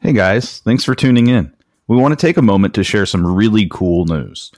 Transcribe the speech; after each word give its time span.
Hey 0.00 0.12
guys, 0.12 0.60
thanks 0.60 0.84
for 0.84 0.94
tuning 0.94 1.26
in. 1.26 1.52
We 1.88 1.96
want 1.96 2.16
to 2.16 2.26
take 2.26 2.36
a 2.36 2.42
moment 2.42 2.72
to 2.74 2.84
share 2.84 3.04
some 3.04 3.26
really 3.26 3.66
cool 3.68 4.04
news. 4.04 4.52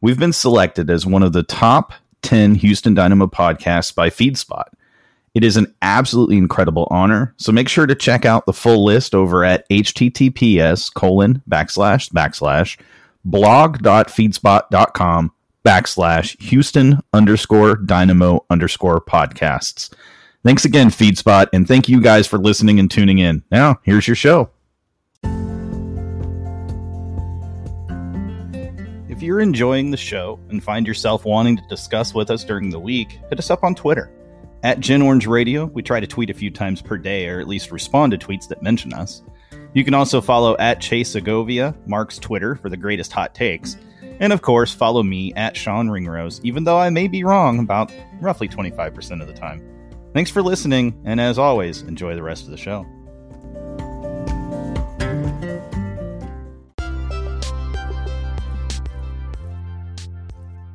We've 0.00 0.18
been 0.18 0.32
selected 0.32 0.88
as 0.88 1.04
one 1.04 1.22
of 1.22 1.34
the 1.34 1.42
top 1.42 1.92
10 2.22 2.54
Houston 2.54 2.94
Dynamo 2.94 3.26
podcasts 3.26 3.94
by 3.94 4.08
FeedSpot. 4.08 4.64
It 5.34 5.44
is 5.44 5.58
an 5.58 5.74
absolutely 5.82 6.38
incredible 6.38 6.88
honor, 6.90 7.34
so 7.36 7.52
make 7.52 7.68
sure 7.68 7.86
to 7.86 7.94
check 7.94 8.24
out 8.24 8.46
the 8.46 8.54
full 8.54 8.86
list 8.86 9.14
over 9.14 9.44
at 9.44 9.68
https 9.68 10.94
colon 10.94 11.42
backslash 11.46 12.10
backslash 12.10 12.80
blog.feedspot.com 13.22 15.32
backslash 15.62 16.40
Houston 16.40 17.00
underscore 17.12 17.76
Dynamo 17.76 18.46
underscore 18.48 19.02
podcasts. 19.02 19.92
Thanks 20.42 20.64
again, 20.64 20.88
FeedSpot, 20.88 21.48
and 21.52 21.68
thank 21.68 21.86
you 21.86 22.00
guys 22.00 22.26
for 22.26 22.38
listening 22.38 22.80
and 22.80 22.90
tuning 22.90 23.18
in. 23.18 23.42
Now, 23.50 23.78
here's 23.82 24.08
your 24.08 24.16
show. 24.16 24.48
If 29.16 29.22
you're 29.22 29.40
enjoying 29.40 29.90
the 29.90 29.96
show 29.96 30.38
and 30.50 30.62
find 30.62 30.86
yourself 30.86 31.24
wanting 31.24 31.56
to 31.56 31.66
discuss 31.68 32.12
with 32.12 32.30
us 32.30 32.44
during 32.44 32.68
the 32.68 32.78
week, 32.78 33.18
hit 33.30 33.38
us 33.38 33.48
up 33.48 33.64
on 33.64 33.74
Twitter. 33.74 34.12
At 34.62 34.80
Gen 34.80 35.00
Orange 35.00 35.26
Radio, 35.26 35.64
we 35.64 35.82
try 35.82 36.00
to 36.00 36.06
tweet 36.06 36.28
a 36.28 36.34
few 36.34 36.50
times 36.50 36.82
per 36.82 36.98
day 36.98 37.26
or 37.26 37.40
at 37.40 37.48
least 37.48 37.72
respond 37.72 38.12
to 38.12 38.18
tweets 38.18 38.46
that 38.48 38.62
mention 38.62 38.92
us. 38.92 39.22
You 39.72 39.84
can 39.84 39.94
also 39.94 40.20
follow 40.20 40.54
at 40.58 40.82
Chase 40.82 41.12
Segovia, 41.12 41.74
Mark's 41.86 42.18
Twitter, 42.18 42.56
for 42.56 42.68
the 42.68 42.76
greatest 42.76 43.10
hot 43.10 43.34
takes. 43.34 43.78
And 44.20 44.34
of 44.34 44.42
course, 44.42 44.74
follow 44.74 45.02
me 45.02 45.32
at 45.32 45.56
Sean 45.56 45.88
Ringrose, 45.88 46.42
even 46.44 46.64
though 46.64 46.78
I 46.78 46.90
may 46.90 47.08
be 47.08 47.24
wrong 47.24 47.58
about 47.58 47.90
roughly 48.20 48.48
25% 48.48 49.22
of 49.22 49.28
the 49.28 49.32
time. 49.32 49.66
Thanks 50.12 50.30
for 50.30 50.42
listening, 50.42 51.00
and 51.06 51.22
as 51.22 51.38
always, 51.38 51.80
enjoy 51.80 52.16
the 52.16 52.22
rest 52.22 52.44
of 52.44 52.50
the 52.50 52.58
show. 52.58 52.84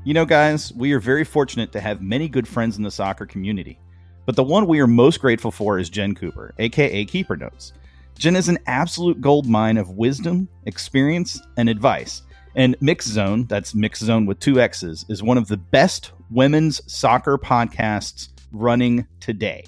You 0.04 0.16
know, 0.16 0.26
guys, 0.26 0.74
we 0.74 0.94
are 0.94 1.00
very 1.00 1.24
fortunate 1.24 1.72
to 1.74 1.80
have 1.80 2.02
many 2.02 2.28
good 2.28 2.48
friends 2.48 2.76
in 2.76 2.82
the 2.82 2.90
soccer 2.90 3.28
community. 3.28 3.80
But 4.26 4.36
the 4.36 4.44
one 4.44 4.66
we 4.66 4.80
are 4.80 4.88
most 4.88 5.22
grateful 5.22 5.52
for 5.52 5.78
is 5.78 5.92
Jen 5.92 6.16
Cooper, 6.16 6.56
aka 6.58 7.06
Keeper 7.06 7.38
Notes. 7.38 7.74
Jen 8.18 8.36
is 8.36 8.50
an 8.50 8.58
absolute 8.66 9.22
gold 9.22 9.48
mine 9.48 9.78
of 9.78 9.92
wisdom, 9.92 10.50
experience, 10.66 11.40
and 11.56 11.70
advice. 11.70 12.24
And 12.56 12.76
Mix 12.82 13.06
Zone, 13.06 13.46
that's 13.46 13.76
Mix 13.76 14.00
Zone 14.00 14.26
with 14.26 14.40
two 14.40 14.60
X's, 14.60 15.06
is 15.08 15.22
one 15.22 15.38
of 15.38 15.48
the 15.48 15.58
best 15.58 16.14
women's 16.32 16.82
soccer 16.92 17.38
podcasts 17.38 18.30
running 18.52 19.06
today. 19.20 19.66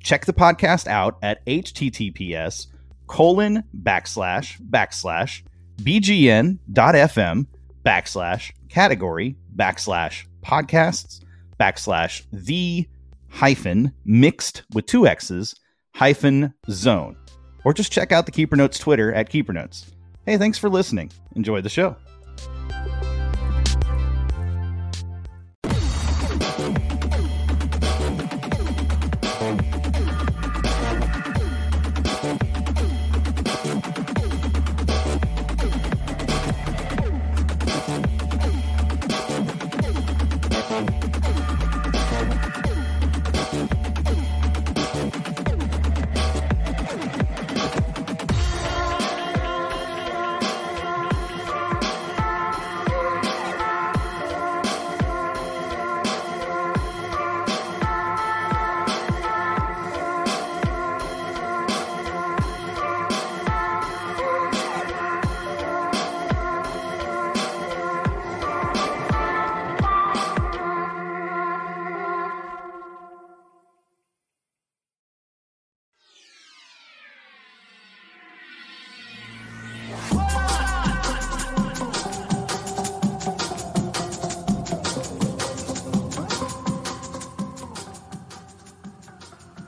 Check 0.00 0.24
the 0.24 0.32
podcast 0.32 0.86
out 0.86 1.18
at 1.20 1.44
https 1.44 2.68
colon 3.08 3.62
backslash 3.82 4.58
backslash 4.70 5.42
bgn.fm 5.82 7.46
backslash 7.84 8.52
category 8.68 9.36
backslash 9.56 10.26
podcasts 10.42 11.20
backslash 11.58 12.22
the 12.32 12.86
hyphen 13.28 13.92
mixed 14.04 14.62
with 14.74 14.86
two 14.86 15.06
X's 15.06 15.54
hyphen 15.94 16.52
zone. 16.70 17.16
Or 17.64 17.72
just 17.72 17.92
check 17.92 18.12
out 18.12 18.26
the 18.26 18.32
Keeper 18.32 18.56
Notes 18.56 18.78
Twitter 18.78 19.12
at 19.12 19.28
Keeper 19.28 19.52
Notes. 19.52 19.90
Hey, 20.24 20.38
thanks 20.38 20.58
for 20.58 20.68
listening. 20.68 21.10
Enjoy 21.34 21.60
the 21.60 21.68
show. 21.68 21.96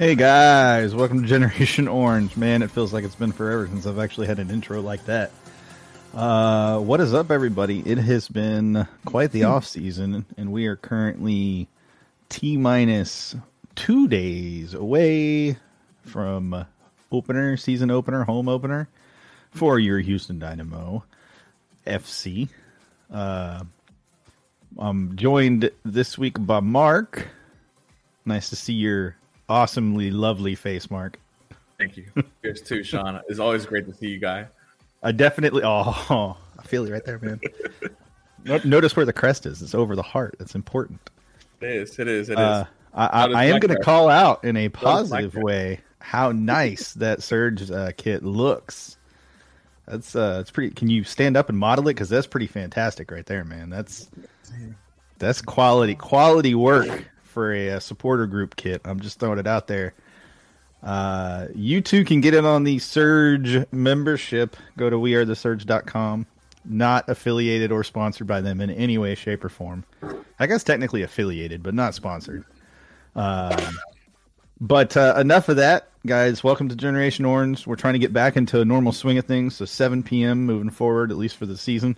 Hey 0.08 0.14
guys, 0.14 0.94
welcome 0.94 1.20
to 1.20 1.28
Generation 1.28 1.86
Orange. 1.86 2.34
Man, 2.34 2.62
it 2.62 2.70
feels 2.70 2.94
like 2.94 3.04
it's 3.04 3.14
been 3.14 3.30
forever 3.30 3.66
since 3.66 3.84
I've 3.84 3.98
actually 3.98 4.26
had 4.26 4.38
an 4.38 4.50
intro 4.50 4.80
like 4.80 5.04
that. 5.04 5.32
Uh, 6.14 6.78
what 6.78 6.98
is 7.02 7.12
up, 7.12 7.30
everybody? 7.30 7.80
It 7.80 7.98
has 7.98 8.26
been 8.26 8.88
quite 9.04 9.32
the 9.32 9.44
off 9.44 9.66
season, 9.66 10.24
and 10.38 10.50
we 10.50 10.64
are 10.64 10.76
currently 10.76 11.68
t 12.30 12.56
minus 12.56 13.36
two 13.74 14.08
days 14.08 14.72
away 14.72 15.58
from 16.06 16.64
opener, 17.12 17.58
season 17.58 17.90
opener, 17.90 18.24
home 18.24 18.48
opener 18.48 18.88
for 19.50 19.78
your 19.78 19.98
Houston 19.98 20.38
Dynamo 20.38 21.04
FC. 21.86 22.48
Uh, 23.12 23.62
I'm 24.78 25.16
joined 25.16 25.70
this 25.84 26.16
week 26.16 26.36
by 26.38 26.60
Mark. 26.60 27.28
Nice 28.24 28.48
to 28.48 28.56
see 28.56 28.72
your 28.72 29.17
awesomely 29.48 30.10
lovely 30.10 30.54
face, 30.54 30.90
Mark. 30.90 31.18
Thank 31.78 31.96
you. 31.96 32.06
Yours 32.42 32.60
too, 32.60 32.82
Sean. 32.82 33.20
It's 33.28 33.38
always 33.38 33.64
great 33.66 33.86
to 33.86 33.94
see 33.94 34.08
you, 34.08 34.18
guy. 34.18 34.46
I 35.02 35.12
definitely. 35.12 35.62
Oh, 35.64 36.36
I 36.58 36.62
feel 36.64 36.86
you 36.86 36.92
right 36.92 37.04
there, 37.04 37.18
man. 37.20 37.40
Notice 38.64 38.96
where 38.96 39.06
the 39.06 39.12
crest 39.12 39.46
is. 39.46 39.62
It's 39.62 39.74
over 39.74 39.94
the 39.94 40.02
heart. 40.02 40.36
That's 40.38 40.54
important. 40.54 41.10
It 41.60 41.68
is. 41.68 41.98
It 41.98 42.08
is. 42.08 42.28
It 42.28 42.34
is. 42.34 42.38
uh. 42.38 42.64
I, 42.94 43.06
I, 43.06 43.24
I 43.26 43.44
am 43.44 43.60
going 43.60 43.76
to 43.76 43.82
call 43.82 44.08
out 44.08 44.44
in 44.44 44.56
a 44.56 44.68
positive 44.70 45.34
way 45.34 45.80
how 46.00 46.32
nice 46.32 46.94
that 46.94 47.22
Surge 47.22 47.70
uh, 47.70 47.92
kit 47.96 48.24
looks. 48.24 48.96
That's 49.86 50.16
uh, 50.16 50.38
it's 50.40 50.50
pretty. 50.50 50.74
Can 50.74 50.88
you 50.88 51.04
stand 51.04 51.36
up 51.36 51.48
and 51.48 51.56
model 51.58 51.86
it? 51.88 51.94
Because 51.94 52.08
that's 52.08 52.26
pretty 52.26 52.46
fantastic 52.46 53.10
right 53.10 53.24
there, 53.24 53.44
man. 53.44 53.70
That's 53.70 54.08
that's 55.18 55.40
quality 55.42 55.94
quality 55.94 56.54
work 56.54 57.06
for 57.38 57.52
a, 57.52 57.68
a, 57.68 57.80
supporter 57.80 58.26
group 58.26 58.56
kit. 58.56 58.80
I'm 58.84 58.98
just 58.98 59.20
throwing 59.20 59.38
it 59.38 59.46
out 59.46 59.68
there. 59.68 59.94
Uh, 60.82 61.46
you 61.54 61.80
too 61.80 62.04
can 62.04 62.20
get 62.20 62.34
it 62.34 62.44
on 62.44 62.64
the 62.64 62.80
Surge 62.80 63.64
membership. 63.70 64.56
Go 64.76 64.90
to 64.90 64.96
wearethesurge.com. 64.96 66.26
Not 66.64 67.08
affiliated 67.08 67.70
or 67.70 67.84
sponsored 67.84 68.26
by 68.26 68.40
them 68.40 68.60
in 68.60 68.70
any 68.70 68.98
way, 68.98 69.14
shape, 69.14 69.44
or 69.44 69.48
form. 69.48 69.84
I 70.40 70.48
guess 70.48 70.64
technically 70.64 71.02
affiliated, 71.02 71.62
but 71.62 71.74
not 71.74 71.94
sponsored. 71.94 72.44
Um, 73.14 73.78
but 74.60 74.96
uh, 74.96 75.14
enough 75.16 75.48
of 75.48 75.58
that, 75.58 75.90
guys. 76.04 76.42
Welcome 76.42 76.68
to 76.70 76.74
Generation 76.74 77.24
Orange. 77.24 77.68
We're 77.68 77.76
trying 77.76 77.94
to 77.94 78.00
get 78.00 78.12
back 78.12 78.36
into 78.36 78.60
a 78.60 78.64
normal 78.64 78.90
swing 78.90 79.16
of 79.16 79.26
things. 79.26 79.54
So 79.54 79.64
7 79.64 80.02
p.m. 80.02 80.44
moving 80.44 80.70
forward, 80.70 81.12
at 81.12 81.18
least 81.18 81.36
for 81.36 81.46
the 81.46 81.56
season, 81.56 81.96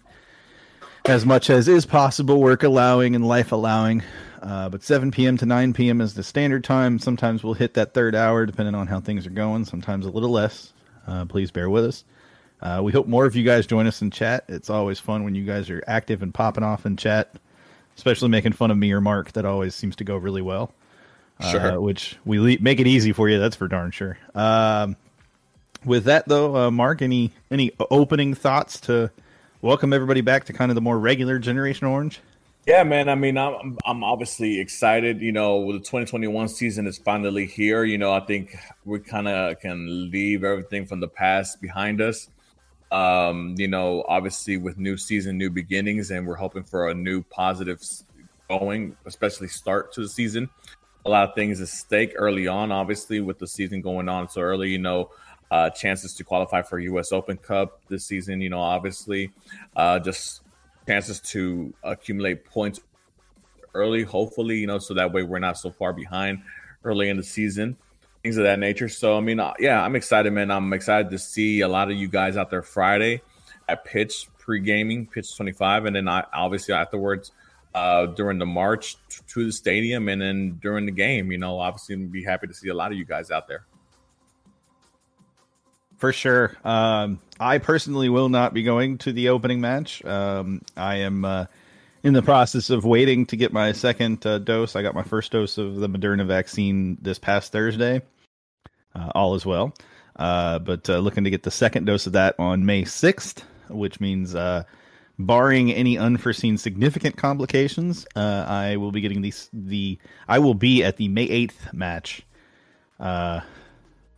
as 1.07 1.27
much 1.27 1.51
as 1.51 1.69
is 1.69 1.87
possible, 1.87 2.41
work 2.41 2.63
allowing 2.63 3.15
and 3.15 3.27
life 3.27 3.53
allowing. 3.53 4.03
Uh, 4.43 4.69
but 4.69 4.83
7 4.83 5.11
p.m. 5.11 5.37
to 5.37 5.47
9 5.47 5.73
p.m. 5.75 6.01
is 6.01 6.15
the 6.15 6.23
standard 6.23 6.65
time. 6.65 6.99
Sometimes 6.99 7.45
we'll 7.45 7.55
hit 7.55 7.75
that 7.75 7.93
third 7.93 8.15
hour 8.15 8.47
depending 8.47 8.75
on 8.75 8.87
how 8.87 9.01
things 9.01 9.27
are 9.27 9.31
going, 9.31 9.65
sometimes 9.65 10.07
a 10.07 10.11
little 10.11 10.31
less. 10.31 10.73
Uh, 11.07 11.25
please 11.27 11.51
bear 11.51 11.69
with 11.69 11.85
us. 11.85 12.05
Uh, 12.63 12.81
we 12.83 12.93
hope 12.93 13.07
more 13.07 13.27
of 13.27 13.35
you 13.37 13.43
guys 13.43 13.67
join 13.67 13.87
us 13.87 14.03
in 14.03 14.11
chat. 14.11 14.45
It's 14.49 14.71
always 14.71 14.99
fun 14.99 15.25
when 15.25 15.35
you 15.35 15.45
guys 15.45 15.69
are 15.71 15.83
active 15.87 16.23
and 16.23 16.33
popping 16.33 16.65
off 16.65 16.87
in 16.87 16.97
chat, 16.97 17.35
especially 17.97 18.29
making 18.29 18.53
fun 18.53 18.71
of 18.71 18.77
me 18.77 18.93
or 18.93 19.01
Mark. 19.01 19.33
That 19.33 19.45
always 19.45 19.75
seems 19.75 19.97
to 19.97 20.05
go 20.05 20.17
really 20.17 20.43
well. 20.43 20.73
Uh, 21.39 21.51
sure. 21.51 21.81
which 21.81 22.19
we 22.27 22.39
le- 22.39 22.61
make 22.61 22.81
it 22.81 22.87
easy 22.87 23.13
for 23.13 23.29
you. 23.29 23.39
That's 23.39 23.57
for 23.57 23.67
darn 23.67 23.93
sure. 23.93 24.19
Um, 24.35 24.97
with 25.87 26.05
that 26.05 26.29
though, 26.29 26.55
uh, 26.55 26.71
Mark, 26.71 27.01
any 27.01 27.33
any 27.51 27.73
opening 27.91 28.35
thoughts 28.35 28.79
to 28.83 29.11
welcome 29.63 29.93
everybody 29.93 30.21
back 30.21 30.45
to 30.45 30.53
kind 30.53 30.71
of 30.71 30.75
the 30.75 30.81
more 30.81 30.99
regular 30.99 31.39
Generation 31.39 31.87
Orange? 31.87 32.21
Yeah, 32.67 32.83
man. 32.85 33.09
I 33.09 33.15
mean, 33.15 33.39
I'm 33.39 33.79
I'm 33.85 34.05
obviously 34.05 34.61
excited. 34.61 35.21
You 35.21 35.33
know, 35.33 35.73
the 35.73 35.79
2021 35.79 36.49
season 36.49 36.87
is 36.87 36.99
finally 36.99 37.47
here. 37.47 37.85
You 37.85 37.99
know, 37.99 38.13
I 38.13 38.21
think 38.21 38.57
we 38.85 39.01
kind 39.01 39.29
of 39.29 39.59
can 39.61 40.11
leave 40.11 40.45
everything 40.45 40.87
from 40.87 41.01
the 41.01 41.09
past 41.09 41.61
behind 41.61 42.01
us. 42.01 42.29
Um, 42.93 43.55
you 43.57 43.69
know, 43.69 44.05
obviously 44.09 44.57
with 44.57 44.77
new 44.77 44.97
season, 44.97 45.39
new 45.39 45.49
beginnings, 45.49 46.11
and 46.11 46.27
we're 46.27 46.35
hoping 46.35 46.65
for 46.65 46.91
a 46.91 46.95
new 46.95 47.23
positive 47.23 47.81
going, 48.49 48.97
especially 49.07 49.49
start 49.49 49.93
to 49.95 50.03
the 50.03 50.09
season. 50.09 50.51
A 51.07 51.09
lot 51.09 51.29
of 51.29 51.35
things 51.35 51.63
at 51.63 51.69
stake 51.69 52.13
early 52.17 52.47
on, 52.47 52.73
obviously, 52.73 53.21
with 53.21 53.39
the 53.39 53.47
season 53.47 53.81
going 53.81 54.09
on 54.09 54.29
so 54.29 54.43
early. 54.43 54.69
You 54.69 54.81
know, 54.81 55.11
uh, 55.51 55.71
chances 55.71 56.15
to 56.15 56.25
qualify 56.25 56.63
for 56.63 56.79
U.S. 56.79 57.13
Open 57.13 57.37
Cup 57.37 57.81
this 57.89 58.05
season. 58.05 58.41
You 58.41 58.51
know, 58.51 58.61
obviously, 58.61 59.33
uh, 59.77 59.99
just 59.99 60.43
chances 60.87 61.21
to 61.21 61.73
accumulate 61.83 62.45
points 62.45 62.81
early, 63.75 64.03
hopefully, 64.03 64.59
you 64.59 64.67
know, 64.67 64.79
so 64.79 64.95
that 64.95 65.13
way 65.13 65.23
we're 65.23 65.39
not 65.39 65.59
so 65.59 65.71
far 65.71 65.93
behind 65.93 66.43
early 66.85 67.09
in 67.09 67.17
the 67.17 67.23
season, 67.23 67.77
things 68.23 68.37
of 68.37 68.45
that 68.45 68.59
nature. 68.59 68.89
So, 68.89 69.17
I 69.17 69.21
mean, 69.21 69.41
uh, 69.41 69.55
yeah, 69.59 69.83
I'm 69.83 69.97
excited, 69.97 70.33
man. 70.33 70.51
I'm 70.51 70.73
excited 70.73 71.11
to 71.11 71.19
see 71.19 71.61
a 71.61 71.69
lot 71.69 71.91
of 71.91 71.97
you 71.97 72.09
guys 72.09 72.37
out 72.37 72.51
there 72.51 72.63
Friday 72.63 73.23
at 73.69 73.85
pitch 73.85 74.29
pre 74.39 74.61
gaming, 74.61 75.07
pitch 75.07 75.37
25, 75.37 75.87
and 75.87 75.97
then 75.97 76.09
I, 76.09 76.25
obviously 76.33 76.75
afterwards 76.75 77.33
uh, 77.75 78.07
during 78.07 78.39
the 78.39 78.47
march 78.47 78.97
to 79.29 79.45
the 79.45 79.53
stadium 79.53 80.09
and 80.09 80.21
then 80.21 80.59
during 80.61 80.87
the 80.87 80.93
game. 80.93 81.31
You 81.31 81.39
know, 81.39 81.59
obviously, 81.59 81.97
be 81.97 82.25
happy 82.25 82.47
to 82.47 82.55
see 82.55 82.69
a 82.69 82.75
lot 82.75 82.91
of 82.91 82.99
you 82.99 83.05
guys 83.05 83.31
out 83.31 83.47
there. 83.47 83.65
For 86.01 86.15
sure. 86.15 86.57
Um, 86.65 87.21
I 87.39 87.59
personally 87.59 88.09
will 88.09 88.31
not 88.31 88.55
be 88.55 88.63
going 88.63 88.97
to 88.99 89.13
the 89.13 89.29
opening 89.29 89.61
match. 89.61 90.03
Um, 90.03 90.63
I 90.75 90.97
am 90.97 91.27
uh, 91.27 91.45
in 92.03 92.15
the 92.15 92.23
process 92.23 92.71
of 92.71 92.87
waiting 92.87 93.27
to 93.27 93.37
get 93.37 93.53
my 93.53 93.73
second 93.73 94.25
uh, 94.25 94.39
dose. 94.39 94.77
I 94.77 94.81
got 94.81 94.95
my 94.95 95.03
first 95.03 95.31
dose 95.31 95.59
of 95.59 95.77
the 95.77 95.91
Moderna 95.91 96.27
vaccine 96.27 96.97
this 97.03 97.19
past 97.19 97.53
Thursday. 97.53 98.01
Uh, 98.95 99.11
all 99.15 99.35
is 99.35 99.45
well. 99.45 99.75
Uh, 100.17 100.59
but 100.59 100.89
uh, 100.89 100.97
looking 101.01 101.25
to 101.25 101.31
get 101.31 101.43
the 101.43 101.51
second 101.51 101.85
dose 101.85 102.07
of 102.07 102.15
that 102.15 102.35
on 102.39 102.65
May 102.65 102.85
6th, 102.85 103.43
which 103.69 104.01
means, 104.01 104.35
uh, 104.35 104.63
barring 105.19 105.71
any 105.71 105.99
unforeseen 105.99 106.57
significant 106.57 107.19
complications, 107.19 108.07
I 108.17 108.79
will 108.79 108.91
be 108.91 109.03
getting 109.03 109.21
these. 109.21 109.51
The 109.53 109.99
I 110.27 110.39
will 110.39 110.55
be 110.55 110.83
at 110.83 110.97
the 110.97 111.09
May 111.09 111.29
8th 111.29 111.75
match, 111.75 112.23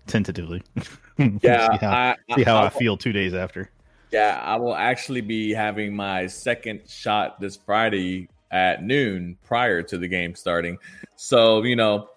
tentatively. 0.06 0.62
Yeah, 1.42 1.70
see 1.72 1.78
how, 1.78 1.90
I, 1.90 2.16
see 2.34 2.42
how 2.42 2.56
I, 2.56 2.66
I, 2.66 2.68
feel 2.68 2.96
two 2.96 3.12
days 3.12 3.34
after. 3.34 3.70
Yeah, 4.10 4.40
I 4.42 4.56
will 4.56 4.74
actually 4.74 5.20
be 5.20 5.52
having 5.52 5.94
my 5.94 6.26
second 6.26 6.82
shot 6.88 7.40
this 7.40 7.56
Friday 7.56 8.28
at 8.50 8.82
noon 8.82 9.38
prior 9.44 9.82
to 9.82 9.98
the 9.98 10.08
game 10.08 10.34
starting. 10.34 10.78
So 11.16 11.62
you 11.62 11.76
know, 11.76 12.10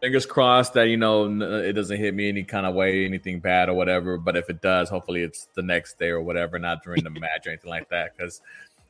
fingers 0.00 0.26
crossed 0.26 0.74
that 0.74 0.88
you 0.88 0.96
know 0.96 1.24
it 1.40 1.72
doesn't 1.72 1.96
hit 1.96 2.14
me 2.14 2.28
any 2.28 2.44
kind 2.44 2.66
of 2.66 2.74
way, 2.74 3.04
anything 3.04 3.40
bad 3.40 3.68
or 3.68 3.74
whatever. 3.74 4.18
But 4.18 4.36
if 4.36 4.50
it 4.50 4.60
does, 4.60 4.88
hopefully 4.88 5.22
it's 5.22 5.48
the 5.54 5.62
next 5.62 5.98
day 5.98 6.08
or 6.08 6.20
whatever, 6.20 6.58
not 6.58 6.82
during 6.82 7.02
the 7.02 7.10
match 7.10 7.46
or 7.46 7.50
anything 7.50 7.70
like 7.70 7.88
that, 7.90 8.16
because. 8.16 8.40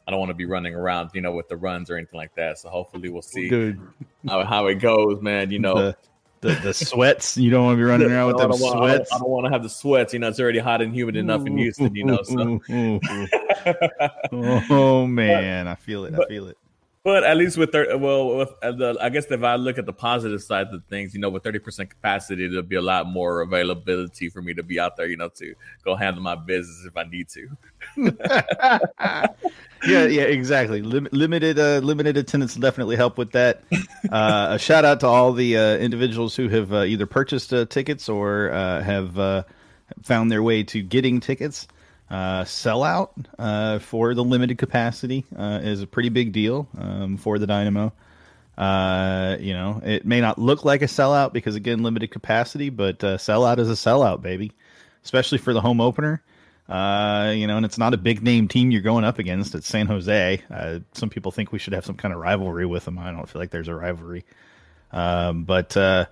I 0.07 0.11
don't 0.11 0.21
want 0.21 0.31
to 0.31 0.35
be 0.35 0.47
running 0.47 0.75
around, 0.75 1.11
you 1.13 1.21
know, 1.21 1.33
with 1.33 1.49
the 1.49 1.57
runs 1.59 1.91
or 1.91 1.99
anything 1.99 2.17
like 2.17 2.35
that. 2.37 2.59
So 2.59 2.71
hopefully 2.71 3.11
we'll 3.11 3.21
see. 3.21 3.75
How, 4.27 4.43
how 4.43 4.67
it 4.69 4.77
goes, 4.77 5.21
man. 5.21 5.51
You 5.51 5.59
know, 5.59 5.75
the, 5.75 5.97
the, 6.41 6.55
the 6.63 6.75
sweats. 6.75 7.37
You 7.37 7.51
don't 7.51 7.65
want 7.65 7.75
to 7.75 7.79
be 7.79 7.85
running 7.85 8.11
around 8.11 8.29
with 8.29 8.39
them 8.39 8.51
want, 8.51 8.61
sweats. 8.61 9.13
I 9.13 9.17
don't, 9.17 9.25
don't, 9.25 9.31
want 9.31 9.47
to 9.47 9.53
have 9.53 9.63
the 9.63 9.69
sweats. 9.69 10.13
You 10.13 10.21
know, 10.21 10.29
it's 10.29 10.41
already 10.41 10.59
hot 10.59 10.83
and 10.83 10.95
humid 10.95 11.17
enough 11.17 11.47
in 11.47 11.59
Houston. 11.59 11.95
You 11.95 12.05
know, 12.05 12.23
so. 12.23 12.61
oh 14.71 15.07
man, 15.07 15.69
I 15.69 15.75
feel 15.75 16.05
it. 16.05 16.15
I 16.15 16.27
feel 16.27 16.49
it. 16.49 16.59
But 17.09 17.25
at 17.25 17.39
least 17.39 17.57
with 17.57 17.73
thir- 17.73 17.97
well, 17.97 18.37
with 18.37 18.53
uh, 18.63 18.71
the, 18.73 18.99
I 19.01 19.09
guess 19.09 19.25
if 19.31 19.43
I 19.43 19.55
look 19.55 19.79
at 19.79 19.87
the 19.87 19.95
positive 19.95 20.43
side 20.43 20.67
of 20.75 20.85
things, 20.91 21.15
you 21.15 21.21
know, 21.21 21.31
with 21.31 21.43
thirty 21.43 21.59
percent 21.59 21.89
capacity, 21.89 22.47
there'll 22.49 22.63
be 22.63 22.77
a 22.77 22.83
lot 22.83 23.07
more 23.07 23.41
availability 23.41 24.29
for 24.29 24.43
me 24.43 24.53
to 24.53 24.63
be 24.63 24.79
out 24.79 24.99
there, 24.99 25.07
you 25.07 25.17
know, 25.17 25.31
to 25.31 25.55
go 25.87 25.97
handle 25.97 26.23
my 26.23 26.35
business 26.35 26.85
if 26.85 26.95
I 26.99 27.05
need 27.05 27.29
to. 27.31 27.49
yeah, 29.89 30.05
yeah, 30.05 30.23
exactly. 30.25 30.83
Lim- 30.83 31.09
limited, 31.11 31.59
uh, 31.59 31.79
limited 31.79 32.19
attendance 32.19 32.57
will 32.57 32.61
definitely 32.61 32.97
help 32.97 33.17
with 33.17 33.33
that. 33.33 33.63
Uh, 34.13 34.49
a 34.53 34.59
shout 34.59 34.85
out 34.85 35.01
to 35.01 35.07
all 35.07 35.33
the 35.33 35.57
uh, 35.57 35.77
individuals 35.77 36.35
who 36.35 36.49
have 36.49 36.73
uh, 36.73 36.83
either 36.83 37.05
purchased 37.05 37.53
uh, 37.53 37.67
tickets 37.67 38.09
or 38.09 38.51
uh, 38.53 38.81
have 38.81 39.45
found 40.03 40.31
their 40.31 40.43
way 40.43 40.63
to 40.63 40.81
getting 40.81 41.21
tickets. 41.21 41.67
Sellout 42.11 43.11
uh, 43.39 43.79
for 43.79 44.15
the 44.15 44.25
limited 44.25 44.59
capacity 44.59 45.25
is 45.39 45.83
a 45.83 45.87
pretty 45.87 46.09
big 46.09 46.33
deal 46.33 46.69
um, 46.79 47.17
for 47.17 47.39
the 47.39 47.47
Dynamo. 47.47 47.93
you 48.59 49.53
know, 49.53 49.81
it 49.85 50.07
may 50.07 50.21
not 50.21 50.39
look 50.39 50.65
like 50.65 50.83
a 50.83 50.87
sellout 50.87 51.33
because 51.33 51.55
again, 51.55 51.83
limited 51.83 52.11
capacity, 52.11 52.71
but 52.71 53.03
uh, 53.05 53.17
sellout 53.19 53.59
is 53.59 53.69
a 53.69 53.75
sellout, 53.75 54.23
baby. 54.23 54.53
Especially 55.05 55.39
for 55.39 55.53
the 55.53 55.61
home 55.61 55.81
opener. 55.81 56.23
Uh, 56.69 57.33
you 57.35 57.47
know, 57.47 57.57
and 57.57 57.65
it's 57.65 57.79
not 57.79 57.95
a 57.95 57.97
big 57.97 58.23
name 58.23 58.47
team 58.47 58.71
you're 58.71 58.83
going 58.83 59.05
up 59.05 59.19
against. 59.19 59.55
It's 59.55 59.67
San 59.67 59.87
Jose. 59.87 60.43
Uh, 60.51 60.81
some 60.93 61.09
people 61.09 61.33
think 61.33 61.51
we 61.51 61.59
should 61.59 61.73
have 61.73 61.87
some 61.87 61.97
kind 61.97 62.13
of 62.13 62.21
rivalry 62.21 62.67
with 62.67 62.85
them. 62.85 62.99
I 62.99 63.11
don't 63.11 63.27
feel 63.29 63.41
like 63.41 63.51
there's 63.51 63.69
a 63.69 63.75
rivalry. 63.75 64.27
Um, 64.93 65.45
but 65.45 65.75
uh, 65.77 66.07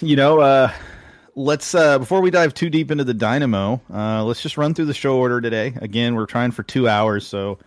you 0.00 0.16
know, 0.16 0.40
uh, 0.40 0.72
let's 1.34 1.74
uh, 1.74 1.98
before 1.98 2.20
we 2.20 2.30
dive 2.30 2.54
too 2.54 2.70
deep 2.70 2.90
into 2.90 3.04
the 3.04 3.14
Dynamo, 3.14 3.80
uh, 3.92 4.24
let's 4.24 4.42
just 4.42 4.56
run 4.56 4.74
through 4.74 4.86
the 4.86 4.94
show 4.94 5.16
order 5.18 5.40
today. 5.40 5.74
Again, 5.80 6.14
we're 6.14 6.26
trying 6.26 6.50
for 6.50 6.62
two 6.62 6.88
hours, 6.88 7.26
so 7.26 7.58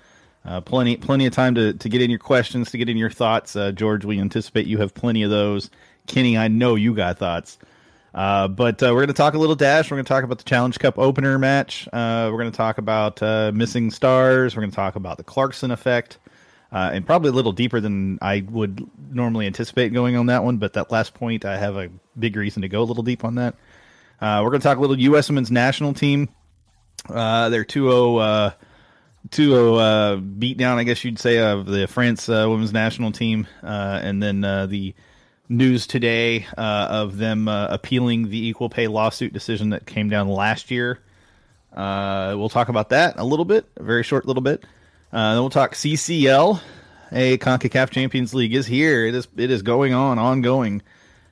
uh, 0.46 0.62
plenty 0.62 0.98
plenty 0.98 1.26
of 1.26 1.34
time 1.34 1.56
to 1.56 1.74
to 1.74 1.90
get 1.90 2.02
in 2.02 2.10
your 2.10 2.20
questions, 2.20 2.72
to 2.72 2.78
get 2.78 2.90
in 2.90 2.98
your 2.98 3.10
thoughts. 3.10 3.56
Uh, 3.56 3.72
George, 3.72 4.06
we 4.06 4.20
anticipate 4.20 4.68
you 4.68 4.78
have 4.80 4.94
plenty 4.94 5.24
of 5.24 5.30
those. 5.30 5.70
Kenny, 6.08 6.38
I 6.38 6.48
know 6.48 6.76
you 6.76 6.94
got 6.94 7.18
thoughts. 7.18 7.58
Uh, 8.14 8.48
but 8.48 8.82
uh, 8.82 8.88
we're 8.94 9.02
going 9.02 9.08
to 9.08 9.14
talk 9.14 9.34
a 9.34 9.38
little 9.38 9.56
dash. 9.56 9.92
We're 9.92 9.98
going 9.98 10.06
to 10.06 10.10
talk 10.10 10.24
about 10.24 10.38
the 10.38 10.46
Challenge 10.46 10.80
Cup 10.80 10.98
opener 10.98 11.38
match. 11.38 11.86
Uh, 11.92 12.30
we're 12.32 12.38
going 12.38 12.52
to 12.52 12.56
talk 12.56 12.78
about 12.78 13.22
uh, 13.22 13.52
missing 13.54 13.92
stars. 13.92 14.56
We're 14.56 14.62
going 14.62 14.72
to 14.72 14.76
talk 14.76 14.96
about 14.96 15.18
the 15.18 15.26
Clarkson 15.26 15.70
effect, 15.70 16.18
uh, 16.72 16.92
and 16.94 17.06
probably 17.06 17.30
a 17.30 17.34
little 17.34 17.52
deeper 17.52 17.80
than 17.80 18.20
I 18.22 18.44
would 18.50 18.86
normally 19.12 19.48
anticipate 19.48 19.94
going 19.94 20.16
on 20.16 20.28
that 20.28 20.44
one. 20.44 20.58
But 20.58 20.74
that 20.74 20.92
last 20.92 21.14
point, 21.14 21.46
I 21.46 21.58
have 21.58 21.78
a 21.78 21.90
big 22.18 22.36
reason 22.36 22.62
to 22.62 22.70
go 22.70 22.82
a 22.82 22.86
little 22.86 23.04
deep 23.04 23.24
on 23.24 23.36
that. 23.36 23.56
Uh, 24.22 24.42
we're 24.44 24.50
going 24.50 24.62
to 24.62 24.68
talk 24.68 24.78
a 24.78 24.82
little 24.82 25.00
U.S. 25.00 25.30
Women's 25.30 25.52
National 25.52 25.94
Team. 25.94 26.30
their 27.08 27.66
2-0, 27.66 28.54
2-0 29.30 30.40
beat 30.40 30.58
down, 30.58 30.78
I 30.78 30.84
guess 30.84 31.04
you'd 31.04 31.20
say, 31.20 31.40
of 31.40 31.66
the 31.66 31.88
France 31.88 32.28
Women's 32.28 32.74
National 32.74 33.12
Team, 33.12 33.48
and 33.62 34.24
then 34.24 34.42
the 34.42 34.96
news 35.50 35.88
today 35.88 36.46
uh, 36.58 36.88
of 36.90 37.18
them 37.18 37.48
uh, 37.48 37.68
appealing 37.68 38.30
the 38.30 38.48
equal 38.48 38.70
pay 38.70 38.88
lawsuit 38.88 39.34
decision 39.34 39.70
that 39.70 39.86
came 39.86 40.10
down 40.10 40.28
last 40.28 40.72
year. 40.72 41.00
Uh, 41.74 42.34
we'll 42.38 42.50
talk 42.50 42.70
about 42.70 42.90
that 42.90 43.16
a 43.18 43.24
little 43.24 43.46
bit, 43.46 43.66
a 43.76 43.84
very 43.84 44.04
short 44.04 44.26
little 44.26 44.42
bit. 44.42 44.64
Uh, 45.16 45.34
then 45.36 45.42
we'll 45.42 45.50
talk 45.50 45.76
CCL. 45.76 46.60
Hey, 47.10 47.38
CONCACAF 47.38 47.90
Champions 47.90 48.34
League 48.34 48.54
is 48.54 48.68
here. 48.68 49.06
It 49.06 49.16
is 49.16 49.30
it 49.38 49.50
is 49.50 49.62
going 49.62 49.94
on, 49.94 50.20
ongoing, 50.20 50.82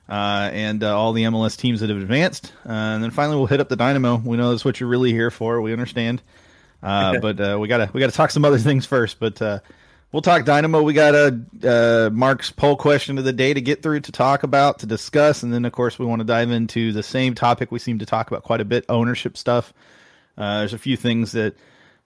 uh, 0.08 0.48
and 0.54 0.82
uh, 0.82 0.98
all 0.98 1.12
the 1.12 1.24
MLS 1.24 1.58
teams 1.58 1.80
that 1.80 1.90
have 1.90 1.98
advanced. 1.98 2.50
and 2.64 3.04
then 3.04 3.10
finally, 3.10 3.36
we'll 3.36 3.44
hit 3.44 3.60
up 3.60 3.68
the 3.68 3.76
Dynamo. 3.76 4.16
We 4.16 4.38
know 4.38 4.52
that's 4.52 4.64
what 4.64 4.80
you're 4.80 4.88
really 4.88 5.12
here 5.12 5.30
for. 5.30 5.60
We 5.60 5.74
understand, 5.74 6.22
but 6.80 7.60
we 7.60 7.68
gotta 7.68 7.90
we 7.92 8.00
gotta 8.00 8.12
talk 8.12 8.30
some 8.30 8.46
other 8.46 8.58
things 8.58 8.86
first. 8.86 9.20
But 9.20 9.62
We'll 10.14 10.22
talk 10.22 10.44
Dynamo. 10.44 10.80
We 10.80 10.92
got 10.92 11.16
a 11.16 11.40
uh, 11.68 12.10
Mark's 12.10 12.52
poll 12.52 12.76
question 12.76 13.18
of 13.18 13.24
the 13.24 13.32
day 13.32 13.52
to 13.52 13.60
get 13.60 13.82
through, 13.82 13.98
to 14.02 14.12
talk 14.12 14.44
about, 14.44 14.78
to 14.78 14.86
discuss, 14.86 15.42
and 15.42 15.52
then 15.52 15.64
of 15.64 15.72
course 15.72 15.98
we 15.98 16.06
want 16.06 16.20
to 16.20 16.24
dive 16.24 16.52
into 16.52 16.92
the 16.92 17.02
same 17.02 17.34
topic 17.34 17.72
we 17.72 17.80
seem 17.80 17.98
to 17.98 18.06
talk 18.06 18.28
about 18.28 18.44
quite 18.44 18.60
a 18.60 18.64
bit: 18.64 18.84
ownership 18.88 19.36
stuff. 19.36 19.74
Uh, 20.38 20.60
there's 20.60 20.72
a 20.72 20.78
few 20.78 20.96
things 20.96 21.32
that 21.32 21.56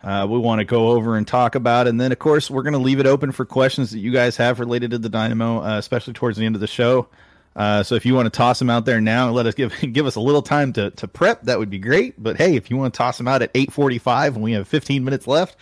uh, 0.03 0.27
we 0.29 0.39
want 0.39 0.61
to 0.61 0.65
go 0.65 0.89
over 0.91 1.17
and 1.17 1.27
talk 1.27 1.55
about, 1.55 1.87
and 1.87 2.01
then 2.01 2.13
of 2.13 2.19
course 2.19 2.51
we're 2.51 2.63
going 2.63 2.73
to 2.73 2.79
leave 2.79 3.01
it 3.01 3.07
open 3.07 3.33
for 3.33 3.45
questions 3.45 3.91
that 3.91 3.99
you 3.99 4.13
guys 4.13 4.37
have 4.37 4.61
related 4.61 4.93
to 4.93 4.99
the 4.99 5.09
Dynamo, 5.09 5.63
uh, 5.63 5.79
especially 5.79 6.13
towards 6.13 6.39
the 6.39 6.47
end 6.47 6.55
of 6.55 6.61
the 6.61 6.67
show. 6.67 7.09
Uh, 7.57 7.83
so 7.83 7.97
if 7.97 8.07
you 8.07 8.15
want 8.15 8.27
to 8.27 8.37
toss 8.37 8.61
them 8.61 8.71
out 8.71 8.85
there 8.85 9.01
now 9.01 9.27
and 9.27 9.35
let 9.35 9.47
us 9.47 9.55
give 9.55 9.75
give 9.93 10.07
us 10.07 10.15
a 10.17 10.21
little 10.21 10.43
time 10.43 10.73
to, 10.75 10.91
to 10.93 11.09
prep, 11.09 11.43
that 11.43 11.59
would 11.59 11.71
be 11.71 11.79
great. 11.79 12.23
But 12.23 12.37
hey, 12.37 12.57
if 12.57 12.71
you 12.71 12.77
want 12.77 12.95
to 12.95 12.99
toss 12.99 13.19
them 13.19 13.29
out 13.29 13.43
at 13.43 13.53
8:45 13.55 14.35
and 14.35 14.43
we 14.43 14.53
have 14.53 14.69
15 14.69 15.05
minutes 15.05 15.27
left 15.27 15.57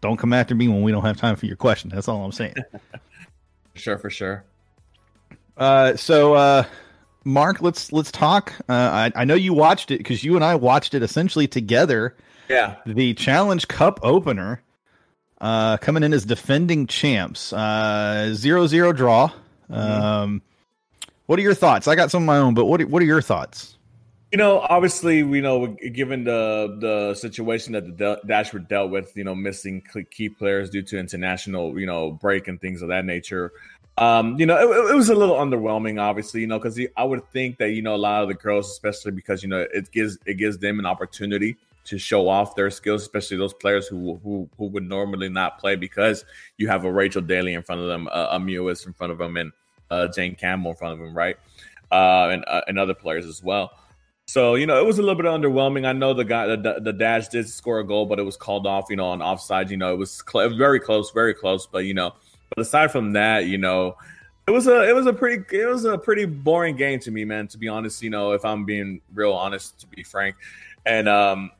don't 0.00 0.16
come 0.16 0.32
after 0.32 0.54
me 0.54 0.68
when 0.68 0.82
we 0.82 0.92
don't 0.92 1.04
have 1.04 1.16
time 1.16 1.36
for 1.36 1.46
your 1.46 1.56
question. 1.56 1.90
That's 1.90 2.08
all 2.08 2.24
I'm 2.24 2.32
saying. 2.32 2.54
sure, 3.74 3.98
for 3.98 4.10
sure. 4.10 4.44
Uh, 5.56 5.96
so, 5.96 6.34
uh, 6.34 6.64
Mark, 7.24 7.60
let's 7.60 7.92
let's 7.92 8.10
talk. 8.10 8.54
Uh, 8.68 8.72
I, 8.72 9.12
I 9.14 9.24
know 9.24 9.34
you 9.34 9.52
watched 9.52 9.90
it 9.90 9.98
because 9.98 10.24
you 10.24 10.36
and 10.36 10.44
I 10.44 10.54
watched 10.54 10.94
it 10.94 11.02
essentially 11.02 11.46
together. 11.46 12.16
Yeah. 12.50 12.74
The 12.84 13.14
Challenge 13.14 13.68
Cup 13.68 14.00
opener, 14.02 14.60
uh, 15.40 15.76
coming 15.76 16.02
in 16.02 16.12
as 16.12 16.24
defending 16.24 16.88
champs. 16.88 17.52
Uh, 17.52 18.34
zero 18.34 18.66
zero 18.66 18.92
draw. 18.92 19.30
Mm-hmm. 19.70 19.74
Um, 19.74 20.42
what 21.26 21.38
are 21.38 21.42
your 21.42 21.54
thoughts? 21.54 21.86
I 21.86 21.94
got 21.94 22.10
some 22.10 22.24
of 22.24 22.26
my 22.26 22.38
own, 22.38 22.54
but 22.54 22.64
what 22.64 22.80
are, 22.80 22.86
what 22.88 23.02
are 23.02 23.06
your 23.06 23.22
thoughts? 23.22 23.76
You 24.32 24.38
know, 24.38 24.58
obviously, 24.58 25.22
we 25.22 25.40
know 25.40 25.68
given 25.68 26.24
the 26.24 26.76
the 26.80 27.14
situation 27.14 27.72
that 27.74 27.96
the 27.96 28.20
Dash 28.26 28.52
were 28.52 28.58
dealt 28.58 28.90
with, 28.90 29.16
you 29.16 29.22
know, 29.22 29.36
missing 29.36 29.80
key 30.10 30.28
players 30.28 30.70
due 30.70 30.82
to 30.82 30.98
international, 30.98 31.78
you 31.78 31.86
know, 31.86 32.10
break 32.10 32.48
and 32.48 32.60
things 32.60 32.82
of 32.82 32.88
that 32.88 33.04
nature. 33.04 33.52
Um, 33.96 34.40
you 34.40 34.46
know, 34.46 34.56
it, 34.56 34.90
it, 34.90 34.94
was 34.94 35.08
a 35.08 35.14
little 35.14 35.36
underwhelming, 35.36 36.00
obviously, 36.00 36.40
you 36.40 36.46
know, 36.46 36.58
because 36.58 36.80
I 36.96 37.04
would 37.04 37.28
think 37.32 37.58
that 37.58 37.70
you 37.70 37.82
know 37.82 37.94
a 37.94 37.96
lot 37.96 38.22
of 38.22 38.28
the 38.28 38.34
girls, 38.34 38.70
especially 38.70 39.12
because 39.12 39.44
you 39.44 39.48
know 39.48 39.64
it 39.72 39.92
gives 39.92 40.18
it 40.26 40.34
gives 40.34 40.58
them 40.58 40.80
an 40.80 40.86
opportunity 40.86 41.56
to 41.90 41.98
show 41.98 42.28
off 42.28 42.54
their 42.54 42.70
skills, 42.70 43.02
especially 43.02 43.36
those 43.36 43.52
players 43.52 43.88
who 43.88 44.20
who 44.22 44.48
who 44.56 44.66
would 44.66 44.88
normally 44.88 45.28
not 45.28 45.58
play 45.58 45.74
because 45.74 46.24
you 46.56 46.68
have 46.68 46.84
a 46.84 46.92
Rachel 46.92 47.20
Daly 47.20 47.54
in 47.54 47.64
front 47.64 47.80
of 47.80 47.88
them, 47.88 48.08
uh, 48.12 48.28
a 48.30 48.38
Mewis 48.38 48.86
in 48.86 48.92
front 48.92 49.10
of 49.10 49.18
them, 49.18 49.36
and 49.36 49.50
uh, 49.90 50.06
Jane 50.06 50.36
Campbell 50.36 50.70
in 50.70 50.76
front 50.76 50.92
of 50.94 51.00
them, 51.00 51.12
right? 51.12 51.36
Uh, 51.90 52.28
and 52.30 52.44
uh, 52.46 52.60
and 52.68 52.78
other 52.78 52.94
players 52.94 53.26
as 53.26 53.42
well. 53.42 53.72
So 54.28 54.54
you 54.54 54.66
know, 54.66 54.80
it 54.80 54.86
was 54.86 55.00
a 55.00 55.02
little 55.02 55.16
bit 55.16 55.26
underwhelming. 55.26 55.84
I 55.84 55.92
know 55.92 56.14
the 56.14 56.24
guy, 56.24 56.46
the, 56.46 56.78
the 56.80 56.92
dash 56.92 57.26
did 57.26 57.48
score 57.48 57.80
a 57.80 57.84
goal, 57.84 58.06
but 58.06 58.20
it 58.20 58.22
was 58.22 58.36
called 58.36 58.68
off. 58.68 58.86
You 58.88 58.94
know, 58.94 59.06
on 59.06 59.20
offside. 59.20 59.68
You 59.68 59.76
know, 59.76 59.92
it 59.92 59.96
was 59.96 60.22
cl- 60.30 60.48
very 60.50 60.78
close, 60.78 61.10
very 61.10 61.34
close. 61.34 61.66
But 61.66 61.86
you 61.86 61.94
know, 61.94 62.14
but 62.50 62.62
aside 62.62 62.92
from 62.92 63.14
that, 63.14 63.46
you 63.46 63.58
know, 63.58 63.96
it 64.46 64.52
was 64.52 64.68
a 64.68 64.88
it 64.88 64.94
was 64.94 65.06
a 65.06 65.12
pretty 65.12 65.44
it 65.56 65.66
was 65.66 65.84
a 65.84 65.98
pretty 65.98 66.26
boring 66.26 66.76
game 66.76 67.00
to 67.00 67.10
me, 67.10 67.24
man. 67.24 67.48
To 67.48 67.58
be 67.58 67.66
honest, 67.66 68.00
you 68.00 68.10
know, 68.10 68.30
if 68.30 68.44
I'm 68.44 68.64
being 68.64 69.00
real 69.12 69.32
honest, 69.32 69.80
to 69.80 69.88
be 69.88 70.04
frank, 70.04 70.36
and 70.86 71.08
um, 71.08 71.50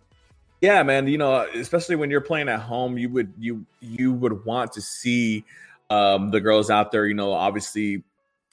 yeah, 0.60 0.82
man, 0.82 1.06
you 1.06 1.18
know, 1.18 1.46
especially 1.54 1.96
when 1.96 2.10
you're 2.10 2.20
playing 2.20 2.48
at 2.48 2.60
home, 2.60 2.98
you 2.98 3.08
would 3.10 3.32
you 3.38 3.64
you 3.80 4.12
would 4.12 4.44
want 4.44 4.72
to 4.72 4.82
see 4.82 5.44
um 5.88 6.30
the 6.30 6.40
girls 6.40 6.70
out 6.70 6.92
there, 6.92 7.06
you 7.06 7.14
know, 7.14 7.32
obviously 7.32 8.02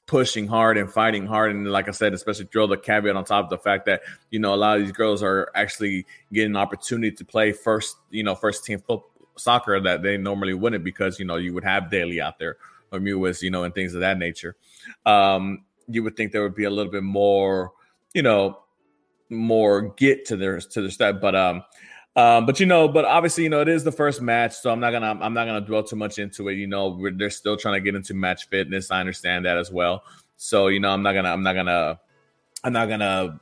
pushing 0.05 0.47
hard 0.47 0.77
and 0.77 0.89
fighting 0.89 1.25
hard. 1.25 1.51
And 1.51 1.67
like 1.67 1.89
I 1.89 1.91
said, 1.91 2.13
especially 2.13 2.45
throw 2.45 2.65
the 2.65 2.77
caveat 2.77 3.15
on 3.15 3.25
top 3.25 3.43
of 3.43 3.49
the 3.49 3.57
fact 3.57 3.85
that, 3.87 4.01
you 4.31 4.39
know, 4.39 4.53
a 4.53 4.55
lot 4.55 4.77
of 4.77 4.83
these 4.83 4.93
girls 4.93 5.21
are 5.21 5.51
actually 5.53 6.05
getting 6.31 6.51
an 6.51 6.57
opportunity 6.57 7.11
to 7.11 7.25
play 7.25 7.51
first, 7.51 7.97
you 8.09 8.23
know, 8.23 8.33
first 8.33 8.63
team 8.63 8.79
football, 8.79 9.11
soccer 9.35 9.79
that 9.79 10.01
they 10.01 10.17
normally 10.17 10.53
wouldn't 10.53 10.83
because, 10.83 11.19
you 11.19 11.25
know, 11.25 11.35
you 11.35 11.53
would 11.53 11.65
have 11.65 11.91
Daly 11.91 12.21
out 12.21 12.39
there 12.39 12.55
or 12.91 12.99
Mewis, 12.99 13.41
you 13.41 13.51
know, 13.51 13.65
and 13.65 13.75
things 13.75 13.93
of 13.93 13.99
that 13.99 14.17
nature. 14.17 14.55
Um, 15.05 15.65
you 15.89 16.03
would 16.03 16.15
think 16.15 16.31
there 16.31 16.41
would 16.41 16.55
be 16.55 16.63
a 16.63 16.69
little 16.69 16.91
bit 16.91 17.03
more, 17.03 17.73
you 18.13 18.21
know, 18.21 18.59
more 19.29 19.93
get 19.95 20.25
to 20.25 20.37
their 20.37 20.59
to 20.59 20.81
their 20.81 20.89
step. 20.89 21.19
But 21.21 21.35
um 21.35 21.63
um, 22.17 22.47
but 22.47 22.59
you 22.59 22.65
know, 22.65 22.87
but 22.87 23.05
obviously, 23.05 23.43
you 23.43 23.49
know, 23.49 23.61
it 23.61 23.69
is 23.69 23.83
the 23.83 23.91
first 23.91 24.23
match, 24.23 24.53
so 24.57 24.71
I'm 24.71 24.79
not 24.79 24.89
gonna 24.89 25.19
I'm 25.21 25.35
not 25.35 25.45
gonna 25.45 25.61
dwell 25.61 25.83
too 25.83 25.95
much 25.95 26.17
into 26.17 26.49
it. 26.49 26.55
You 26.55 26.65
know, 26.65 26.99
they're 27.13 27.29
still 27.29 27.55
trying 27.55 27.75
to 27.75 27.79
get 27.79 27.93
into 27.93 28.15
match 28.15 28.49
fitness. 28.49 28.89
I 28.89 28.99
understand 28.99 29.45
that 29.45 29.55
as 29.55 29.71
well. 29.71 30.03
So 30.35 30.67
you 30.67 30.79
know, 30.79 30.89
I'm 30.89 31.03
not 31.03 31.13
gonna 31.13 31.29
I'm 31.29 31.43
not 31.43 31.53
gonna 31.53 31.99
I'm 32.63 32.73
not 32.73 32.89
gonna 32.89 33.39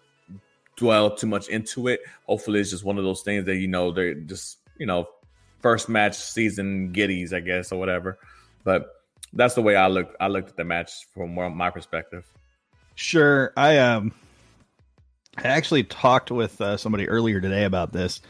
dwell 0.76 1.16
too 1.16 1.28
much 1.28 1.48
into 1.48 1.88
it. 1.88 2.02
Hopefully, 2.28 2.60
it's 2.60 2.70
just 2.70 2.84
one 2.84 2.98
of 2.98 3.06
those 3.06 3.22
things 3.22 3.46
that 3.46 3.56
you 3.56 3.70
know 3.70 3.94
they're 3.94 4.14
just 4.14 4.58
you 4.78 4.86
know 4.86 5.08
first 5.62 5.88
match 5.88 6.16
season 6.16 6.92
giddies, 6.92 7.32
I 7.32 7.40
guess, 7.40 7.72
or 7.72 7.80
whatever. 7.80 8.20
But 8.66 9.04
that's 9.32 9.56
the 9.56 9.62
way 9.62 9.78
I 9.78 9.88
look. 9.88 10.14
I 10.20 10.28
looked 10.28 10.50
at 10.50 10.58
the 10.58 10.66
match 10.66 10.92
from 11.14 11.34
my 11.34 11.70
perspective. 11.70 12.30
Sure, 12.96 13.54
I 13.56 13.78
um, 13.78 14.12
I 15.38 15.48
actually 15.48 15.86
talked 15.86 16.30
with 16.30 16.60
uh, 16.60 16.76
somebody 16.76 17.08
earlier 17.08 17.40
today 17.40 17.64
about 17.64 17.94
this 17.94 18.22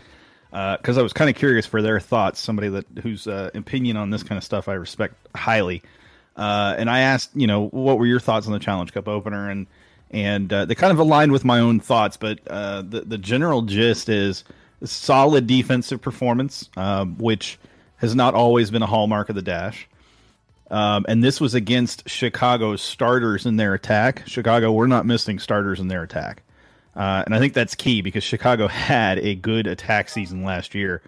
because 0.56 0.98
uh, 0.98 1.02
I 1.02 1.04
was 1.04 1.12
kind 1.12 1.30
of 1.30 1.36
curious 1.36 1.66
for 1.66 1.82
their 1.82 2.00
thoughts. 2.00 2.40
Somebody 2.40 2.70
that 2.70 2.86
whose 3.04 3.28
uh, 3.28 3.50
opinion 3.54 3.98
on 3.98 4.10
this 4.10 4.24
kind 4.24 4.38
of 4.38 4.44
stuff 4.44 4.70
I 4.70 4.76
respect 4.76 5.16
highly, 5.36 5.84
uh, 6.38 6.76
and 6.78 6.90
I 6.90 7.02
asked, 7.02 7.32
you 7.36 7.46
know, 7.46 7.68
what 7.68 8.00
were 8.00 8.06
your 8.06 8.22
thoughts 8.22 8.48
on 8.48 8.54
the 8.54 8.60
Challenge 8.60 8.94
Cup 8.94 9.10
opener, 9.10 9.50
and 9.50 9.68
and 10.12 10.52
uh, 10.54 10.64
they 10.64 10.74
kind 10.74 10.94
of 10.94 11.00
aligned 11.00 11.34
with 11.34 11.44
my 11.44 11.60
own 11.60 11.82
thoughts. 11.82 12.16
But 12.16 12.40
uh, 12.48 12.84
the 12.84 13.02
the 13.02 13.18
general 13.18 13.64
gist 13.64 14.08
is 14.08 14.46
solid 14.86 15.46
defensive 15.46 16.02
performance, 16.02 16.70
um, 16.78 17.18
which 17.18 17.60
has 17.98 18.16
not 18.16 18.34
always 18.34 18.72
been 18.72 18.82
a 18.82 18.88
hallmark 18.88 19.28
of 19.28 19.36
the 19.36 19.42
Dash. 19.42 19.90
Um, 20.72 21.06
and 21.10 21.22
this 21.22 21.42
was 21.42 21.54
against 21.54 22.10
Chicago's 22.10 22.82
starters 22.82 23.46
in 23.46 23.58
their 23.58 23.74
attack. 23.74 24.24
Chicago, 24.26 24.72
we're 24.72 24.88
not 24.88 25.06
missing 25.06 25.38
starters 25.38 25.80
in 25.80 25.90
their 25.90 26.04
attack. 26.04 26.44
Uh, 26.96 27.24
and 27.26 27.36
I 27.36 27.40
think 27.40 27.54
that's 27.54 27.76
key 27.76 28.02
because 28.02 28.24
Chicago 28.24 28.68
had 28.70 29.20
a 29.20 29.36
good 29.36 29.68
attack 29.68 30.10
season 30.10 30.44
last 30.44 30.76
year. 30.76 31.02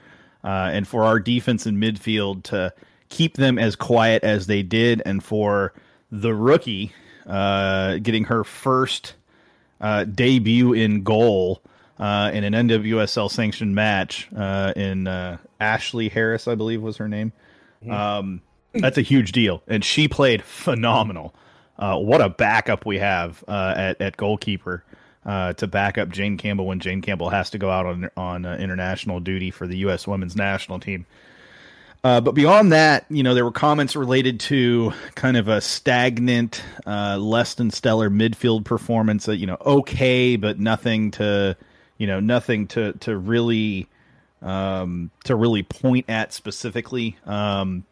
Uh, 0.43 0.69
and 0.71 0.87
for 0.87 1.03
our 1.03 1.19
defense 1.19 1.65
and 1.65 1.81
midfield 1.81 2.43
to 2.43 2.73
keep 3.09 3.35
them 3.35 3.57
as 3.57 3.75
quiet 3.75 4.23
as 4.23 4.47
they 4.47 4.63
did, 4.63 5.01
and 5.05 5.23
for 5.23 5.73
the 6.11 6.33
rookie 6.33 6.93
uh, 7.27 7.97
getting 7.97 8.23
her 8.25 8.43
first 8.43 9.15
uh, 9.81 10.05
debut 10.05 10.73
in 10.73 11.03
goal 11.03 11.61
uh, 11.99 12.31
in 12.33 12.43
an 12.43 12.53
NWSL 12.69 13.29
sanctioned 13.29 13.75
match 13.75 14.29
uh, 14.35 14.71
in 14.75 15.07
Ashley 15.59 16.09
Harris, 16.09 16.47
I 16.47 16.55
believe 16.55 16.81
was 16.81 16.97
her 16.97 17.07
name. 17.07 17.33
Mm-hmm. 17.83 17.91
Um, 17.91 18.41
that's 18.73 18.97
a 18.97 19.01
huge 19.01 19.31
deal. 19.31 19.61
And 19.67 19.83
she 19.83 20.07
played 20.07 20.43
phenomenal. 20.43 21.33
what 21.77 22.21
a 22.21 22.29
backup 22.29 22.85
we 22.85 22.99
have 22.99 23.43
at, 23.47 23.99
at 23.99 24.17
goalkeeper 24.17 24.83
uh, 25.27 25.51
to 25.53 25.67
back 25.67 25.97
up 25.97 26.09
Jane 26.09 26.37
Campbell 26.37 26.65
when 26.65 26.79
Jane 26.79 27.01
Campbell 27.01 27.29
has 27.29 27.49
to 27.51 27.57
go 27.57 27.69
out 27.69 27.85
on 27.85 28.09
on 28.15 28.45
uh, 28.45 28.55
international 28.55 29.19
duty 29.19 29.51
for 29.51 29.67
the 29.67 29.77
U.S. 29.79 30.07
Women's 30.07 30.35
National 30.35 30.79
Team. 30.79 31.05
Uh, 32.03 32.21
but 32.21 32.31
beyond 32.31 32.71
that, 32.71 33.05
you 33.09 33.21
know, 33.21 33.33
there 33.33 33.43
were 33.43 33.51
comments 33.51 33.95
related 33.95 34.39
to 34.39 34.93
kind 35.15 35.35
of 35.35 35.49
a 35.49 35.59
stagnant, 35.59 36.63
uh, 36.85 37.17
less 37.17 37.55
than 37.55 37.69
stellar 37.69 38.09
midfield 38.09 38.63
performance. 38.63 39.25
That 39.25 39.37
you 39.37 39.47
know, 39.47 39.57
okay, 39.59 40.37
but 40.37 40.59
nothing 40.59 41.11
to, 41.11 41.57
you 41.97 42.07
know, 42.07 42.21
nothing 42.21 42.67
to 42.67 42.93
to 42.93 43.17
really 43.17 43.87
um, 44.41 45.11
to 45.25 45.35
really 45.35 45.63
point 45.63 46.05
at 46.09 46.31
specifically. 46.31 47.17
Um, 47.25 47.83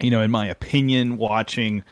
you 0.00 0.10
know, 0.10 0.22
in 0.22 0.32
my 0.32 0.48
opinion, 0.48 1.18
watching 1.18 1.84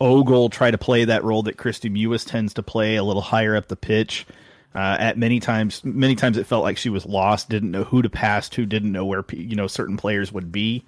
Ogle 0.00 0.50
try 0.50 0.70
to 0.70 0.78
play 0.78 1.04
that 1.04 1.24
role 1.24 1.42
that 1.44 1.56
Kristie 1.56 1.90
Mewis 1.90 2.26
tends 2.26 2.54
to 2.54 2.62
play 2.62 2.96
a 2.96 3.04
little 3.04 3.22
higher 3.22 3.56
up 3.56 3.68
the 3.68 3.76
pitch. 3.76 4.26
Uh, 4.74 4.96
at 5.00 5.18
many 5.18 5.40
times, 5.40 5.84
many 5.84 6.14
times 6.14 6.36
it 6.36 6.46
felt 6.46 6.62
like 6.62 6.76
she 6.76 6.90
was 6.90 7.06
lost, 7.06 7.48
didn't 7.48 7.70
know 7.70 7.84
who 7.84 8.02
to 8.02 8.10
pass 8.10 8.48
to, 8.50 8.66
didn't 8.66 8.92
know 8.92 9.04
where 9.04 9.24
you 9.32 9.56
know 9.56 9.66
certain 9.66 9.96
players 9.96 10.30
would 10.32 10.52
be. 10.52 10.84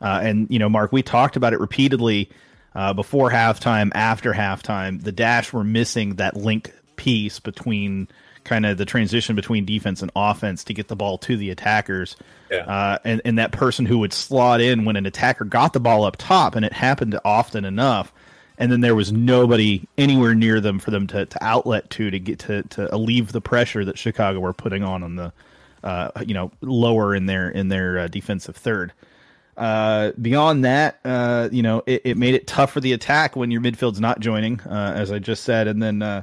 Uh, 0.00 0.20
and 0.22 0.50
you 0.50 0.58
know, 0.58 0.68
Mark, 0.68 0.92
we 0.92 1.02
talked 1.02 1.36
about 1.36 1.52
it 1.52 1.60
repeatedly 1.60 2.30
uh, 2.74 2.92
before 2.92 3.30
halftime, 3.30 3.90
after 3.94 4.32
halftime. 4.32 5.02
The 5.02 5.12
dash 5.12 5.52
were 5.52 5.64
missing 5.64 6.16
that 6.16 6.36
link 6.36 6.72
piece 6.96 7.40
between 7.40 8.06
kind 8.44 8.66
of 8.66 8.76
the 8.76 8.84
transition 8.84 9.36
between 9.36 9.64
defense 9.64 10.02
and 10.02 10.10
offense 10.16 10.64
to 10.64 10.74
get 10.74 10.88
the 10.88 10.96
ball 10.96 11.16
to 11.18 11.36
the 11.36 11.50
attackers. 11.50 12.16
Yeah. 12.50 12.66
Uh, 12.66 12.98
and, 13.04 13.22
and 13.24 13.38
that 13.38 13.52
person 13.52 13.86
who 13.86 13.98
would 13.98 14.12
slot 14.12 14.60
in 14.60 14.84
when 14.84 14.96
an 14.96 15.06
attacker 15.06 15.44
got 15.44 15.72
the 15.72 15.80
ball 15.80 16.04
up 16.04 16.16
top, 16.16 16.54
and 16.54 16.64
it 16.64 16.72
happened 16.72 17.18
often 17.24 17.64
enough 17.64 18.12
and 18.62 18.70
then 18.70 18.80
there 18.80 18.94
was 18.94 19.10
nobody 19.10 19.82
anywhere 19.98 20.36
near 20.36 20.60
them 20.60 20.78
for 20.78 20.92
them 20.92 21.08
to, 21.08 21.26
to 21.26 21.44
outlet 21.44 21.90
to 21.90 22.12
to 22.12 22.20
get 22.20 22.38
to 22.38 22.62
to 22.62 22.94
alleviate 22.94 23.32
the 23.32 23.40
pressure 23.40 23.84
that 23.84 23.98
Chicago 23.98 24.38
were 24.38 24.52
putting 24.52 24.84
on 24.84 25.02
on 25.02 25.16
the 25.16 25.32
uh, 25.82 26.12
you 26.24 26.32
know 26.32 26.52
lower 26.60 27.12
in 27.12 27.26
their 27.26 27.50
in 27.50 27.66
their 27.66 27.98
uh, 27.98 28.06
defensive 28.06 28.54
third. 28.54 28.92
Uh, 29.56 30.12
beyond 30.22 30.64
that, 30.64 31.00
uh, 31.04 31.48
you 31.50 31.62
know, 31.62 31.82
it, 31.86 32.02
it, 32.04 32.16
made 32.16 32.34
it 32.34 32.46
tough 32.46 32.72
for 32.72 32.80
the 32.80 32.92
attack 32.92 33.34
when 33.34 33.50
your 33.50 33.60
midfield's 33.60 34.00
not 34.00 34.18
joining, 34.20 34.58
uh, 34.60 34.94
as 34.96 35.10
I 35.10 35.18
just 35.18 35.42
said. 35.42 35.66
And 35.66 35.82
then 35.82 36.00
uh, 36.00 36.22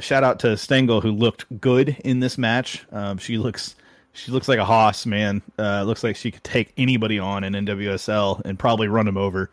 shout 0.00 0.22
out 0.22 0.38
to 0.40 0.56
Stengel 0.56 1.00
who 1.00 1.10
looked 1.10 1.46
good 1.60 1.96
in 2.04 2.20
this 2.20 2.36
match. 2.36 2.86
Um, 2.92 3.16
she 3.16 3.38
looks 3.38 3.74
she 4.12 4.30
looks 4.32 4.48
like 4.48 4.58
a 4.58 4.66
hoss, 4.66 5.06
man. 5.06 5.40
looks 5.56 6.04
like 6.04 6.14
she 6.14 6.30
could 6.30 6.44
take 6.44 6.74
anybody 6.76 7.18
on 7.18 7.42
in 7.42 7.54
NWSL 7.54 8.42
and 8.44 8.58
probably 8.58 8.88
run 8.88 9.06
them 9.06 9.16
over. 9.16 9.48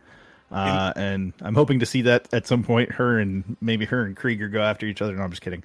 Uh, 0.56 0.94
and 0.96 1.34
I'm 1.42 1.54
hoping 1.54 1.82
to 1.82 1.86
see 1.86 2.04
that 2.04 2.34
at 2.34 2.48
some 2.48 2.64
point. 2.64 2.92
Her 2.94 3.20
and 3.20 3.58
maybe 3.60 3.84
her 3.86 4.06
and 4.06 4.16
Krieger 4.16 4.48
go 4.48 4.62
after 4.62 4.86
each 4.86 5.02
other. 5.02 5.14
No, 5.14 5.24
I'm 5.24 5.30
just 5.30 5.42
kidding. 5.42 5.64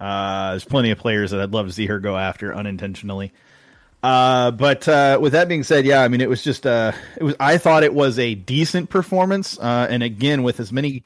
Uh, 0.00 0.50
there's 0.50 0.64
plenty 0.64 0.90
of 0.90 0.98
players 0.98 1.30
that 1.30 1.40
I'd 1.40 1.52
love 1.52 1.68
to 1.68 1.72
see 1.72 1.86
her 1.86 2.00
go 2.00 2.16
after 2.16 2.52
unintentionally. 2.52 3.32
Uh, 4.02 4.50
but 4.50 4.88
uh, 4.88 5.16
with 5.22 5.32
that 5.32 5.46
being 5.46 5.62
said, 5.62 5.84
yeah, 5.84 6.02
I 6.02 6.08
mean, 6.08 6.20
it 6.20 6.28
was 6.28 6.42
just 6.42 6.66
uh, 6.66 6.90
it 7.16 7.22
was. 7.22 7.36
I 7.38 7.56
thought 7.56 7.84
it 7.84 7.94
was 7.94 8.18
a 8.18 8.34
decent 8.34 8.90
performance, 8.90 9.56
uh, 9.60 9.86
and 9.88 10.02
again, 10.02 10.42
with 10.42 10.58
as 10.58 10.72
many 10.72 11.04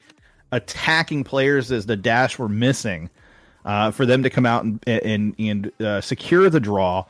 attacking 0.51 1.23
players 1.23 1.71
as 1.71 1.85
the 1.85 1.95
Dash 1.95 2.39
were 2.39 2.49
missing, 2.49 3.11
uh, 3.65 3.91
for 3.91 4.07
them 4.07 4.23
to 4.23 4.31
come 4.31 4.47
out 4.47 4.63
and 4.63 4.79
and, 4.87 5.35
and 5.37 5.71
uh, 5.79 6.01
secure 6.01 6.49
the 6.49 6.59
draw. 6.59 7.05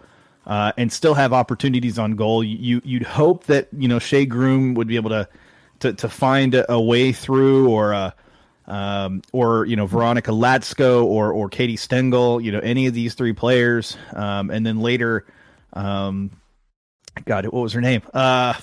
Uh, 0.45 0.71
and 0.77 0.93
still 0.93 1.13
have 1.13 1.33
opportunities 1.33 1.99
on 1.99 2.15
goal. 2.15 2.41
You 2.41 2.81
you'd 2.85 3.03
hope 3.03 3.43
that 3.47 3.67
you 3.77 3.89
know 3.89 3.99
Shea 3.99 4.25
Groom 4.25 4.75
would 4.75 4.87
be 4.87 4.95
able 4.95 5.09
to 5.09 5.27
to 5.79 5.93
to 5.93 6.09
find 6.09 6.55
a, 6.55 6.71
a 6.71 6.81
way 6.81 7.11
through 7.11 7.69
or 7.69 7.91
a 7.91 8.15
um, 8.67 9.21
or 9.31 9.65
you 9.65 9.75
know 9.75 9.85
Veronica 9.85 10.31
Latsko 10.31 11.03
or 11.03 11.31
or 11.31 11.49
Katie 11.49 11.77
Stengel, 11.77 12.41
you 12.41 12.51
know 12.51 12.59
any 12.59 12.87
of 12.87 12.93
these 12.93 13.13
three 13.13 13.33
players, 13.33 13.97
um, 14.13 14.49
and 14.49 14.65
then 14.65 14.81
later, 14.81 15.25
um, 15.73 16.31
God, 17.25 17.45
what 17.45 17.61
was 17.61 17.73
her 17.73 17.81
name? 17.81 18.01
Uh, 18.13 18.53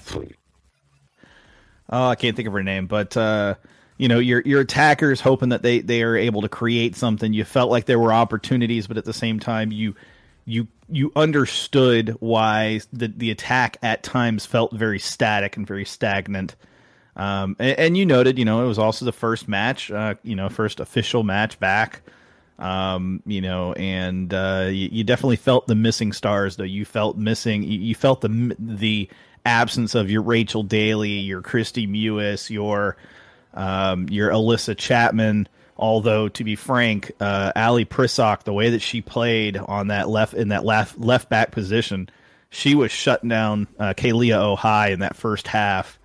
oh, 1.90 2.08
I 2.08 2.14
can't 2.16 2.36
think 2.36 2.46
of 2.46 2.52
her 2.52 2.62
name, 2.62 2.86
but 2.86 3.16
uh, 3.16 3.54
you 3.96 4.08
know 4.08 4.18
your 4.18 4.42
your 4.42 4.60
attackers 4.60 5.20
hoping 5.20 5.48
that 5.50 5.62
they 5.62 5.80
they 5.80 6.02
are 6.02 6.16
able 6.16 6.42
to 6.42 6.48
create 6.48 6.96
something. 6.96 7.32
You 7.32 7.44
felt 7.44 7.70
like 7.70 7.86
there 7.86 7.98
were 7.98 8.12
opportunities, 8.12 8.86
but 8.86 8.98
at 8.98 9.06
the 9.06 9.14
same 9.14 9.40
time 9.40 9.72
you 9.72 9.94
you 10.44 10.68
you 10.88 11.12
understood 11.16 12.16
why 12.20 12.80
the 12.92 13.08
the 13.08 13.30
attack 13.30 13.78
at 13.82 14.02
times 14.02 14.44
felt 14.44 14.72
very 14.72 14.98
static 14.98 15.56
and 15.56 15.66
very 15.66 15.86
stagnant. 15.86 16.56
Um, 17.16 17.56
and, 17.58 17.78
and, 17.78 17.96
you 17.96 18.06
noted, 18.06 18.38
you 18.38 18.44
know, 18.44 18.64
it 18.64 18.68
was 18.68 18.78
also 18.78 19.04
the 19.04 19.12
first 19.12 19.46
match, 19.46 19.90
uh, 19.90 20.16
you 20.22 20.34
know, 20.34 20.48
first 20.48 20.80
official 20.80 21.22
match 21.22 21.60
back. 21.60 22.02
Um, 22.58 23.22
you 23.26 23.40
know, 23.40 23.72
and 23.72 24.32
uh, 24.32 24.68
you, 24.68 24.88
you, 24.90 25.04
definitely 25.04 25.36
felt 25.36 25.66
the 25.66 25.74
missing 25.74 26.12
stars, 26.12 26.56
though. 26.56 26.64
You 26.64 26.84
felt 26.84 27.16
missing. 27.16 27.64
You, 27.64 27.78
you, 27.80 27.94
felt 27.96 28.20
the 28.20 28.56
the 28.60 29.08
absence 29.44 29.96
of 29.96 30.08
your 30.08 30.22
Rachel 30.22 30.62
Daly, 30.62 31.10
your 31.10 31.42
Kristie 31.42 31.88
Mewis, 31.88 32.50
your 32.50 32.96
um, 33.54 34.08
your 34.08 34.30
Allisa 34.30 34.76
Chapman. 34.76 35.48
Although 35.76 36.28
to 36.28 36.44
be 36.44 36.54
frank, 36.54 37.10
uh, 37.18 37.50
Ally 37.56 37.82
Prisock, 37.82 38.44
the 38.44 38.52
way 38.52 38.70
that 38.70 38.82
she 38.82 39.00
played 39.00 39.56
on 39.56 39.88
that 39.88 40.08
left 40.08 40.34
in 40.34 40.48
that 40.48 40.64
left 40.64 40.98
left 40.98 41.28
back 41.28 41.50
position, 41.50 42.08
she 42.50 42.76
was 42.76 42.92
shutting 42.92 43.28
down 43.28 43.66
uh, 43.80 43.94
Kealia 43.94 44.56
Ohai 44.56 44.92
in 44.92 45.00
that 45.00 45.16
first 45.16 45.48
half 45.48 45.98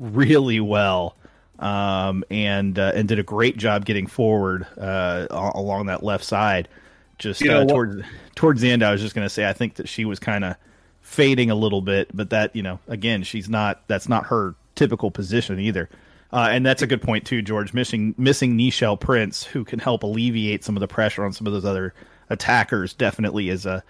really 0.00 0.58
well 0.58 1.16
um, 1.60 2.24
and 2.30 2.78
uh, 2.78 2.92
and 2.94 3.06
did 3.06 3.18
a 3.18 3.22
great 3.22 3.56
job 3.56 3.84
getting 3.84 4.06
forward 4.06 4.66
uh, 4.78 5.26
along 5.30 5.86
that 5.86 6.02
left 6.02 6.24
side. 6.24 6.68
Just 7.18 7.42
you 7.42 7.48
know, 7.48 7.62
uh, 7.62 7.66
towards 7.66 8.02
towards 8.34 8.60
the 8.62 8.70
end, 8.70 8.82
I 8.82 8.90
was 8.90 9.00
just 9.00 9.14
going 9.14 9.26
to 9.26 9.30
say 9.30 9.48
I 9.48 9.52
think 9.52 9.74
that 9.74 9.88
she 9.88 10.04
was 10.04 10.18
kind 10.18 10.44
of 10.44 10.56
fading 11.02 11.50
a 11.50 11.54
little 11.54 11.82
bit, 11.82 12.08
but 12.14 12.30
that 12.30 12.56
you 12.56 12.62
know 12.62 12.80
again 12.88 13.22
she's 13.22 13.48
not 13.48 13.86
that's 13.86 14.08
not 14.08 14.26
her 14.26 14.54
typical 14.74 15.10
position 15.10 15.60
either. 15.60 15.88
Uh, 16.32 16.48
and 16.50 16.64
that's 16.64 16.80
a 16.80 16.86
good 16.86 17.02
point 17.02 17.26
too, 17.26 17.42
George. 17.42 17.74
Missing 17.74 18.14
missing 18.16 18.56
Nichelle 18.56 18.98
Prince, 18.98 19.44
who 19.44 19.64
can 19.64 19.78
help 19.78 20.02
alleviate 20.02 20.64
some 20.64 20.76
of 20.76 20.80
the 20.80 20.88
pressure 20.88 21.24
on 21.24 21.32
some 21.32 21.46
of 21.46 21.52
those 21.52 21.64
other 21.64 21.92
attackers, 22.30 22.94
definitely 22.94 23.50
is 23.50 23.66
a 23.66 23.84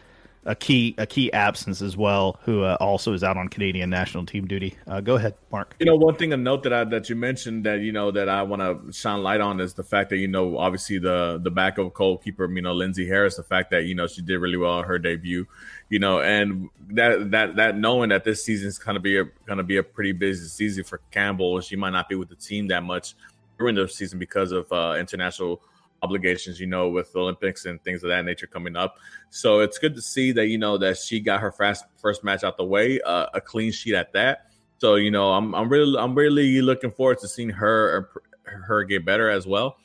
a 0.47 0.55
key 0.55 0.95
a 0.97 1.07
key 1.07 1.33
absence 1.33 1.83
as 1.83 1.97
well, 1.97 2.39
who 2.45 2.63
uh, 2.63 2.77
also 2.81 3.13
is 3.13 3.23
out 3.23 3.37
on 3.37 3.49
Canadian 3.49 3.91
national 3.91 4.25
team 4.25 4.47
duty. 4.47 4.75
Uh, 4.87 5.01
go 5.01 5.17
ahead, 5.17 5.35
Mark. 5.53 5.77
You 5.79 5.87
know, 5.87 5.97
one 5.97 6.17
thing 6.17 6.31
to 6.31 6.37
note 6.37 6.63
that 6.63 6.73
I, 6.73 6.85
that 6.85 7.11
you 7.11 7.17
mentioned 7.17 7.65
that 7.65 7.81
you 7.81 7.93
know 7.93 8.11
that 8.11 8.29
I 8.29 8.43
want 8.43 8.63
to 8.63 8.93
shine 8.93 9.23
light 9.23 9.41
on 9.41 9.61
is 9.61 9.75
the 9.75 9.83
fact 9.83 10.11
that 10.11 10.17
you 10.17 10.29
know 10.29 10.57
obviously 10.57 10.99
the 10.99 11.39
the 11.43 11.51
backup 11.51 11.93
goalkeeper, 11.93 12.51
you 12.51 12.63
know 12.63 12.73
Lindsey 12.73 13.07
Harris, 13.07 13.37
the 13.37 13.43
fact 13.43 13.71
that 13.73 13.85
you 13.85 13.95
know 13.95 14.07
she 14.07 14.23
did 14.23 14.39
really 14.39 14.57
well 14.57 14.73
on 14.73 14.85
her 14.85 14.99
debut, 14.99 15.47
you 15.91 15.99
know, 15.99 16.21
and 16.21 16.71
that 16.91 17.31
that 17.33 17.57
that 17.57 17.77
knowing 17.77 18.09
that 18.09 18.25
this 18.25 18.43
season 18.45 18.69
is 18.69 18.79
to 18.79 18.99
be 18.99 19.19
a 19.19 19.25
to 19.49 19.63
be 19.63 19.77
a 19.77 19.83
pretty 19.83 20.13
busy 20.13 20.47
season 20.47 20.85
for 20.85 21.01
Campbell, 21.11 21.61
she 21.61 21.77
might 21.77 21.91
not 21.91 22.09
be 22.09 22.15
with 22.15 22.31
the 22.31 22.37
team 22.37 22.69
that 22.69 22.83
much 22.83 23.15
during 23.59 23.75
the 23.75 23.87
season 23.87 24.19
because 24.19 24.53
of 24.53 24.73
uh, 24.73 24.97
international 24.99 25.61
obligations, 26.03 26.61
you 26.61 26.67
know, 26.67 26.89
with 26.89 27.15
Olympics 27.15 27.67
and 27.67 27.83
things 27.83 28.03
of 28.03 28.09
that 28.09 28.25
nature 28.25 28.47
coming 28.47 28.77
up. 28.77 28.97
So 29.31 29.61
it's 29.61 29.79
good 29.79 29.95
to 29.95 30.03
see 30.03 30.33
that 30.33 30.47
you 30.47 30.59
know 30.59 30.79
that 30.79 30.99
she 30.99 31.21
got 31.21 31.41
her 31.41 31.53
first 31.53 31.85
first 31.97 32.25
match 32.25 32.45
out 32.45 32.57
the 32.57 32.65
way, 32.65 33.01
uh, 33.01 33.27
a 33.35 33.41
clean 33.41 33.73
sheet 33.73 33.95
at 33.95 34.13
that. 34.13 34.51
So 34.79 34.95
you 34.95 35.11
know, 35.11 35.33
I'm 35.33 35.55
I'm 35.55 35.69
really 35.69 35.99
I'm 35.99 36.15
really 36.15 36.63
looking 36.63 36.91
forward 36.91 37.19
to 37.19 37.29
seeing 37.29 37.51
her 37.51 38.11
her 38.45 38.85
get 38.85 39.05
better 39.05 39.31
as 39.31 39.47
well. 39.47 39.77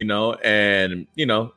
You 0.00 0.06
know, 0.06 0.34
and 0.34 1.06
you 1.14 1.26
know, 1.26 1.54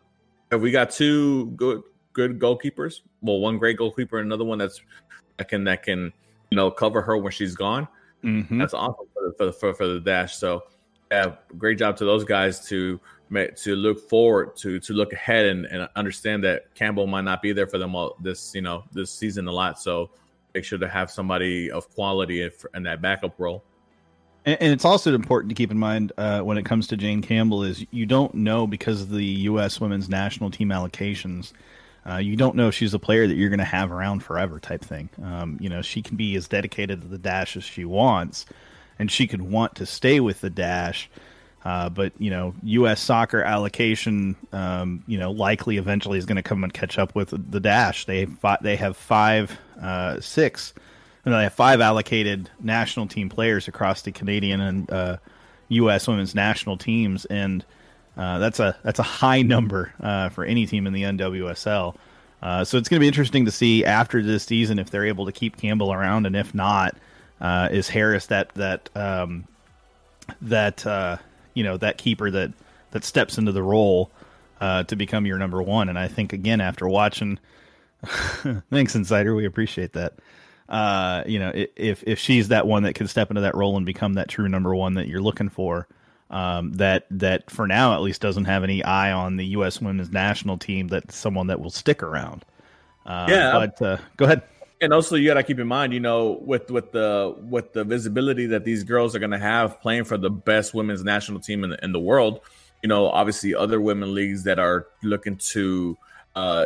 we 0.52 0.72
got 0.72 0.92
two 0.92 1.48
good 1.52 1.82
good 2.14 2.40
goalkeepers, 2.40 3.02
well, 3.22 3.40
one 3.40 3.58
great 3.60 3.78
goalkeeper, 3.78 4.18
and 4.18 4.26
another 4.26 4.44
one 4.44 4.58
that's 4.58 4.82
that 5.38 5.48
can 5.48 5.64
that 5.66 5.84
can 5.84 6.12
you 6.50 6.56
know 6.56 6.72
cover 6.72 7.02
her 7.02 7.18
when 7.18 7.32
she's 7.32 7.56
gone. 7.56 7.88
Mm-hmm. 8.24 8.58
That's 8.58 8.74
awesome 8.74 9.06
for 9.14 9.46
the, 9.46 9.54
for, 9.54 9.74
for 9.74 9.88
the 9.88 10.00
dash. 10.00 10.36
So, 10.36 10.64
yeah, 11.12 11.36
great 11.58 11.78
job 11.78 11.96
to 11.98 12.06
those 12.06 12.24
guys 12.24 12.68
to 12.68 13.00
to 13.34 13.76
look 13.76 14.10
forward 14.10 14.56
to 14.58 14.80
to 14.80 14.94
look 14.94 15.14
ahead 15.14 15.46
and, 15.46 15.66
and 15.66 15.90
understand 15.96 16.44
that 16.44 16.74
Campbell 16.76 17.08
might 17.08 17.24
not 17.24 17.42
be 17.42 17.52
there 17.52 17.68
for 17.68 17.78
them 17.78 17.96
all 17.96 18.16
this 18.22 18.54
you 18.56 18.62
know 18.62 18.84
this 18.92 19.12
season 19.12 19.48
a 19.48 19.52
lot. 19.52 19.80
So 19.80 20.10
make 20.54 20.64
sure 20.64 20.80
to 20.80 20.88
have 20.88 21.12
somebody 21.12 21.70
of 21.70 21.94
quality 21.94 22.50
in, 22.74 22.84
that 22.84 23.02
backup 23.02 23.40
role. 23.40 23.64
And, 24.46 24.58
and, 24.62 24.74
it's 24.74 24.86
also 24.86 25.14
important 25.14 25.50
to 25.50 25.56
keep 25.56 25.70
in 25.72 25.78
mind 25.78 26.14
uh, 26.18 26.40
when 26.42 26.58
it 26.58 26.66
comes 26.66 26.88
to 26.88 26.98
Jane 26.98 27.22
Campbell 27.22 27.64
is 27.64 27.86
you 27.92 28.06
don't 28.06 28.34
know 28.34 28.66
because 28.66 29.02
of 29.02 29.12
the 29.12 29.24
U.S. 29.24 29.80
Women's 29.80 30.10
National 30.10 30.50
Team 30.50 30.70
allocations. 30.70 31.52
Uh, 32.10 32.18
you 32.18 32.38
don't 32.38 32.56
know 32.56 32.70
if 32.70 32.74
she's 32.74 32.94
a 32.94 33.00
player 33.00 33.28
that 33.28 33.36
you're 33.36 33.50
going 33.50 33.60
to 33.60 33.66
have 33.66 33.92
around 33.92 34.24
forever, 34.24 34.60
type 34.60 34.84
thing. 34.84 35.10
Um, 35.22 35.58
you 35.60 35.68
know, 35.68 35.82
she 35.82 36.02
can 36.02 36.16
be 36.16 36.36
as 36.36 36.48
dedicated 36.48 37.02
to 37.02 37.08
the 37.08 37.18
dash 37.18 37.58
as 37.58 37.66
she 37.66 37.84
wants, 37.84 38.46
and 38.98 39.12
she 39.12 39.28
could 39.28 39.42
want 39.42 39.76
to 39.76 39.86
stay 39.86 40.22
with 40.22 40.40
the 40.40 40.50
dash 40.50 41.10
uh, 41.66 41.90
but 41.90 42.14
you 42.18 42.30
know, 42.30 42.54
U.S. 42.64 43.02
soccer 43.02 43.42
allocation, 43.42 44.36
um, 44.54 45.04
you 45.08 45.18
know, 45.18 45.32
likely 45.32 45.78
eventually 45.78 46.18
is 46.18 46.26
going 46.26 46.38
to 46.38 46.44
come 46.44 46.64
and 46.64 46.74
catch 46.74 46.98
up 46.98 47.14
with 47.16 47.34
the 47.52 47.60
dash. 47.60 48.06
They 48.06 48.22
have 48.22 48.58
they 48.62 48.76
have 48.76 48.96
five, 48.96 49.58
uh, 49.82 50.22
six, 50.22 50.74
and 51.26 51.34
they 51.34 51.44
have 51.44 51.54
five 51.54 51.82
allocated 51.82 52.50
national 52.62 53.08
team 53.08 53.28
players 53.28 53.68
across 53.68 54.04
the 54.04 54.12
Canadian 54.14 54.62
and 54.62 54.92
uh, 54.92 55.18
U.S. 55.70 56.08
women's 56.08 56.36
national 56.36 56.78
teams, 56.78 57.26
and 57.26 57.66
uh, 58.16 58.38
that's 58.40 58.62
a 58.62 58.78
that's 58.84 59.00
a 59.00 59.04
high 59.04 59.42
number 59.42 59.94
uh, 60.00 60.30
for 60.30 60.46
any 60.46 60.68
team 60.68 60.88
in 60.88 60.94
the 60.94 61.04
NWSL. 61.04 61.96
Uh, 62.42 62.64
so 62.64 62.78
it's 62.78 62.88
going 62.88 63.00
to 63.00 63.04
be 63.04 63.08
interesting 63.08 63.46
to 63.46 63.52
see 63.52 63.84
after 63.84 64.22
this 64.22 64.44
season 64.44 64.78
if 64.78 64.92
they're 64.92 65.06
able 65.06 65.26
to 65.26 65.32
keep 65.32 65.58
Campbell 65.58 65.92
around, 65.92 66.28
and 66.28 66.36
if 66.36 66.54
not, 66.54 66.96
is 67.42 67.90
Harris 67.90 68.28
that 68.28 68.54
that 68.54 68.90
um, 68.96 69.46
that 70.42 70.86
you 71.58 71.64
know 71.64 71.76
that 71.76 71.98
keeper 71.98 72.30
that 72.30 72.54
that 72.92 73.04
steps 73.04 73.40
into 73.40 73.52
the 73.52 73.64
role 73.64 74.12
uh, 74.62 74.84
to 74.84 74.96
become 74.96 75.26
your 75.26 75.40
number 75.40 75.62
one. 75.62 75.90
And 75.90 75.98
I 75.98 76.08
think 76.08 76.32
again 76.32 76.62
after 76.62 76.88
watching, 76.88 77.40
thanks 78.70 78.96
Insider, 78.96 79.34
we 79.34 79.46
appreciate 79.46 79.94
that. 79.94 80.14
Uh, 80.70 81.24
you 81.26 81.40
know, 81.40 81.52
if 81.56 82.04
if 82.06 82.20
she's 82.20 82.50
that 82.50 82.68
one 82.68 82.84
that 82.84 82.94
can 82.94 83.08
step 83.08 83.32
into 83.32 83.42
that 83.42 83.56
role 83.56 83.76
and 83.76 83.88
become 83.88 84.14
that 84.14 84.30
true 84.30 84.48
number 84.48 84.76
one 84.76 84.94
that 84.94 85.08
you're 85.08 85.22
looking 85.22 85.50
for, 85.50 85.88
um, 86.30 86.74
that 86.74 87.08
that 87.10 87.50
for 87.50 87.66
now 87.66 87.96
at 87.96 88.02
least 88.02 88.22
doesn't 88.22 88.46
have 88.46 88.64
any 88.64 88.84
eye 88.84 89.12
on 89.12 89.38
the 89.38 89.46
U.S. 89.48 89.82
Women's 89.82 90.12
National 90.12 90.60
Team. 90.60 90.90
That's 90.90 91.16
someone 91.16 91.48
that 91.48 91.60
will 91.60 91.72
stick 91.72 92.04
around. 92.04 92.46
Uh, 93.04 93.26
yeah, 93.30 93.52
but 93.54 93.82
uh, 93.82 93.98
go 94.18 94.26
ahead 94.26 94.44
and 94.82 94.94
also 94.94 95.16
you 95.16 95.28
got 95.28 95.36
to 95.36 95.44
keep 95.44 95.60
in 95.60 95.68
mind, 95.68 95.94
you 95.94 96.00
know, 96.00 96.40
with 96.42 96.70
with 96.70 96.92
the 96.92 97.36
with 97.50 97.74
the 97.74 97.84
visibility 97.84 98.46
that 98.48 98.64
these 98.64 98.84
girls 98.84 99.16
are 99.16 99.20
going 99.20 99.32
to 99.32 99.40
have 99.40 99.82
playing 99.82 100.04
for 100.04 100.18
the 100.18 100.30
best 100.30 100.74
women's 100.74 101.04
national 101.04 101.40
team 101.40 101.64
in 101.64 101.72
the, 101.72 101.84
in 101.84 101.92
the 101.92 102.00
world. 102.00 102.42
You 102.84 102.90
know, 102.90 103.10
obviously 103.10 103.56
other 103.56 103.82
women 103.82 104.14
leagues 104.14 104.44
that 104.44 104.60
are 104.60 104.88
looking 105.02 105.38
to 105.38 105.98
uh, 106.36 106.66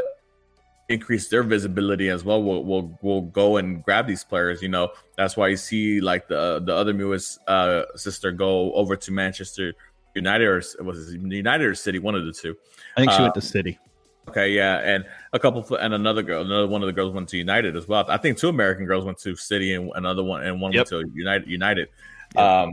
increase 0.90 1.30
their 1.30 1.44
visibility 1.44 2.10
as 2.10 2.24
well 2.24 2.44
will 2.44 2.66
will 2.66 2.98
will 3.02 3.22
go 3.22 3.58
and 3.58 3.84
grab 3.84 4.08
these 4.08 4.24
players. 4.24 4.62
You 4.62 4.70
know, 4.70 4.92
that's 5.16 5.38
why 5.38 5.48
you 5.48 5.58
see 5.58 6.02
like 6.02 6.28
the 6.28 6.62
the 6.64 6.76
other 6.76 6.94
newest 6.94 7.40
uh, 7.48 7.84
sister 7.96 8.32
go 8.32 8.74
over 8.74 8.96
to 8.96 9.12
Manchester 9.12 9.74
United 10.16 10.46
or 10.46 10.62
was 10.84 11.14
it 11.14 11.22
United 11.22 11.66
or 11.66 11.76
City, 11.76 12.00
one 12.00 12.16
of 12.16 12.26
the 12.26 12.34
two. 12.34 12.58
I 12.98 13.02
think 13.02 13.12
she 13.12 13.18
uh, 13.20 13.24
went 13.24 13.36
to 13.36 13.42
City. 13.42 13.80
Okay, 14.30 14.52
yeah, 14.52 14.78
and 14.78 15.06
a 15.34 15.40
couple 15.40 15.76
and 15.78 15.94
another 15.94 16.22
girl, 16.22 16.42
another 16.44 16.68
one 16.68 16.84
of 16.84 16.88
the 16.88 16.94
girls 16.94 17.12
went 17.12 17.28
to 17.30 17.38
United 17.38 17.76
as 17.76 17.88
well. 17.88 18.06
I 18.08 18.18
think 18.18 18.38
two 18.38 18.50
American 18.50 18.86
girls 18.86 19.04
went 19.04 19.18
to 19.20 19.36
City 19.36 19.74
and 19.74 19.92
another 19.96 20.24
one 20.24 20.44
and 20.44 20.62
one 20.62 20.72
yep. 20.72 20.92
went 20.92 21.06
to 21.06 21.12
United. 21.18 21.50
United, 21.50 21.90
yep. 22.36 22.44
um, 22.44 22.72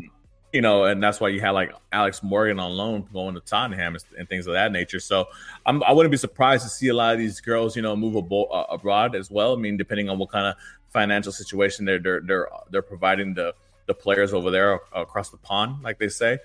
you 0.52 0.61
know, 0.61 0.84
and 0.84 1.02
that's 1.02 1.20
why 1.20 1.28
you 1.28 1.40
had 1.40 1.50
like 1.50 1.72
Alex 1.92 2.22
Morgan 2.22 2.58
on 2.58 2.72
loan 2.72 3.06
going 3.12 3.34
to 3.34 3.40
Tottenham 3.40 3.94
and, 3.94 4.04
and 4.18 4.28
things 4.28 4.46
of 4.46 4.52
that 4.52 4.72
nature. 4.72 5.00
So 5.00 5.28
I'm, 5.66 5.82
I 5.84 5.92
would 5.92 6.04
not 6.04 6.11
be 6.11 6.16
surprised 6.16 6.64
to 6.64 6.70
see 6.70 6.88
a 6.88 6.94
lot 6.94 7.14
of 7.14 7.18
these 7.18 7.40
girls, 7.40 7.76
you 7.76 7.82
know, 7.82 7.96
move 7.96 8.14
abo- 8.14 8.48
uh, 8.52 8.64
abroad 8.70 9.14
as 9.14 9.30
well. 9.30 9.54
I 9.54 9.56
mean, 9.56 9.76
depending 9.76 10.08
on 10.08 10.18
what 10.18 10.30
kind 10.30 10.46
of 10.46 10.54
financial 10.90 11.32
situation 11.32 11.84
they're 11.84 11.98
they're 11.98 12.20
they're, 12.20 12.48
they're 12.70 12.82
providing 12.82 13.34
the 13.34 13.54
the 13.87 13.94
players 13.94 14.34
over 14.34 14.50
there 14.50 14.80
across 14.94 15.30
the 15.30 15.38
pond, 15.38 15.82
like 15.82 15.98
they 15.98 16.08
say. 16.08 16.38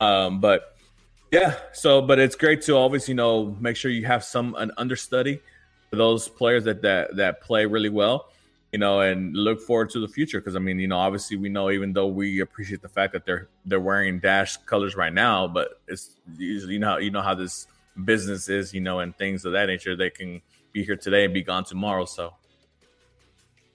Um, 0.00 0.40
but 0.40 0.75
yeah. 1.30 1.56
So, 1.72 2.02
but 2.02 2.18
it's 2.18 2.36
great 2.36 2.62
to 2.62 2.76
always, 2.76 3.08
you 3.08 3.14
know, 3.14 3.56
make 3.60 3.76
sure 3.76 3.90
you 3.90 4.06
have 4.06 4.24
some 4.24 4.54
an 4.56 4.70
understudy 4.76 5.40
for 5.90 5.96
those 5.96 6.28
players 6.28 6.64
that 6.64 6.82
that 6.82 7.16
that 7.16 7.40
play 7.40 7.66
really 7.66 7.88
well, 7.88 8.30
you 8.72 8.78
know, 8.78 9.00
and 9.00 9.34
look 9.36 9.60
forward 9.60 9.90
to 9.90 10.00
the 10.00 10.08
future. 10.08 10.40
Because 10.40 10.56
I 10.56 10.60
mean, 10.60 10.78
you 10.78 10.88
know, 10.88 10.98
obviously 10.98 11.36
we 11.36 11.48
know 11.48 11.70
even 11.70 11.92
though 11.92 12.06
we 12.06 12.40
appreciate 12.40 12.82
the 12.82 12.88
fact 12.88 13.12
that 13.12 13.24
they're 13.26 13.48
they're 13.64 13.80
wearing 13.80 14.20
dash 14.20 14.56
colors 14.58 14.96
right 14.96 15.12
now, 15.12 15.46
but 15.48 15.80
it's 15.88 16.10
you 16.36 16.78
know 16.78 16.98
you 16.98 17.10
know 17.10 17.22
how 17.22 17.34
this 17.34 17.66
business 18.04 18.48
is, 18.48 18.74
you 18.74 18.80
know, 18.80 19.00
and 19.00 19.16
things 19.16 19.44
of 19.44 19.52
that 19.52 19.66
nature. 19.66 19.96
They 19.96 20.10
can 20.10 20.42
be 20.72 20.84
here 20.84 20.96
today 20.96 21.24
and 21.24 21.32
be 21.34 21.42
gone 21.42 21.64
tomorrow. 21.64 22.04
So. 22.04 22.34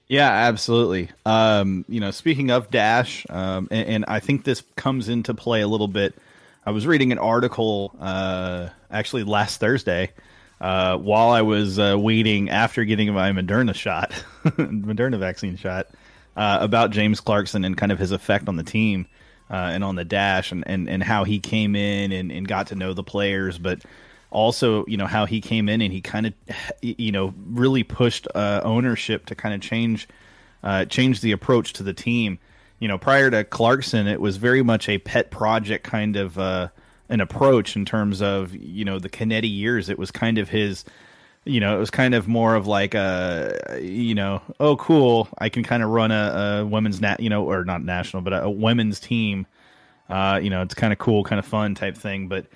Yeah, 0.08 0.28
absolutely. 0.28 1.08
Um, 1.24 1.86
you 1.88 1.98
know, 1.98 2.10
speaking 2.10 2.50
of 2.50 2.70
Dash, 2.70 3.24
um, 3.30 3.68
and, 3.70 3.88
and 3.88 4.04
I 4.08 4.20
think 4.20 4.44
this 4.44 4.62
comes 4.76 5.08
into 5.08 5.32
play 5.32 5.62
a 5.62 5.68
little 5.68 5.88
bit 5.88 6.14
I 6.64 6.70
was 6.70 6.86
reading 6.86 7.12
an 7.12 7.18
article 7.18 7.94
uh, 8.00 8.68
actually 8.90 9.24
last 9.24 9.58
Thursday 9.58 10.12
uh, 10.60 10.96
while 10.96 11.30
I 11.30 11.42
was 11.42 11.78
uh, 11.78 11.96
waiting 11.98 12.50
after 12.50 12.84
getting 12.84 13.12
my 13.12 13.32
Moderna 13.32 13.74
shot, 13.74 14.12
Moderna 14.44 15.18
vaccine 15.18 15.56
shot, 15.56 15.88
uh, 16.36 16.58
about 16.60 16.90
James 16.90 17.20
Clarkson 17.20 17.64
and 17.64 17.76
kind 17.76 17.90
of 17.90 17.98
his 17.98 18.12
effect 18.12 18.48
on 18.48 18.56
the 18.56 18.62
team. 18.62 19.06
uh, 19.52 19.70
and 19.72 19.84
on 19.84 19.96
the 19.96 20.04
dash 20.04 20.50
and, 20.50 20.64
and, 20.66 20.88
and 20.88 21.02
how 21.02 21.24
he 21.24 21.38
came 21.38 21.76
in 21.76 22.10
and, 22.10 22.32
and 22.32 22.48
got 22.48 22.68
to 22.68 22.74
know 22.74 22.94
the 22.94 23.02
players, 23.04 23.58
but 23.58 23.82
also 24.30 24.86
you 24.86 24.96
know 24.96 25.06
how 25.06 25.26
he 25.26 25.42
came 25.42 25.68
in 25.68 25.82
and 25.82 25.92
he 25.92 26.00
kind 26.00 26.26
of 26.26 26.32
you 26.80 27.12
know 27.12 27.34
really 27.50 27.82
pushed 27.82 28.26
uh, 28.34 28.62
ownership 28.64 29.26
to 29.26 29.34
kind 29.34 29.54
of 29.54 29.60
change 29.60 30.08
change 30.88 31.20
the 31.20 31.32
approach 31.32 31.74
to 31.74 31.82
the 31.82 31.92
team. 31.92 32.38
You 32.82 32.88
know, 32.88 32.98
prior 32.98 33.30
to 33.30 33.44
Clarkson, 33.44 34.08
it 34.08 34.20
was 34.20 34.38
very 34.38 34.64
much 34.64 34.88
a 34.88 34.98
pet 34.98 35.30
project 35.30 35.84
kind 35.84 36.16
of 36.16 36.36
uh, 36.36 36.68
an 37.08 37.20
approach 37.20 37.76
in 37.76 37.84
terms 37.84 38.20
of 38.20 38.52
you 38.56 38.84
know 38.84 38.98
the 38.98 39.08
Canetti 39.08 39.48
years. 39.48 39.88
It 39.88 40.00
was 40.00 40.10
kind 40.10 40.36
of 40.36 40.48
his 40.48 40.84
you 41.44 41.60
know, 41.60 41.76
it 41.76 41.78
was 41.78 41.90
kind 41.90 42.12
of 42.14 42.26
more 42.26 42.56
of 42.56 42.66
like 42.66 42.94
a, 42.94 43.78
you 43.80 44.16
know, 44.16 44.42
oh, 44.60 44.76
cool, 44.76 45.28
I 45.38 45.48
can 45.48 45.62
kind 45.62 45.82
of 45.82 45.90
run 45.90 46.10
a, 46.12 46.60
a 46.60 46.66
women's 46.66 47.00
nat, 47.00 47.20
you 47.20 47.30
know, 47.30 47.44
or 47.44 47.64
not 47.64 47.84
national, 47.84 48.22
but 48.22 48.32
a, 48.32 48.44
a 48.44 48.50
women's 48.50 49.00
team. 49.00 49.46
Uh, 50.08 50.40
you 50.42 50.50
know, 50.50 50.62
it's 50.62 50.74
kind 50.74 50.92
of 50.92 50.98
cool, 50.98 51.24
kind 51.24 51.38
of 51.38 51.46
fun 51.46 51.74
type 51.74 51.96
thing, 51.96 52.28
but 52.28 52.46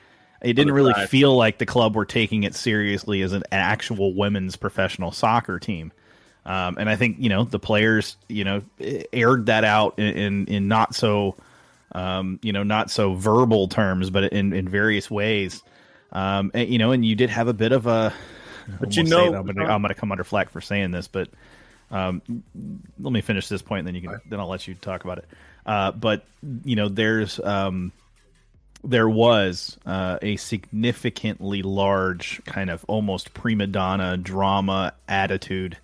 it 0.42 0.54
didn't 0.54 0.74
really 0.74 0.92
feel 1.06 1.36
like 1.36 1.58
the 1.58 1.66
club 1.66 1.96
were 1.96 2.04
taking 2.04 2.42
it 2.42 2.54
seriously 2.54 3.22
as 3.22 3.32
an 3.32 3.44
actual 3.50 4.12
women's 4.12 4.56
professional 4.56 5.10
soccer 5.10 5.58
team. 5.58 5.92
Um, 6.46 6.78
and 6.78 6.88
I 6.88 6.96
think 6.96 7.16
you 7.18 7.28
know 7.28 7.44
the 7.44 7.58
players, 7.58 8.16
you 8.28 8.44
know, 8.44 8.62
aired 9.12 9.46
that 9.46 9.64
out 9.64 9.98
in 9.98 10.06
in, 10.06 10.46
in 10.46 10.68
not 10.68 10.94
so, 10.94 11.34
um, 11.92 12.38
you 12.40 12.52
know, 12.52 12.62
not 12.62 12.90
so 12.90 13.14
verbal 13.14 13.68
terms, 13.68 14.10
but 14.10 14.32
in 14.32 14.52
in 14.52 14.68
various 14.68 15.10
ways. 15.10 15.62
Um, 16.12 16.52
and, 16.54 16.68
you 16.68 16.78
know, 16.78 16.92
and 16.92 17.04
you 17.04 17.16
did 17.16 17.30
have 17.30 17.48
a 17.48 17.52
bit 17.52 17.72
of 17.72 17.86
a 17.86 18.14
but 18.80 18.96
you 18.96 19.04
know, 19.04 19.34
I'm 19.34 19.48
I'm 19.48 19.82
gonna 19.82 19.94
come 19.94 20.12
under 20.12 20.24
flack 20.24 20.50
for 20.50 20.60
saying 20.60 20.90
this, 20.90 21.08
but 21.08 21.28
um, 21.90 22.22
let 23.00 23.12
me 23.12 23.20
finish 23.20 23.48
this 23.48 23.62
point, 23.62 23.80
and 23.80 23.88
then 23.88 23.94
you 23.94 24.02
can 24.02 24.10
right. 24.10 24.30
then 24.30 24.40
I'll 24.40 24.48
let 24.48 24.66
you 24.66 24.74
talk 24.74 25.04
about 25.04 25.18
it. 25.18 25.26
Uh, 25.64 25.92
but 25.92 26.24
you 26.64 26.76
know, 26.76 26.88
there's 26.88 27.40
um, 27.40 27.92
there 28.84 29.08
was 29.08 29.78
uh, 29.86 30.18
a 30.22 30.36
significantly 30.36 31.62
large 31.62 32.42
kind 32.44 32.70
of 32.70 32.84
almost 32.88 33.34
prima 33.34 33.66
donna 33.66 34.16
drama 34.16 34.94
attitude 35.08 35.76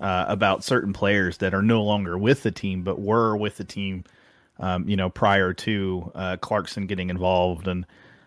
uh, 0.00 0.26
about 0.28 0.64
certain 0.64 0.92
players 0.92 1.38
that 1.38 1.54
are 1.54 1.62
no 1.62 1.82
longer 1.82 2.16
with 2.16 2.42
the 2.42 2.50
team, 2.50 2.82
but 2.82 3.00
were 3.00 3.36
with 3.36 3.56
the 3.56 3.64
team. 3.64 4.04
Um, 4.60 4.88
you 4.88 4.96
know, 4.96 5.08
prior 5.08 5.52
to 5.54 6.10
uh, 6.16 6.36
Clarkson 6.38 6.88
getting 6.88 7.10
involved 7.10 7.68
and, 7.68 7.86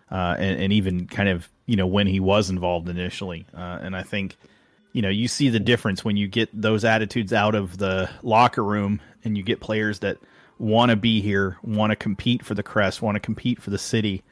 uh, 0.10 0.36
and 0.40 0.62
and 0.62 0.74
even 0.74 1.08
kind 1.08 1.28
of 1.28 1.50
you 1.66 1.76
know 1.76 1.88
when 1.88 2.08
he 2.08 2.22
was 2.22 2.50
involved 2.50 2.88
initially. 2.88 3.46
Uh, 3.54 3.80
and 3.82 3.96
I 3.96 4.04
think 4.04 4.38
you 4.94 5.02
know 5.02 5.10
you 5.10 5.28
see 5.28 5.50
the 5.50 5.60
difference 5.60 6.06
when 6.06 6.16
you 6.16 6.30
get 6.30 6.50
those 6.54 6.86
attitudes 6.86 7.34
out 7.34 7.54
of 7.54 7.78
the 7.78 8.10
locker 8.24 8.64
room 8.64 9.02
and 9.26 9.38
you 9.38 9.44
get 9.44 9.60
players 9.60 10.00
that 10.00 10.18
want 10.62 10.92
to 10.92 10.96
be 10.96 11.22
here, 11.22 11.58
want 11.64 11.90
to 11.90 11.96
compete 11.96 12.46
for 12.46 12.54
the 12.54 12.64
crest, 12.64 13.02
want 13.02 13.16
to 13.16 13.20
compete 13.20 13.62
for 13.62 13.72
the 13.72 13.78
city. 13.78 14.24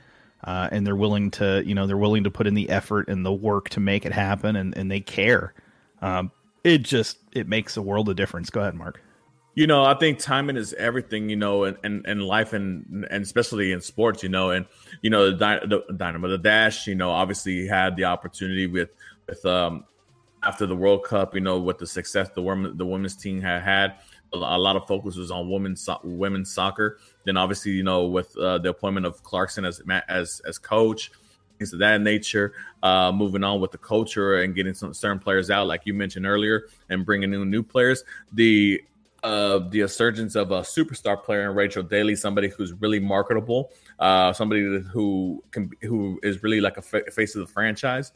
Uh, 0.43 0.69
and 0.71 0.87
they're 0.87 0.95
willing 0.95 1.31
to, 1.31 1.61
you 1.65 1.75
know, 1.75 1.85
they're 1.85 1.97
willing 1.97 2.23
to 2.23 2.31
put 2.31 2.47
in 2.47 2.53
the 2.53 2.69
effort 2.69 3.09
and 3.09 3.25
the 3.25 3.31
work 3.31 3.67
to 3.69 3.81
make 3.81 4.05
it 4.05 4.13
happen, 4.13 4.55
and, 4.55 4.77
and 4.77 4.89
they 4.89 5.01
care. 5.01 5.53
Um, 6.01 6.31
it 6.63 6.79
just 6.79 7.17
it 7.31 7.47
makes 7.47 7.77
a 7.77 7.81
world 7.81 8.09
of 8.09 8.15
difference. 8.15 8.49
Go 8.49 8.61
ahead, 8.61 8.75
Mark. 8.75 9.01
You 9.55 9.67
know, 9.67 9.83
I 9.83 9.93
think 9.95 10.19
timing 10.19 10.57
is 10.57 10.73
everything. 10.73 11.29
You 11.29 11.35
know, 11.35 11.63
and 11.63 11.77
and, 11.83 12.05
and 12.05 12.23
life 12.23 12.53
and 12.53 13.05
and 13.09 13.23
especially 13.23 13.71
in 13.71 13.81
sports. 13.81 14.23
You 14.23 14.29
know, 14.29 14.51
and 14.51 14.65
you 15.01 15.09
know 15.09 15.31
the, 15.31 15.83
the 15.87 15.93
Dynamo, 15.93 16.27
the 16.27 16.37
Dash. 16.37 16.87
You 16.87 16.95
know, 16.95 17.11
obviously 17.11 17.67
had 17.67 17.95
the 17.95 18.05
opportunity 18.05 18.67
with 18.67 18.89
with 19.27 19.45
um 19.45 19.85
after 20.43 20.65
the 20.65 20.75
World 20.75 21.03
Cup. 21.03 21.35
You 21.35 21.41
know, 21.41 21.59
with 21.59 21.77
the 21.77 21.87
success 21.87 22.29
the 22.35 22.41
women 22.41 22.77
the 22.77 22.85
women's 22.85 23.15
team 23.15 23.41
had 23.41 23.61
had. 23.61 23.95
A 24.31 24.37
lot 24.37 24.75
of 24.75 24.85
focus 24.85 25.15
was 25.15 25.31
on 25.31 25.49
women's 25.49 25.81
so- 25.81 25.99
women's 26.03 26.53
soccer. 26.53 26.99
Then 27.25 27.35
obviously, 27.35 27.71
you 27.71 27.81
know, 27.81 28.05
with 28.05 28.37
uh, 28.37 28.59
the 28.59 28.69
appointment 28.69 29.07
of 29.07 29.23
Clarkson 29.23 29.65
as 29.65 29.81
as 30.07 30.39
as 30.47 30.59
coach, 30.59 31.11
things 31.59 31.73
of 31.73 31.79
that 31.79 32.01
nature. 32.01 32.53
Uh, 32.81 33.11
moving 33.11 33.43
on 33.43 33.59
with 33.59 33.71
the 33.71 33.77
culture 33.77 34.41
and 34.41 34.55
getting 34.55 34.73
some 34.73 34.93
certain 34.93 35.19
players 35.19 35.51
out, 35.51 35.67
like 35.67 35.81
you 35.85 35.93
mentioned 35.93 36.25
earlier, 36.25 36.67
and 36.89 37.05
bringing 37.05 37.33
in 37.33 37.49
new 37.49 37.61
players. 37.61 38.03
The 38.33 38.81
uh, 39.21 39.59
the 39.69 39.81
resurgence 39.81 40.35
of 40.35 40.51
a 40.51 40.61
superstar 40.61 41.21
player 41.21 41.49
in 41.49 41.55
Rachel 41.55 41.83
Daly, 41.83 42.15
somebody 42.15 42.47
who's 42.47 42.71
really 42.73 43.01
marketable, 43.01 43.71
uh, 43.99 44.31
somebody 44.31 44.79
who 44.79 45.43
can 45.51 45.69
who 45.81 46.19
is 46.23 46.41
really 46.41 46.61
like 46.61 46.77
a 46.77 46.81
face 46.81 47.35
of 47.35 47.45
the 47.45 47.53
franchise, 47.53 48.13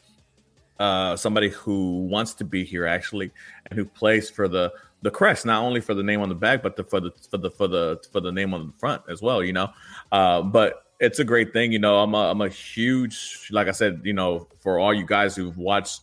uh, 0.80 1.16
somebody 1.18 1.50
who 1.50 2.08
wants 2.08 2.34
to 2.36 2.46
be 2.46 2.64
here 2.64 2.88
actually, 2.88 3.32
and 3.70 3.78
who 3.78 3.86
plays 3.86 4.30
for 4.30 4.48
the 4.48 4.72
the 5.02 5.12
crest, 5.12 5.46
not 5.46 5.62
only 5.62 5.82
for 5.82 5.94
the 5.94 6.04
name 6.04 6.22
on 6.22 6.30
the 6.30 6.36
back, 6.36 6.64
but 6.64 6.78
the, 6.78 6.84
for 6.86 7.02
the 7.02 7.12
for 7.30 7.38
the 7.38 7.52
for 7.52 7.68
the 7.68 8.02
for 8.12 8.22
the 8.22 8.32
name 8.32 8.54
on 8.54 8.68
the 8.68 8.74
front 8.80 9.02
as 9.10 9.22
well. 9.22 9.44
You 9.44 9.54
know, 9.54 9.70
uh, 10.14 10.42
but 10.42 10.86
it's 11.00 11.20
a 11.20 11.24
great 11.24 11.54
thing. 11.54 11.72
You 11.72 11.80
know, 11.80 11.98
I'm 12.00 12.14
a 12.14 12.30
I'm 12.30 12.42
a 12.42 12.50
huge 12.50 13.48
like 13.52 13.68
I 13.68 13.72
said. 13.72 14.02
You 14.04 14.14
know, 14.14 14.48
for 14.60 14.80
all 14.80 14.94
you 14.94 15.06
guys 15.06 15.36
who've 15.36 15.58
watched 15.58 16.02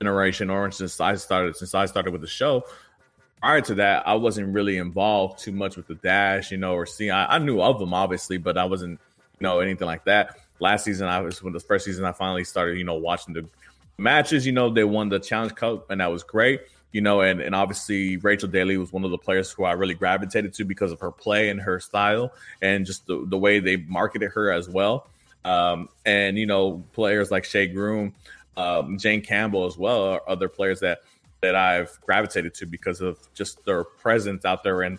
Generation 0.00 0.50
Orange 0.50 0.74
since 0.74 1.00
I 1.00 1.14
started 1.16 1.56
since 1.56 1.74
I 1.74 1.86
started 1.86 2.12
with 2.12 2.20
the 2.20 2.28
show 2.28 2.64
prior 3.40 3.60
to 3.62 3.74
that, 3.76 4.06
I 4.06 4.14
wasn't 4.14 4.52
really 4.52 4.78
involved 4.78 5.38
too 5.38 5.52
much 5.52 5.76
with 5.76 5.86
the 5.86 5.94
dash, 5.96 6.50
you 6.50 6.58
know, 6.58 6.74
or 6.74 6.86
seeing. 6.86 7.10
I, 7.10 7.36
I, 7.36 7.38
knew 7.38 7.60
of 7.60 7.78
them 7.78 7.94
obviously, 7.94 8.38
but 8.38 8.58
I 8.58 8.64
wasn't, 8.64 9.00
you 9.38 9.44
know, 9.44 9.60
anything 9.60 9.86
like 9.86 10.04
that. 10.04 10.36
Last 10.60 10.84
season, 10.84 11.06
I 11.06 11.20
was 11.20 11.42
when 11.42 11.52
the 11.52 11.60
first 11.60 11.84
season 11.84 12.04
I 12.04 12.12
finally 12.12 12.44
started, 12.44 12.78
you 12.78 12.84
know, 12.84 12.96
watching 12.96 13.34
the 13.34 13.48
matches. 13.96 14.44
You 14.44 14.52
know, 14.52 14.70
they 14.70 14.84
won 14.84 15.08
the 15.08 15.20
Challenge 15.20 15.54
Cup, 15.54 15.90
and 15.90 16.00
that 16.00 16.10
was 16.10 16.24
great. 16.24 16.62
You 16.92 17.02
know, 17.02 17.20
and 17.20 17.40
and 17.40 17.54
obviously 17.54 18.16
Rachel 18.16 18.48
Daly 18.48 18.78
was 18.78 18.92
one 18.92 19.04
of 19.04 19.10
the 19.10 19.18
players 19.18 19.52
who 19.52 19.64
I 19.64 19.72
really 19.72 19.94
gravitated 19.94 20.54
to 20.54 20.64
because 20.64 20.90
of 20.90 21.00
her 21.00 21.10
play 21.10 21.50
and 21.50 21.60
her 21.60 21.80
style, 21.80 22.32
and 22.62 22.86
just 22.86 23.06
the 23.06 23.26
the 23.26 23.38
way 23.38 23.60
they 23.60 23.76
marketed 23.76 24.30
her 24.32 24.50
as 24.50 24.68
well. 24.68 25.06
Um, 25.44 25.88
and 26.06 26.38
you 26.38 26.46
know, 26.46 26.82
players 26.92 27.30
like 27.30 27.44
Shea 27.44 27.66
Groom, 27.66 28.14
um, 28.56 28.98
Jane 28.98 29.20
Campbell 29.20 29.66
as 29.66 29.76
well, 29.76 30.02
are 30.04 30.22
other 30.28 30.48
players 30.48 30.80
that 30.80 31.02
that 31.40 31.54
I've 31.54 31.98
gravitated 32.04 32.54
to 32.54 32.66
because 32.66 33.00
of 33.00 33.18
just 33.34 33.64
their 33.64 33.84
presence 33.84 34.44
out 34.44 34.64
there 34.64 34.82
and 34.82 34.98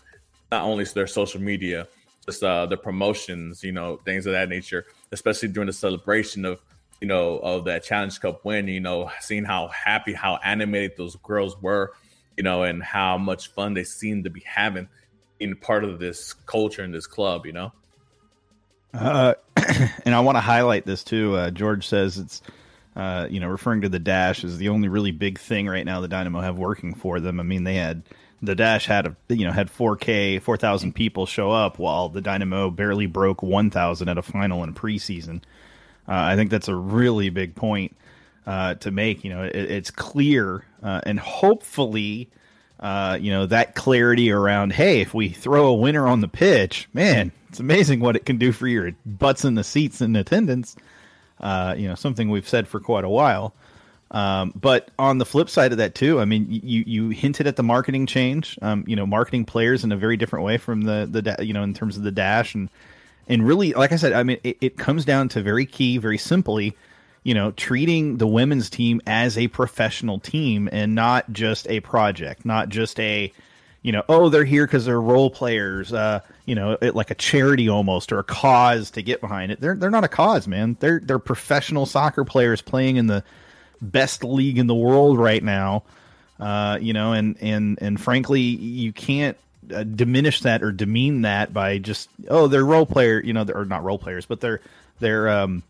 not 0.51 0.63
only 0.63 0.83
their 0.85 1.07
social 1.07 1.41
media, 1.41 1.87
just 2.25 2.43
uh, 2.43 2.65
their 2.65 2.77
promotions, 2.77 3.63
you 3.63 3.71
know, 3.71 3.97
things 4.05 4.25
of 4.25 4.33
that 4.33 4.49
nature, 4.49 4.85
especially 5.11 5.49
during 5.49 5.67
the 5.67 5.73
celebration 5.73 6.45
of, 6.45 6.61
you 7.01 7.07
know, 7.07 7.39
of 7.39 7.65
that 7.65 7.83
Challenge 7.83 8.19
Cup 8.19 8.43
win, 8.45 8.67
you 8.67 8.79
know, 8.79 9.11
seeing 9.21 9.45
how 9.45 9.67
happy, 9.67 10.13
how 10.13 10.39
animated 10.43 10.91
those 10.97 11.15
girls 11.17 11.59
were, 11.61 11.93
you 12.37 12.43
know, 12.43 12.63
and 12.63 12.83
how 12.83 13.17
much 13.17 13.51
fun 13.53 13.73
they 13.73 13.83
seemed 13.83 14.25
to 14.25 14.29
be 14.29 14.41
having 14.41 14.89
in 15.39 15.55
part 15.55 15.83
of 15.83 15.99
this 15.99 16.33
culture 16.33 16.83
in 16.83 16.91
this 16.91 17.07
club, 17.07 17.45
you 17.45 17.53
know. 17.53 17.71
Uh, 18.93 19.35
and 20.05 20.13
I 20.15 20.19
want 20.19 20.35
to 20.35 20.41
highlight 20.41 20.85
this 20.85 21.03
too. 21.03 21.35
Uh, 21.35 21.51
George 21.51 21.87
says 21.87 22.17
it's 22.17 22.41
uh, 22.95 23.27
you 23.29 23.39
know, 23.39 23.47
referring 23.47 23.81
to 23.81 23.89
the 23.89 23.99
dash 23.99 24.43
is 24.43 24.57
the 24.57 24.69
only 24.69 24.89
really 24.89 25.11
big 25.11 25.39
thing 25.39 25.67
right 25.67 25.85
now 25.85 26.01
the 26.01 26.07
Dynamo 26.07 26.41
have 26.41 26.57
working 26.57 26.93
for 26.93 27.21
them. 27.21 27.39
I 27.39 27.43
mean, 27.43 27.63
they 27.63 27.75
had 27.75 28.03
the 28.41 28.55
dash 28.55 28.87
had 28.87 29.07
a 29.07 29.15
you 29.29 29.45
know 29.45 29.53
had 29.53 29.69
4K 29.69 30.41
4,000 30.41 30.93
people 30.93 31.25
show 31.25 31.51
up 31.51 31.79
while 31.79 32.09
the 32.09 32.21
Dynamo 32.21 32.69
barely 32.69 33.05
broke 33.05 33.43
1,000 33.43 34.09
at 34.09 34.17
a 34.17 34.21
final 34.21 34.63
in 34.63 34.73
preseason. 34.73 35.41
Uh, 36.09 36.13
I 36.13 36.35
think 36.35 36.49
that's 36.49 36.67
a 36.67 36.75
really 36.75 37.29
big 37.29 37.55
point 37.55 37.95
uh, 38.47 38.75
to 38.75 38.91
make. 38.91 39.23
You 39.23 39.29
know, 39.29 39.43
it, 39.43 39.55
it's 39.55 39.91
clear 39.91 40.65
uh, 40.83 41.01
and 41.05 41.19
hopefully. 41.19 42.29
Uh, 42.81 43.17
you 43.19 43.29
know 43.29 43.45
that 43.45 43.75
clarity 43.75 44.31
around 44.31 44.71
hey 44.71 45.01
if 45.01 45.13
we 45.13 45.27
throw 45.27 45.65
a 45.65 45.73
winner 45.73 46.07
on 46.07 46.21
the 46.21 46.29
pitch 46.29 46.87
man 46.93 47.29
it's 47.49 47.59
amazing 47.59 47.99
what 47.99 48.15
it 48.15 48.25
can 48.25 48.37
do 48.37 48.53
for 48.53 48.69
your 48.69 48.93
butts 49.05 49.43
in 49.43 49.55
the 49.55 49.65
seats 49.65 49.99
and 49.99 50.15
attendance 50.15 50.77
uh, 51.39 51.75
you 51.77 51.87
know, 51.87 51.95
something 51.95 52.29
we've 52.29 52.47
said 52.47 52.67
for 52.67 52.79
quite 52.79 53.03
a 53.03 53.09
while. 53.09 53.53
Um, 54.11 54.53
but 54.55 54.89
on 54.97 55.19
the 55.19 55.25
flip 55.25 55.49
side 55.49 55.71
of 55.71 55.77
that 55.77 55.93
too, 55.93 56.19
I 56.19 56.25
mean, 56.25 56.47
you 56.49 56.83
you 56.85 57.09
hinted 57.09 57.45
at 57.45 57.55
the 57.55 57.63
marketing 57.63 58.07
change. 58.07 58.57
Um, 58.61 58.83
you 58.87 58.95
know, 58.95 59.05
marketing 59.05 59.45
players 59.45 59.83
in 59.83 59.91
a 59.91 59.97
very 59.97 60.17
different 60.17 60.45
way 60.45 60.57
from 60.57 60.81
the 60.81 61.07
the 61.09 61.45
you 61.45 61.53
know 61.53 61.61
in 61.63 61.73
terms 61.73 61.95
of 61.95 62.03
the 62.03 62.11
dash 62.11 62.55
and 62.55 62.69
and 63.29 63.47
really, 63.47 63.73
like 63.73 63.91
I 63.91 63.95
said, 63.95 64.13
I 64.13 64.23
mean, 64.23 64.39
it, 64.43 64.57
it 64.59 64.77
comes 64.77 65.05
down 65.05 65.29
to 65.29 65.41
very 65.41 65.65
key, 65.65 65.97
very 65.97 66.17
simply, 66.17 66.75
you 67.23 67.33
know, 67.33 67.51
treating 67.51 68.17
the 68.17 68.27
women's 68.27 68.69
team 68.69 69.01
as 69.05 69.37
a 69.37 69.47
professional 69.47 70.19
team 70.19 70.67
and 70.71 70.95
not 70.95 71.31
just 71.31 71.69
a 71.69 71.79
project, 71.79 72.43
not 72.43 72.69
just 72.69 72.99
a 72.99 73.31
you 73.81 73.93
know, 73.93 74.03
oh, 74.09 74.29
they're 74.29 74.43
here 74.43 74.65
because 74.65 74.85
they're 74.85 74.99
role 74.99 75.29
players, 75.29 75.93
uh, 75.93 76.19
you 76.45 76.53
know, 76.53 76.77
it, 76.81 76.95
like 76.95 77.11
a 77.11 77.15
charity 77.15 77.69
almost 77.69 78.11
or 78.11 78.19
a 78.19 78.23
cause 78.23 78.91
to 78.91 79.01
get 79.01 79.21
behind 79.21 79.51
it. 79.51 79.61
They're 79.61 79.75
they're 79.75 79.89
not 79.89 80.03
a 80.03 80.09
cause, 80.09 80.47
man. 80.47 80.75
They're 80.79 80.99
they're 80.99 81.19
professional 81.19 81.85
soccer 81.85 82.25
players 82.25 82.61
playing 82.61 82.97
in 82.97 83.07
the 83.07 83.23
best 83.81 84.23
league 84.23 84.57
in 84.57 84.67
the 84.67 84.75
world 84.75 85.17
right 85.17 85.43
now. 85.43 85.83
Uh, 86.39 86.77
you 86.81 86.91
know, 86.91 87.13
and 87.13 87.37
and 87.41 87.79
and 87.81 87.99
frankly, 88.01 88.41
you 88.41 88.91
can't 88.91 89.37
uh, 89.73 89.83
diminish 89.83 90.41
that 90.41 90.63
or 90.63 90.71
demean 90.71 91.21
that 91.21 91.53
by 91.53 91.77
just 91.77 92.09
oh, 92.29 92.47
they're 92.47 92.65
role 92.65 92.85
player, 92.85 93.21
you 93.23 93.33
know, 93.33 93.45
or 93.53 93.65
not 93.65 93.83
role 93.83 93.99
players, 93.99 94.25
but 94.25 94.41
they're 94.41 94.61
they're 94.99 95.29
um, 95.29 95.63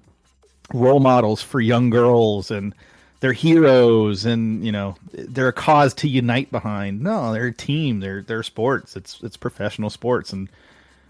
role 0.73 0.99
models 0.99 1.41
for 1.41 1.59
young 1.59 1.89
girls 1.89 2.51
and 2.51 2.73
they're 3.19 3.33
heroes 3.33 4.25
and 4.25 4.65
you 4.65 4.71
know 4.71 4.95
they're 5.11 5.49
a 5.49 5.53
cause 5.53 5.93
to 5.95 6.07
unite 6.07 6.51
behind. 6.51 7.01
No, 7.01 7.33
they're 7.33 7.47
a 7.47 7.53
team. 7.53 7.99
They're 7.99 8.21
they're 8.21 8.43
sports. 8.43 8.95
It's 8.95 9.21
it's 9.23 9.37
professional 9.37 9.89
sports, 9.89 10.31
and 10.31 10.49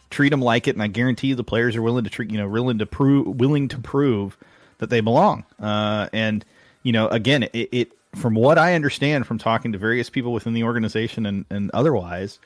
treat 0.09 0.29
them 0.29 0.41
like 0.41 0.67
it, 0.67 0.75
and 0.75 0.81
I 0.81 0.87
guarantee 0.87 1.33
the 1.33 1.43
players 1.43 1.75
are 1.75 1.81
willing 1.81 2.03
to 2.03 2.09
treat 2.09 2.31
you 2.31 2.37
know 2.37 2.47
willing 2.47 2.79
to 2.79 2.85
prove 2.85 3.27
willing 3.27 3.67
to 3.69 3.77
prove 3.77 4.37
that 4.79 4.89
they 4.89 5.01
belong. 5.01 5.45
Uh, 5.59 6.09
and 6.11 6.43
you 6.83 6.91
know, 6.91 7.07
again, 7.09 7.43
it, 7.43 7.69
it 7.71 7.91
from 8.15 8.33
what 8.33 8.57
I 8.57 8.73
understand 8.73 9.27
from 9.27 9.37
talking 9.37 9.73
to 9.73 9.77
various 9.77 10.09
people 10.09 10.33
within 10.33 10.53
the 10.53 10.63
organization 10.63 11.25
and, 11.25 11.45
and 11.49 11.69
otherwise, 11.73 12.39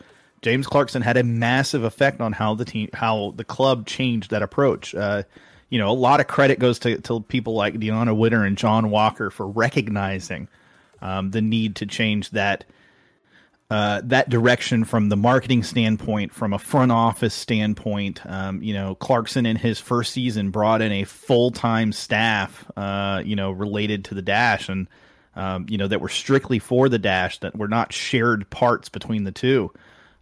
James 0.44 0.68
Clarkson 0.68 1.02
had 1.02 1.18
a 1.18 1.24
massive 1.24 1.84
effect 1.84 2.22
on 2.22 2.34
how 2.34 2.54
the 2.54 2.66
team, 2.66 2.90
how 2.94 3.34
the 3.36 3.44
club 3.44 3.88
changed 3.88 4.32
that 4.32 4.44
approach. 4.44 4.94
Uh, 4.94 5.24
you 5.70 5.80
know, 5.80 5.90
a 5.90 5.94
lot 5.94 6.20
of 6.20 6.28
credit 6.28 6.60
goes 6.60 6.78
to, 6.80 7.02
to 7.02 7.22
people 7.22 7.56
like 7.56 7.76
Deanna 7.76 8.16
Witter 8.16 8.44
and 8.44 8.58
John 8.58 8.92
Walker 8.92 9.32
for 9.32 9.48
recognizing 9.48 10.48
um, 11.02 11.32
the 11.32 11.42
need 11.42 11.78
to 11.78 11.86
change 11.86 12.30
that 12.32 12.66
uh, 13.70 14.02
that 14.04 14.30
direction 14.30 14.84
from 14.84 15.10
the 15.10 15.16
marketing 15.18 15.64
standpoint, 15.64 16.32
from 16.32 16.54
a 16.54 16.60
front 16.60 16.92
office 16.92 17.34
standpoint. 17.34 18.24
Um, 18.24 18.62
you 18.62 18.72
know, 18.72 18.94
Clarkson 18.94 19.48
in 19.48 19.56
his 19.56 19.80
first 19.80 20.14
season 20.14 20.52
brought 20.52 20.84
in 20.84 20.92
a 20.92 21.06
full 21.06 21.50
time 21.50 21.92
staff, 21.92 22.70
uh, 22.78 23.24
you 23.26 23.36
know, 23.36 23.50
related 23.50 24.06
to 24.06 24.14
the 24.14 24.22
Dash 24.22 24.70
and, 24.70 24.88
um, 25.36 25.66
you 25.70 25.80
know, 25.80 25.88
that 25.88 26.02
were 26.02 26.10
strictly 26.10 26.60
for 26.60 26.88
the 26.88 27.00
Dash, 27.00 27.40
that 27.40 27.58
were 27.58 27.68
not 27.68 27.92
shared 27.92 28.48
parts 28.52 28.90
between 28.90 29.24
the 29.24 29.32
two, 29.32 29.72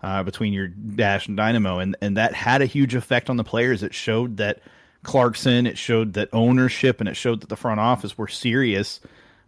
uh, 0.04 0.24
between 0.24 0.54
your 0.54 0.68
Dash 0.68 1.28
and 1.28 1.38
Dynamo. 1.38 1.80
And, 1.80 1.96
and 2.02 2.18
that 2.18 2.34
had 2.34 2.62
a 2.62 2.66
huge 2.66 2.96
effect 2.96 3.30
on 3.30 3.38
the 3.38 3.44
players. 3.44 3.84
It 3.84 3.94
showed 3.94 4.38
that 4.38 4.60
Clarkson, 5.04 5.68
it 5.68 5.78
showed 5.78 6.14
that 6.14 6.30
ownership, 6.34 7.00
and 7.00 7.10
it 7.10 7.16
showed 7.16 7.42
that 7.42 7.50
the 7.50 7.56
front 7.56 7.80
office 7.80 8.18
were 8.18 8.28
serious 8.28 9.00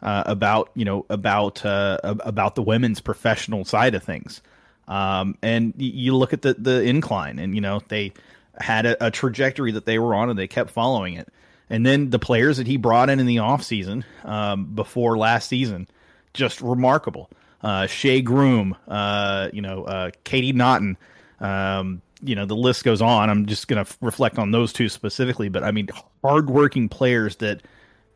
uh, 0.02 0.24
about 0.26 0.70
you 0.76 0.86
know 0.86 1.06
about 1.10 1.66
uh, 1.66 1.98
about 2.04 2.56
the 2.56 2.62
women's 2.62 3.02
professional 3.02 3.64
side 3.66 3.96
of 3.96 4.04
things. 4.04 4.42
Um, 4.88 5.38
and 5.42 5.74
you 5.78 6.16
look 6.16 6.34
at 6.34 6.42
the 6.42 6.56
the 6.56 6.82
incline, 6.84 7.40
and 7.40 7.56
you 7.56 7.62
know 7.62 7.82
they 7.88 8.14
had 8.60 8.86
a, 8.86 9.08
a, 9.08 9.10
trajectory 9.12 9.72
that 9.72 9.86
they 9.86 9.98
were 9.98 10.14
on, 10.14 10.30
and 10.30 10.38
they 10.38 10.48
kept 10.48 10.70
following 10.70 11.16
it. 11.16 11.28
And 11.70 11.86
then 11.86 12.10
the 12.10 12.20
players 12.20 12.58
that 12.58 12.68
he 12.68 12.78
brought 12.78 13.10
in 13.10 13.20
in 13.20 13.26
the 13.26 13.40
off 13.40 13.64
season 13.64 14.06
um, 14.24 14.66
before 14.76 15.18
last 15.18 15.48
season, 15.48 15.88
just 16.34 16.62
remarkable. 16.62 17.30
Uh, 17.64 17.88
Groom, 18.24 18.76
uh, 18.88 19.50
you 19.54 19.62
know, 19.62 19.86
uh, 19.86 20.12
Katie 20.26 20.52
Naughton, 20.52 20.98
um, 21.40 22.02
you 22.22 22.36
know, 22.36 22.46
the 22.46 22.56
list 22.56 22.84
goes 22.84 23.02
on. 23.02 23.30
I'm 23.30 23.46
just 23.46 23.68
going 23.68 23.84
to 23.84 23.90
f- 23.90 23.98
reflect 24.02 24.38
on 24.38 24.52
those 24.52 24.74
two 24.74 24.90
specifically, 24.90 25.50
but 25.50 25.64
I 25.64 25.72
mean, 25.72 25.88
hardworking 26.24 26.90
players 26.90 27.38
that, 27.38 27.62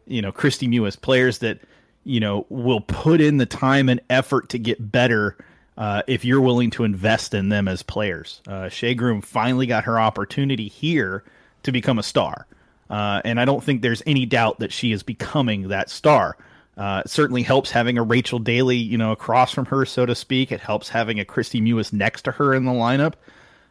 you 0.05 0.21
know, 0.21 0.31
Kristie 0.31 0.67
Mewis, 0.67 0.99
players 0.99 1.39
that 1.39 1.60
you 2.07 2.21
know, 2.21 2.45
will 2.47 2.79
put 2.79 3.19
in 3.19 3.36
the 3.38 3.45
time 3.45 3.89
and 3.89 3.99
effort 4.10 4.47
to 4.49 4.57
get 4.57 4.91
better 4.91 5.38
uh, 5.77 6.01
if 6.07 6.23
you're 6.23 6.39
willing 6.39 6.69
to 6.71 6.86
invest 6.86 7.33
in 7.33 7.49
them 7.49 7.67
as 7.67 7.83
players. 7.83 8.41
Uh, 8.47 8.69
Groom 8.95 9.21
finally 9.21 9.67
got 9.67 9.83
her 9.83 9.99
opportunity 9.99 10.69
here 10.69 11.25
to 11.63 11.71
become 11.73 11.99
a 11.99 12.03
star. 12.03 12.47
Uh, 12.89 13.21
and 13.25 13.41
I 13.41 13.45
don't 13.45 13.62
think 13.62 13.81
there's 13.81 14.01
any 14.07 14.25
doubt 14.25 14.60
that 14.60 14.71
she 14.71 14.93
is 14.93 15.03
becoming 15.03 15.67
that 15.67 15.89
star. 15.89 16.38
Uh, 16.77 17.01
it 17.03 17.09
certainly 17.09 17.41
helps 17.41 17.71
having 17.71 17.97
a 17.97 18.03
Rachel 18.03 18.37
Daly, 18.37 18.77
you 18.77 18.99
know, 18.99 19.11
across 19.11 19.51
from 19.51 19.65
her, 19.65 19.83
so 19.83 20.05
to 20.05 20.13
speak. 20.13 20.51
It 20.51 20.59
helps 20.59 20.89
having 20.89 21.19
a 21.19 21.25
Kristie 21.25 21.61
Mewis 21.61 21.91
next 21.91 22.23
to 22.23 22.31
her 22.31 22.53
in 22.53 22.65
the 22.65 22.71
lineup. 22.71 23.13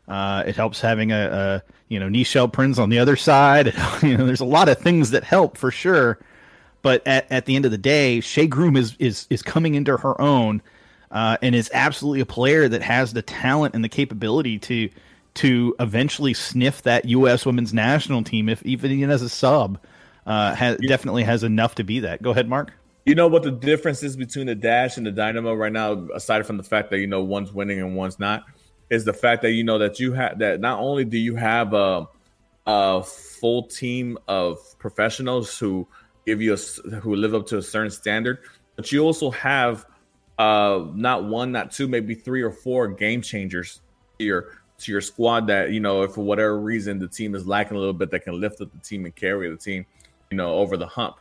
Uh, 0.09 0.43
it 0.47 0.57
helps 0.57 0.81
having 0.81 1.13
a, 1.13 1.17
a 1.17 1.63
you 1.89 2.01
know 2.01 2.09
Nichelle 2.09 2.53
Prince 2.53 2.79
on 2.79 2.91
the 2.91 2.99
other 2.99 3.17
side. 3.17 3.75
you 4.03 4.17
know, 4.17 4.27
there's 4.27 4.41
a 4.41 4.45
lot 4.45 4.69
of 4.69 4.79
things 4.79 5.13
that 5.13 5.23
help 5.23 5.57
for 5.57 5.71
sure. 5.71 6.19
But 6.83 7.07
at, 7.07 7.31
at 7.31 7.47
the 7.47 7.57
end 7.57 7.65
of 7.65 7.71
the 7.71 7.79
day, 7.79 8.21
Shea 8.21 8.49
Groom 8.49 8.77
is 8.77 8.97
is 8.99 9.27
is 9.31 9.43
coming 9.43 9.77
into 9.77 9.97
her 9.97 10.21
own, 10.21 10.61
uh, 11.13 11.37
and 11.43 11.55
is 11.55 11.71
absolutely 11.73 12.21
a 12.21 12.27
player 12.27 12.69
that 12.69 12.83
has 12.83 13.13
the 13.13 13.23
talent 13.23 13.75
and 13.77 13.85
the 13.85 13.89
capability 13.89 14.59
to 14.61 14.91
to 15.35 15.77
eventually 15.79 16.35
sniff 16.35 16.83
that 16.83 17.05
U.S. 17.05 17.47
Women's 17.47 17.73
National 17.73 18.25
Team, 18.25 18.49
if 18.49 18.65
even 18.65 19.11
as 19.11 19.23
a 19.23 19.29
sub. 19.29 19.79
Uh, 20.25 20.57
has, 20.57 20.77
yeah. 20.81 20.89
definitely 20.89 21.23
has 21.23 21.45
enough 21.45 21.77
to 21.77 21.85
be 21.85 22.01
that. 22.01 22.21
Go 22.21 22.33
ahead, 22.33 22.49
Mark. 22.49 22.73
You 23.07 23.15
know 23.15 23.29
what 23.29 23.45
the 23.45 23.53
difference 23.53 24.03
is 24.03 24.17
between 24.17 24.49
the 24.49 24.57
Dash 24.57 24.97
and 24.97 25.07
the 25.07 25.13
Dynamo 25.13 25.55
right 25.55 25.73
now, 25.73 25.93
aside 26.13 26.45
from 26.45 26.57
the 26.57 26.65
fact 26.65 26.91
that 26.91 26.99
you 26.99 27.07
know 27.07 27.23
one's 27.23 27.53
winning 27.53 27.79
and 27.79 27.95
one's 27.95 28.19
not, 28.19 28.43
is 28.91 29.05
the 29.05 29.13
fact 29.13 29.43
that 29.43 29.53
you 29.53 29.63
know 29.63 29.79
that 29.79 30.01
you 30.01 30.13
have 30.13 30.41
that 30.41 30.59
not 30.59 30.81
only 30.81 31.05
do 31.05 31.17
you 31.17 31.37
have 31.37 31.73
a, 31.73 32.09
a 32.67 33.05
full 33.05 33.63
team 33.63 34.19
of 34.27 34.59
professionals 34.81 35.57
who 35.57 35.87
give 36.27 36.43
you 36.43 36.55
a, 36.55 36.97
who 36.97 37.15
live 37.15 37.33
up 37.33 37.47
to 37.47 37.59
a 37.59 37.63
certain 37.63 37.93
standard, 37.93 38.41
but 38.75 38.91
you 38.91 39.05
also 39.05 39.31
have 39.31 39.87
uh, 40.41 40.85
not 40.93 41.27
one, 41.27 41.53
not 41.53 41.71
two, 41.71 41.87
maybe 41.87 42.13
three 42.13 42.43
or 42.43 42.51
four 42.51 42.89
game 42.89 43.23
changers 43.23 43.83
here 44.19 44.59
to 44.79 44.91
your 44.91 45.01
squad 45.01 45.47
that 45.47 45.71
you 45.71 45.79
know 45.79 46.03
if 46.03 46.15
for 46.15 46.25
whatever 46.25 46.59
reason 46.59 46.99
the 46.99 47.07
team 47.07 47.37
is 47.37 47.47
lacking 47.47 47.77
a 47.77 47.79
little 47.79 47.95
bit 47.95 48.11
that 48.11 48.25
can 48.25 48.41
lift 48.41 48.61
up 48.61 48.73
the 48.73 48.81
team 48.81 49.05
and 49.05 49.15
carry 49.15 49.49
the 49.49 49.57
team 49.57 49.87
you 50.33 50.37
know 50.37 50.55
over 50.55 50.77
the 50.77 50.89
hump. 50.89 51.19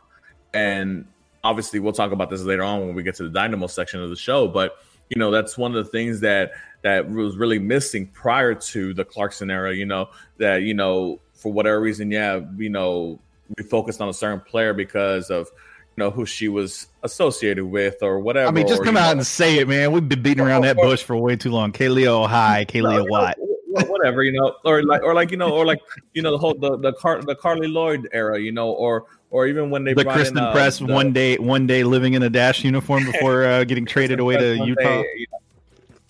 And 0.52 1.06
obviously 1.44 1.78
we'll 1.78 1.92
talk 1.92 2.12
about 2.12 2.30
this 2.30 2.42
later 2.42 2.62
on 2.62 2.80
when 2.80 2.94
we 2.94 3.02
get 3.02 3.14
to 3.14 3.22
the 3.22 3.30
dynamo 3.30 3.66
section 3.66 4.02
of 4.02 4.10
the 4.10 4.16
show 4.16 4.48
but 4.48 4.78
you 5.08 5.18
know 5.18 5.30
that's 5.30 5.56
one 5.56 5.74
of 5.74 5.84
the 5.84 5.90
things 5.90 6.20
that 6.20 6.52
that 6.82 7.08
was 7.08 7.36
really 7.36 7.58
missing 7.58 8.06
prior 8.08 8.54
to 8.54 8.92
the 8.94 9.04
clarkson 9.04 9.50
era 9.50 9.74
you 9.74 9.86
know 9.86 10.08
that 10.38 10.62
you 10.62 10.74
know 10.74 11.20
for 11.34 11.52
whatever 11.52 11.80
reason 11.80 12.10
yeah 12.10 12.40
you 12.56 12.70
know 12.70 13.18
we 13.56 13.64
focused 13.64 14.00
on 14.00 14.08
a 14.08 14.14
certain 14.14 14.40
player 14.40 14.74
because 14.74 15.30
of 15.30 15.50
you 15.96 16.04
know 16.04 16.10
who 16.10 16.26
she 16.26 16.48
was 16.48 16.88
associated 17.02 17.64
with 17.64 18.02
or 18.02 18.20
whatever. 18.20 18.48
I 18.48 18.50
mean, 18.50 18.68
just 18.68 18.84
come 18.84 18.96
out 18.96 19.06
know. 19.06 19.18
and 19.18 19.26
say 19.26 19.58
it, 19.58 19.68
man. 19.68 19.92
We've 19.92 20.06
been 20.06 20.22
beating 20.22 20.44
around 20.44 20.62
that 20.62 20.76
bush 20.76 21.02
for 21.02 21.16
way 21.16 21.36
too 21.36 21.50
long. 21.50 21.72
Kealia 21.72 22.28
Ohai, 22.28 22.66
Kealia 22.66 22.98
no, 22.98 23.06
Watt. 23.08 23.36
whatever, 23.88 24.22
you 24.22 24.32
know, 24.32 24.54
or 24.64 24.82
like, 24.82 25.02
or 25.02 25.14
like, 25.14 25.30
you 25.30 25.36
know, 25.36 25.50
or 25.50 25.64
like, 25.64 25.78
you 26.12 26.22
know, 26.22 26.30
the 26.30 26.38
whole 26.38 26.54
the 26.54 26.76
the, 26.78 26.92
Car- 26.94 27.22
the 27.22 27.34
Carli 27.34 27.72
Lloyd 27.72 28.08
era, 28.12 28.38
you 28.38 28.52
know, 28.52 28.70
or 28.70 29.06
or 29.36 29.46
even 29.46 29.68
when 29.68 29.84
they 29.84 29.92
the 29.92 30.02
Christen 30.02 30.38
in, 30.38 30.44
uh, 30.44 30.52
Press 30.52 30.78
the, 30.78 30.86
one 30.86 31.12
day 31.12 31.36
one 31.36 31.66
day 31.66 31.84
living 31.84 32.14
in 32.14 32.22
a 32.22 32.30
dash 32.30 32.64
uniform 32.64 33.04
before 33.12 33.44
uh, 33.44 33.64
getting 33.64 33.84
traded 33.84 34.18
away 34.18 34.38
to 34.38 34.56
Utah. 34.64 34.82
Day, 34.82 35.04
you 35.14 35.26
know, 35.30 35.38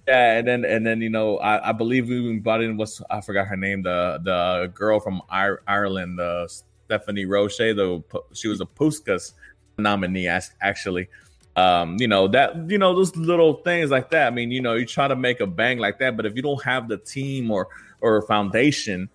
yeah, 0.06 0.38
and 0.38 0.46
then 0.46 0.64
and 0.64 0.86
then 0.86 1.00
you 1.00 1.10
know 1.10 1.38
I, 1.38 1.70
I 1.70 1.72
believe 1.72 2.08
we 2.08 2.20
even 2.20 2.38
brought 2.38 2.62
in 2.62 2.76
what's 2.76 3.02
I 3.10 3.20
forgot 3.20 3.48
her 3.48 3.56
name 3.56 3.82
the 3.82 4.20
the 4.22 4.70
girl 4.72 5.00
from 5.00 5.22
Ireland 5.28 6.20
the 6.20 6.48
Stephanie 6.84 7.24
Roche, 7.24 7.58
though 7.58 8.04
she 8.32 8.46
was 8.46 8.60
a 8.60 8.64
Puskas 8.64 9.32
nominee 9.76 10.28
actually. 10.28 11.08
Um, 11.56 11.96
you 11.98 12.06
know 12.06 12.28
that 12.28 12.70
you 12.70 12.78
know 12.78 12.94
those 12.94 13.16
little 13.16 13.54
things 13.54 13.90
like 13.90 14.10
that. 14.10 14.28
I 14.28 14.30
mean, 14.30 14.52
you 14.52 14.60
know, 14.60 14.74
you 14.74 14.86
try 14.86 15.08
to 15.08 15.16
make 15.16 15.40
a 15.40 15.48
bang 15.48 15.78
like 15.78 15.98
that, 15.98 16.16
but 16.16 16.26
if 16.26 16.36
you 16.36 16.42
don't 16.42 16.62
have 16.62 16.86
the 16.86 16.98
team 16.98 17.50
or 17.50 17.66
or 18.00 18.22
foundation 18.22 19.08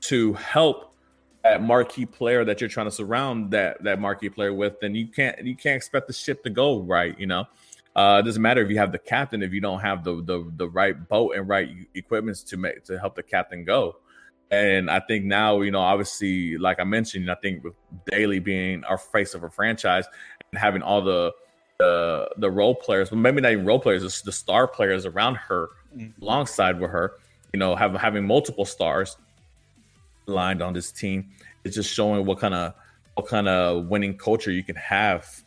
to 0.00 0.32
help 0.32 0.87
that 1.48 1.62
marquee 1.62 2.06
player 2.06 2.44
that 2.44 2.60
you're 2.60 2.68
trying 2.68 2.86
to 2.86 2.90
surround 2.90 3.50
that 3.52 3.82
that 3.84 4.00
marquee 4.00 4.28
player 4.28 4.52
with, 4.52 4.80
then 4.80 4.94
you 4.94 5.06
can't 5.06 5.44
you 5.44 5.56
can't 5.56 5.76
expect 5.76 6.06
the 6.06 6.12
ship 6.12 6.42
to 6.44 6.50
go 6.50 6.80
right. 6.80 7.18
You 7.18 7.26
know, 7.26 7.46
uh, 7.96 8.20
it 8.22 8.26
doesn't 8.26 8.42
matter 8.42 8.62
if 8.62 8.70
you 8.70 8.78
have 8.78 8.92
the 8.92 8.98
captain 8.98 9.42
if 9.42 9.52
you 9.52 9.60
don't 9.60 9.80
have 9.80 10.04
the 10.04 10.22
the 10.22 10.50
the 10.56 10.68
right 10.68 11.08
boat 11.08 11.34
and 11.36 11.48
right 11.48 11.68
equipments 11.94 12.42
to 12.44 12.56
make 12.56 12.84
to 12.84 12.98
help 12.98 13.14
the 13.14 13.22
captain 13.22 13.64
go. 13.64 13.96
And 14.50 14.90
I 14.90 15.00
think 15.00 15.26
now, 15.26 15.60
you 15.60 15.70
know, 15.70 15.80
obviously, 15.80 16.56
like 16.56 16.80
I 16.80 16.84
mentioned, 16.84 17.30
I 17.30 17.34
think 17.34 17.62
with 17.62 17.74
Daly 18.10 18.38
being 18.38 18.82
our 18.84 18.96
face 18.96 19.34
of 19.34 19.44
a 19.44 19.50
franchise 19.50 20.06
and 20.50 20.58
having 20.58 20.82
all 20.82 21.02
the 21.02 21.32
the 21.78 22.30
the 22.38 22.50
role 22.50 22.74
players, 22.74 23.10
but 23.10 23.16
maybe 23.16 23.40
not 23.40 23.52
even 23.52 23.66
role 23.66 23.78
players, 23.78 24.02
it's 24.02 24.22
the 24.22 24.32
star 24.32 24.66
players 24.66 25.06
around 25.06 25.36
her, 25.36 25.68
mm-hmm. 25.96 26.22
alongside 26.22 26.80
with 26.80 26.90
her, 26.90 27.12
you 27.52 27.60
know, 27.60 27.76
have, 27.76 27.94
having 27.94 28.26
multiple 28.26 28.64
stars 28.64 29.16
lined 30.26 30.62
on 30.62 30.72
this 30.72 30.92
team, 30.92 31.30
it's 31.64 31.74
just 31.74 31.92
showing 31.92 32.24
what 32.24 32.38
kind 32.38 32.54
of 32.54 32.74
what 33.14 33.26
kind 33.26 33.48
of 33.48 33.86
winning 33.86 34.16
culture 34.16 34.50
you 34.50 34.62
can 34.62 34.76
have 34.76 35.44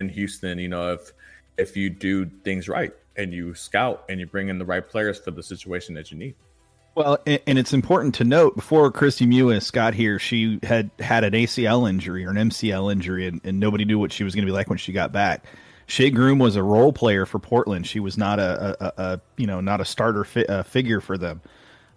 in 0.00 0.08
Houston. 0.08 0.58
You 0.58 0.68
know, 0.68 0.92
if 0.92 1.12
if 1.56 1.76
you 1.76 1.90
do 1.90 2.26
things 2.44 2.68
right 2.68 2.92
and 3.16 3.32
you 3.32 3.54
scout 3.54 4.04
and 4.08 4.20
you 4.20 4.26
bring 4.26 4.48
in 4.48 4.58
the 4.58 4.64
right 4.64 4.86
players 4.86 5.18
for 5.18 5.30
the 5.30 5.42
situation 5.42 5.94
that 5.94 6.10
you 6.10 6.18
need. 6.18 6.34
Well, 6.94 7.18
and 7.26 7.58
it's 7.58 7.72
important 7.72 8.14
to 8.16 8.24
note 8.24 8.54
before 8.54 8.92
Kristie 8.92 9.26
Mewis 9.26 9.72
got 9.72 9.94
here, 9.94 10.20
she 10.20 10.60
had 10.62 10.90
had 11.00 11.24
an 11.24 11.32
ACL 11.32 11.88
injury 11.88 12.24
or 12.24 12.30
an 12.30 12.36
MCL 12.36 12.92
injury, 12.92 13.26
and, 13.26 13.40
and 13.42 13.58
nobody 13.58 13.84
knew 13.84 13.98
what 13.98 14.12
she 14.12 14.22
was 14.22 14.32
going 14.32 14.46
to 14.46 14.50
be 14.50 14.54
like 14.54 14.68
when 14.68 14.78
she 14.78 14.92
got 14.92 15.10
back. 15.10 15.44
Shea 15.86 16.10
Groom 16.10 16.38
was 16.38 16.54
a 16.54 16.62
role 16.62 16.92
player 16.92 17.26
for 17.26 17.40
Portland. 17.40 17.86
She 17.86 17.98
was 17.98 18.16
not 18.16 18.38
a, 18.38 18.76
a, 18.80 19.02
a 19.02 19.20
you 19.36 19.46
know 19.46 19.60
not 19.60 19.80
a 19.80 19.84
starter 19.84 20.24
fi- 20.24 20.46
uh, 20.46 20.62
figure 20.62 21.00
for 21.00 21.18
them. 21.18 21.40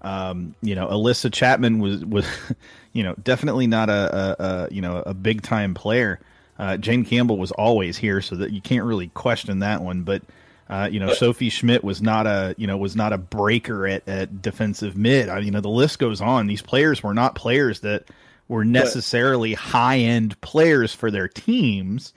Um, 0.02 0.56
you 0.62 0.76
know, 0.76 0.88
Alyssa 0.88 1.32
Chapman 1.32 1.80
was 1.80 2.04
was 2.06 2.28
you 2.94 3.04
know 3.04 3.16
definitely 3.24 3.68
not 3.68 3.90
a, 3.90 4.44
a 4.44 4.74
you 4.74 4.82
know 4.82 5.04
a 5.06 5.14
big 5.14 5.42
time 5.42 5.74
player. 5.74 6.20
Uh, 6.60 6.78
Jane 6.78 7.06
Campbell 7.06 7.38
was 7.38 7.52
always 7.52 7.98
here, 7.98 8.22
so 8.22 8.36
that 8.36 8.52
you 8.52 8.62
can't 8.62 8.86
really 8.86 9.10
question 9.10 9.60
that 9.60 9.82
one. 9.82 10.04
But 10.04 10.24
uh, 10.70 10.90
you 10.92 11.00
know, 11.00 11.14
Sophie 11.14 11.50
Schmidt 11.50 11.84
was 11.84 12.02
not 12.02 12.28
a 12.28 12.56
you 12.58 12.68
know 12.68 12.78
was 12.78 12.96
not 12.96 13.14
a 13.14 13.18
breaker 13.18 13.88
at, 13.88 14.08
at 14.08 14.42
defensive 14.42 14.98
mid. 14.98 15.30
I, 15.30 15.40
you 15.40 15.52
know, 15.52 15.62
the 15.62 15.70
list 15.70 16.00
goes 16.00 16.22
on. 16.22 16.48
These 16.48 16.62
players 16.62 17.04
were 17.04 17.14
not 17.14 17.36
players 17.36 17.82
that 17.82 18.06
were 18.48 18.66
necessarily 18.66 19.54
high 19.54 20.00
end 20.00 20.40
players 20.42 20.94
for 20.94 21.12
their 21.12 21.28
teams. 21.28 22.14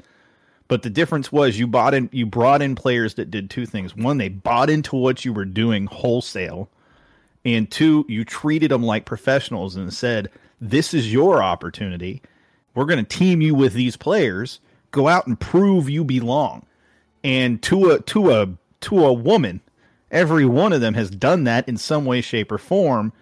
But 0.68 0.82
the 0.82 0.90
difference 0.90 1.32
was 1.32 1.58
you 1.58 1.66
bought 1.66 1.94
in 1.94 2.08
you 2.12 2.26
brought 2.26 2.62
in 2.62 2.76
players 2.76 3.14
that 3.14 3.30
did 3.30 3.50
two 3.50 3.66
things. 3.66 3.96
One, 3.96 4.18
they 4.18 4.28
bought 4.28 4.70
into 4.70 4.96
what 4.96 5.24
you 5.24 5.32
were 5.32 5.44
doing 5.44 5.86
wholesale, 5.86 6.68
and 7.44 7.70
two, 7.70 8.04
you 8.08 8.24
treated 8.24 8.70
them 8.70 8.82
like 8.82 9.04
professionals 9.04 9.76
and 9.76 9.92
said, 9.92 10.30
"This 10.60 10.92
is 10.94 11.12
your 11.12 11.42
opportunity. 11.42 12.22
We're 12.74 12.84
going 12.84 13.04
to 13.04 13.18
team 13.18 13.40
you 13.40 13.54
with 13.54 13.72
these 13.72 13.96
players. 13.96 14.60
Go 14.90 15.08
out 15.08 15.26
and 15.26 15.38
prove 15.38 15.88
you 15.88 16.04
belong." 16.04 16.66
And 17.22 17.62
to 17.62 17.90
a 17.90 18.00
to 18.00 18.32
a 18.32 18.48
to 18.82 19.04
a 19.04 19.12
woman, 19.12 19.60
every 20.10 20.46
one 20.46 20.72
of 20.72 20.80
them 20.80 20.94
has 20.94 21.10
done 21.10 21.44
that 21.44 21.68
in 21.68 21.76
some 21.76 22.04
way, 22.04 22.20
shape, 22.20 22.50
or 22.52 22.58
form. 22.58 23.12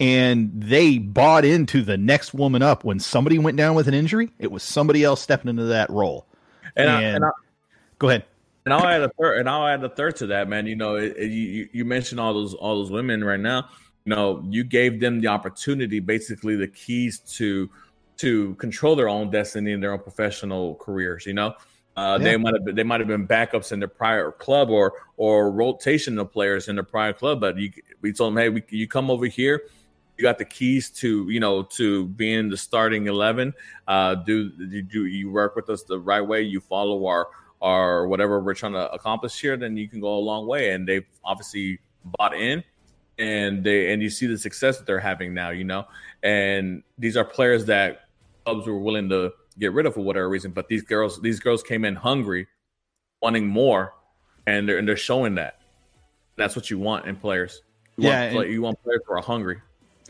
And 0.00 0.52
they 0.54 0.98
bought 0.98 1.44
into 1.44 1.82
the 1.82 1.96
next 1.96 2.32
woman 2.32 2.62
up. 2.62 2.84
When 2.84 3.00
somebody 3.00 3.36
went 3.38 3.56
down 3.56 3.74
with 3.74 3.88
an 3.88 3.94
injury, 3.94 4.30
it 4.38 4.52
was 4.52 4.62
somebody 4.62 5.02
else 5.02 5.20
stepping 5.20 5.48
into 5.48 5.64
that 5.64 5.90
role. 5.90 6.24
And, 6.76 6.88
and, 6.88 6.90
I, 6.90 7.02
and 7.02 7.24
I, 7.24 7.30
go 7.98 8.08
ahead. 8.08 8.24
And 8.70 8.74
I'll 8.74 8.86
add 8.86 9.00
a 9.00 9.08
third. 9.08 9.38
And 9.38 9.48
I'll 9.48 9.66
add 9.66 9.82
a 9.82 9.88
third 9.88 10.16
to 10.16 10.26
that, 10.26 10.46
man. 10.46 10.66
You 10.66 10.76
know, 10.76 10.96
it, 10.96 11.16
it, 11.16 11.30
you 11.30 11.70
you 11.72 11.84
mentioned 11.86 12.20
all 12.20 12.34
those 12.34 12.52
all 12.52 12.76
those 12.76 12.90
women 12.90 13.24
right 13.24 13.40
now. 13.40 13.70
You 14.04 14.14
know, 14.14 14.44
you 14.46 14.62
gave 14.62 15.00
them 15.00 15.22
the 15.22 15.28
opportunity, 15.28 16.00
basically 16.00 16.54
the 16.54 16.68
keys 16.68 17.20
to 17.36 17.70
to 18.18 18.54
control 18.56 18.94
their 18.94 19.08
own 19.08 19.30
destiny 19.30 19.72
in 19.72 19.80
their 19.80 19.94
own 19.94 20.00
professional 20.00 20.74
careers. 20.74 21.24
You 21.24 21.32
know, 21.32 21.54
uh, 21.96 22.18
yeah. 22.20 22.24
they 22.24 22.36
might 22.36 22.52
have 22.52 22.64
been, 22.66 22.74
they 22.74 22.82
might 22.82 23.00
have 23.00 23.08
been 23.08 23.26
backups 23.26 23.72
in 23.72 23.78
their 23.78 23.88
prior 23.88 24.32
club 24.32 24.68
or 24.68 24.92
or 25.16 25.50
rotational 25.50 26.30
players 26.30 26.68
in 26.68 26.76
their 26.76 26.84
prior 26.84 27.14
club, 27.14 27.40
but 27.40 27.56
you, 27.56 27.72
we 28.02 28.12
told 28.12 28.34
them, 28.34 28.42
hey, 28.42 28.50
we, 28.50 28.62
you 28.68 28.86
come 28.86 29.10
over 29.10 29.24
here. 29.24 29.62
You 30.18 30.22
got 30.22 30.36
the 30.36 30.44
keys 30.44 30.90
to 30.90 31.26
you 31.30 31.40
know 31.40 31.62
to 31.62 32.04
being 32.08 32.50
the 32.50 32.58
starting 32.58 33.06
eleven. 33.06 33.54
Uh, 33.86 34.14
do 34.14 34.52
you 34.58 34.82
do 34.82 35.06
you 35.06 35.30
work 35.30 35.56
with 35.56 35.70
us 35.70 35.84
the 35.84 35.98
right 35.98 36.20
way? 36.20 36.42
You 36.42 36.60
follow 36.60 37.06
our 37.06 37.28
or 37.60 38.06
whatever 38.08 38.40
we're 38.40 38.54
trying 38.54 38.72
to 38.72 38.90
accomplish 38.92 39.40
here, 39.40 39.56
then 39.56 39.76
you 39.76 39.88
can 39.88 40.00
go 40.00 40.16
a 40.16 40.20
long 40.20 40.46
way. 40.46 40.70
And 40.70 40.86
they've 40.86 41.06
obviously 41.24 41.80
bought 42.04 42.34
in, 42.34 42.64
and 43.18 43.64
they 43.64 43.92
and 43.92 44.02
you 44.02 44.10
see 44.10 44.26
the 44.26 44.38
success 44.38 44.78
that 44.78 44.86
they're 44.86 45.00
having 45.00 45.34
now. 45.34 45.50
You 45.50 45.64
know, 45.64 45.86
and 46.22 46.82
these 46.98 47.16
are 47.16 47.24
players 47.24 47.66
that 47.66 48.08
clubs 48.44 48.66
were 48.66 48.78
willing 48.78 49.08
to 49.10 49.32
get 49.58 49.72
rid 49.72 49.86
of 49.86 49.94
for 49.94 50.00
whatever 50.00 50.28
reason. 50.28 50.52
But 50.52 50.68
these 50.68 50.82
girls, 50.82 51.20
these 51.20 51.40
girls 51.40 51.62
came 51.62 51.84
in 51.84 51.96
hungry, 51.96 52.46
wanting 53.20 53.46
more, 53.46 53.94
and 54.46 54.68
they're 54.68 54.78
and 54.78 54.88
they're 54.88 54.96
showing 54.96 55.34
that. 55.36 55.60
That's 56.36 56.54
what 56.54 56.70
you 56.70 56.78
want 56.78 57.06
in 57.06 57.16
players. 57.16 57.62
You 57.96 58.08
yeah, 58.08 58.32
want, 58.32 58.48
you 58.48 58.62
want 58.62 58.82
players 58.82 59.00
who 59.06 59.14
are 59.14 59.20
hungry. 59.20 59.60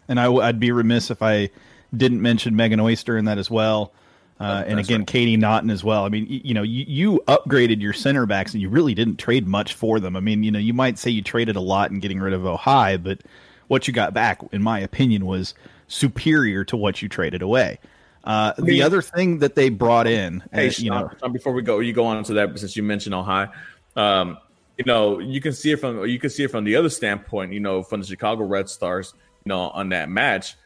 And 0.08 0.20
I, 0.20 0.28
would 0.28 0.60
be 0.60 0.72
remiss 0.72 1.10
if 1.10 1.22
I 1.22 1.50
didn't 1.96 2.20
mention 2.20 2.54
Megan 2.54 2.80
Oyster 2.80 3.16
in 3.16 3.24
that 3.26 3.38
as 3.38 3.50
well. 3.50 3.92
Uh, 4.40 4.62
and 4.66 4.78
again, 4.78 5.00
right. 5.00 5.06
Katie 5.06 5.36
Naughton 5.36 5.68
as 5.68 5.82
well. 5.82 6.04
I 6.04 6.08
mean, 6.08 6.26
you, 6.28 6.40
you 6.44 6.54
know, 6.54 6.62
you, 6.62 6.84
you, 6.86 7.22
upgraded 7.26 7.80
your 7.80 7.92
center 7.92 8.24
backs 8.24 8.52
and 8.52 8.62
you 8.62 8.68
really 8.68 8.94
didn't 8.94 9.16
trade 9.16 9.48
much 9.48 9.74
for 9.74 9.98
them. 9.98 10.14
I 10.14 10.20
mean, 10.20 10.44
you 10.44 10.52
know, 10.52 10.60
you 10.60 10.72
might 10.72 10.96
say 10.96 11.10
you 11.10 11.22
traded 11.22 11.56
a 11.56 11.60
lot 11.60 11.90
in 11.90 11.98
getting 11.98 12.20
rid 12.20 12.32
of 12.32 12.42
Ohai, 12.42 13.02
but 13.02 13.22
what 13.66 13.88
you 13.88 13.94
got 13.94 14.14
back, 14.14 14.40
in 14.52 14.62
my 14.62 14.78
opinion, 14.78 15.26
was 15.26 15.54
superior 15.88 16.64
to 16.64 16.76
what 16.76 17.02
you 17.02 17.08
traded 17.08 17.42
away. 17.42 17.80
Uh, 18.24 18.52
the 18.58 18.82
other 18.82 19.02
thing 19.02 19.38
that 19.38 19.54
they 19.54 19.70
brought 19.70 20.06
in, 20.06 20.42
hey, 20.52 20.68
uh, 20.68 20.72
you 20.76 20.90
know, 20.90 21.10
before 21.32 21.52
we 21.52 21.62
go, 21.62 21.80
you 21.80 21.92
go 21.92 22.04
on 22.04 22.22
to 22.24 22.34
that 22.34 22.56
since 22.58 22.76
you 22.76 22.82
mentioned 22.82 23.14
Ohai. 23.14 23.50
Um, 23.96 24.38
you 24.76 24.84
know, 24.84 25.18
you 25.18 25.40
can 25.40 25.52
see 25.52 25.72
it 25.72 25.80
from 25.80 26.04
you 26.06 26.18
can 26.18 26.30
see 26.30 26.44
it 26.44 26.50
from 26.50 26.64
the 26.64 26.76
other 26.76 26.90
standpoint. 26.90 27.52
You 27.52 27.60
know, 27.60 27.82
from 27.82 28.00
the 28.00 28.06
Chicago 28.06 28.44
Red 28.44 28.68
Stars. 28.68 29.14
You 29.44 29.50
know, 29.50 29.70
on 29.70 29.88
that 29.90 30.10
match. 30.10 30.56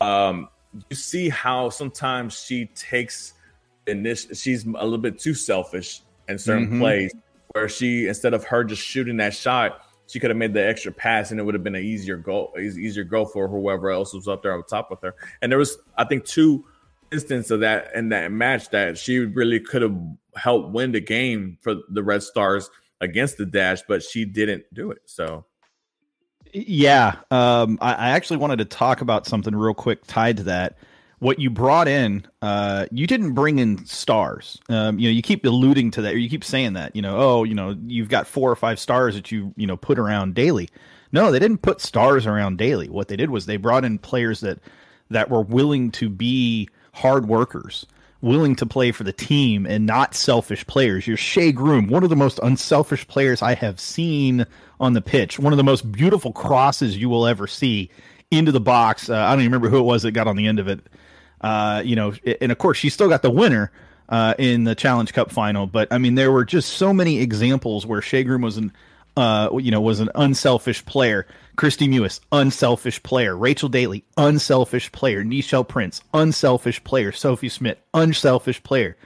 Um, 0.00 0.48
you 0.88 0.96
see 0.96 1.28
how 1.28 1.68
sometimes 1.68 2.38
she 2.38 2.66
takes 2.66 3.34
initial 3.86 4.34
she's 4.34 4.64
a 4.64 4.68
little 4.68 4.98
bit 4.98 5.18
too 5.18 5.34
selfish 5.34 6.02
in 6.28 6.38
certain 6.38 6.66
mm-hmm. 6.66 6.80
plays 6.80 7.14
where 7.52 7.68
she 7.68 8.06
instead 8.06 8.34
of 8.34 8.44
her 8.44 8.62
just 8.62 8.82
shooting 8.82 9.16
that 9.16 9.34
shot 9.34 9.82
she 10.06 10.20
could 10.20 10.30
have 10.30 10.36
made 10.36 10.54
the 10.54 10.64
extra 10.64 10.92
pass 10.92 11.30
and 11.30 11.40
it 11.40 11.42
would 11.42 11.54
have 11.54 11.64
been 11.64 11.74
an 11.74 11.84
easier 11.84 12.16
goal 12.16 12.52
easier 12.58 13.04
goal 13.04 13.26
for 13.26 13.48
whoever 13.48 13.90
else 13.90 14.12
was 14.12 14.28
up 14.28 14.42
there 14.42 14.52
on 14.52 14.62
top 14.64 14.90
with 14.90 15.00
her 15.00 15.14
and 15.42 15.50
there 15.50 15.58
was 15.58 15.78
i 15.96 16.04
think 16.04 16.24
two 16.24 16.64
instances 17.10 17.50
of 17.50 17.60
that 17.60 17.90
in 17.94 18.08
that 18.10 18.30
match 18.30 18.70
that 18.70 18.96
she 18.96 19.18
really 19.18 19.58
could 19.58 19.82
have 19.82 19.96
helped 20.36 20.70
win 20.70 20.92
the 20.92 21.00
game 21.00 21.58
for 21.60 21.76
the 21.88 22.02
red 22.02 22.22
stars 22.22 22.70
against 23.00 23.36
the 23.38 23.46
dash 23.46 23.82
but 23.88 24.02
she 24.02 24.24
didn't 24.24 24.62
do 24.72 24.90
it 24.90 24.98
so 25.06 25.44
yeah, 26.52 27.16
um, 27.30 27.78
I, 27.80 27.94
I, 27.94 28.08
actually 28.10 28.38
wanted 28.38 28.58
to 28.58 28.64
talk 28.64 29.00
about 29.00 29.26
something 29.26 29.54
real 29.54 29.74
quick 29.74 30.04
tied 30.06 30.36
to 30.38 30.42
that. 30.44 30.76
What 31.18 31.38
you 31.38 31.50
brought 31.50 31.86
in, 31.86 32.26
uh, 32.40 32.86
you 32.90 33.06
didn't 33.06 33.32
bring 33.32 33.58
in 33.58 33.84
stars. 33.84 34.58
Um, 34.70 34.98
you 34.98 35.08
know, 35.08 35.12
you 35.12 35.22
keep 35.22 35.44
alluding 35.44 35.90
to 35.92 36.02
that, 36.02 36.14
or 36.14 36.18
you 36.18 36.30
keep 36.30 36.44
saying 36.44 36.72
that. 36.74 36.96
You 36.96 37.02
know, 37.02 37.16
oh, 37.18 37.44
you 37.44 37.54
know, 37.54 37.76
you've 37.86 38.08
got 38.08 38.26
four 38.26 38.50
or 38.50 38.56
five 38.56 38.78
stars 38.78 39.14
that 39.14 39.30
you 39.30 39.52
you 39.56 39.66
know 39.66 39.76
put 39.76 39.98
around 39.98 40.34
daily. 40.34 40.68
No, 41.12 41.30
they 41.30 41.38
didn't 41.38 41.58
put 41.58 41.80
stars 41.80 42.26
around 42.26 42.58
daily. 42.58 42.88
What 42.88 43.08
they 43.08 43.16
did 43.16 43.30
was 43.30 43.46
they 43.46 43.56
brought 43.56 43.84
in 43.84 43.98
players 43.98 44.40
that 44.40 44.58
that 45.10 45.28
were 45.28 45.42
willing 45.42 45.90
to 45.92 46.08
be 46.08 46.68
hard 46.92 47.28
workers 47.28 47.86
willing 48.22 48.54
to 48.56 48.66
play 48.66 48.92
for 48.92 49.04
the 49.04 49.12
team 49.12 49.66
and 49.66 49.86
not 49.86 50.14
selfish 50.14 50.66
players. 50.66 51.06
You're 51.06 51.16
Shea 51.16 51.52
Groom, 51.52 51.88
one 51.88 52.02
of 52.02 52.10
the 52.10 52.16
most 52.16 52.38
unselfish 52.42 53.06
players 53.08 53.42
I 53.42 53.54
have 53.54 53.80
seen 53.80 54.46
on 54.78 54.92
the 54.92 55.00
pitch. 55.00 55.38
One 55.38 55.52
of 55.52 55.56
the 55.56 55.64
most 55.64 55.90
beautiful 55.90 56.32
crosses 56.32 56.96
you 56.96 57.08
will 57.08 57.26
ever 57.26 57.46
see 57.46 57.90
into 58.30 58.52
the 58.52 58.60
box. 58.60 59.08
Uh, 59.08 59.16
I 59.16 59.30
don't 59.30 59.40
even 59.40 59.52
remember 59.52 59.68
who 59.68 59.78
it 59.78 59.84
was 59.84 60.02
that 60.02 60.12
got 60.12 60.26
on 60.26 60.36
the 60.36 60.46
end 60.46 60.58
of 60.58 60.68
it. 60.68 60.80
Uh, 61.40 61.82
you 61.84 61.96
know, 61.96 62.12
and 62.40 62.52
of 62.52 62.58
course 62.58 62.76
she 62.76 62.90
still 62.90 63.08
got 63.08 63.22
the 63.22 63.30
winner 63.30 63.72
uh, 64.10 64.34
in 64.38 64.64
the 64.64 64.74
Challenge 64.74 65.12
Cup 65.12 65.30
final. 65.30 65.66
But 65.66 65.88
I 65.90 65.98
mean, 65.98 66.14
there 66.14 66.30
were 66.30 66.44
just 66.44 66.74
so 66.74 66.92
many 66.92 67.20
examples 67.20 67.86
where 67.86 68.02
Shea 68.02 68.24
Groom 68.24 68.42
was 68.42 68.58
an, 68.58 68.72
uh, 69.16 69.50
you 69.58 69.70
know, 69.70 69.80
was 69.80 70.00
an 70.00 70.10
unselfish 70.14 70.84
player. 70.84 71.26
Kristie 71.56 71.88
Mewis, 71.88 72.20
unselfish 72.32 73.02
player. 73.02 73.36
Rachel 73.36 73.68
Daly, 73.68 74.04
unselfish 74.16 74.90
player. 74.92 75.24
Nichelle 75.24 75.66
Prince, 75.66 76.02
unselfish 76.14 76.82
player. 76.84 77.12
Sophie 77.12 77.48
Schmidt, 77.48 77.78
unselfish 77.92 78.62
player. 78.62 78.96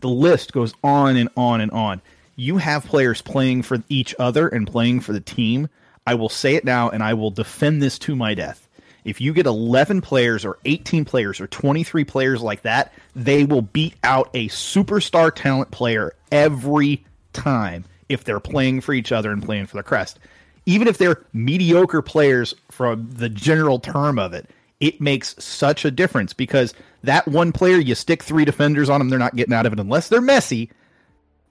The 0.00 0.08
list 0.08 0.52
goes 0.52 0.74
on 0.82 1.16
and 1.16 1.28
on 1.36 1.60
and 1.60 1.70
on. 1.70 2.02
You 2.36 2.58
have 2.58 2.84
players 2.84 3.22
playing 3.22 3.62
for 3.62 3.82
each 3.88 4.14
other 4.18 4.48
and 4.48 4.66
playing 4.66 5.00
for 5.00 5.12
the 5.12 5.20
team. 5.20 5.68
I 6.06 6.14
will 6.14 6.28
say 6.28 6.56
it 6.56 6.64
now 6.64 6.90
and 6.90 7.02
I 7.02 7.14
will 7.14 7.30
defend 7.30 7.80
this 7.80 7.98
to 8.00 8.16
my 8.16 8.34
death. 8.34 8.68
If 9.04 9.20
you 9.20 9.32
get 9.32 9.46
11 9.46 10.00
players 10.00 10.44
or 10.44 10.58
18 10.64 11.04
players 11.04 11.40
or 11.40 11.46
23 11.46 12.04
players 12.04 12.40
like 12.40 12.62
that, 12.62 12.92
they 13.16 13.44
will 13.44 13.62
beat 13.62 13.94
out 14.04 14.30
a 14.34 14.48
superstar 14.48 15.34
talent 15.34 15.70
player 15.70 16.14
every 16.30 17.04
time 17.32 17.84
if 18.12 18.24
they're 18.24 18.40
playing 18.40 18.80
for 18.80 18.92
each 18.92 19.12
other 19.12 19.32
and 19.32 19.42
playing 19.42 19.66
for 19.66 19.76
the 19.76 19.82
crest 19.82 20.18
even 20.66 20.88
if 20.88 20.98
they're 20.98 21.24
mediocre 21.32 22.02
players 22.02 22.54
from 22.70 23.10
the 23.10 23.28
general 23.28 23.78
term 23.78 24.18
of 24.18 24.32
it, 24.32 24.48
it 24.80 25.00
makes 25.00 25.34
such 25.42 25.84
a 25.84 25.90
difference 25.90 26.32
because 26.32 26.74
that 27.02 27.26
one 27.28 27.52
player, 27.52 27.78
you 27.78 27.94
stick 27.94 28.22
three 28.22 28.44
defenders 28.44 28.88
on 28.88 29.00
them, 29.00 29.08
they're 29.08 29.18
not 29.18 29.36
getting 29.36 29.54
out 29.54 29.66
of 29.66 29.72
it 29.72 29.80
unless 29.80 30.08
they're 30.08 30.20
Messi. 30.20 30.70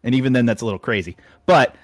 And 0.03 0.15
even 0.15 0.33
then, 0.33 0.45
that's 0.45 0.61
a 0.61 0.65
little 0.65 0.79
crazy. 0.79 1.15
But, 1.45 1.75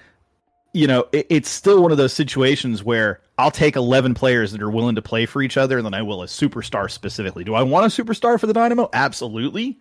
you 0.72 0.86
know, 0.86 1.06
it, 1.12 1.26
it's 1.30 1.48
still 1.48 1.82
one 1.82 1.92
of 1.92 1.98
those 1.98 2.12
situations 2.12 2.82
where 2.82 3.20
I'll 3.36 3.50
take 3.50 3.76
11 3.76 4.14
players 4.14 4.52
that 4.52 4.62
are 4.62 4.70
willing 4.70 4.96
to 4.96 5.02
play 5.02 5.26
for 5.26 5.40
each 5.40 5.56
other 5.56 5.80
than 5.82 5.94
I 5.94 6.02
will 6.02 6.22
a 6.22 6.26
superstar 6.26 6.90
specifically. 6.90 7.44
Do 7.44 7.54
I 7.54 7.62
want 7.62 7.86
a 7.86 8.02
superstar 8.02 8.40
for 8.40 8.46
the 8.46 8.52
Dynamo? 8.52 8.90
Absolutely. 8.92 9.78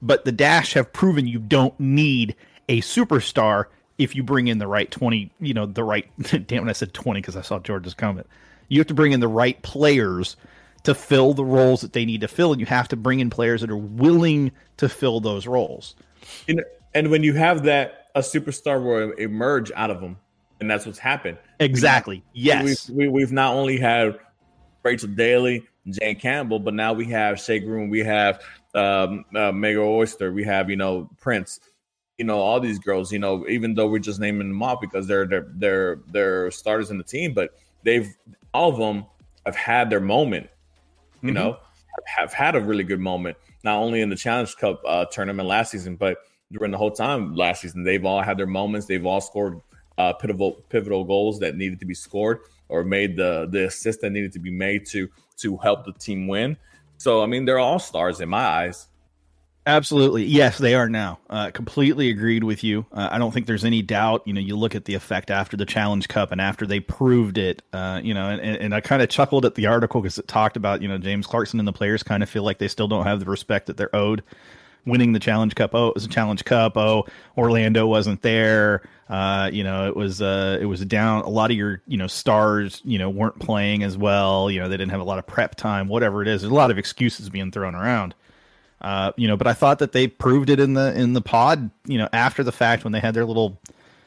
But 0.00 0.24
the 0.24 0.32
Dash 0.32 0.74
have 0.74 0.92
proven 0.92 1.26
you 1.26 1.38
don't 1.38 1.78
need 1.80 2.36
a 2.68 2.80
superstar 2.80 3.66
if 4.02 4.16
you 4.16 4.22
bring 4.22 4.48
in 4.48 4.58
the 4.58 4.66
right 4.66 4.90
20, 4.90 5.30
you 5.40 5.54
know, 5.54 5.66
the 5.66 5.84
right, 5.84 6.08
damn 6.46 6.66
it, 6.66 6.70
I 6.70 6.72
said 6.72 6.92
20 6.92 7.20
because 7.20 7.36
I 7.36 7.42
saw 7.42 7.58
George's 7.58 7.94
comment. 7.94 8.26
You 8.68 8.80
have 8.80 8.86
to 8.88 8.94
bring 8.94 9.12
in 9.12 9.20
the 9.20 9.28
right 9.28 9.60
players 9.62 10.36
to 10.84 10.94
fill 10.94 11.34
the 11.34 11.44
roles 11.44 11.80
that 11.82 11.92
they 11.92 12.04
need 12.04 12.22
to 12.22 12.28
fill, 12.28 12.52
and 12.52 12.60
you 12.60 12.66
have 12.66 12.88
to 12.88 12.96
bring 12.96 13.20
in 13.20 13.30
players 13.30 13.60
that 13.60 13.70
are 13.70 13.76
willing 13.76 14.50
to 14.78 14.88
fill 14.88 15.20
those 15.20 15.46
roles. 15.46 15.94
And, 16.48 16.62
and 16.94 17.10
when 17.10 17.22
you 17.22 17.34
have 17.34 17.64
that, 17.64 18.10
a 18.14 18.20
superstar 18.20 18.82
will 18.82 19.12
emerge 19.12 19.70
out 19.72 19.90
of 19.90 20.00
them, 20.00 20.18
and 20.60 20.70
that's 20.70 20.86
what's 20.86 20.98
happened. 20.98 21.38
Exactly. 21.60 22.24
Yes. 22.32 22.88
We've, 22.88 22.96
we, 22.96 23.04
have 23.04 23.12
we 23.12 23.20
have 23.22 23.32
not 23.32 23.54
only 23.54 23.78
had 23.78 24.18
Rachel 24.82 25.08
Daly, 25.08 25.66
Jane 25.88 26.18
Campbell, 26.18 26.58
but 26.58 26.74
now 26.74 26.92
we 26.92 27.06
have 27.06 27.40
Shea 27.40 27.60
Groom, 27.60 27.90
we 27.90 28.00
have 28.00 28.42
um, 28.74 29.24
uh, 29.34 29.52
Megan 29.52 29.82
Oyster, 29.82 30.32
we 30.32 30.44
have, 30.44 30.70
you 30.70 30.76
know, 30.76 31.08
Prince 31.20 31.60
you 32.22 32.26
know 32.28 32.38
all 32.38 32.60
these 32.60 32.78
girls 32.78 33.10
you 33.10 33.18
know 33.18 33.44
even 33.48 33.74
though 33.74 33.88
we're 33.88 33.98
just 33.98 34.20
naming 34.20 34.46
them 34.46 34.62
off 34.62 34.80
because 34.80 35.08
they're 35.08 35.26
they're 35.26 35.48
they're 35.56 35.98
they're 36.12 36.50
starters 36.52 36.88
in 36.92 36.98
the 36.98 37.02
team 37.02 37.34
but 37.34 37.50
they've 37.82 38.14
all 38.54 38.70
of 38.70 38.78
them 38.78 39.04
have 39.44 39.56
had 39.56 39.90
their 39.90 39.98
moment 39.98 40.48
you 41.20 41.30
mm-hmm. 41.30 41.34
know 41.34 41.56
have 42.06 42.32
had 42.32 42.54
a 42.54 42.60
really 42.60 42.84
good 42.84 43.00
moment 43.00 43.36
not 43.64 43.78
only 43.78 44.02
in 44.02 44.08
the 44.08 44.14
challenge 44.14 44.56
cup 44.56 44.80
uh, 44.86 45.04
tournament 45.06 45.48
last 45.48 45.72
season 45.72 45.96
but 45.96 46.18
during 46.52 46.70
the 46.70 46.78
whole 46.78 46.92
time 46.92 47.34
last 47.34 47.62
season 47.62 47.82
they've 47.82 48.04
all 48.04 48.22
had 48.22 48.38
their 48.38 48.46
moments. 48.46 48.86
They've 48.86 49.04
all 49.04 49.20
scored 49.20 49.60
uh, 49.98 50.12
pivotal 50.12 50.52
pivotal 50.68 51.04
goals 51.04 51.40
that 51.40 51.56
needed 51.56 51.80
to 51.80 51.86
be 51.86 51.94
scored 51.94 52.38
or 52.68 52.84
made 52.84 53.16
the 53.16 53.48
the 53.50 53.66
assist 53.66 54.00
that 54.02 54.10
needed 54.10 54.32
to 54.34 54.38
be 54.38 54.50
made 54.52 54.86
to 54.86 55.08
to 55.38 55.56
help 55.56 55.84
the 55.84 55.92
team 55.94 56.28
win. 56.28 56.56
So 56.98 57.22
i 57.22 57.26
mean 57.26 57.44
they're 57.44 57.58
all 57.58 57.80
stars 57.80 58.20
in 58.20 58.28
my 58.28 58.44
eyes 58.44 58.86
Absolutely. 59.64 60.24
Yes, 60.24 60.58
they 60.58 60.74
are 60.74 60.88
now. 60.88 61.20
Uh, 61.30 61.50
completely 61.52 62.10
agreed 62.10 62.42
with 62.42 62.64
you. 62.64 62.84
Uh, 62.92 63.10
I 63.12 63.18
don't 63.18 63.30
think 63.32 63.46
there's 63.46 63.64
any 63.64 63.80
doubt. 63.80 64.22
You 64.26 64.32
know, 64.32 64.40
you 64.40 64.56
look 64.56 64.74
at 64.74 64.86
the 64.86 64.94
effect 64.94 65.30
after 65.30 65.56
the 65.56 65.64
Challenge 65.64 66.08
Cup 66.08 66.32
and 66.32 66.40
after 66.40 66.66
they 66.66 66.80
proved 66.80 67.38
it, 67.38 67.62
uh, 67.72 68.00
you 68.02 68.12
know, 68.12 68.28
and, 68.28 68.40
and 68.40 68.74
I 68.74 68.80
kind 68.80 69.02
of 69.02 69.08
chuckled 69.08 69.44
at 69.44 69.54
the 69.54 69.66
article 69.66 70.00
because 70.00 70.18
it 70.18 70.26
talked 70.26 70.56
about, 70.56 70.82
you 70.82 70.88
know, 70.88 70.98
James 70.98 71.28
Clarkson 71.28 71.60
and 71.60 71.68
the 71.68 71.72
players 71.72 72.02
kind 72.02 72.24
of 72.24 72.28
feel 72.28 72.42
like 72.42 72.58
they 72.58 72.66
still 72.66 72.88
don't 72.88 73.06
have 73.06 73.20
the 73.20 73.26
respect 73.26 73.66
that 73.66 73.76
they're 73.76 73.94
owed 73.94 74.24
winning 74.84 75.12
the 75.12 75.20
Challenge 75.20 75.54
Cup. 75.54 75.74
Oh, 75.74 75.88
it 75.88 75.94
was 75.94 76.04
a 76.04 76.08
Challenge 76.08 76.44
Cup. 76.44 76.76
Oh, 76.76 77.06
Orlando 77.38 77.86
wasn't 77.86 78.22
there. 78.22 78.82
Uh, 79.08 79.48
you 79.52 79.62
know, 79.62 79.86
it 79.86 79.94
was 79.94 80.20
uh, 80.20 80.58
it 80.60 80.64
was 80.66 80.84
down. 80.86 81.22
A 81.22 81.28
lot 81.28 81.52
of 81.52 81.56
your 81.56 81.80
you 81.86 81.98
know 81.98 82.06
stars 82.08 82.80
you 82.84 82.98
know 82.98 83.10
weren't 83.10 83.38
playing 83.38 83.84
as 83.84 83.96
well. 83.96 84.50
You 84.50 84.60
know, 84.60 84.68
they 84.68 84.76
didn't 84.76 84.90
have 84.90 85.00
a 85.00 85.04
lot 85.04 85.18
of 85.20 85.26
prep 85.26 85.54
time. 85.54 85.86
Whatever 85.86 86.22
it 86.22 86.26
is, 86.28 86.40
there's 86.42 86.50
a 86.50 86.54
lot 86.54 86.72
of 86.72 86.78
excuses 86.78 87.28
being 87.30 87.52
thrown 87.52 87.76
around. 87.76 88.14
Uh, 88.82 89.12
you 89.16 89.28
know, 89.28 89.36
but 89.36 89.46
I 89.46 89.52
thought 89.52 89.78
that 89.78 89.92
they 89.92 90.08
proved 90.08 90.50
it 90.50 90.58
in 90.58 90.74
the 90.74 90.92
in 90.98 91.12
the 91.12 91.20
pod. 91.20 91.70
You 91.86 91.98
know, 91.98 92.08
after 92.12 92.42
the 92.42 92.52
fact 92.52 92.82
when 92.82 92.92
they 92.92 92.98
had 92.98 93.14
their 93.14 93.24
little, 93.24 93.56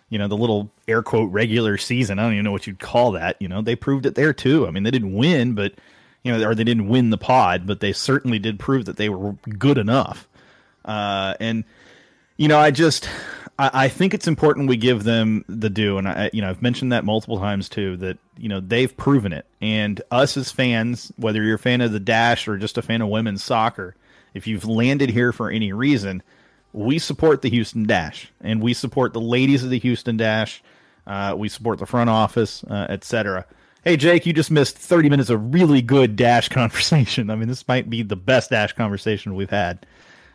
you 0.09 0.19
know, 0.19 0.27
the 0.27 0.35
little 0.35 0.69
air 0.87 1.01
quote 1.01 1.31
regular 1.31 1.77
season. 1.77 2.19
I 2.19 2.23
don't 2.23 2.33
even 2.33 2.43
know 2.43 2.51
what 2.51 2.67
you'd 2.67 2.79
call 2.79 3.13
that. 3.13 3.41
You 3.41 3.47
know, 3.47 3.61
they 3.61 3.77
proved 3.77 4.05
it 4.05 4.15
there 4.15 4.33
too. 4.33 4.67
I 4.67 4.71
mean, 4.71 4.83
they 4.83 4.91
didn't 4.91 5.13
win, 5.13 5.53
but 5.53 5.75
you 6.23 6.31
know, 6.31 6.45
or 6.45 6.55
they 6.55 6.65
didn't 6.65 6.89
win 6.89 7.09
the 7.09 7.17
pod, 7.17 7.65
but 7.65 7.79
they 7.79 7.93
certainly 7.93 8.37
did 8.37 8.59
prove 8.59 8.85
that 8.85 8.97
they 8.97 9.07
were 9.07 9.33
good 9.57 9.77
enough. 9.77 10.27
Uh, 10.83 11.35
and 11.39 11.63
you 12.35 12.49
know, 12.49 12.59
I 12.59 12.71
just 12.71 13.07
I, 13.57 13.85
I, 13.85 13.87
think 13.87 14.13
it's 14.13 14.27
important 14.27 14.67
we 14.67 14.75
give 14.75 15.05
them 15.05 15.45
the 15.47 15.69
due, 15.69 15.97
and 15.97 16.05
I 16.05 16.29
you 16.33 16.41
know 16.41 16.49
I've 16.49 16.61
mentioned 16.61 16.91
that 16.91 17.05
multiple 17.05 17.39
times 17.39 17.69
too. 17.69 17.95
That 17.95 18.17
you 18.37 18.49
know 18.49 18.59
they've 18.59 18.95
proven 18.95 19.31
it, 19.31 19.45
and 19.61 20.01
us 20.11 20.35
as 20.35 20.51
fans, 20.51 21.13
whether 21.15 21.41
you're 21.41 21.55
a 21.55 21.59
fan 21.59 21.79
of 21.79 21.93
the 21.93 21.99
Dash 22.01 22.49
or 22.49 22.57
just 22.57 22.77
a 22.77 22.81
fan 22.81 23.01
of 23.01 23.07
women's 23.07 23.41
soccer 23.41 23.95
if 24.35 24.45
you've 24.45 24.65
landed 24.65 25.09
here 25.09 25.31
for 25.31 25.49
any 25.49 25.73
reason, 25.73 26.21
we 26.73 26.99
support 26.99 27.41
the 27.41 27.49
Houston 27.49 27.87
Dash 27.87 28.31
and 28.41 28.61
we 28.61 28.73
support 28.73 29.13
the 29.13 29.21
ladies 29.21 29.63
of 29.63 29.69
the 29.69 29.79
Houston 29.79 30.17
Dash. 30.17 30.61
Uh, 31.07 31.33
we 31.37 31.47
support 31.47 31.79
the 31.79 31.85
front 31.85 32.09
office, 32.09 32.63
uh, 32.65 32.87
etc. 32.89 33.45
Hey, 33.83 33.95
Jake, 33.95 34.25
you 34.25 34.33
just 34.33 34.51
missed 34.51 34.77
30 34.77 35.09
minutes 35.09 35.29
of 35.29 35.53
really 35.53 35.81
good 35.81 36.17
Dash 36.17 36.49
conversation. 36.49 37.29
I 37.29 37.35
mean, 37.35 37.47
this 37.47 37.65
might 37.67 37.89
be 37.89 38.03
the 38.03 38.17
best 38.17 38.49
Dash 38.49 38.73
conversation 38.73 39.35
we've 39.35 39.49
had. 39.49 39.85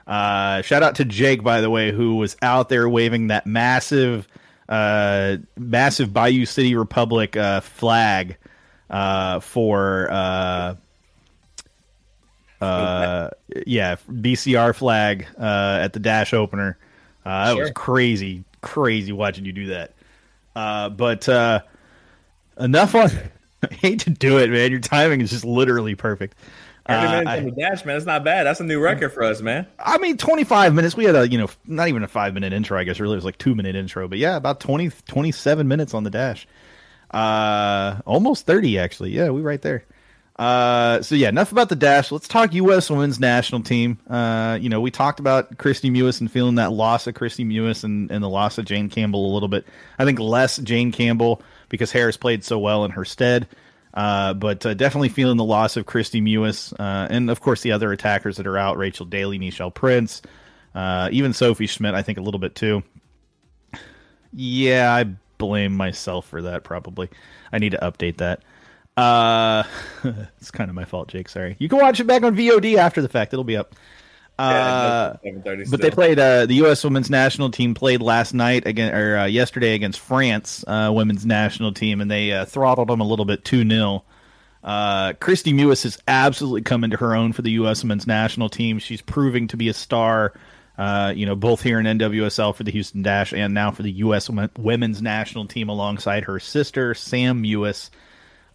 Uh, 0.07 0.62
shout 0.62 0.82
out 0.82 0.94
to 0.96 1.05
Jake, 1.05 1.42
by 1.42 1.61
the 1.61 1.68
way, 1.68 1.92
who 1.92 2.16
was 2.16 2.36
out 2.40 2.70
there 2.70 2.88
waving 2.88 3.26
that 3.26 3.46
massive, 3.46 4.26
uh, 4.68 5.36
massive 5.59 6.12
Bayou 6.12 6.46
City 6.46 6.74
Republic 6.74 7.36
uh, 7.36 7.61
flag 7.61 8.38
uh, 8.88 9.40
for 9.40 10.09
uh, 12.61 13.31
yeah, 13.67 13.97
BCR 14.11 14.75
flag 14.75 15.27
uh, 15.39 15.79
at 15.83 15.93
the 15.93 16.01
dash 16.01 16.35
opener. 16.35 16.79
Uh, 17.25 17.47
that 17.47 17.53
sure. 17.53 17.63
was 17.63 17.71
crazy, 17.73 18.45
crazy 18.61 19.13
watching 19.13 19.45
you 19.45 19.53
do 19.53 19.67
that. 19.69 19.93
Uh, 20.55 20.89
but 20.89 21.29
uh, 21.29 21.61
enough 22.59 22.95
on. 22.95 23.11
I 23.63 23.75
hate 23.75 24.01
to 24.01 24.11
do 24.11 24.39
it, 24.39 24.51
man. 24.51 24.71
Your 24.71 24.81
timing 24.81 25.21
is 25.21 25.31
just 25.31 25.45
literally 25.45 25.95
perfect. 25.95 26.35
Thirty 26.87 27.07
uh, 27.07 27.11
minutes 27.11 27.31
on 27.31 27.45
the 27.45 27.51
dash, 27.51 27.85
man. 27.85 27.97
That's 27.97 28.07
not 28.07 28.25
bad. 28.25 28.45
That's 28.45 28.61
a 28.61 28.65
new 28.65 28.81
record 28.81 29.13
for 29.13 29.23
us, 29.23 29.43
man. 29.43 29.67
I 29.79 29.99
mean, 29.99 30.17
twenty-five 30.17 30.75
minutes. 30.75 30.97
We 30.97 31.05
had 31.05 31.15
a, 31.15 31.29
you 31.29 31.37
know, 31.37 31.49
not 31.67 31.89
even 31.89 32.03
a 32.03 32.09
five-minute 32.09 32.55
intro. 32.55 32.79
I 32.79 32.85
guess 32.85 32.99
really 33.01 33.15
it 33.15 33.17
was 33.17 33.25
like 33.25 33.37
two-minute 33.37 33.77
intro, 33.77 34.09
but 34.09 34.17
yeah, 34.17 34.37
about 34.37 34.61
20, 34.61 34.91
27 35.07 35.69
minutes 35.69 35.93
on 35.93 36.05
the 36.05 36.11
dash. 36.11 36.49
Uh, 37.11 38.01
almost 38.07 38.47
thirty 38.47 38.79
actually. 38.79 39.11
Yeah, 39.11 39.29
we 39.29 39.43
right 39.43 39.61
there. 39.61 39.85
Uh, 40.41 41.03
so 41.03 41.14
yeah, 41.14 41.28
enough 41.28 41.53
about 41.53 41.68
the 41.68 41.76
dash. 41.76 42.11
Let's 42.11 42.26
talk 42.26 42.55
U.S. 42.55 42.88
Women's 42.88 43.20
National 43.20 43.61
Team. 43.61 43.99
Uh, 44.09 44.57
you 44.59 44.70
know, 44.70 44.80
we 44.80 44.91
talked 44.91 45.20
about 45.20 45.59
Kristie 45.59 45.91
Mewis 45.91 46.18
and 46.18 46.32
feeling 46.32 46.55
that 46.55 46.72
loss 46.72 47.07
of 47.07 47.12
Kristie 47.12 47.45
Mewis 47.45 47.84
and, 47.84 48.11
and 48.11 48.24
the 48.24 48.28
loss 48.28 48.57
of 48.57 48.64
Jane 48.64 48.88
Campbell 48.88 49.30
a 49.30 49.34
little 49.34 49.51
bit. 49.51 49.66
I 49.99 50.07
think 50.07 50.18
less 50.18 50.57
Jane 50.57 50.93
Campbell 50.93 51.43
because 51.68 51.93
Harris 51.93 52.16
played 52.16 52.43
so 52.43 52.59
well 52.59 52.86
in 52.86 52.93
her 52.93 53.05
stead. 53.05 53.49
Uh, 53.93 54.32
but 54.32 54.64
uh, 54.64 54.72
definitely 54.72 55.11
feeling 55.11 55.36
the 55.36 55.45
loss 55.45 55.76
of 55.76 55.84
Kristie 55.84 56.22
Mewis, 56.22 56.72
uh, 56.80 57.09
and 57.11 57.28
of 57.28 57.43
course 57.43 57.61
the 57.61 57.72
other 57.72 57.93
attackers 57.93 58.38
that 58.38 58.47
are 58.47 58.57
out: 58.57 58.78
Rachel 58.78 59.05
Daly, 59.05 59.38
Nichelle 59.38 59.74
Prince, 59.74 60.22
uh, 60.74 61.11
even 61.12 61.34
Sophie 61.34 61.66
Schmidt. 61.66 61.95
I 61.95 62.01
think 62.01 62.16
a 62.16 62.22
little 62.22 62.41
bit 62.41 62.55
too. 62.55 62.82
Yeah, 64.32 64.95
I 64.95 65.05
blame 65.36 65.76
myself 65.76 66.26
for 66.28 66.41
that. 66.43 66.64
Probably, 66.64 67.11
I 67.53 67.59
need 67.59 67.72
to 67.72 67.78
update 67.78 68.18
that. 68.18 68.43
Uh, 69.01 69.62
it's 70.38 70.51
kind 70.51 70.68
of 70.68 70.76
my 70.76 70.84
fault, 70.84 71.09
Jake. 71.09 71.28
Sorry. 71.28 71.57
You 71.59 71.68
can 71.68 71.78
watch 71.78 72.01
it 72.01 72.07
back 72.07 72.22
on 72.22 72.36
VOD 72.36 72.76
after 72.76 73.01
the 73.01 73.09
fact. 73.09 73.32
It'll 73.32 73.44
be 73.44 73.57
up. 73.57 73.74
Uh, 74.38 75.16
but 75.70 75.82
they 75.82 75.90
played. 75.90 76.18
Uh, 76.18 76.46
the 76.46 76.55
U.S. 76.55 76.82
Women's 76.82 77.11
National 77.11 77.51
Team 77.51 77.74
played 77.74 78.01
last 78.01 78.32
night 78.32 78.66
again 78.66 78.94
or 78.94 79.18
uh, 79.18 79.24
yesterday 79.26 79.74
against 79.74 80.01
France 80.01 80.64
uh, 80.66 80.90
Women's 80.94 81.26
National 81.26 81.72
Team, 81.72 82.01
and 82.01 82.11
they 82.11 82.32
uh, 82.32 82.46
throttled 82.46 82.88
them 82.88 83.01
a 83.01 83.05
little 83.05 83.26
bit 83.26 83.44
two 83.44 83.68
0 83.68 84.03
uh, 84.62 85.12
Kristie 85.14 85.55
Mewis 85.55 85.82
has 85.84 85.98
absolutely 86.07 86.62
come 86.62 86.84
into 86.84 86.96
her 86.96 87.14
own 87.14 87.32
for 87.32 87.42
the 87.42 87.53
U.S. 87.53 87.82
Women's 87.82 88.07
National 88.07 88.48
Team. 88.48 88.78
She's 88.78 89.03
proving 89.03 89.48
to 89.48 89.57
be 89.57 89.68
a 89.68 89.74
star. 89.74 90.34
Uh, 90.78 91.12
you 91.14 91.26
know, 91.26 91.36
both 91.36 91.62
here 91.62 91.78
in 91.78 91.84
NWSL 91.84 92.55
for 92.55 92.64
the 92.64 92.70
Houston 92.70 93.03
Dash 93.03 93.34
and 93.34 93.53
now 93.53 93.70
for 93.70 93.82
the 93.82 93.92
U.S. 93.92 94.30
Women's 94.57 95.03
National 95.03 95.46
Team 95.46 95.68
alongside 95.68 96.24
her 96.24 96.40
sister 96.40 96.94
Sam 96.94 97.42
Mewis. 97.42 97.90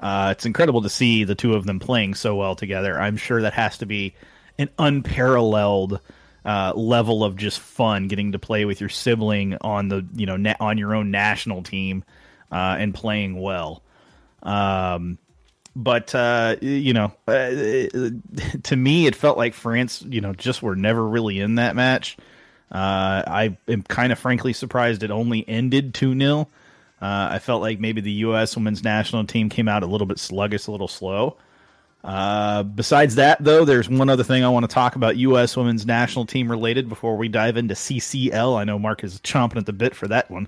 Uh, 0.05 0.29
it's 0.29 0.45
incredible 0.45 0.83
to 0.83 0.89
see 0.89 1.23
the 1.23 1.33
two 1.33 1.55
of 1.55 1.65
them 1.65 1.79
playing 1.79 2.13
so 2.13 2.35
well 2.35 2.53
together. 2.55 3.01
I'm 3.01 3.17
sure 3.17 3.41
that 3.41 3.53
has 3.53 3.79
to 3.79 3.87
be 3.87 4.13
an 4.59 4.69
unparalleled 4.77 5.99
uh, 6.45 6.73
level 6.75 7.23
of 7.23 7.35
just 7.35 7.59
fun 7.59 8.07
getting 8.07 8.33
to 8.33 8.37
play 8.37 8.65
with 8.65 8.79
your 8.79 8.89
sibling 8.89 9.57
on 9.61 9.87
the 9.87 10.05
you 10.13 10.27
know 10.27 10.37
na- 10.37 10.57
on 10.59 10.77
your 10.77 10.93
own 10.93 11.09
national 11.09 11.63
team 11.63 12.03
uh, 12.51 12.75
and 12.77 12.93
playing 12.93 13.41
well. 13.41 13.81
Um, 14.43 15.17
but 15.75 16.13
uh, 16.13 16.57
you 16.61 16.93
know, 16.93 17.11
uh, 17.27 17.49
to 18.61 18.75
me, 18.75 19.07
it 19.07 19.15
felt 19.15 19.39
like 19.39 19.55
France, 19.55 20.03
you 20.07 20.21
know, 20.21 20.33
just 20.33 20.61
were 20.61 20.75
never 20.75 21.03
really 21.03 21.39
in 21.39 21.55
that 21.55 21.75
match. 21.75 22.15
Uh, 22.71 23.23
I 23.25 23.57
am 23.67 23.81
kind 23.81 24.11
of 24.11 24.19
frankly 24.19 24.53
surprised 24.53 25.01
it 25.01 25.09
only 25.09 25.43
ended 25.49 25.95
two 25.95 26.15
0 26.15 26.47
uh, 27.01 27.29
I 27.31 27.39
felt 27.39 27.61
like 27.61 27.79
maybe 27.79 28.01
the 28.01 28.11
U.S. 28.11 28.55
women's 28.55 28.83
national 28.83 29.25
team 29.25 29.49
came 29.49 29.67
out 29.67 29.83
a 29.83 29.85
little 29.87 30.07
bit 30.07 30.19
sluggish, 30.19 30.67
a 30.67 30.71
little 30.71 30.87
slow. 30.87 31.37
Uh, 32.03 32.61
besides 32.63 33.15
that, 33.15 33.43
though, 33.43 33.65
there's 33.65 33.89
one 33.89 34.09
other 34.09 34.23
thing 34.23 34.43
I 34.43 34.49
want 34.49 34.63
to 34.63 34.73
talk 34.73 34.95
about 34.95 35.17
U.S. 35.17 35.57
women's 35.57 35.85
national 35.85 36.25
team 36.25 36.49
related 36.49 36.87
before 36.87 37.17
we 37.17 37.27
dive 37.27 37.57
into 37.57 37.73
CCL. 37.73 38.57
I 38.57 38.63
know 38.63 38.77
Mark 38.77 39.03
is 39.03 39.19
chomping 39.21 39.57
at 39.57 39.65
the 39.65 39.73
bit 39.73 39.95
for 39.95 40.07
that 40.07 40.29
one. 40.29 40.47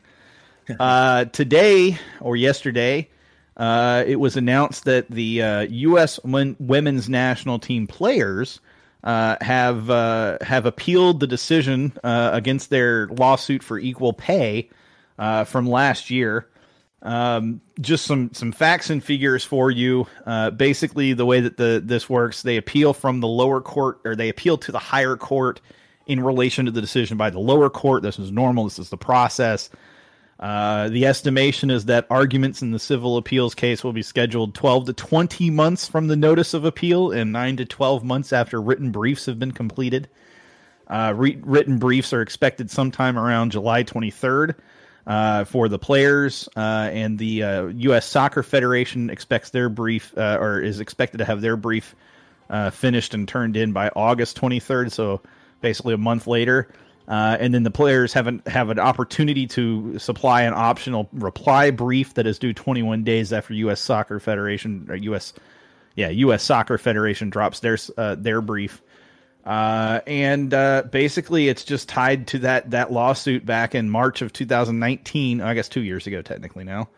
uh, 0.79 1.25
today 1.25 1.97
or 2.21 2.35
yesterday, 2.35 3.09
uh, 3.57 4.03
it 4.05 4.17
was 4.17 4.37
announced 4.37 4.85
that 4.85 5.09
the 5.09 5.67
U.S. 5.69 6.19
Uh, 6.23 6.53
women's 6.59 7.09
national 7.09 7.57
team 7.59 7.87
players 7.87 8.59
uh, 9.03 9.37
have 9.41 9.89
uh, 9.89 10.37
have 10.41 10.65
appealed 10.65 11.19
the 11.19 11.27
decision 11.27 11.93
against 12.03 12.69
their 12.69 13.07
lawsuit 13.07 13.63
for 13.63 13.79
equal 13.79 14.13
pay 14.13 14.69
uh, 15.17 15.43
from 15.43 15.67
last 15.67 16.09
year. 16.09 16.47
Um, 17.03 17.61
just 17.79 18.05
some 18.05 18.31
some 18.33 18.51
facts 18.51 18.89
and 18.89 19.03
figures 19.03 19.43
for 19.43 19.69
you. 19.69 20.07
Uh, 20.25 20.49
basically, 20.49 21.13
the 21.13 21.25
way 21.25 21.41
that 21.41 21.57
the 21.57 21.81
this 21.83 22.09
works, 22.09 22.41
they 22.41 22.57
appeal 22.57 22.93
from 22.93 23.19
the 23.19 23.27
lower 23.27 23.61
court, 23.61 23.99
or 24.03 24.15
they 24.15 24.29
appeal 24.29 24.57
to 24.59 24.71
the 24.71 24.79
higher 24.79 25.15
court 25.15 25.61
in 26.07 26.19
relation 26.19 26.65
to 26.65 26.71
the 26.71 26.81
decision 26.81 27.17
by 27.17 27.29
the 27.29 27.39
lower 27.39 27.69
court. 27.69 28.01
This 28.01 28.17
is 28.17 28.31
normal. 28.31 28.63
This 28.63 28.79
is 28.79 28.89
the 28.89 28.97
process. 28.97 29.69
Uh, 30.39 30.87
the 30.89 31.05
estimation 31.05 31.71
is 31.71 31.85
that 31.85 32.05
arguments 32.09 32.61
in 32.61 32.71
the 32.71 32.79
civil 32.79 33.17
appeals 33.17 33.55
case 33.55 33.83
will 33.83 33.93
be 33.93 34.03
scheduled 34.03 34.53
12 34.53 34.85
to 34.85 34.93
20 34.93 35.49
months 35.49 35.87
from 35.87 36.07
the 36.07 36.15
notice 36.15 36.53
of 36.53 36.63
appeal 36.63 37.11
and 37.11 37.31
9 37.31 37.57
to 37.57 37.65
12 37.65 38.03
months 38.03 38.31
after 38.31 38.61
written 38.61 38.91
briefs 38.91 39.25
have 39.25 39.39
been 39.39 39.51
completed. 39.51 40.07
Uh, 40.87 41.11
re- 41.15 41.39
written 41.41 41.79
briefs 41.79 42.13
are 42.13 42.21
expected 42.21 42.69
sometime 42.69 43.17
around 43.17 43.51
July 43.51 43.83
23rd 43.83 44.53
uh, 45.07 45.45
for 45.45 45.69
the 45.69 45.79
players, 45.79 46.49
uh, 46.57 46.89
and 46.91 47.17
the 47.17 47.41
uh, 47.41 47.65
U.S. 47.67 48.05
Soccer 48.05 48.43
Federation 48.43 49.09
expects 49.09 49.51
their 49.51 49.69
brief 49.69 50.15
uh, 50.17 50.37
or 50.39 50.59
is 50.59 50.81
expected 50.81 51.19
to 51.19 51.25
have 51.25 51.39
their 51.39 51.55
brief 51.55 51.95
uh, 52.49 52.69
finished 52.69 53.13
and 53.13 53.27
turned 53.27 53.55
in 53.55 53.71
by 53.71 53.89
August 53.95 54.39
23rd. 54.39 54.91
So 54.91 55.21
basically 55.61 55.93
a 55.93 55.97
month 55.97 56.27
later. 56.27 56.67
Uh, 57.07 57.37
and 57.39 57.53
then 57.53 57.63
the 57.63 57.71
players 57.71 58.11
have 58.11 58.27
an, 58.27 58.43
have 58.47 58.69
an 58.69 58.79
opportunity 58.79 59.47
to 59.47 59.97
supply 59.97 60.41
an 60.41 60.53
optional 60.53 61.07
reply 61.13 61.71
brief 61.71 62.13
that 62.15 62.27
is 62.27 62.37
due 62.37 62.51
21 62.51 63.05
days 63.05 63.31
after 63.31 63.53
U.S. 63.53 63.79
Soccer 63.79 64.19
Federation 64.19 64.87
or 64.89 64.95
U.S. 64.97 65.31
Yeah, 65.95 66.09
U.S. 66.09 66.43
Soccer 66.43 66.77
Federation 66.77 67.29
drops 67.29 67.61
their 67.61 67.77
their 68.17 68.41
brief. 68.41 68.81
Uh, 69.47 70.01
and 70.05 70.53
uh, 70.53 70.83
basically, 70.91 71.47
it's 71.47 71.63
just 71.63 71.87
tied 71.87 72.27
to 72.27 72.39
that 72.39 72.69
that 72.71 72.91
lawsuit 72.91 73.45
back 73.45 73.73
in 73.73 73.89
March 73.89 74.21
of 74.21 74.33
2019. 74.33 75.39
I 75.39 75.53
guess 75.53 75.69
two 75.69 75.83
years 75.83 76.05
ago, 76.05 76.21
technically 76.21 76.65
now, 76.65 76.89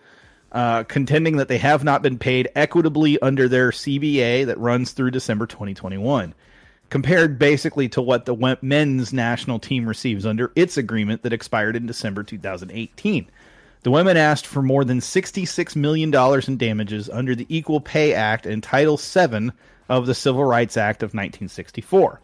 uh, 0.51 0.83
contending 0.85 1.37
that 1.37 1.47
they 1.47 1.59
have 1.59 1.83
not 1.83 2.01
been 2.01 2.17
paid 2.17 2.49
equitably 2.55 3.21
under 3.21 3.47
their 3.47 3.69
CBA 3.69 4.47
that 4.47 4.57
runs 4.57 4.93
through 4.93 5.11
December 5.11 5.45
2021. 5.45 6.33
compared 6.89 7.37
basically 7.37 7.87
to 7.87 8.01
what 8.01 8.25
the 8.25 8.57
men's 8.63 9.13
national 9.13 9.59
team 9.59 9.87
receives 9.87 10.25
under 10.25 10.51
its 10.55 10.75
agreement 10.75 11.21
that 11.21 11.31
expired 11.31 11.75
in 11.75 11.85
December 11.85 12.23
2018. 12.23 13.29
The 13.83 13.91
women 13.91 14.17
asked 14.17 14.47
for 14.47 14.63
more 14.63 14.83
than 14.83 14.99
$66 14.99 15.75
million 15.75 16.11
in 16.47 16.57
damages 16.57 17.07
under 17.11 17.35
the 17.35 17.45
Equal 17.47 17.79
Pay 17.79 18.15
Act 18.15 18.47
and 18.47 18.63
Title 18.63 18.97
VII 18.97 19.51
of 19.87 20.07
the 20.07 20.15
Civil 20.15 20.45
Rights 20.45 20.77
Act 20.77 21.03
of 21.03 21.09
1964. 21.09 22.19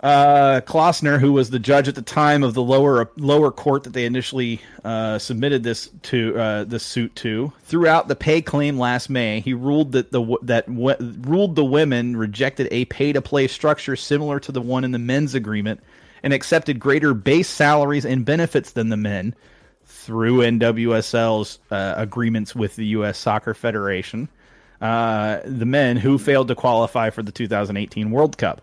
Uh, 0.00 0.60
Klausner, 0.60 1.18
who 1.18 1.32
was 1.32 1.50
the 1.50 1.58
judge 1.58 1.88
at 1.88 1.96
the 1.96 2.02
time 2.02 2.44
of 2.44 2.54
the 2.54 2.62
lower 2.62 3.10
lower 3.16 3.50
court 3.50 3.82
that 3.82 3.94
they 3.94 4.04
initially 4.04 4.60
uh, 4.84 5.18
submitted 5.18 5.64
this 5.64 5.90
to 6.02 6.38
uh, 6.38 6.64
this 6.64 6.84
suit 6.84 7.16
to, 7.16 7.52
throughout 7.64 8.06
the 8.06 8.14
pay 8.14 8.40
claim 8.40 8.78
last 8.78 9.10
May, 9.10 9.40
he 9.40 9.54
ruled 9.54 9.92
that 9.92 10.12
the 10.12 10.36
that 10.42 10.66
w- 10.72 11.14
ruled 11.22 11.56
the 11.56 11.64
women 11.64 12.16
rejected 12.16 12.68
a 12.70 12.84
pay 12.84 13.12
to 13.12 13.20
play 13.20 13.48
structure 13.48 13.96
similar 13.96 14.38
to 14.38 14.52
the 14.52 14.62
one 14.62 14.84
in 14.84 14.92
the 14.92 15.00
men's 15.00 15.34
agreement, 15.34 15.80
and 16.22 16.32
accepted 16.32 16.78
greater 16.78 17.12
base 17.12 17.48
salaries 17.48 18.06
and 18.06 18.24
benefits 18.24 18.70
than 18.70 18.90
the 18.90 18.96
men 18.96 19.34
through 19.84 20.42
NWSL's 20.42 21.58
uh, 21.72 21.94
agreements 21.96 22.54
with 22.54 22.76
the 22.76 22.86
U.S. 22.86 23.18
Soccer 23.18 23.52
Federation. 23.52 24.28
Uh, 24.80 25.40
the 25.44 25.66
men 25.66 25.96
who 25.96 26.18
failed 26.18 26.46
to 26.46 26.54
qualify 26.54 27.10
for 27.10 27.24
the 27.24 27.32
2018 27.32 28.12
World 28.12 28.38
Cup. 28.38 28.62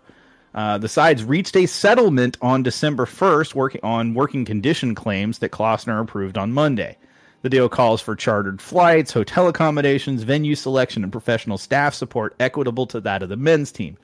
Uh, 0.56 0.78
the 0.78 0.88
sides 0.88 1.22
reached 1.22 1.54
a 1.54 1.66
settlement 1.66 2.38
on 2.40 2.62
December 2.62 3.04
1st 3.04 3.54
working 3.54 3.80
on 3.84 4.14
working 4.14 4.46
condition 4.46 4.94
claims 4.94 5.38
that 5.38 5.50
Klausner 5.50 6.00
approved 6.00 6.38
on 6.38 6.50
Monday. 6.50 6.96
The 7.42 7.50
deal 7.50 7.68
calls 7.68 8.00
for 8.00 8.16
chartered 8.16 8.62
flights, 8.62 9.12
hotel 9.12 9.48
accommodations, 9.48 10.22
venue 10.22 10.54
selection, 10.54 11.02
and 11.02 11.12
professional 11.12 11.58
staff 11.58 11.94
support 11.94 12.34
equitable 12.40 12.86
to 12.86 13.00
that 13.02 13.22
of 13.22 13.28
the 13.28 13.36
men's 13.36 13.70
team. 13.70 13.98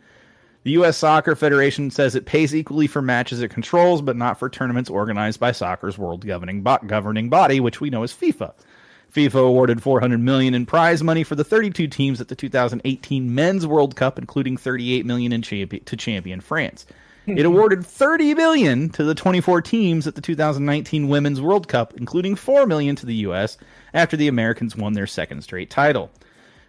The 0.65 0.73
U.S. 0.73 0.99
Soccer 0.99 1.35
Federation 1.35 1.91
says 1.91 2.15
it 2.15 2.27
pays 2.27 2.55
equally 2.55 2.87
for 2.87 3.03
matches 3.03 3.41
it 3.41 3.49
controls, 3.49 4.03
but 4.03 4.17
not 4.17 4.39
for 4.39 4.49
tournaments 4.51 4.91
organized 4.91 5.41
by 5.41 5.53
soccer's 5.53 5.99
world 5.99 6.25
governing, 6.25 6.61
bo- 6.61 6.79
governing 6.87 7.31
body, 7.31 7.61
which 7.61 7.81
we 7.81 7.91
know 7.91 8.05
as 8.05 8.13
FIFA. 8.13 8.53
FIFA 9.15 9.47
awarded 9.47 9.83
400 9.83 10.19
million 10.19 10.55
in 10.55 10.65
prize 10.65 11.03
money 11.03 11.23
for 11.23 11.35
the 11.35 11.45
32 11.45 11.87
teams 11.87 12.21
at 12.21 12.29
the 12.29 12.35
2018 12.35 13.35
Men's 13.35 13.67
World 13.67 13.95
Cup, 13.95 14.19
including 14.19 14.57
38 14.57 15.05
million 15.05 15.33
in 15.33 15.43
champion, 15.43 15.85
to 15.85 15.97
champion 15.97 16.41
France. 16.41 16.87
It 17.25 17.47
awarded 17.47 17.87
30 17.87 18.35
million 18.35 18.89
to 18.91 19.05
the 19.05 19.15
24 19.15 19.63
teams 19.63 20.09
at 20.09 20.17
the 20.17 20.21
2019 20.21 21.09
Women's 21.09 21.41
World 21.41 21.69
Cup, 21.69 21.95
including 21.97 22.35
4 22.35 22.67
million 22.67 22.97
to 22.97 23.07
the 23.07 23.15
US 23.27 23.59
after 23.95 24.17
the 24.17 24.27
Americans 24.27 24.75
won 24.75 24.95
their 24.95 25.07
second 25.07 25.43
straight 25.43 25.71
title. 25.71 26.11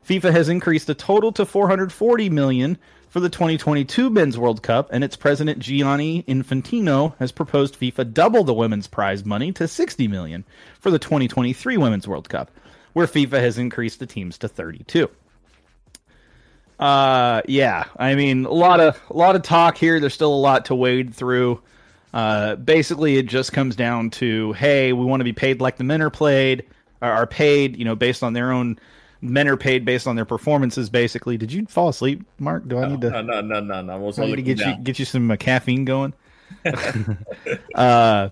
FIFA 0.07 0.31
has 0.31 0.49
increased 0.49 0.85
the 0.85 0.93
total 0.93 1.31
to 1.31 1.45
440 1.45 2.29
million 2.29 2.77
for 3.13 3.19
the 3.19 3.29
2022 3.29 4.09
Men's 4.09 4.39
World 4.39 4.63
Cup, 4.63 4.89
and 4.91 5.03
its 5.03 5.15
president 5.15 5.59
Gianni 5.59 6.23
Infantino 6.23 7.15
has 7.19 7.31
proposed 7.31 7.79
FIFA 7.79 8.11
double 8.11 8.43
the 8.43 8.55
women's 8.55 8.87
prize 8.87 9.23
money 9.23 9.51
to 9.51 9.67
60 9.67 10.07
million 10.07 10.43
for 10.79 10.89
the 10.89 10.97
2023 10.97 11.77
Women's 11.77 12.07
World 12.07 12.27
Cup, 12.27 12.49
where 12.93 13.05
FIFA 13.05 13.33
has 13.33 13.59
increased 13.59 13.99
the 13.99 14.07
teams 14.07 14.39
to 14.39 14.47
32. 14.47 15.07
Uh, 16.79 17.43
yeah, 17.47 17.83
I 17.97 18.15
mean 18.15 18.45
a 18.45 18.51
lot 18.51 18.79
of 18.79 18.99
a 19.11 19.15
lot 19.15 19.35
of 19.35 19.43
talk 19.43 19.77
here. 19.77 19.99
There's 19.99 20.15
still 20.15 20.33
a 20.33 20.35
lot 20.35 20.65
to 20.65 20.75
wade 20.75 21.13
through. 21.13 21.61
Uh, 22.15 22.55
basically, 22.55 23.17
it 23.17 23.27
just 23.27 23.53
comes 23.53 23.75
down 23.75 24.09
to 24.09 24.53
hey, 24.53 24.91
we 24.91 25.05
want 25.05 25.19
to 25.19 25.25
be 25.25 25.33
paid 25.33 25.61
like 25.61 25.77
the 25.77 25.83
men 25.83 26.01
are 26.01 26.09
played, 26.09 26.65
are 26.99 27.27
paid, 27.27 27.77
you 27.77 27.85
know, 27.85 27.95
based 27.95 28.23
on 28.23 28.33
their 28.33 28.51
own 28.51 28.79
men 29.23 29.47
are 29.47 29.57
paid 29.57 29.85
based 29.85 30.05
on 30.05 30.15
their 30.15 30.25
performances. 30.25 30.89
Basically, 30.89 31.37
did 31.37 31.51
you 31.51 31.65
fall 31.65 31.89
asleep, 31.89 32.23
Mark? 32.39 32.67
Do 32.67 32.77
I 32.77 32.87
need 32.89 33.01
to? 33.01 33.09
No, 33.09 33.21
no, 33.21 33.41
no, 33.41 33.59
no, 33.61 33.81
no. 33.81 34.11
I 34.17 34.25
need 34.25 34.35
to 34.35 34.41
get 34.41 34.59
you 34.59 34.75
get 34.83 34.99
you 34.99 35.05
some 35.05 35.31
uh, 35.31 35.37
caffeine 35.37 35.85
going. 35.85 36.13
uh, 37.75 38.29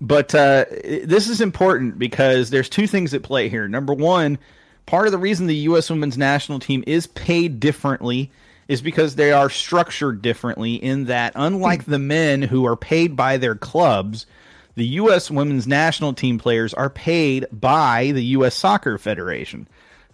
but 0.00 0.34
uh, 0.34 0.64
this 1.04 1.28
is 1.28 1.40
important 1.40 1.98
because 1.98 2.50
there's 2.50 2.68
two 2.68 2.86
things 2.86 3.14
at 3.14 3.22
play 3.22 3.48
here. 3.48 3.68
Number 3.68 3.94
one, 3.94 4.38
part 4.84 5.06
of 5.06 5.12
the 5.12 5.18
reason 5.18 5.46
the 5.46 5.54
U.S. 5.54 5.88
Women's 5.88 6.18
National 6.18 6.58
Team 6.58 6.84
is 6.86 7.06
paid 7.06 7.60
differently 7.60 8.30
is 8.68 8.82
because 8.82 9.14
they 9.14 9.32
are 9.32 9.48
structured 9.48 10.20
differently. 10.22 10.74
In 10.74 11.04
that, 11.04 11.32
unlike 11.36 11.84
the 11.84 12.00
men 12.00 12.42
who 12.42 12.66
are 12.66 12.76
paid 12.76 13.16
by 13.16 13.36
their 13.36 13.54
clubs, 13.54 14.26
the 14.74 14.86
U.S. 14.86 15.30
Women's 15.30 15.66
National 15.66 16.12
Team 16.12 16.38
players 16.38 16.74
are 16.74 16.90
paid 16.90 17.46
by 17.52 18.10
the 18.12 18.24
U.S. 18.24 18.54
Soccer 18.54 18.98
Federation. 18.98 19.66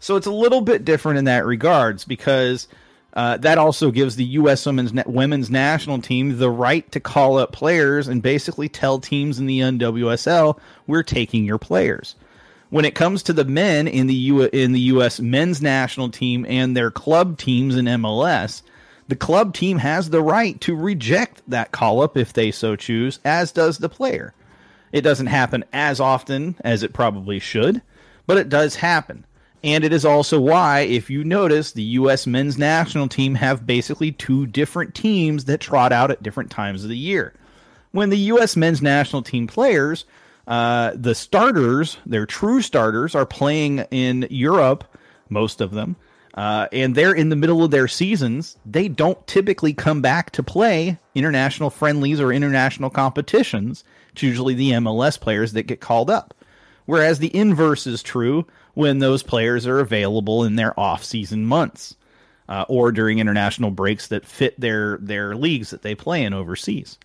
So 0.03 0.17
it's 0.17 0.27
a 0.27 0.33
little 0.33 0.63
bit 0.63 0.85
different 0.85 1.21
in 1.21 1.27
that 1.27 1.47
regards 1.47 2.05
because 2.05 2.67
uh, 3.13 3.37
that 3.37 3.57
also 3.57 3.93
gives 3.93 4.17
the 4.17 4.25
U.S. 4.25 4.67
Women's 4.67 4.93
women's 5.07 5.49
national 5.49 6.01
team 6.03 6.39
the 6.39 6.51
right 6.51 6.91
to 6.91 6.99
call 6.99 7.39
up 7.39 7.53
players 7.53 8.09
and 8.09 8.21
basically 8.21 8.69
tell 8.69 8.99
teams 8.99 9.39
in 9.39 9.47
the 9.47 9.61
NWSL 9.61 10.59
we're 10.89 11.05
taking 11.05 11.45
your 11.45 11.59
players. 11.59 12.17
When 12.71 12.85
it 12.85 12.97
comes 12.97 13.23
to 13.23 13.33
the 13.33 13.45
men 13.45 13.87
in 13.87 14.09
the 14.09 14.15
U 14.15 14.43
in 14.43 14.73
the 14.73 14.81
U.S. 14.81 15.21
men's 15.21 15.63
national 15.63 16.09
team 16.09 16.45
and 16.49 16.77
their 16.77 16.91
club 16.91 17.39
teams 17.39 17.77
in 17.77 17.85
MLS, 17.85 18.63
the 19.07 19.15
club 19.15 19.55
team 19.55 19.79
has 19.79 20.11
the 20.11 20.23
right 20.23 20.61
to 20.63 20.75
reject 20.75 21.43
that 21.47 21.71
call 21.71 22.03
up 22.03 22.17
if 22.17 22.33
they 22.33 22.51
so 22.51 22.75
choose, 22.75 23.21
as 23.25 23.53
does 23.53 23.79
the 23.79 23.89
player. 23.89 24.35
It 24.91 25.03
doesn't 25.03 25.29
happen 25.29 25.65
as 25.73 26.01
often 26.01 26.57
as 26.65 26.83
it 26.83 26.93
probably 26.93 27.39
should, 27.39 27.83
but 28.27 28.37
it 28.37 28.49
does 28.49 28.75
happen. 28.75 29.27
And 29.65 29.85
it 29.85 29.93
is 29.93 30.05
also 30.05 30.41
why, 30.41 30.81
if 30.81 31.09
you 31.09 31.23
notice, 31.23 31.73
the 31.73 31.83
U.S. 31.83 32.27
men's 32.27 32.59
national 32.59 33.09
team 33.09 33.37
have 33.37 33.67
basically 33.67 34.11
two 34.11 34.47
different 34.47 34.95
teams 34.95 35.45
that 35.45 35.61
trot 35.61 35.93
out 35.93 36.11
at 36.11 36.23
different 36.23 36.51
times 36.51 36.83
of 36.83 36.91
the 36.91 36.97
year. 36.97 37.33
When 37.93 38.11
the 38.11 38.19
U.S. 38.19 38.57
men's 38.57 38.83
national 38.83 39.23
team 39.23 39.47
players, 39.47 40.05
uh, 40.49 40.93
the 40.95 41.15
starters, 41.15 41.99
their 42.05 42.27
true 42.27 42.61
starters, 42.61 43.15
are 43.15 43.27
playing 43.27 43.81
in 43.91 44.27
Europe, 44.31 44.85
most 45.29 45.61
of 45.61 45.71
them, 45.71 45.95
uh, 46.35 46.67
and 46.73 46.95
they're 46.95 47.15
in 47.15 47.29
the 47.29 47.37
middle 47.37 47.63
of 47.63 47.71
their 47.71 47.87
seasons, 47.87 48.57
they 48.65 48.89
don't 48.89 49.25
typically 49.27 49.75
come 49.75 50.01
back 50.01 50.31
to 50.33 50.43
play 50.43 50.99
international 51.15 51.71
friendlies 51.71 52.21
or 52.21 52.33
international 52.33 52.91
competitions. 52.91 53.85
It's 54.13 54.23
usually 54.23 54.55
the 54.55 54.73
MLS 54.73 55.21
players 55.21 55.53
that 55.53 55.67
get 55.67 55.81
called 55.81 56.11
up. 56.11 56.35
Whereas 56.87 57.19
the 57.21 57.35
inverse 57.37 57.87
is 57.87 58.03
true 58.03 58.47
when 58.75 58.99
those 58.99 59.23
players 59.23 59.67
are 59.67 59.81
available 59.81 60.45
in 60.45 60.57
their 60.57 60.79
off-season 60.79 61.45
months 61.45 61.95
uh, 62.49 62.65
or 62.69 62.93
during 62.93 63.19
international 63.19 63.71
breaks 63.71 64.09
that 64.09 64.27
fit 64.27 64.59
their 64.61 64.99
their 64.99 65.35
leagues 65.35 65.71
that 65.71 65.83
they 65.83 65.95
play 65.95 66.23
in 66.23 66.35
overseas. 66.35 66.99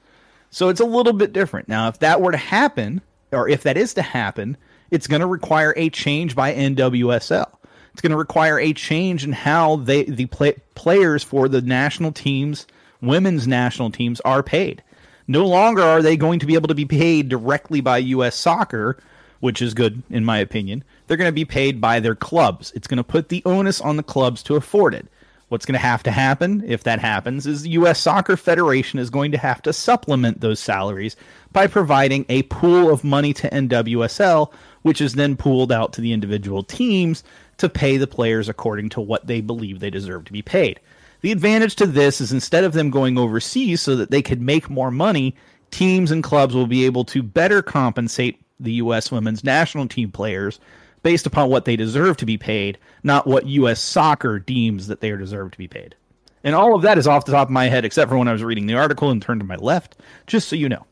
So 0.49 0.70
it's 0.70 0.80
a 0.80 0.86
little 0.86 1.13
bit 1.13 1.34
different. 1.34 1.68
Now, 1.68 1.88
if 1.88 1.99
that 1.99 2.22
were 2.22 2.32
to 2.32 2.38
happen, 2.38 3.01
or 3.32 3.47
if 3.49 3.63
that 3.63 3.78
is 3.78 3.93
to 3.95 4.01
happen, 4.01 4.57
it's 4.91 5.07
going 5.07 5.22
to 5.22 5.28
require 5.28 5.74
a 5.76 5.89
change 5.89 6.36
by 6.36 6.53
NWSL. 6.53 7.51
It's 7.91 8.01
going 8.01 8.11
to 8.11 8.18
require 8.18 8.59
a 8.59 8.74
change 8.74 9.24
in 9.24 9.34
how 9.34 9.78
they 9.78 10.03
the 10.03 10.28
play, 10.28 10.55
players 10.76 11.24
for 11.24 11.49
the 11.49 11.61
national 11.61 12.11
teams, 12.11 12.68
women's 13.01 13.47
national 13.47 13.91
teams, 13.91 14.22
are 14.22 14.43
paid. 14.43 14.84
No 15.28 15.45
longer 15.45 15.82
are 15.82 16.01
they 16.01 16.15
going 16.15 16.39
to 16.39 16.45
be 16.45 16.53
able 16.53 16.70
to 16.70 16.76
be 16.76 16.86
paid 16.86 17.28
directly 17.28 17.82
by 17.82 17.97
U.S. 17.97 18.36
Soccer 18.36 18.97
which 19.40 19.62
is 19.62 19.74
good 19.74 20.04
in 20.10 20.26
my 20.26 20.38
opinion. 20.40 20.84
They're 21.06 21.18
going 21.18 21.30
to 21.30 21.32
be 21.32 21.46
paid 21.46 21.80
by 21.80 22.00
their 22.00 22.16
clubs. 22.16 22.72
It's 22.76 22.88
going 22.88 22.98
to 22.98 23.04
put 23.04 23.30
the 23.30 23.44
onus 23.46 23.82
on 23.82 23.98
the 23.98 24.04
clubs 24.04 24.44
to 24.44 24.56
afford 24.56 24.94
it. 24.94 25.08
What's 25.50 25.66
going 25.66 25.80
to 25.80 25.80
have 25.80 26.04
to 26.04 26.12
happen 26.12 26.62
if 26.68 26.84
that 26.84 27.00
happens 27.00 27.48
is 27.48 27.62
the 27.62 27.70
U.S. 27.70 28.02
Soccer 28.02 28.36
Federation 28.36 29.00
is 29.00 29.10
going 29.10 29.32
to 29.32 29.38
have 29.38 29.62
to 29.62 29.72
supplement 29.72 30.42
those 30.42 30.60
salaries 30.60 31.16
by 31.54 31.68
providing 31.68 32.26
a 32.28 32.44
pool 32.44 32.92
of 32.92 33.06
money 33.06 33.34
to 33.36 33.50
NWSL, 33.50 34.52
which 34.82 35.00
is 35.00 35.14
then 35.14 35.38
pooled 35.38 35.72
out 35.72 35.94
to 35.94 36.02
the 36.02 36.12
individual 36.12 36.64
teams 36.64 37.24
to 37.58 37.70
pay 37.70 37.96
the 37.96 38.08
players 38.08 38.50
according 38.50 38.90
to 38.90 39.02
what 39.02 39.28
they 39.28 39.40
believe 39.40 39.80
they 39.80 39.90
deserve 39.90 40.26
to 40.26 40.34
be 40.34 40.42
paid. 40.42 40.82
The 41.22 41.32
advantage 41.32 41.76
to 41.78 41.88
this 41.88 42.20
is 42.20 42.34
instead 42.34 42.66
of 42.66 42.74
them 42.74 42.92
going 42.92 43.18
overseas 43.18 43.82
so 43.82 43.96
that 43.96 44.12
they 44.12 44.22
could 44.22 44.42
make 44.42 44.70
more 44.70 44.92
money, 44.92 45.34
teams 45.72 46.12
and 46.12 46.24
clubs 46.24 46.56
will 46.56 46.68
be 46.68 46.86
able 46.86 47.06
to 47.06 47.24
better 47.24 47.62
compensate 47.62 48.42
the 48.60 48.74
U.S. 48.74 49.12
women's 49.12 49.43
national 49.43 49.88
team 49.88 50.12
players 50.12 50.60
based 51.03 51.26
upon 51.26 51.49
what 51.49 51.66
they 51.66 51.76
deserve 51.76 52.18
to 52.18 52.26
be 52.26 52.38
paid, 52.38 52.78
not 53.03 53.28
what 53.28 53.45
U.S. 53.45 53.80
soccer 53.80 54.39
deems 54.39 54.88
that 54.88 54.99
they 54.99 55.10
deserve 55.12 55.51
to 55.51 55.58
be 55.58 55.68
paid. 55.68 55.95
And 56.43 56.55
all 56.55 56.76
of 56.76 56.82
that 56.84 56.97
is 56.97 57.08
off 57.08 57.26
the 57.26 57.32
top 57.32 57.47
of 57.47 57.51
my 57.51 57.66
head, 57.66 57.86
except 57.86 58.10
for 58.10 58.18
when 58.18 58.28
I 58.28 58.34
was 58.34 58.43
reading 58.43 58.68
the 58.68 58.76
article 58.76 59.10
and 59.10 59.22
turned 59.22 59.41
to 59.41 59.45
my 59.45 59.55
left, 59.55 59.97
just 60.28 60.47
so 60.47 60.55
you 60.55 60.70
know. 60.70 60.86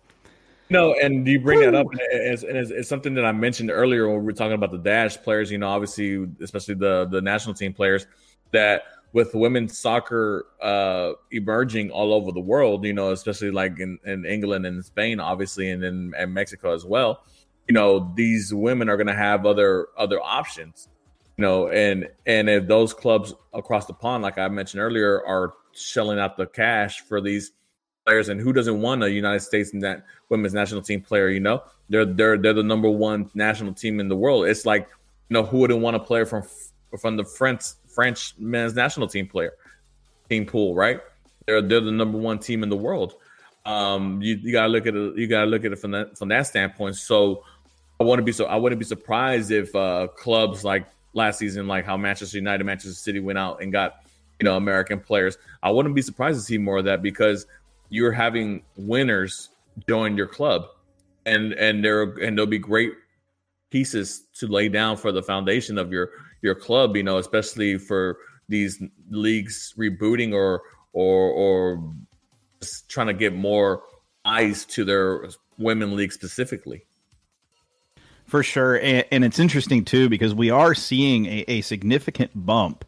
No, 0.70 0.94
and 0.94 1.28
you 1.28 1.40
bring 1.40 1.60
Woo! 1.60 1.66
that 1.66 1.76
up 1.76 1.88
as, 2.12 2.44
as, 2.44 2.72
as, 2.72 2.90
something 2.90 3.14
that 3.14 3.26
I 3.26 3.32
mentioned 3.32 3.70
earlier 3.70 4.08
when 4.08 4.18
we 4.20 4.26
were 4.26 4.34
talking 4.34 4.54
about 4.54 4.72
the 4.72 4.80
dash 4.80 5.16
players. 5.18 5.52
You 5.52 5.60
know, 5.60 5.68
obviously, 5.68 6.28
especially 6.42 6.74
the 6.76 7.08
the 7.12 7.22
national 7.22 7.54
team 7.54 7.72
players, 7.72 8.08
that 8.52 8.84
with 9.14 9.36
women's 9.36 9.78
soccer 9.78 10.48
uh, 10.62 11.12
emerging 11.32 11.92
all 11.92 12.14
over 12.14 12.32
the 12.32 12.40
world, 12.40 12.84
you 12.84 12.94
know, 12.94 13.12
especially 13.12 13.52
like 13.52 13.80
in, 13.80 14.00
in 14.06 14.26
England 14.26 14.66
and 14.66 14.84
Spain, 14.84 15.20
obviously, 15.20 15.70
and 15.70 15.84
in 15.84 16.14
and 16.18 16.34
Mexico 16.34 16.74
as 16.74 16.84
well 16.84 17.24
you 17.68 17.74
know 17.74 18.12
these 18.16 18.54
women 18.54 18.90
are 18.90 18.98
going 18.98 19.08
to 19.08 19.16
have 19.16 19.46
other 19.46 19.88
other 19.98 20.22
options 20.22 20.88
you 21.38 21.42
know 21.42 21.68
and 21.70 22.08
and 22.26 22.50
if 22.50 22.68
those 22.68 22.94
clubs 22.94 23.34
across 23.54 23.86
the 23.86 23.94
pond 23.94 24.24
like 24.24 24.38
i 24.38 24.48
mentioned 24.48 24.82
earlier 24.82 25.26
are 25.26 25.54
shelling 25.74 26.20
out 26.20 26.38
the 26.38 26.46
cash 26.46 27.02
for 27.02 27.22
these 27.22 27.52
players. 28.06 28.30
And 28.30 28.40
who 28.40 28.54
doesn't 28.54 28.82
want 28.82 29.04
a 29.04 29.10
United 29.12 29.42
States 29.42 29.72
that 29.74 30.06
women's 30.30 30.54
national 30.54 30.82
team 30.82 31.02
player? 31.02 31.30
You 31.30 31.40
know, 31.40 31.64
they're 31.90 32.06
they're 32.06 32.38
they're 32.38 32.54
the 32.54 32.64
number 32.64 32.90
one 32.90 33.30
national 33.34 33.74
team 33.74 34.00
in 34.00 34.08
the 34.08 34.16
world. 34.16 34.48
It's 34.48 34.66
like 34.66 34.88
you 35.30 35.34
know 35.34 35.44
who 35.44 35.60
wouldn't 35.60 35.82
want 35.82 35.96
a 35.96 36.00
player 36.00 36.26
from 36.26 36.44
from 37.00 37.18
the 37.18 37.26
French 37.26 37.64
French 37.88 38.34
men's 38.38 38.76
national 38.76 39.08
team 39.08 39.28
player 39.28 39.54
team 40.30 40.46
pool, 40.46 40.76
right? 40.76 41.02
They're 41.46 41.62
they're 41.62 41.82
the 41.82 41.92
number 41.92 42.18
one 42.18 42.40
team 42.40 42.64
in 42.64 42.70
the 42.70 42.78
world. 42.78 43.16
Um, 43.66 44.22
you, 44.22 44.36
you 44.36 44.52
gotta 44.52 44.68
look 44.68 44.86
at 44.86 44.96
it. 44.96 45.18
You 45.18 45.28
gotta 45.28 45.48
look 45.48 45.66
at 45.66 45.72
it 45.72 45.80
from 45.80 45.92
that 45.92 46.18
from 46.18 46.30
that 46.30 46.48
standpoint. 46.48 46.96
So 46.96 47.44
I 48.00 48.04
to 48.04 48.22
be 48.22 48.32
so 48.32 48.46
I 48.46 48.56
wouldn't 48.56 48.80
be 48.80 48.86
surprised 48.86 49.52
if 49.52 49.74
uh, 49.76 50.08
clubs 50.08 50.64
like 50.64 50.86
last 51.14 51.40
season, 51.40 51.68
like 51.68 51.86
how 51.86 51.98
Manchester 51.98 52.38
United, 52.38 52.64
Manchester 52.64 52.94
City 52.94 53.20
went 53.20 53.40
out 53.40 53.62
and 53.62 53.72
got 53.72 54.06
you 54.40 54.44
know 54.44 54.58
American 54.58 55.00
players. 55.00 55.38
I 55.64 55.72
wouldn't 55.72 55.96
be 55.96 56.02
surprised 56.02 56.40
to 56.40 56.44
see 56.44 56.58
more 56.58 56.80
of 56.80 56.86
that 56.86 57.02
because 57.02 57.46
you're 57.90 58.12
having 58.12 58.64
winners 58.76 59.50
join 59.88 60.18
your 60.18 60.28
club, 60.28 60.68
and 61.26 61.54
and 61.54 61.84
there 61.84 62.04
and 62.04 62.38
there'll 62.38 62.48
be 62.48 62.60
great 62.60 62.94
pieces 63.70 64.24
to 64.36 64.48
lay 64.48 64.70
down 64.70 64.98
for 64.98 65.12
the 65.12 65.24
foundation 65.24 65.78
of 65.78 65.92
your 65.92 66.10
your 66.42 66.56
club. 66.56 66.98
You 66.98 67.04
know, 67.04 67.18
especially 67.18 67.78
for 67.78 68.18
these 68.50 68.82
leagues 69.10 69.74
rebooting 69.78 70.34
or 70.34 70.62
or 70.92 71.32
or 71.32 71.94
trying 72.90 73.08
to 73.08 73.14
get 73.14 73.34
more 73.34 73.84
eyes 74.26 74.66
to 74.66 74.84
their 74.84 75.30
women 75.58 75.96
league 75.96 76.12
specifically. 76.12 76.86
For 78.26 78.42
sure, 78.42 78.80
and, 78.80 79.06
and, 79.12 79.24
it's 79.24 79.38
interesting 79.38 79.86
too 79.86 80.10
because 80.10 80.34
we 80.34 80.50
are 80.50 80.74
seeing 80.74 81.28
a, 81.28 81.46
a 81.48 81.62
significant 81.62 82.32
bump, 82.34 82.84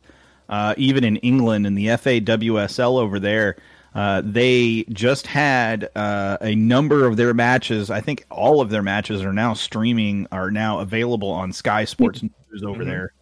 uh, 0.49 0.73
even 0.77 1.03
in 1.03 1.17
England 1.17 1.67
in 1.67 1.75
the 1.75 1.87
FAWSL 1.87 2.99
over 2.99 3.19
there. 3.19 3.55
Uh, 3.93 4.21
they 4.23 4.83
just 4.89 5.27
had 5.27 5.89
uh, 5.95 6.37
a 6.41 6.55
number 6.55 7.05
of 7.05 7.17
their 7.17 7.33
matches. 7.33 7.89
I 7.89 8.01
think 8.01 8.25
all 8.29 8.61
of 8.61 8.69
their 8.69 8.83
matches 8.83 9.23
are 9.23 9.33
now 9.33 9.53
streaming, 9.53 10.27
are 10.31 10.51
now 10.51 10.79
available 10.79 11.29
on 11.29 11.53
Sky 11.53 11.85
Sports 11.85 12.23
News 12.23 12.63
over 12.63 12.79
mm-hmm. 12.79 12.89
there, 12.89 13.13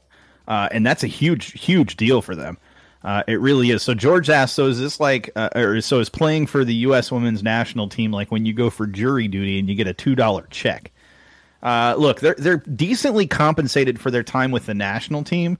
uh, 0.47 0.69
and 0.71 0.85
that's 0.85 1.03
a 1.03 1.07
huge, 1.07 1.51
huge 1.59 1.97
deal 1.97 2.21
for 2.21 2.35
them. 2.35 2.57
Uh, 3.03 3.23
it 3.27 3.39
really 3.39 3.69
is. 3.69 3.83
So 3.83 3.93
George 3.93 4.29
asked, 4.29 4.55
so 4.55 4.65
is 4.65 4.79
this 4.79 4.99
like, 4.99 5.29
uh, 5.35 5.49
or 5.53 5.79
so 5.79 5.99
is 5.99 6.09
playing 6.09 6.47
for 6.47 6.65
the 6.65 6.73
U.S. 6.75 7.11
Women's 7.11 7.43
National 7.43 7.87
Team 7.87 8.11
like 8.11 8.31
when 8.31 8.45
you 8.45 8.53
go 8.53 8.69
for 8.69 8.87
jury 8.87 9.27
duty 9.27 9.59
and 9.59 9.69
you 9.69 9.75
get 9.75 9.85
a 9.85 9.93
two 9.93 10.15
dollar 10.15 10.47
check? 10.49 10.91
Uh, 11.65 11.95
look, 11.97 12.19
they're 12.19 12.35
they're 12.37 12.57
decently 12.57 13.25
compensated 13.25 13.99
for 13.99 14.11
their 14.11 14.21
time 14.21 14.51
with 14.51 14.67
the 14.67 14.73
national 14.75 15.23
team. 15.23 15.57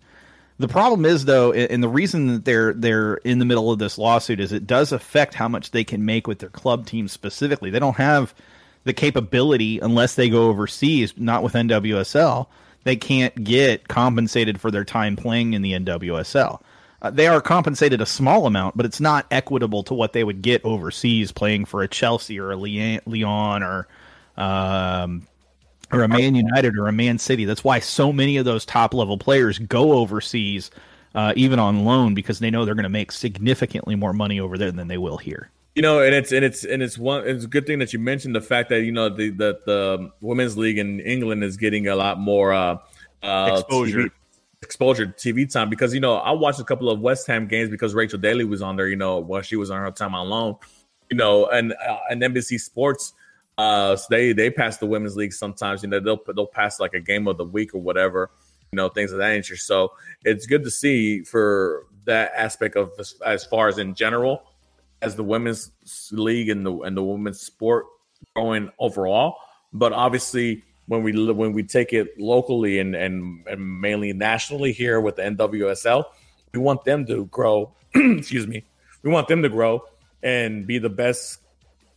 The 0.59 0.67
problem 0.67 1.03
is 1.03 1.25
though, 1.25 1.51
and 1.51 1.81
the 1.81 1.89
reason 1.89 2.27
that 2.27 2.45
they're 2.45 2.73
they're 2.73 3.15
in 3.15 3.39
the 3.39 3.45
middle 3.45 3.71
of 3.71 3.79
this 3.79 3.97
lawsuit 3.97 4.39
is 4.39 4.51
it 4.51 4.67
does 4.67 4.91
affect 4.91 5.33
how 5.33 5.47
much 5.47 5.71
they 5.71 5.83
can 5.83 6.05
make 6.05 6.27
with 6.27 6.37
their 6.37 6.49
club 6.49 6.85
team 6.85 7.07
specifically. 7.07 7.71
They 7.71 7.79
don't 7.79 7.97
have 7.97 8.35
the 8.83 8.93
capability 8.93 9.79
unless 9.79 10.13
they 10.13 10.29
go 10.29 10.47
overseas, 10.47 11.15
not 11.17 11.41
with 11.41 11.53
NWSL. 11.53 12.45
They 12.83 12.95
can't 12.95 13.43
get 13.43 13.87
compensated 13.87 14.61
for 14.61 14.69
their 14.69 14.85
time 14.85 15.15
playing 15.15 15.53
in 15.53 15.63
the 15.63 15.73
NWSL. 15.73 16.61
Uh, 17.01 17.09
they 17.09 17.25
are 17.25 17.41
compensated 17.41 17.99
a 17.99 18.05
small 18.05 18.45
amount, 18.45 18.77
but 18.77 18.85
it's 18.85 19.01
not 19.01 19.25
equitable 19.31 19.81
to 19.81 19.95
what 19.95 20.13
they 20.13 20.23
would 20.23 20.43
get 20.43 20.63
overseas 20.63 21.31
playing 21.31 21.65
for 21.65 21.81
a 21.81 21.87
Chelsea 21.87 22.39
or 22.39 22.51
a 22.51 22.55
Lyon 22.55 23.63
or 23.63 23.87
um, 24.37 25.27
or 25.95 26.03
a 26.03 26.07
Man 26.07 26.35
United 26.35 26.77
or 26.77 26.87
a 26.87 26.91
Man 26.91 27.17
City. 27.17 27.45
That's 27.45 27.63
why 27.63 27.79
so 27.79 28.11
many 28.11 28.37
of 28.37 28.45
those 28.45 28.65
top 28.65 28.93
level 28.93 29.17
players 29.17 29.59
go 29.59 29.93
overseas, 29.93 30.71
uh, 31.13 31.33
even 31.35 31.59
on 31.59 31.85
loan, 31.85 32.13
because 32.13 32.39
they 32.39 32.49
know 32.49 32.65
they're 32.65 32.75
going 32.75 32.83
to 32.83 32.89
make 32.89 33.11
significantly 33.11 33.95
more 33.95 34.13
money 34.13 34.39
over 34.39 34.57
there 34.57 34.71
than 34.71 34.87
they 34.87 34.97
will 34.97 35.17
here. 35.17 35.49
You 35.75 35.81
know, 35.81 36.01
and 36.01 36.15
it's 36.15 36.31
and 36.31 36.45
it's 36.45 36.63
and 36.63 36.81
it's 36.81 36.97
one. 36.97 37.27
It's 37.27 37.43
a 37.43 37.47
good 37.47 37.67
thing 37.67 37.79
that 37.79 37.91
you 37.91 37.99
mentioned 37.99 38.33
the 38.33 38.41
fact 38.41 38.69
that 38.69 38.83
you 38.83 38.93
know 38.93 39.09
the 39.09 39.29
the, 39.31 39.59
the 39.65 40.11
women's 40.21 40.57
league 40.57 40.77
in 40.77 41.01
England 41.01 41.43
is 41.43 41.57
getting 41.57 41.87
a 41.87 41.95
lot 41.97 42.17
more 42.17 42.53
uh, 42.53 42.77
uh, 43.21 43.57
exposure. 43.59 44.03
TV, 44.03 44.11
exposure 44.61 45.05
to 45.07 45.33
TV 45.33 45.51
time 45.51 45.69
because 45.69 45.93
you 45.93 45.99
know 45.99 46.15
I 46.15 46.31
watched 46.31 46.61
a 46.61 46.63
couple 46.63 46.89
of 46.89 47.01
West 47.01 47.27
Ham 47.27 47.45
games 47.45 47.69
because 47.69 47.93
Rachel 47.93 48.17
Daly 48.17 48.45
was 48.45 48.61
on 48.61 48.77
there. 48.77 48.87
You 48.87 48.95
know 48.95 49.17
while 49.17 49.41
she 49.41 49.57
was 49.57 49.69
on 49.69 49.81
her 49.81 49.91
time 49.91 50.15
on 50.15 50.29
loan. 50.29 50.55
You 51.11 51.17
know, 51.17 51.47
and 51.47 51.73
uh, 51.73 51.97
and 52.09 52.21
NBC 52.21 52.57
Sports. 52.61 53.13
Uh, 53.57 53.95
so 53.95 54.05
they 54.09 54.33
they 54.33 54.49
pass 54.49 54.77
the 54.77 54.85
women's 54.85 55.15
league 55.15 55.33
sometimes. 55.33 55.83
You 55.83 55.89
know, 55.89 55.99
they'll 55.99 56.21
they'll 56.33 56.47
pass 56.47 56.79
like 56.79 56.93
a 56.93 56.99
game 56.99 57.27
of 57.27 57.37
the 57.37 57.45
week 57.45 57.73
or 57.73 57.81
whatever. 57.81 58.31
You 58.71 58.77
know, 58.77 58.89
things 58.89 59.11
of 59.11 59.19
that 59.19 59.29
nature. 59.29 59.55
So 59.55 59.93
it's 60.23 60.45
good 60.45 60.63
to 60.63 60.71
see 60.71 61.23
for 61.23 61.85
that 62.05 62.33
aspect 62.35 62.75
of 62.75 62.91
as, 62.99 63.15
as 63.25 63.45
far 63.45 63.67
as 63.67 63.77
in 63.77 63.95
general 63.95 64.43
as 65.01 65.15
the 65.15 65.23
women's 65.23 65.71
league 66.11 66.49
and 66.49 66.65
the 66.65 66.75
and 66.79 66.97
the 66.97 67.03
women's 67.03 67.39
sport 67.39 67.85
growing 68.35 68.71
overall. 68.79 69.37
But 69.71 69.93
obviously, 69.93 70.63
when 70.87 71.03
we 71.03 71.31
when 71.31 71.53
we 71.53 71.63
take 71.63 71.93
it 71.93 72.19
locally 72.19 72.79
and, 72.79 72.95
and, 72.95 73.45
and 73.47 73.81
mainly 73.81 74.13
nationally 74.13 74.71
here 74.71 74.99
with 74.99 75.15
the 75.15 75.23
NWSL, 75.23 76.05
we 76.53 76.59
want 76.59 76.83
them 76.83 77.05
to 77.07 77.25
grow. 77.25 77.73
excuse 77.95 78.47
me, 78.47 78.63
we 79.03 79.11
want 79.11 79.27
them 79.27 79.41
to 79.43 79.49
grow 79.49 79.83
and 80.23 80.65
be 80.65 80.77
the 80.77 80.89
best 80.89 81.39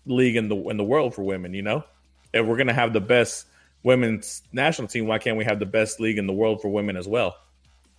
league 0.09 0.37
in 0.37 0.49
the 0.49 0.57
in 0.69 0.77
the 0.77 0.85
world 0.85 1.15
for 1.15 1.23
women. 1.23 1.55
You 1.55 1.63
know, 1.63 1.85
if 2.33 2.47
we're 2.47 2.57
gonna 2.57 2.75
have 2.75 2.93
the 2.93 3.01
best 3.01 3.47
women's 3.83 4.43
national 4.53 4.89
team, 4.89 5.07
why 5.07 5.19
can't 5.19 5.37
we 5.37 5.45
have 5.45 5.59
the 5.59 5.67
best 5.67 6.01
league 6.01 6.19
in 6.19 6.27
the 6.27 6.33
world 6.33 6.61
for 6.61 6.69
women 6.69 6.97
as 6.97 7.07
well? 7.07 7.37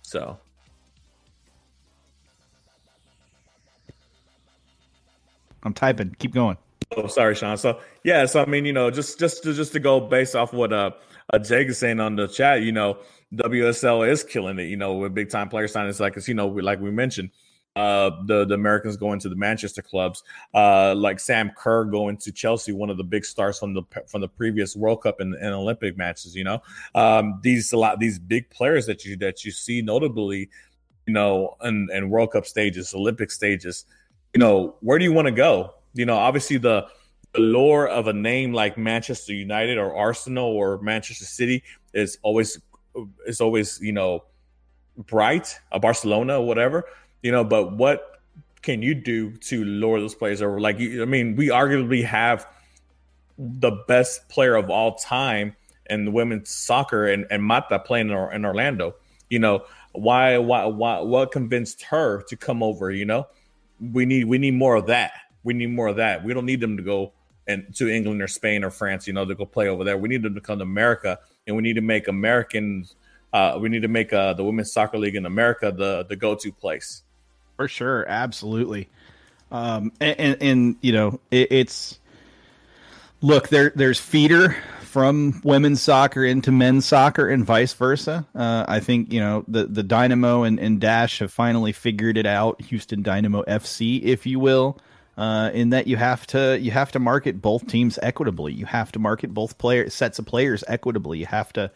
So. 0.02 0.38
I'm 5.62 5.74
typing. 5.74 6.14
Keep 6.18 6.32
going. 6.32 6.56
Oh, 6.96 7.06
sorry, 7.06 7.34
Sean. 7.34 7.56
So 7.56 7.80
yeah, 8.02 8.26
so 8.26 8.42
I 8.42 8.46
mean, 8.46 8.64
you 8.64 8.72
know, 8.72 8.90
just 8.90 9.18
just 9.18 9.42
to, 9.44 9.54
just 9.54 9.72
to 9.72 9.80
go 9.80 10.00
based 10.00 10.34
off 10.34 10.52
what 10.52 10.72
uh, 10.72 10.90
uh 11.32 11.38
Jake 11.38 11.68
is 11.68 11.78
saying 11.78 12.00
on 12.00 12.16
the 12.16 12.26
chat, 12.26 12.62
you 12.62 12.72
know, 12.72 12.98
WSL 13.34 14.08
is 14.08 14.24
killing 14.24 14.58
it. 14.58 14.64
You 14.64 14.76
know, 14.76 14.94
with 14.94 15.14
big 15.14 15.30
time 15.30 15.48
player 15.48 15.68
signings, 15.68 16.00
like 16.00 16.16
it's 16.16 16.26
you 16.28 16.34
know, 16.34 16.48
like 16.48 16.80
we 16.80 16.90
mentioned, 16.90 17.30
uh, 17.76 18.10
the 18.26 18.44
the 18.44 18.54
Americans 18.54 18.96
going 18.96 19.20
to 19.20 19.28
the 19.28 19.36
Manchester 19.36 19.82
clubs, 19.82 20.22
uh, 20.54 20.94
like 20.94 21.20
Sam 21.20 21.50
Kerr 21.56 21.84
going 21.84 22.16
to 22.18 22.32
Chelsea, 22.32 22.72
one 22.72 22.90
of 22.90 22.96
the 22.96 23.04
big 23.04 23.24
stars 23.24 23.58
from 23.58 23.74
the 23.74 23.82
from 24.06 24.20
the 24.20 24.28
previous 24.28 24.76
World 24.76 25.02
Cup 25.02 25.20
and, 25.20 25.34
and 25.34 25.54
Olympic 25.54 25.96
matches. 25.96 26.34
You 26.34 26.44
know, 26.44 26.62
um, 26.94 27.40
these 27.42 27.72
a 27.72 27.76
lot 27.76 27.98
these 28.00 28.18
big 28.18 28.50
players 28.50 28.86
that 28.86 29.04
you 29.04 29.16
that 29.18 29.44
you 29.44 29.50
see 29.50 29.82
notably, 29.82 30.48
you 31.06 31.12
know, 31.12 31.56
and 31.60 31.90
and 31.90 32.10
World 32.10 32.32
Cup 32.32 32.46
stages, 32.46 32.94
Olympic 32.94 33.30
stages. 33.30 33.84
You 34.34 34.38
know, 34.38 34.76
where 34.80 34.98
do 34.98 35.04
you 35.04 35.12
want 35.12 35.26
to 35.26 35.32
go? 35.32 35.74
you 35.94 36.06
know, 36.06 36.16
obviously 36.16 36.56
the, 36.56 36.86
lore 37.36 37.86
of 37.86 38.08
a 38.08 38.12
name 38.12 38.52
like 38.52 38.76
Manchester 38.76 39.32
United 39.32 39.78
or 39.78 39.94
Arsenal 39.94 40.48
or 40.48 40.80
Manchester 40.80 41.24
City 41.24 41.62
is 41.94 42.18
always 42.22 42.60
is 43.24 43.40
always 43.40 43.78
you 43.80 43.92
know 43.92 44.24
bright, 44.96 45.56
a 45.70 45.78
Barcelona, 45.78 46.40
or 46.40 46.44
whatever, 46.48 46.86
you 47.22 47.32
know. 47.32 47.44
But 47.44 47.76
what 47.76 48.20
can 48.62 48.82
you 48.82 48.94
do 48.94 49.32
to 49.36 49.64
lure 49.64 50.00
those 50.00 50.14
players 50.14 50.42
over? 50.42 50.60
Like, 50.60 50.76
I 50.76 51.04
mean, 51.04 51.36
we 51.36 51.48
arguably 51.48 52.04
have 52.04 52.46
the 53.38 53.72
best 53.88 54.28
player 54.28 54.54
of 54.54 54.70
all 54.70 54.96
time 54.96 55.56
in 55.88 56.12
women's 56.12 56.50
soccer 56.50 57.06
and, 57.06 57.26
and 57.30 57.42
Marta 57.42 57.78
playing 57.78 58.10
in, 58.10 58.44
Orlando. 58.44 58.94
You 59.28 59.38
know, 59.38 59.64
why, 59.92 60.38
why, 60.38 60.66
why, 60.66 61.00
what 61.00 61.32
convinced 61.32 61.82
her 61.84 62.22
to 62.22 62.36
come 62.36 62.62
over? 62.62 62.90
You 62.90 63.06
know, 63.06 63.26
we 63.80 64.04
need, 64.04 64.24
we 64.24 64.38
need 64.38 64.54
more 64.54 64.76
of 64.76 64.86
that. 64.86 65.12
We 65.42 65.54
need 65.54 65.70
more 65.70 65.88
of 65.88 65.96
that. 65.96 66.22
We 66.22 66.34
don't 66.34 66.46
need 66.46 66.60
them 66.60 66.76
to 66.76 66.82
go 66.82 67.12
and 67.50 67.74
to 67.74 67.88
England 67.88 68.22
or 68.22 68.28
Spain 68.28 68.62
or 68.64 68.70
France, 68.70 69.06
you 69.06 69.12
know, 69.12 69.24
to 69.24 69.34
go 69.34 69.44
play 69.44 69.68
over 69.68 69.84
there. 69.84 69.98
We 69.98 70.08
need 70.08 70.22
them 70.22 70.34
to 70.34 70.40
come 70.40 70.58
to 70.58 70.62
America, 70.62 71.18
and 71.46 71.56
we 71.56 71.62
need 71.62 71.74
to 71.74 71.80
make 71.80 72.08
Americans. 72.08 72.94
Uh, 73.32 73.58
we 73.60 73.68
need 73.68 73.82
to 73.82 73.88
make 73.88 74.12
uh, 74.12 74.34
the 74.34 74.44
women's 74.44 74.72
soccer 74.72 74.98
league 74.98 75.16
in 75.16 75.26
America 75.26 75.72
the 75.72 76.04
the 76.08 76.16
go 76.16 76.34
to 76.34 76.52
place. 76.52 77.02
For 77.60 77.68
sure, 77.68 78.06
absolutely. 78.08 78.88
Um, 79.52 79.92
and, 80.00 80.18
and, 80.18 80.42
and 80.42 80.76
you 80.80 80.92
know, 80.92 81.20
it, 81.30 81.52
it's 81.52 81.98
look 83.20 83.48
there. 83.48 83.70
There's 83.74 84.00
feeder 84.00 84.56
from 84.80 85.42
women's 85.44 85.82
soccer 85.82 86.24
into 86.24 86.52
men's 86.52 86.86
soccer 86.86 87.28
and 87.28 87.44
vice 87.44 87.74
versa. 87.74 88.26
Uh, 88.34 88.64
I 88.66 88.80
think 88.80 89.12
you 89.12 89.20
know 89.20 89.44
the 89.46 89.66
the 89.66 89.82
Dynamo 89.82 90.44
and, 90.44 90.58
and 90.58 90.80
Dash 90.80 91.18
have 91.18 91.34
finally 91.34 91.72
figured 91.72 92.16
it 92.16 92.24
out. 92.24 92.62
Houston 92.62 93.02
Dynamo 93.02 93.42
FC, 93.42 94.02
if 94.04 94.24
you 94.24 94.40
will 94.40 94.78
uh, 95.18 95.50
in 95.52 95.68
that 95.68 95.86
you 95.86 95.98
have 95.98 96.26
to 96.28 96.58
you 96.58 96.70
have 96.70 96.92
to 96.92 96.98
market 96.98 97.42
both 97.42 97.66
teams 97.66 97.98
equitably. 98.02 98.54
You 98.54 98.64
have 98.64 98.90
to 98.92 98.98
market 98.98 99.34
both 99.34 99.58
player 99.58 99.90
sets 99.90 100.18
of 100.18 100.24
players 100.24 100.64
equitably. 100.66 101.18
You 101.18 101.26
have 101.26 101.52
to 101.52 101.70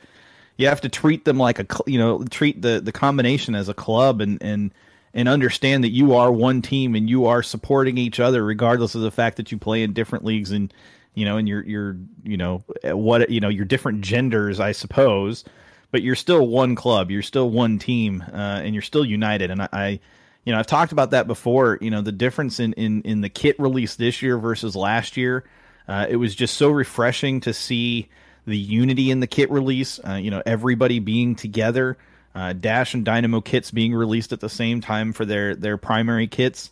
you 0.56 0.66
have 0.66 0.80
to 0.80 0.88
treat 0.88 1.26
them 1.26 1.36
like 1.36 1.58
a 1.58 1.66
you 1.86 1.98
know 1.98 2.24
treat 2.24 2.62
the 2.62 2.80
the 2.80 2.90
combination 2.90 3.54
as 3.54 3.68
a 3.68 3.74
club 3.74 4.22
and 4.22 4.42
and 4.42 4.72
and 5.14 5.28
understand 5.28 5.84
that 5.84 5.92
you 5.92 6.14
are 6.14 6.30
one 6.30 6.60
team 6.60 6.94
and 6.94 7.08
you 7.08 7.26
are 7.26 7.42
supporting 7.42 7.96
each 7.96 8.20
other 8.20 8.44
regardless 8.44 8.94
of 8.94 9.00
the 9.00 9.10
fact 9.10 9.38
that 9.38 9.50
you 9.50 9.58
play 9.58 9.82
in 9.82 9.92
different 9.92 10.24
leagues 10.24 10.50
and 10.50 10.74
you 11.14 11.24
know 11.24 11.36
and 11.36 11.48
you're 11.48 11.62
you're 11.62 11.96
you 12.24 12.36
know 12.36 12.62
what 12.84 13.30
you 13.30 13.40
know 13.40 13.48
you're 13.48 13.64
different 13.64 14.02
genders 14.02 14.60
I 14.60 14.72
suppose 14.72 15.44
but 15.90 16.02
you're 16.02 16.16
still 16.16 16.46
one 16.46 16.74
club 16.74 17.10
you're 17.10 17.22
still 17.22 17.48
one 17.48 17.78
team 17.78 18.22
uh, 18.32 18.60
and 18.62 18.74
you're 18.74 18.82
still 18.82 19.04
united 19.04 19.50
and 19.50 19.62
I, 19.62 19.68
I 19.72 20.00
you 20.44 20.52
know, 20.52 20.58
I've 20.58 20.66
talked 20.66 20.92
about 20.92 21.10
that 21.12 21.26
before. 21.26 21.78
You 21.80 21.90
know, 21.90 22.02
the 22.02 22.12
difference 22.12 22.60
in 22.60 22.74
in 22.74 23.02
in 23.02 23.20
the 23.20 23.28
kit 23.28 23.58
release 23.58 23.96
this 23.96 24.22
year 24.22 24.38
versus 24.38 24.76
last 24.76 25.16
year. 25.16 25.44
Uh, 25.86 26.06
it 26.08 26.16
was 26.16 26.34
just 26.34 26.56
so 26.56 26.70
refreshing 26.70 27.40
to 27.40 27.52
see 27.52 28.08
the 28.46 28.56
unity 28.56 29.10
in 29.10 29.20
the 29.20 29.26
kit 29.26 29.50
release. 29.50 30.00
Uh, 30.06 30.14
you 30.14 30.30
know, 30.30 30.42
everybody 30.44 30.98
being 30.98 31.34
together. 31.34 31.96
Uh, 32.34 32.52
Dash 32.52 32.94
and 32.94 33.04
Dynamo 33.04 33.40
kits 33.40 33.70
being 33.70 33.94
released 33.94 34.32
at 34.32 34.40
the 34.40 34.48
same 34.48 34.80
time 34.80 35.12
for 35.12 35.24
their 35.24 35.54
their 35.54 35.76
primary 35.76 36.26
kits. 36.26 36.70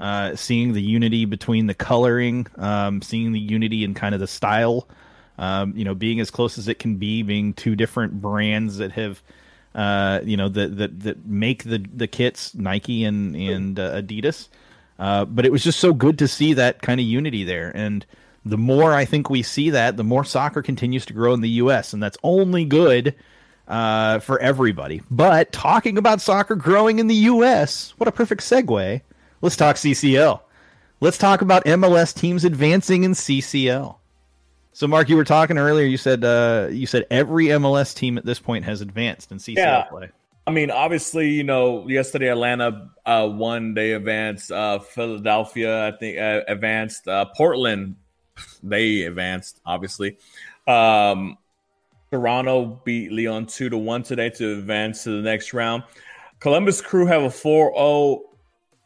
Uh, 0.00 0.34
seeing 0.34 0.72
the 0.72 0.82
unity 0.82 1.26
between 1.26 1.68
the 1.68 1.74
coloring, 1.74 2.46
um, 2.56 3.00
seeing 3.02 3.30
the 3.30 3.38
unity 3.38 3.84
in 3.84 3.94
kind 3.94 4.14
of 4.14 4.20
the 4.20 4.26
style, 4.26 4.88
um, 5.38 5.76
you 5.76 5.84
know, 5.84 5.94
being 5.94 6.18
as 6.18 6.28
close 6.28 6.58
as 6.58 6.66
it 6.66 6.80
can 6.80 6.96
be, 6.96 7.22
being 7.22 7.54
two 7.54 7.76
different 7.76 8.20
brands 8.20 8.78
that 8.78 8.90
have, 8.90 9.22
uh, 9.76 10.18
you 10.24 10.36
know, 10.36 10.48
that 10.48 10.76
that 10.76 11.00
that 11.00 11.26
make 11.26 11.62
the 11.64 11.78
the 11.94 12.08
kits, 12.08 12.52
Nike 12.54 13.04
and 13.04 13.36
and 13.36 13.78
uh, 13.78 14.02
Adidas. 14.02 14.48
Uh, 14.98 15.24
but 15.24 15.46
it 15.46 15.52
was 15.52 15.62
just 15.62 15.78
so 15.78 15.92
good 15.92 16.18
to 16.18 16.26
see 16.26 16.54
that 16.54 16.82
kind 16.82 16.98
of 17.00 17.06
unity 17.06 17.44
there, 17.44 17.70
and 17.74 18.04
the 18.44 18.58
more 18.58 18.92
I 18.92 19.04
think 19.04 19.30
we 19.30 19.42
see 19.42 19.70
that, 19.70 19.96
the 19.96 20.04
more 20.04 20.24
soccer 20.24 20.62
continues 20.62 21.06
to 21.06 21.12
grow 21.12 21.32
in 21.32 21.42
the 21.42 21.48
U.S., 21.50 21.92
and 21.92 22.02
that's 22.02 22.18
only 22.24 22.64
good 22.64 23.14
uh, 23.68 24.18
for 24.20 24.38
everybody. 24.40 25.02
But 25.10 25.52
talking 25.52 25.98
about 25.98 26.20
soccer 26.20 26.54
growing 26.54 26.98
in 26.98 27.06
the 27.06 27.14
U.S., 27.14 27.94
what 27.96 28.08
a 28.08 28.12
perfect 28.12 28.42
segue. 28.42 29.00
Let's 29.40 29.56
talk 29.56 29.76
CCL. 29.76 30.40
Let's 31.00 31.18
talk 31.18 31.42
about 31.42 31.64
MLS 31.64 32.14
teams 32.14 32.44
advancing 32.44 33.02
in 33.04 33.12
CCL. 33.12 33.96
So, 34.72 34.86
Mark, 34.86 35.08
you 35.08 35.16
were 35.16 35.24
talking 35.24 35.58
earlier. 35.58 35.86
You 35.86 35.98
said 35.98 36.24
uh, 36.24 36.68
you 36.70 36.86
said 36.86 37.06
every 37.10 37.46
MLS 37.46 37.94
team 37.94 38.16
at 38.18 38.24
this 38.24 38.38
point 38.38 38.64
has 38.64 38.80
advanced 38.80 39.32
in 39.32 39.38
CCL 39.38 39.56
yeah. 39.56 39.82
play. 39.84 40.10
I 40.46 40.50
mean, 40.50 40.70
obviously, 40.70 41.28
you 41.30 41.44
know, 41.44 41.88
yesterday 41.88 42.28
Atlanta 42.28 42.90
uh, 43.06 43.28
won. 43.30 43.74
They 43.74 43.92
advanced. 43.92 44.50
Uh, 44.50 44.80
Philadelphia, 44.80 45.88
I 45.88 45.96
think, 45.96 46.18
uh, 46.18 46.40
advanced. 46.48 47.06
Uh, 47.06 47.26
Portland, 47.36 47.96
they 48.62 49.02
advanced. 49.02 49.60
Obviously, 49.64 50.16
um, 50.66 51.36
Toronto 52.12 52.78
beat 52.84 53.10
León 53.10 53.50
two 53.50 53.70
to 53.70 53.78
one 53.78 54.02
today 54.02 54.28
to 54.28 54.58
advance 54.58 55.04
to 55.04 55.10
the 55.10 55.22
next 55.22 55.54
round. 55.54 55.82
Columbus 56.40 56.82
Crew 56.82 57.06
have 57.06 57.22
a 57.22 57.28
4-0 57.28 58.20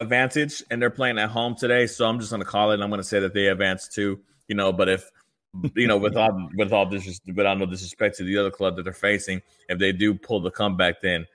advantage, 0.00 0.62
and 0.70 0.80
they're 0.80 0.90
playing 0.90 1.18
at 1.18 1.30
home 1.30 1.56
today. 1.56 1.88
So 1.88 2.06
I'm 2.06 2.20
just 2.20 2.30
going 2.30 2.40
to 2.40 2.46
call 2.46 2.70
it. 2.70 2.74
And 2.74 2.84
I'm 2.84 2.88
going 2.88 3.00
to 3.00 3.06
say 3.06 3.18
that 3.18 3.34
they 3.34 3.48
advance 3.48 3.88
too. 3.88 4.20
You 4.46 4.54
know, 4.54 4.72
but 4.72 4.88
if 4.88 5.10
you 5.74 5.88
know, 5.88 5.96
with 5.96 6.16
all 6.16 6.48
with 6.54 6.72
all 6.72 6.86
this, 6.86 7.20
without 7.26 7.58
no 7.58 7.66
disrespect 7.66 8.16
to 8.18 8.22
the 8.22 8.38
other 8.38 8.50
club 8.50 8.76
that 8.76 8.84
they're 8.84 8.92
facing, 8.92 9.42
if 9.68 9.80
they 9.80 9.90
do 9.90 10.14
pull 10.14 10.38
the 10.40 10.50
comeback, 10.52 11.00
then 11.00 11.26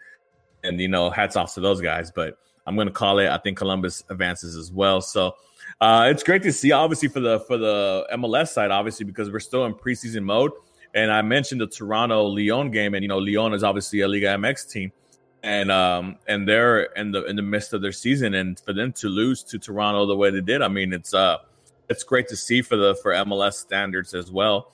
and 0.63 0.79
you 0.79 0.87
know, 0.87 1.09
hats 1.09 1.35
off 1.35 1.53
to 1.55 1.59
those 1.59 1.81
guys. 1.81 2.09
But 2.09 2.37
I'm 2.65 2.75
going 2.75 2.87
to 2.87 2.93
call 2.93 3.19
it. 3.19 3.27
I 3.27 3.37
think 3.37 3.57
Columbus 3.57 4.01
advances 4.09 4.55
as 4.55 4.71
well. 4.71 5.01
So 5.01 5.35
uh, 5.81 6.07
it's 6.09 6.23
great 6.23 6.43
to 6.43 6.53
see, 6.53 6.71
obviously 6.71 7.09
for 7.09 7.19
the 7.19 7.41
for 7.41 7.57
the 7.57 8.07
MLS 8.13 8.49
side, 8.49 8.71
obviously 8.71 9.05
because 9.05 9.29
we're 9.29 9.41
still 9.41 9.65
in 9.65 9.73
preseason 9.73 10.23
mode. 10.23 10.51
And 10.93 11.11
I 11.11 11.21
mentioned 11.21 11.61
the 11.61 11.67
Toronto 11.67 12.29
León 12.29 12.71
game, 12.71 12.93
and 12.93 13.03
you 13.03 13.07
know, 13.07 13.19
León 13.19 13.53
is 13.53 13.63
obviously 13.63 14.01
a 14.01 14.07
Liga 14.07 14.27
MX 14.27 14.71
team, 14.71 14.91
and 15.43 15.71
um 15.71 16.17
and 16.27 16.47
they're 16.47 16.83
in 16.83 17.11
the 17.11 17.23
in 17.25 17.35
the 17.35 17.41
midst 17.41 17.73
of 17.73 17.81
their 17.81 17.91
season, 17.91 18.33
and 18.33 18.59
for 18.59 18.73
them 18.73 18.91
to 18.93 19.07
lose 19.07 19.43
to 19.43 19.59
Toronto 19.59 20.05
the 20.05 20.15
way 20.15 20.31
they 20.31 20.41
did, 20.41 20.61
I 20.61 20.67
mean, 20.67 20.93
it's 20.93 21.13
uh 21.13 21.37
it's 21.89 22.03
great 22.03 22.27
to 22.29 22.35
see 22.35 22.61
for 22.61 22.75
the 22.75 22.95
for 22.95 23.13
MLS 23.13 23.53
standards 23.53 24.13
as 24.13 24.31
well. 24.31 24.71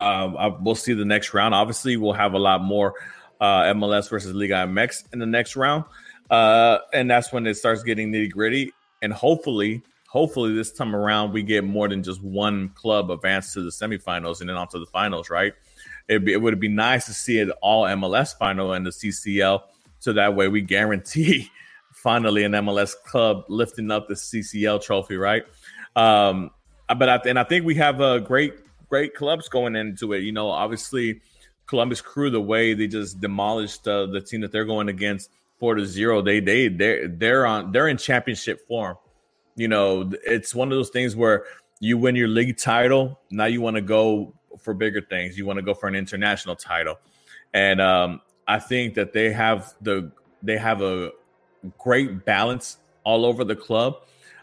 Um, 0.00 0.36
I, 0.36 0.48
we'll 0.48 0.74
see 0.74 0.94
the 0.94 1.04
next 1.04 1.34
round. 1.34 1.54
Obviously, 1.54 1.96
we'll 1.96 2.12
have 2.12 2.34
a 2.34 2.38
lot 2.38 2.62
more 2.62 2.94
uh, 3.40 3.62
MLS 3.74 4.08
versus 4.08 4.32
Liga 4.34 4.54
MX 4.54 5.12
in 5.12 5.18
the 5.18 5.26
next 5.26 5.56
round, 5.56 5.84
uh, 6.30 6.78
and 6.92 7.10
that's 7.10 7.32
when 7.32 7.46
it 7.46 7.56
starts 7.56 7.82
getting 7.82 8.12
nitty 8.12 8.30
gritty. 8.30 8.72
And 9.02 9.12
hopefully, 9.12 9.82
hopefully 10.08 10.54
this 10.54 10.72
time 10.72 10.96
around 10.96 11.32
we 11.32 11.42
get 11.42 11.62
more 11.62 11.86
than 11.86 12.02
just 12.02 12.22
one 12.22 12.70
club 12.70 13.10
advance 13.10 13.52
to 13.52 13.62
the 13.62 13.70
semifinals 13.70 14.40
and 14.40 14.48
then 14.48 14.56
on 14.56 14.66
to 14.66 14.78
the 14.78 14.86
finals. 14.86 15.30
Right? 15.30 15.52
Be, 16.08 16.32
it 16.32 16.40
would 16.40 16.58
be 16.58 16.68
nice 16.68 17.06
to 17.06 17.12
see 17.12 17.38
it 17.38 17.50
all 17.62 17.84
MLS 17.84 18.36
final 18.36 18.72
and 18.72 18.84
the 18.84 18.90
CCL, 18.90 19.62
so 19.98 20.12
that 20.14 20.34
way 20.34 20.48
we 20.48 20.62
guarantee 20.62 21.50
finally 21.92 22.44
an 22.44 22.52
MLS 22.52 22.94
club 23.04 23.44
lifting 23.48 23.90
up 23.90 24.08
the 24.08 24.14
CCL 24.14 24.82
trophy. 24.82 25.16
Right? 25.16 25.44
Um, 25.94 26.50
but 26.88 27.08
I, 27.08 27.16
and 27.28 27.38
I 27.38 27.44
think 27.44 27.66
we 27.66 27.74
have 27.74 28.00
a 28.00 28.20
great, 28.20 28.54
great 28.88 29.14
clubs 29.14 29.48
going 29.48 29.76
into 29.76 30.14
it. 30.14 30.20
You 30.20 30.32
know, 30.32 30.48
obviously 30.48 31.20
Columbus 31.66 32.00
Crew, 32.00 32.30
the 32.30 32.40
way 32.40 32.72
they 32.72 32.86
just 32.86 33.20
demolished 33.20 33.86
uh, 33.86 34.06
the 34.06 34.22
team 34.22 34.40
that 34.40 34.52
they're 34.52 34.64
going 34.64 34.88
against 34.88 35.30
four 35.58 35.74
to 35.74 35.84
zero. 35.84 36.22
They 36.22 36.40
they 36.40 36.68
they 36.68 37.06
they're 37.06 37.46
on 37.46 37.72
they're 37.72 37.88
in 37.88 37.98
championship 37.98 38.66
form. 38.66 38.96
You 39.58 39.66
know, 39.66 40.10
it's 40.24 40.54
one 40.54 40.70
of 40.70 40.78
those 40.78 40.90
things 40.90 41.16
where 41.16 41.44
you 41.80 41.98
win 41.98 42.14
your 42.14 42.28
league 42.28 42.56
title. 42.56 43.18
Now 43.30 43.46
you 43.46 43.60
want 43.60 43.74
to 43.74 43.82
go 43.82 44.32
for 44.60 44.72
bigger 44.72 45.00
things. 45.00 45.36
You 45.36 45.46
want 45.46 45.58
to 45.58 45.62
go 45.62 45.74
for 45.74 45.88
an 45.88 45.96
international 45.96 46.54
title, 46.54 46.98
and 47.52 47.80
um, 47.80 48.20
I 48.46 48.60
think 48.60 48.94
that 48.94 49.12
they 49.12 49.32
have 49.32 49.74
the 49.80 50.12
they 50.42 50.56
have 50.56 50.80
a 50.80 51.10
great 51.76 52.24
balance 52.24 52.78
all 53.02 53.26
over 53.26 53.42
the 53.42 53.56
club. 53.56 53.96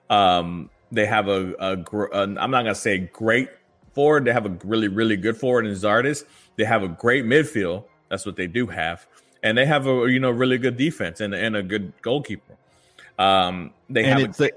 Um, 0.10 0.70
they 0.92 1.06
have 1.06 1.30
a, 1.30 1.54
a, 1.60 1.78
a 1.78 2.22
I'm 2.22 2.52
not 2.52 2.64
gonna 2.64 2.76
say 2.76 2.98
great 2.98 3.50
forward. 3.94 4.26
They 4.26 4.34
have 4.34 4.46
a 4.46 4.58
really 4.66 4.90
really 4.90 5.16
good 5.16 5.38
forward 5.38 5.66
in 5.66 5.74
Zardes. 5.74 6.26
They 6.58 6.66
have 6.66 6.84
a 6.84 6.90
great 6.90 7.24
midfield. 7.24 7.86
That's 8.10 8.26
what 8.26 8.36
they 8.36 8.48
do 8.48 8.68
have, 8.68 9.08
and 9.44 9.58
they 9.58 9.66
have 9.66 9.88
a 9.88 10.10
you 10.10 10.20
know 10.20 10.30
really 10.30 10.58
good 10.58 10.76
defense 10.76 11.22
and 11.22 11.34
and 11.34 11.56
a 11.56 11.64
good 11.64 11.94
goalkeeper. 12.02 12.58
Um, 13.18 13.72
they 13.90 14.04
and 14.04 14.20
have. 14.20 14.42
A, 14.42 14.50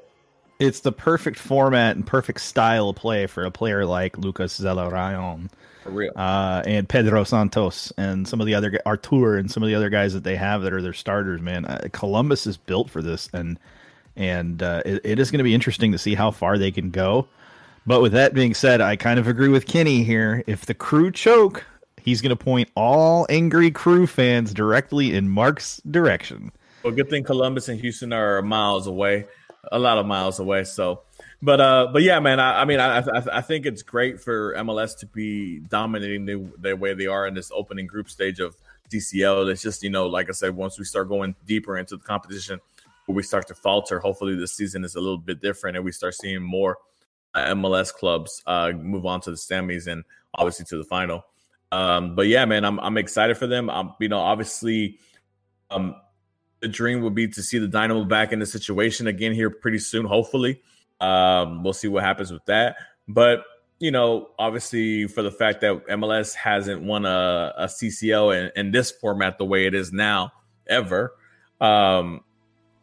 it's 0.59 0.81
the 0.81 0.93
perfect 0.93 1.39
format 1.39 1.97
and 1.97 2.07
perfect 2.07 2.41
style 2.41 2.89
of 2.89 2.97
play 2.97 3.27
for 3.27 3.45
a 3.45 3.51
player 3.51 3.85
like 3.85 4.19
Lucas 4.19 4.59
Zelarayan. 4.59 5.51
For 5.85 5.91
real. 5.91 6.13
Uh, 6.17 6.63
and 6.67 6.89
Pedro 6.89 7.25
Santos 7.25 7.93
and 7.97 8.27
some 8.27 8.41
of 8.41 8.47
the 8.47 8.55
other 8.55 8.79
Artur 8.85 9.37
and 9.37 9.51
some 9.51 9.63
of 9.63 9.69
the 9.69 9.75
other 9.75 9.89
guys 9.89 10.13
that 10.15 10.25
they 10.25 10.37
have 10.37 10.63
that 10.63 10.73
are 10.73 10.83
their 10.83 10.93
starters. 10.93 11.41
Man, 11.41 11.65
uh, 11.65 11.89
Columbus 11.93 12.47
is 12.47 12.57
built 12.57 12.91
for 12.91 13.03
this, 13.03 13.31
and 13.33 13.59
and 14.17 14.63
uh, 14.63 14.83
it, 14.85 15.01
it 15.05 15.19
is 15.19 15.31
going 15.31 15.39
to 15.39 15.45
be 15.45 15.55
interesting 15.55 15.93
to 15.93 15.99
see 15.99 16.15
how 16.15 16.31
far 16.31 16.59
they 16.59 16.73
can 16.73 16.91
go. 16.91 17.29
But 17.87 18.03
with 18.03 18.13
that 18.13 18.35
being 18.35 18.53
said, 18.53 18.81
I 18.81 18.97
kind 18.97 19.19
of 19.19 19.29
agree 19.29 19.49
with 19.49 19.67
Kenny 19.67 20.03
here. 20.03 20.43
If 20.47 20.67
the 20.67 20.75
crew 20.75 21.11
choke, 21.11 21.65
he's 21.97 22.21
going 22.21 22.37
to 22.37 22.37
point 22.37 22.69
all 22.75 23.27
angry 23.31 23.71
crew 23.71 24.07
fans 24.07 24.53
directly 24.53 25.15
in 25.15 25.29
Mark's 25.29 25.81
direction. 25.91 26.53
Well, 26.83 26.93
good 26.93 27.09
thing 27.09 27.25
Columbus 27.25 27.69
and 27.69 27.81
Houston 27.81 28.13
are 28.13 28.43
miles 28.43 28.87
away, 28.87 29.27
a 29.71 29.79
lot 29.79 29.99
of 29.99 30.07
miles 30.07 30.39
away. 30.39 30.65
So, 30.65 31.03
but 31.43 31.61
uh, 31.61 31.89
but 31.93 32.03
yeah, 32.03 32.21
man. 32.21 32.41
I, 32.41 32.63
I 32.63 32.65
mean, 32.65 32.81
I, 32.81 32.99
I, 32.99 33.39
I 33.39 33.41
think 33.41 33.67
it's 33.67 33.83
great 33.83 34.21
for 34.21 34.55
MLS 34.55 34.99
to 34.99 35.07
be 35.07 35.61
dominating 35.61 36.27
the, 36.27 36.51
the 36.59 36.77
way 36.77 36.95
they 36.95 37.07
are 37.07 37.27
in 37.27 37.35
this 37.35 37.51
opening 37.55 37.87
group 37.87 38.11
stage 38.11 38.41
of 38.41 38.57
CCL. 38.91 39.51
It's 39.51 39.63
just 39.63 39.83
you 39.83 39.91
know, 39.91 40.07
like 40.07 40.29
I 40.29 40.33
said, 40.33 40.57
once 40.57 40.79
we 40.79 40.85
start 40.85 41.09
going 41.09 41.35
deeper 41.47 41.79
into 41.79 41.97
the 41.97 42.05
competition 42.05 42.61
where 43.07 43.17
we 43.17 43.23
start 43.23 43.47
to 43.49 43.55
falter. 43.55 43.99
Hopefully, 43.99 44.37
this 44.37 44.53
season 44.53 44.85
is 44.85 44.95
a 44.95 45.01
little 45.01 45.19
bit 45.19 45.41
different, 45.41 45.77
and 45.77 45.85
we 45.85 45.93
start 45.93 46.15
seeing 46.15 46.43
more 46.43 46.79
uh, 47.35 47.55
MLS 47.55 47.93
clubs 47.93 48.43
uh, 48.47 48.73
move 48.73 49.07
on 49.07 49.21
to 49.23 49.31
the 49.31 49.37
semis 49.37 49.87
and 49.87 50.05
obviously 50.35 50.65
to 50.67 50.77
the 50.77 50.85
final. 50.85 51.25
Um, 51.73 52.15
but 52.15 52.27
yeah, 52.27 52.45
man, 52.45 52.65
I'm 52.65 52.79
I'm 52.81 52.97
excited 52.97 53.37
for 53.37 53.47
them. 53.47 53.71
I'm, 53.71 53.93
you 54.01 54.09
know, 54.09 54.19
obviously, 54.19 54.99
um, 55.71 55.97
the 56.61 56.69
dream 56.69 57.03
would 57.03 57.15
be 57.15 57.29
to 57.29 57.43
see 57.43 57.59
the 57.59 57.69
Dynamo 57.69 58.05
back 58.05 58.33
in 58.33 58.39
the 58.39 58.47
situation 58.47 59.07
again 59.07 59.33
here 59.33 59.51
pretty 59.51 59.79
soon. 59.79 60.07
Hopefully, 60.07 60.61
um, 61.01 61.63
we'll 61.63 61.73
see 61.73 61.89
what 61.89 62.03
happens 62.03 62.33
with 62.33 62.45
that. 62.47 62.77
But 63.07 63.45
you 63.79 63.91
know, 63.91 64.31
obviously, 64.39 65.07
for 65.07 65.23
the 65.23 65.31
fact 65.31 65.61
that 65.61 65.87
MLS 65.87 66.35
hasn't 66.35 66.83
won 66.83 67.07
a, 67.07 67.55
a 67.57 67.65
CCL 67.67 68.51
in, 68.57 68.67
in 68.67 68.73
this 68.73 68.91
format 68.91 69.39
the 69.39 69.45
way 69.45 69.67
it 69.67 69.75
is 69.75 69.93
now 69.93 70.33
ever, 70.67 71.15
um, 71.61 72.23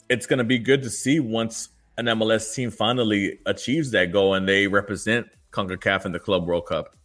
it's 0.09 0.25
going 0.25 0.37
to 0.37 0.45
be 0.45 0.57
good 0.57 0.83
to 0.83 0.89
see 0.89 1.19
once 1.19 1.69
an 1.97 2.05
MLS 2.05 2.53
team 2.53 2.71
finally 2.71 3.39
achieves 3.45 3.91
that 3.91 4.11
goal 4.11 4.33
and 4.33 4.47
they 4.47 4.67
represent 4.67 5.27
CONCACAF 5.51 6.05
in 6.05 6.11
the 6.11 6.19
Club 6.19 6.45
World 6.45 6.65
Cup. 6.65 6.95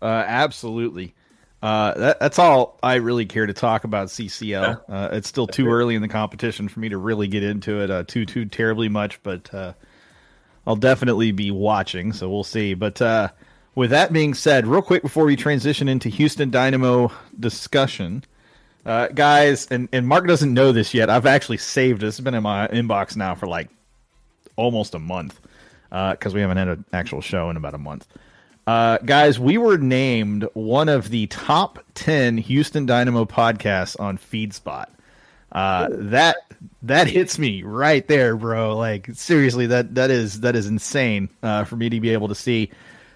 Uh, 0.00 0.24
absolutely. 0.26 1.14
Uh, 1.62 1.94
that, 1.94 2.20
that's 2.20 2.38
all 2.40 2.76
I 2.82 2.96
really 2.96 3.24
care 3.24 3.46
to 3.46 3.52
talk 3.52 3.84
about 3.84 4.08
CCL. 4.08 4.82
Uh, 4.88 5.08
it's 5.12 5.28
still 5.28 5.46
too 5.46 5.68
early 5.68 5.94
in 5.94 6.02
the 6.02 6.08
competition 6.08 6.68
for 6.68 6.80
me 6.80 6.88
to 6.88 6.98
really 6.98 7.28
get 7.28 7.44
into 7.44 7.80
it 7.80 7.90
uh, 7.90 8.02
too 8.02 8.26
too 8.26 8.46
terribly 8.46 8.88
much, 8.88 9.22
but 9.22 9.52
uh, 9.54 9.72
I'll 10.66 10.76
definitely 10.76 11.30
be 11.30 11.52
watching. 11.52 12.12
So 12.12 12.28
we'll 12.28 12.42
see. 12.42 12.74
But 12.74 13.00
uh, 13.00 13.28
with 13.76 13.90
that 13.90 14.12
being 14.12 14.34
said, 14.34 14.66
real 14.66 14.82
quick 14.82 15.02
before 15.02 15.24
we 15.24 15.36
transition 15.36 15.88
into 15.88 16.08
Houston 16.08 16.50
Dynamo 16.50 17.12
discussion, 17.38 18.24
uh, 18.84 19.06
guys, 19.08 19.68
and, 19.68 19.88
and 19.92 20.08
Mark 20.08 20.26
doesn't 20.26 20.52
know 20.52 20.72
this 20.72 20.92
yet. 20.92 21.10
I've 21.10 21.26
actually 21.26 21.58
saved 21.58 22.00
this. 22.00 22.18
It's 22.18 22.24
been 22.24 22.34
in 22.34 22.42
my 22.42 22.66
inbox 22.68 23.14
now 23.16 23.36
for 23.36 23.46
like 23.46 23.70
almost 24.56 24.94
a 24.94 24.98
month 24.98 25.40
because 25.90 26.32
uh, 26.32 26.34
we 26.34 26.40
haven't 26.40 26.56
had 26.56 26.68
an 26.68 26.84
actual 26.92 27.20
show 27.20 27.50
in 27.50 27.56
about 27.56 27.74
a 27.74 27.78
month. 27.78 28.08
Uh, 28.66 28.98
guys, 28.98 29.40
we 29.40 29.58
were 29.58 29.76
named 29.76 30.46
one 30.54 30.88
of 30.88 31.10
the 31.10 31.26
top 31.26 31.80
10 31.94 32.38
Houston 32.38 32.86
Dynamo 32.86 33.24
podcasts 33.24 33.98
on 33.98 34.18
FeedSpot. 34.18 34.86
Uh, 35.50 35.88
that 35.90 36.36
that 36.82 37.08
hits 37.08 37.38
me 37.38 37.62
right 37.62 38.06
there, 38.08 38.36
bro. 38.36 38.76
Like 38.76 39.10
seriously, 39.12 39.66
that 39.66 39.94
that 39.96 40.10
is 40.10 40.40
that 40.40 40.56
is 40.56 40.66
insane 40.66 41.28
uh, 41.42 41.64
for 41.64 41.76
me 41.76 41.90
to 41.90 42.00
be 42.00 42.10
able 42.10 42.28
to 42.28 42.34
see. 42.34 42.70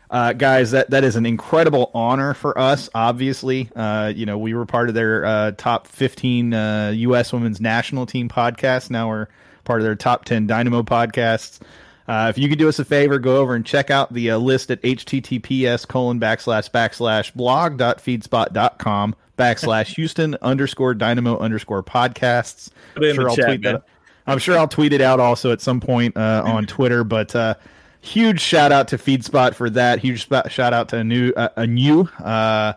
Uh, 0.09 0.33
guys, 0.33 0.71
that, 0.71 0.89
that 0.91 1.03
is 1.03 1.17
an 1.17 1.27
incredible 1.27 1.91
honor 1.93 2.33
for 2.33 2.57
us. 2.59 2.89
Obviously, 2.95 3.71
uh, 3.75 4.13
you 4.15 4.27
know 4.27 4.37
we 4.37 4.53
were 4.53 4.67
part 4.67 4.89
of 4.91 4.95
their 4.95 5.25
uh, 5.25 5.53
top 5.53 5.87
15 5.87 6.53
U.S. 6.53 7.33
Uh, 7.33 7.37
Women's 7.37 7.61
National 7.61 8.05
Team 8.05 8.29
podcast. 8.29 8.91
Now 8.91 9.09
we're 9.09 9.29
part 9.65 9.81
of 9.81 9.85
their 9.85 9.97
top 9.97 10.27
10 10.27 10.47
Dynamo 10.47 10.83
podcasts. 10.83 11.61
Uh, 12.09 12.29
if 12.31 12.39
you 12.39 12.49
could 12.49 12.59
do 12.59 12.69
us 12.69 12.79
a 12.79 12.85
favor, 12.85 13.19
go 13.19 13.39
over 13.39 13.55
and 13.55 13.67
check 13.67 13.91
out 13.91 14.13
the 14.13 14.31
uh, 14.31 14.39
list 14.39 14.71
at 14.71 14.81
https 14.83 15.87
colon 15.87 16.21
backslash 16.21 16.71
backslash 16.71 17.35
blog.feedspot.com 17.35 19.15
backslash 19.37 19.87
Houston 19.97 20.37
underscore 20.41 20.95
dynamo 20.95 21.39
underscore 21.39 21.83
podcasts. 21.83 22.71
I'm 22.97 23.15
sure, 23.15 23.29
I'll 23.29 23.37
chat, 23.37 23.47
tweet 23.47 23.63
that. 23.63 23.83
I'm 24.27 24.39
sure 24.39 24.57
I'll 24.57 24.69
tweet 24.69 24.93
it 24.93 25.01
out 25.01 25.19
also 25.19 25.53
at 25.53 25.61
some 25.61 25.81
point 25.81 26.17
uh, 26.17 26.43
on 26.47 26.67
Twitter. 26.67 27.03
But 27.03 27.35
uh, 27.35 27.55
huge 28.01 28.41
shout 28.41 28.71
out 28.71 28.89
to 28.89 28.99
FeedSpot 28.99 29.55
for 29.55 29.69
that. 29.71 29.99
Huge 29.99 30.23
sp- 30.31 30.47
shout 30.49 30.73
out 30.73 30.89
to 30.91 30.99
a 30.99 31.05
new 31.05 31.33
uh, 31.37 31.49
a 31.57 31.67
new 31.67 32.03
uh, 32.23 32.75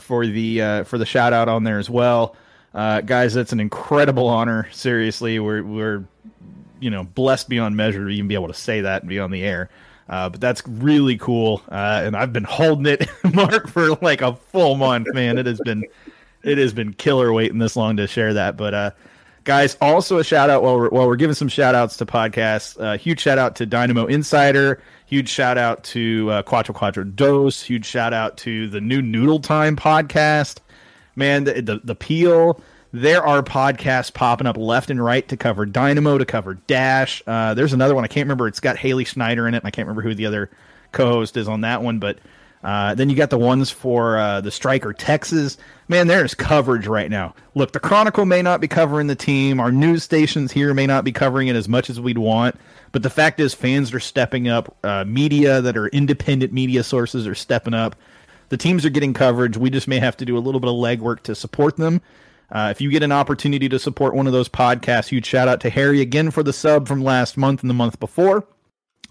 for 0.00 0.26
the 0.26 0.82
for 0.84 0.98
the 0.98 1.06
shout 1.06 1.32
out 1.32 1.48
on 1.48 1.62
there 1.62 1.78
as 1.78 1.88
well. 1.88 2.34
guys, 2.74 3.32
that's 3.32 3.52
an 3.52 3.60
incredible 3.60 4.26
honor. 4.26 4.68
Seriously, 4.72 5.38
we're 5.38 5.62
we're 5.62 6.04
you 6.80 6.90
know 6.90 7.04
blessed 7.04 7.48
beyond 7.48 7.76
measure 7.76 8.06
to 8.06 8.10
even 8.10 8.28
be 8.28 8.34
able 8.34 8.48
to 8.48 8.54
say 8.54 8.80
that 8.80 9.02
and 9.02 9.08
be 9.08 9.18
on 9.18 9.30
the 9.30 9.42
air. 9.42 9.70
Uh, 10.08 10.28
but 10.28 10.40
that's 10.40 10.66
really 10.66 11.16
cool, 11.16 11.62
uh, 11.70 12.02
and 12.04 12.16
I've 12.16 12.32
been 12.32 12.44
holding 12.44 12.86
it, 12.86 13.08
Mark, 13.34 13.68
for 13.68 13.94
like 13.96 14.22
a 14.22 14.34
full 14.34 14.74
month. 14.74 15.06
Man, 15.14 15.38
it 15.38 15.46
has 15.46 15.60
been 15.60 15.84
it 16.42 16.58
has 16.58 16.72
been 16.72 16.92
killer 16.92 17.32
waiting 17.32 17.58
this 17.58 17.76
long 17.76 17.96
to 17.98 18.06
share 18.06 18.34
that. 18.34 18.56
But 18.56 18.74
uh, 18.74 18.90
guys, 19.44 19.76
also 19.80 20.18
a 20.18 20.24
shout 20.24 20.50
out 20.50 20.62
while 20.62 20.76
we're 20.76 20.88
while 20.90 21.06
we're 21.06 21.16
giving 21.16 21.34
some 21.34 21.48
shout 21.48 21.74
outs 21.74 21.96
to 21.98 22.06
podcasts. 22.06 22.80
Uh, 22.80 22.98
huge 22.98 23.20
shout 23.20 23.38
out 23.38 23.56
to 23.56 23.66
Dynamo 23.66 24.06
Insider. 24.06 24.82
Huge 25.06 25.28
shout 25.28 25.58
out 25.58 25.84
to 25.84 26.28
uh, 26.30 26.42
Quattro 26.42 26.74
Quattro 26.74 27.04
Dose. 27.04 27.62
Huge 27.62 27.86
shout 27.86 28.12
out 28.12 28.36
to 28.38 28.68
the 28.68 28.80
new 28.80 29.02
Noodle 29.02 29.40
Time 29.40 29.76
podcast. 29.76 30.58
Man, 31.16 31.44
the 31.44 31.60
the, 31.62 31.80
the 31.84 31.94
peel 31.94 32.60
there 32.92 33.24
are 33.24 33.42
podcasts 33.42 34.12
popping 34.12 34.46
up 34.46 34.56
left 34.56 34.90
and 34.90 35.02
right 35.02 35.26
to 35.28 35.36
cover 35.36 35.66
Dynamo, 35.66 36.18
to 36.18 36.24
cover 36.24 36.54
Dash. 36.54 37.22
Uh, 37.26 37.54
there's 37.54 37.72
another 37.72 37.94
one 37.94 38.04
I 38.04 38.08
can't 38.08 38.26
remember. 38.26 38.48
It's 38.48 38.60
got 38.60 38.76
Haley 38.76 39.04
Schneider 39.04 39.46
in 39.46 39.54
it. 39.54 39.62
I 39.64 39.70
can't 39.70 39.86
remember 39.86 40.02
who 40.02 40.14
the 40.14 40.26
other 40.26 40.50
co-host 40.92 41.36
is 41.36 41.48
on 41.48 41.60
that 41.60 41.82
one, 41.82 41.98
but 41.98 42.18
uh, 42.62 42.94
then 42.94 43.08
you 43.08 43.16
got 43.16 43.30
the 43.30 43.38
ones 43.38 43.70
for 43.70 44.18
uh, 44.18 44.40
the 44.40 44.50
Striker 44.50 44.92
Texas. 44.92 45.56
Man, 45.88 46.08
there's 46.08 46.34
coverage 46.34 46.86
right 46.86 47.10
now. 47.10 47.34
Look, 47.54 47.72
the 47.72 47.80
Chronicle 47.80 48.26
may 48.26 48.42
not 48.42 48.60
be 48.60 48.68
covering 48.68 49.06
the 49.06 49.14
team. 49.14 49.60
Our 49.60 49.72
news 49.72 50.02
stations 50.02 50.52
here 50.52 50.74
may 50.74 50.86
not 50.86 51.04
be 51.04 51.12
covering 51.12 51.48
it 51.48 51.56
as 51.56 51.68
much 51.68 51.88
as 51.88 52.00
we'd 52.00 52.18
want. 52.18 52.56
But 52.92 53.02
the 53.02 53.10
fact 53.10 53.40
is, 53.40 53.54
fans 53.54 53.94
are 53.94 54.00
stepping 54.00 54.48
up. 54.48 54.76
Uh, 54.84 55.04
media 55.06 55.62
that 55.62 55.76
are 55.76 55.86
independent 55.88 56.52
media 56.52 56.82
sources 56.82 57.26
are 57.26 57.34
stepping 57.34 57.72
up. 57.72 57.96
The 58.50 58.56
teams 58.56 58.84
are 58.84 58.90
getting 58.90 59.14
coverage. 59.14 59.56
We 59.56 59.70
just 59.70 59.88
may 59.88 60.00
have 60.00 60.16
to 60.18 60.24
do 60.24 60.36
a 60.36 60.40
little 60.40 60.60
bit 60.60 60.68
of 60.68 60.74
legwork 60.74 61.22
to 61.22 61.34
support 61.34 61.76
them. 61.76 62.02
Uh, 62.50 62.68
if 62.70 62.80
you 62.80 62.90
get 62.90 63.02
an 63.02 63.12
opportunity 63.12 63.68
to 63.68 63.78
support 63.78 64.14
one 64.14 64.26
of 64.26 64.32
those 64.32 64.48
podcasts, 64.48 65.08
huge 65.08 65.26
shout 65.26 65.48
out 65.48 65.60
to 65.60 65.70
Harry 65.70 66.00
again 66.00 66.30
for 66.30 66.42
the 66.42 66.52
sub 66.52 66.88
from 66.88 67.02
last 67.02 67.36
month 67.36 67.62
and 67.62 67.70
the 67.70 67.74
month 67.74 68.00
before. 68.00 68.46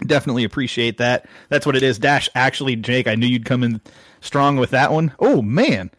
Definitely 0.06 0.44
appreciate 0.44 0.98
that. 0.98 1.26
That's 1.50 1.66
what 1.66 1.76
it 1.76 1.84
is. 1.84 2.00
Dash, 2.00 2.30
actually, 2.36 2.76
Jake, 2.76 3.08
I 3.08 3.16
knew 3.16 3.28
you'd 3.28 3.46
come 3.46 3.64
in 3.64 3.82
strong 4.22 4.58
with 4.58 4.72
that 4.72 4.92
one. 4.92 5.14
Oh, 5.20 5.42
man. 5.42 5.92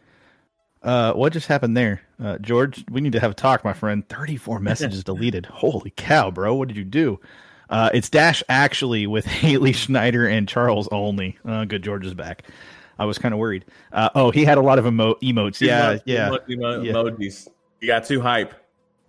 Uh, 0.81 1.13
what 1.13 1.33
just 1.33 1.47
happened 1.47 1.77
there? 1.77 2.01
Uh, 2.21 2.37
George, 2.39 2.83
we 2.89 3.01
need 3.01 3.13
to 3.13 3.19
have 3.19 3.31
a 3.31 3.35
talk, 3.35 3.63
my 3.63 3.73
friend. 3.73 4.07
34 4.09 4.59
messages 4.61 5.03
deleted. 5.03 5.45
Holy 5.45 5.91
cow, 5.95 6.31
bro. 6.31 6.55
What 6.55 6.67
did 6.67 6.77
you 6.77 6.83
do? 6.83 7.19
Uh, 7.69 7.89
it's 7.93 8.09
Dash 8.09 8.43
actually 8.49 9.07
with 9.07 9.25
Haley 9.27 9.71
Schneider 9.71 10.27
and 10.27 10.47
Charles 10.47 10.87
only. 10.91 11.37
Uh, 11.47 11.65
good, 11.65 11.83
George 11.83 12.05
is 12.05 12.13
back. 12.13 12.43
I 13.01 13.05
was 13.05 13.17
kind 13.17 13.33
of 13.33 13.39
worried. 13.39 13.65
Uh, 13.91 14.09
oh, 14.13 14.29
he 14.29 14.45
had 14.45 14.59
a 14.59 14.61
lot 14.61 14.77
of 14.77 14.85
emo- 14.85 15.15
emotes. 15.15 15.59
Yeah, 15.59 15.97
yeah, 16.05 16.29
yeah. 16.47 16.55
Emojis. 16.55 17.47
You 17.79 17.87
got 17.87 18.05
too 18.05 18.21
hype. 18.21 18.53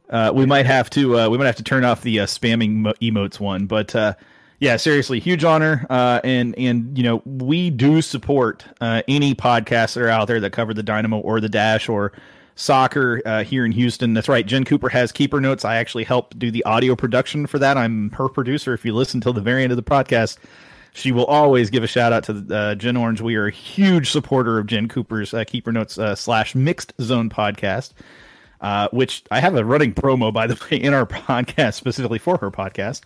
Uh, 0.09 0.33
we 0.35 0.47
might 0.47 0.65
have 0.65 0.89
to 0.91 1.19
uh, 1.19 1.29
we 1.29 1.37
might 1.37 1.45
have 1.45 1.57
to 1.57 1.63
turn 1.63 1.85
off 1.85 2.01
the 2.01 2.21
uh, 2.21 2.27
spamming 2.27 2.77
mo- 2.77 2.95
emotes 3.03 3.39
one, 3.39 3.67
but 3.67 3.95
uh, 3.95 4.15
yeah, 4.61 4.79
seriously, 4.79 5.21
huge 5.21 5.45
honor. 5.45 5.87
Uh, 5.91 6.21
and 6.25 6.59
and 6.59 6.97
you 6.97 7.05
know 7.05 7.21
we 7.27 7.69
do 7.69 8.01
support 8.01 8.65
uh, 8.81 9.03
any 9.09 9.35
podcasts 9.35 9.93
that 9.93 10.03
are 10.03 10.09
out 10.09 10.27
there 10.27 10.41
that 10.41 10.53
cover 10.53 10.73
the 10.73 10.83
Dynamo 10.83 11.19
or 11.19 11.39
the 11.39 11.51
Dash 11.51 11.87
or 11.87 12.13
soccer 12.55 13.21
uh, 13.27 13.45
here 13.45 13.67
in 13.67 13.73
Houston. 13.73 14.15
That's 14.15 14.29
right. 14.29 14.47
Jen 14.47 14.65
Cooper 14.65 14.89
has 14.89 15.13
keeper 15.13 15.39
notes. 15.39 15.67
I 15.67 15.77
actually 15.77 16.05
helped 16.05 16.39
do 16.39 16.51
the 16.51 16.65
audio 16.65 16.97
production 16.97 17.47
for 17.47 17.59
that. 17.59 17.77
I'm 17.77 18.09
her 18.13 18.31
producer. 18.31 18.73
If 18.73 18.87
you 18.87 18.95
listen 18.95 19.21
till 19.21 19.35
the 19.35 19.43
very 19.43 19.65
end 19.65 19.73
of 19.73 19.77
the 19.77 19.83
podcast, 19.83 20.39
she 20.95 21.13
will 21.13 21.25
always 21.25 21.71
give 21.71 21.83
a 21.83 21.87
shout 21.87 22.13
out 22.13 22.25
to 22.25 22.47
uh, 22.55 22.75
Gen 22.75 22.97
Orange. 22.97 23.21
We 23.21 23.37
are 23.37 23.47
a 23.47 23.51
huge 23.51 24.11
supporter 24.11 24.59
of 24.59 24.67
Jen 24.67 24.89
Cooper's 24.89 25.33
uh, 25.33 25.45
Keeper 25.45 25.73
Notes 25.73 25.99
uh, 25.99 26.15
slash 26.15 26.55
Mixed 26.55 26.93
Zone 27.01 27.31
podcast, 27.31 27.93
uh, 28.61 28.89
which 28.93 29.25
I 29.31 29.41
have 29.41 29.55
a 29.57 29.65
running 29.65 29.95
promo 29.95 30.33
by 30.33 30.47
the 30.47 30.63
way 30.71 30.77
in 30.77 30.93
our 30.93 31.07
podcast 31.07 31.75
specifically 31.75 32.19
for 32.19 32.37
her 32.39 32.51
podcast 32.51 33.03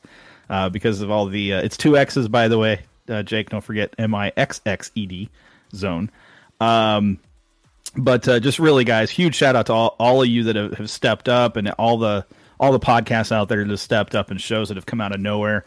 uh, 0.50 0.68
because 0.68 1.00
of 1.00 1.10
all 1.10 1.26
the 1.26 1.54
uh, 1.54 1.62
it's 1.62 1.76
two 1.76 1.96
X's 1.96 2.28
by 2.28 2.48
the 2.48 2.58
way. 2.58 2.80
Jake, 3.24 3.50
don't 3.50 3.60
forget 3.60 3.94
M 3.98 4.16
I 4.16 4.32
X 4.36 4.60
X 4.66 4.90
E 4.96 5.06
D 5.06 5.30
Zone. 5.72 6.10
Um, 6.60 7.20
but 7.96 8.24
just 8.24 8.58
really, 8.58 8.82
guys, 8.82 9.10
huge 9.10 9.36
shout 9.36 9.54
out 9.54 9.66
to 9.66 9.72
all, 9.72 9.94
all 10.00 10.22
of 10.22 10.28
you 10.28 10.42
that 10.44 10.56
have, 10.56 10.74
have 10.74 10.90
stepped 10.90 11.28
up 11.28 11.56
and 11.56 11.70
all 11.70 11.98
the 11.98 12.26
all 12.58 12.72
the 12.72 12.80
podcasts 12.80 13.30
out 13.30 13.48
there 13.48 13.62
that 13.62 13.70
have 13.70 13.78
stepped 13.78 14.16
up 14.16 14.32
and 14.32 14.40
shows 14.40 14.68
that 14.68 14.76
have 14.76 14.86
come 14.86 15.00
out 15.00 15.14
of 15.14 15.20
nowhere. 15.20 15.64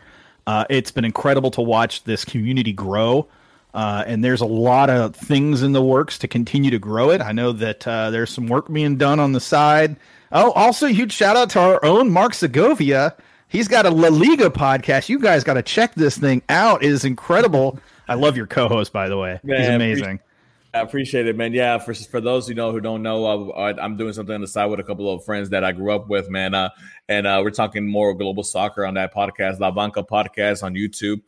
Uh, 0.50 0.66
it's 0.68 0.90
been 0.90 1.06
incredible 1.06 1.52
to 1.52 1.62
watch 1.62 2.04
this 2.06 2.26
community 2.26 2.74
grow. 2.74 3.28
Uh, 3.72 4.04
and 4.08 4.24
there's 4.24 4.42
a 4.42 4.48
lot 4.48 4.90
of 4.90 5.16
things 5.16 5.62
in 5.62 5.74
the 5.74 5.82
works 5.82 6.18
to 6.18 6.28
continue 6.28 6.72
to 6.72 6.80
grow 6.80 7.12
it. 7.12 7.22
I 7.22 7.34
know 7.34 7.52
that 7.52 7.88
uh, 7.88 8.10
there's 8.10 8.32
some 8.32 8.48
work 8.48 8.68
being 8.74 8.98
done 8.98 9.20
on 9.20 9.34
the 9.34 9.40
side. 9.40 9.96
Oh, 10.32 10.52
also, 10.54 10.88
huge 10.88 11.14
shout 11.14 11.38
out 11.38 11.52
to 11.52 11.60
our 11.60 11.86
own 11.86 12.10
Mark 12.10 12.34
Segovia. 12.34 13.16
He's 13.48 13.68
got 13.68 13.86
a 13.86 13.92
La 13.92 14.08
Liga 14.08 14.50
podcast. 14.50 15.08
You 15.08 15.20
guys 15.20 15.44
got 15.44 15.54
to 15.54 15.62
check 15.62 15.94
this 15.94 16.18
thing 16.18 16.42
out. 16.50 16.84
It 16.84 16.90
is 16.90 17.06
incredible. 17.06 17.78
I 18.08 18.16
love 18.16 18.36
your 18.36 18.48
co-host, 18.48 18.92
by 18.92 19.08
the 19.08 19.20
way. 19.20 19.40
Man, 19.44 19.60
He's 19.60 19.70
amazing. 19.70 20.20
I 20.72 20.82
appreciate 20.82 21.28
it, 21.28 21.36
man. 21.36 21.54
Yeah, 21.54 21.80
for 21.80 21.96
for 21.96 22.22
those 22.22 22.48
you 22.48 22.54
know 22.54 22.72
who 22.72 22.80
don't 22.80 23.02
know, 23.02 23.52
uh, 23.52 23.74
I'm 23.82 23.98
doing 23.98 24.14
something 24.14 24.36
on 24.36 24.42
the 24.42 24.48
side 24.48 24.68
with 24.68 24.80
a 24.80 24.84
couple 24.84 25.12
of 25.12 25.26
friends 25.26 25.50
that 25.50 25.64
I 25.64 25.72
grew 25.72 25.92
up 25.92 26.10
with, 26.10 26.30
man. 26.30 26.54
Uh, 26.54 26.70
and 27.08 27.26
uh, 27.26 27.42
we're 27.44 27.50
talking 27.50 27.88
more 27.88 28.14
global 28.14 28.44
soccer 28.44 28.86
on 28.86 28.94
that 28.94 29.12
podcast, 29.14 29.60
La 29.60 29.72
Banca 29.72 30.04
podcast 30.04 30.62
on 30.62 30.76
YouTube. 30.76 31.22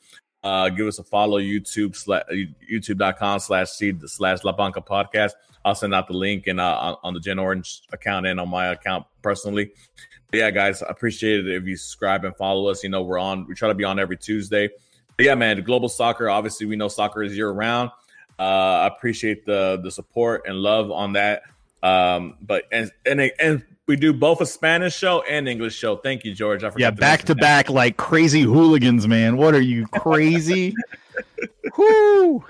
Uh, 0.44 0.70
give 0.70 0.86
us 0.86 1.00
a 1.00 1.04
follow, 1.04 1.40
YouTube 1.40 1.96
YouTube.com 2.72 3.40
slash 3.40 3.70
C 3.70 3.94
slash 4.06 4.44
La 4.44 4.52
Banca 4.52 4.80
podcast. 4.80 5.32
I'll 5.66 5.76
send 5.76 5.96
out 5.96 6.08
the 6.08 6.14
link 6.14 6.46
and 6.46 6.60
uh, 6.60 6.96
on 7.02 7.16
the 7.16 7.20
Gen 7.20 7.40
Orange 7.40 7.82
account 7.92 8.28
and 8.28 8.40
on 8.40 8.50
my 8.50 8.68
account 8.68 9.06
personally. 9.24 9.72
But 10.30 10.38
yeah, 10.38 10.52
guys, 10.52 10.84
I 10.84 10.90
appreciate 10.90 11.48
it 11.48 11.56
if 11.56 11.66
you 11.66 11.78
subscribe 11.78 12.26
and 12.26 12.36
follow 12.38 12.70
us. 12.70 12.84
You 12.84 12.90
know, 12.90 13.02
we're 13.02 13.20
on. 13.20 13.48
We 13.48 13.56
try 13.56 13.70
to 13.70 13.76
be 13.76 13.86
on 13.86 13.98
every 13.98 14.18
Tuesday. 14.18 14.70
But 15.18 15.26
yeah, 15.26 15.36
man, 15.36 15.62
global 15.64 15.90
soccer. 15.90 16.30
Obviously, 16.30 16.68
we 16.68 16.76
know 16.76 16.88
soccer 16.88 17.24
is 17.24 17.36
year 17.36 17.50
round 17.50 17.90
I 18.40 18.88
appreciate 18.88 19.46
the 19.46 19.80
the 19.82 19.92
support 19.92 20.44
and 20.48 20.58
love 20.58 20.92
on 20.92 21.14
that. 21.14 21.44
Um, 21.84 22.38
but 22.42 22.66
and 22.72 22.92
and 23.06 23.32
and 23.40 23.64
we 23.88 23.96
do 23.96 24.14
both 24.14 24.42
a 24.42 24.46
Spanish 24.46 24.96
show 24.96 25.22
and 25.24 25.48
English 25.48 25.76
show. 25.76 25.98
Thank 25.98 26.24
you, 26.24 26.34
George. 26.34 26.64
I 26.64 26.72
yeah, 26.78 26.92
back 26.92 27.24
to 27.24 27.36
back 27.36 27.70
like 27.70 27.98
crazy 27.98 28.42
hooligans, 28.42 29.08
man. 29.08 29.38
What 29.38 29.54
are 29.54 29.62
you 29.62 29.88
crazy? 29.88 30.74
Whoo! 31.78 32.46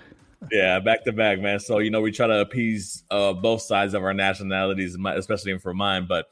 Yeah, 0.52 0.80
back 0.80 1.04
to 1.06 1.12
back, 1.12 1.40
man. 1.40 1.60
So 1.60 1.80
you 1.80 1.90
know 1.90 2.02
we 2.02 2.12
try 2.12 2.28
to 2.28 2.42
appease 2.42 3.04
uh, 3.10 3.34
both 3.34 3.62
sides 3.62 3.94
of 3.94 4.04
our 4.04 4.14
nationalities, 4.14 4.98
especially 5.16 5.58
for 5.60 5.74
mine. 5.74 6.06
But 6.08 6.28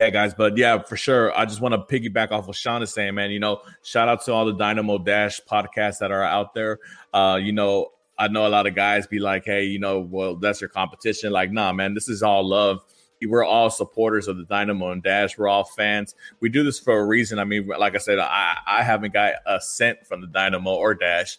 yeah, 0.00 0.10
guys. 0.10 0.34
But 0.34 0.56
yeah, 0.58 0.82
for 0.82 0.96
sure. 0.96 1.36
I 1.36 1.46
just 1.46 1.60
want 1.60 1.74
to 1.74 1.78
piggyback 1.78 2.30
off 2.30 2.46
what 2.46 2.56
Sean 2.56 2.82
is 2.82 2.92
saying, 2.92 3.14
man. 3.14 3.30
You 3.30 3.40
know, 3.40 3.62
shout 3.82 4.08
out 4.08 4.24
to 4.26 4.32
all 4.32 4.44
the 4.44 4.52
Dynamo 4.52 4.98
Dash 4.98 5.40
podcasts 5.50 5.98
that 5.98 6.10
are 6.10 6.22
out 6.22 6.54
there. 6.54 6.78
Uh, 7.14 7.38
you 7.40 7.52
know, 7.52 7.88
I 8.18 8.28
know 8.28 8.46
a 8.46 8.48
lot 8.48 8.66
of 8.66 8.74
guys 8.74 9.06
be 9.06 9.18
like, 9.18 9.44
hey, 9.44 9.64
you 9.64 9.78
know, 9.78 10.00
well, 10.00 10.36
that's 10.36 10.60
your 10.60 10.70
competition. 10.70 11.32
Like, 11.32 11.52
nah, 11.52 11.72
man, 11.72 11.94
this 11.94 12.08
is 12.08 12.22
all 12.22 12.46
love. 12.46 12.80
We're 13.26 13.44
all 13.44 13.70
supporters 13.70 14.28
of 14.28 14.36
the 14.36 14.44
Dynamo 14.44 14.90
and 14.92 15.02
Dash. 15.02 15.38
We're 15.38 15.48
all 15.48 15.64
fans. 15.64 16.14
We 16.40 16.48
do 16.48 16.62
this 16.62 16.78
for 16.78 16.98
a 16.98 17.04
reason. 17.04 17.38
I 17.38 17.44
mean, 17.44 17.66
like 17.66 17.94
I 17.94 17.98
said, 17.98 18.18
I, 18.18 18.58
I 18.66 18.82
haven't 18.82 19.12
got 19.14 19.34
a 19.46 19.60
cent 19.60 20.06
from 20.06 20.20
the 20.20 20.26
Dynamo 20.26 20.74
or 20.74 20.94
Dash. 20.94 21.38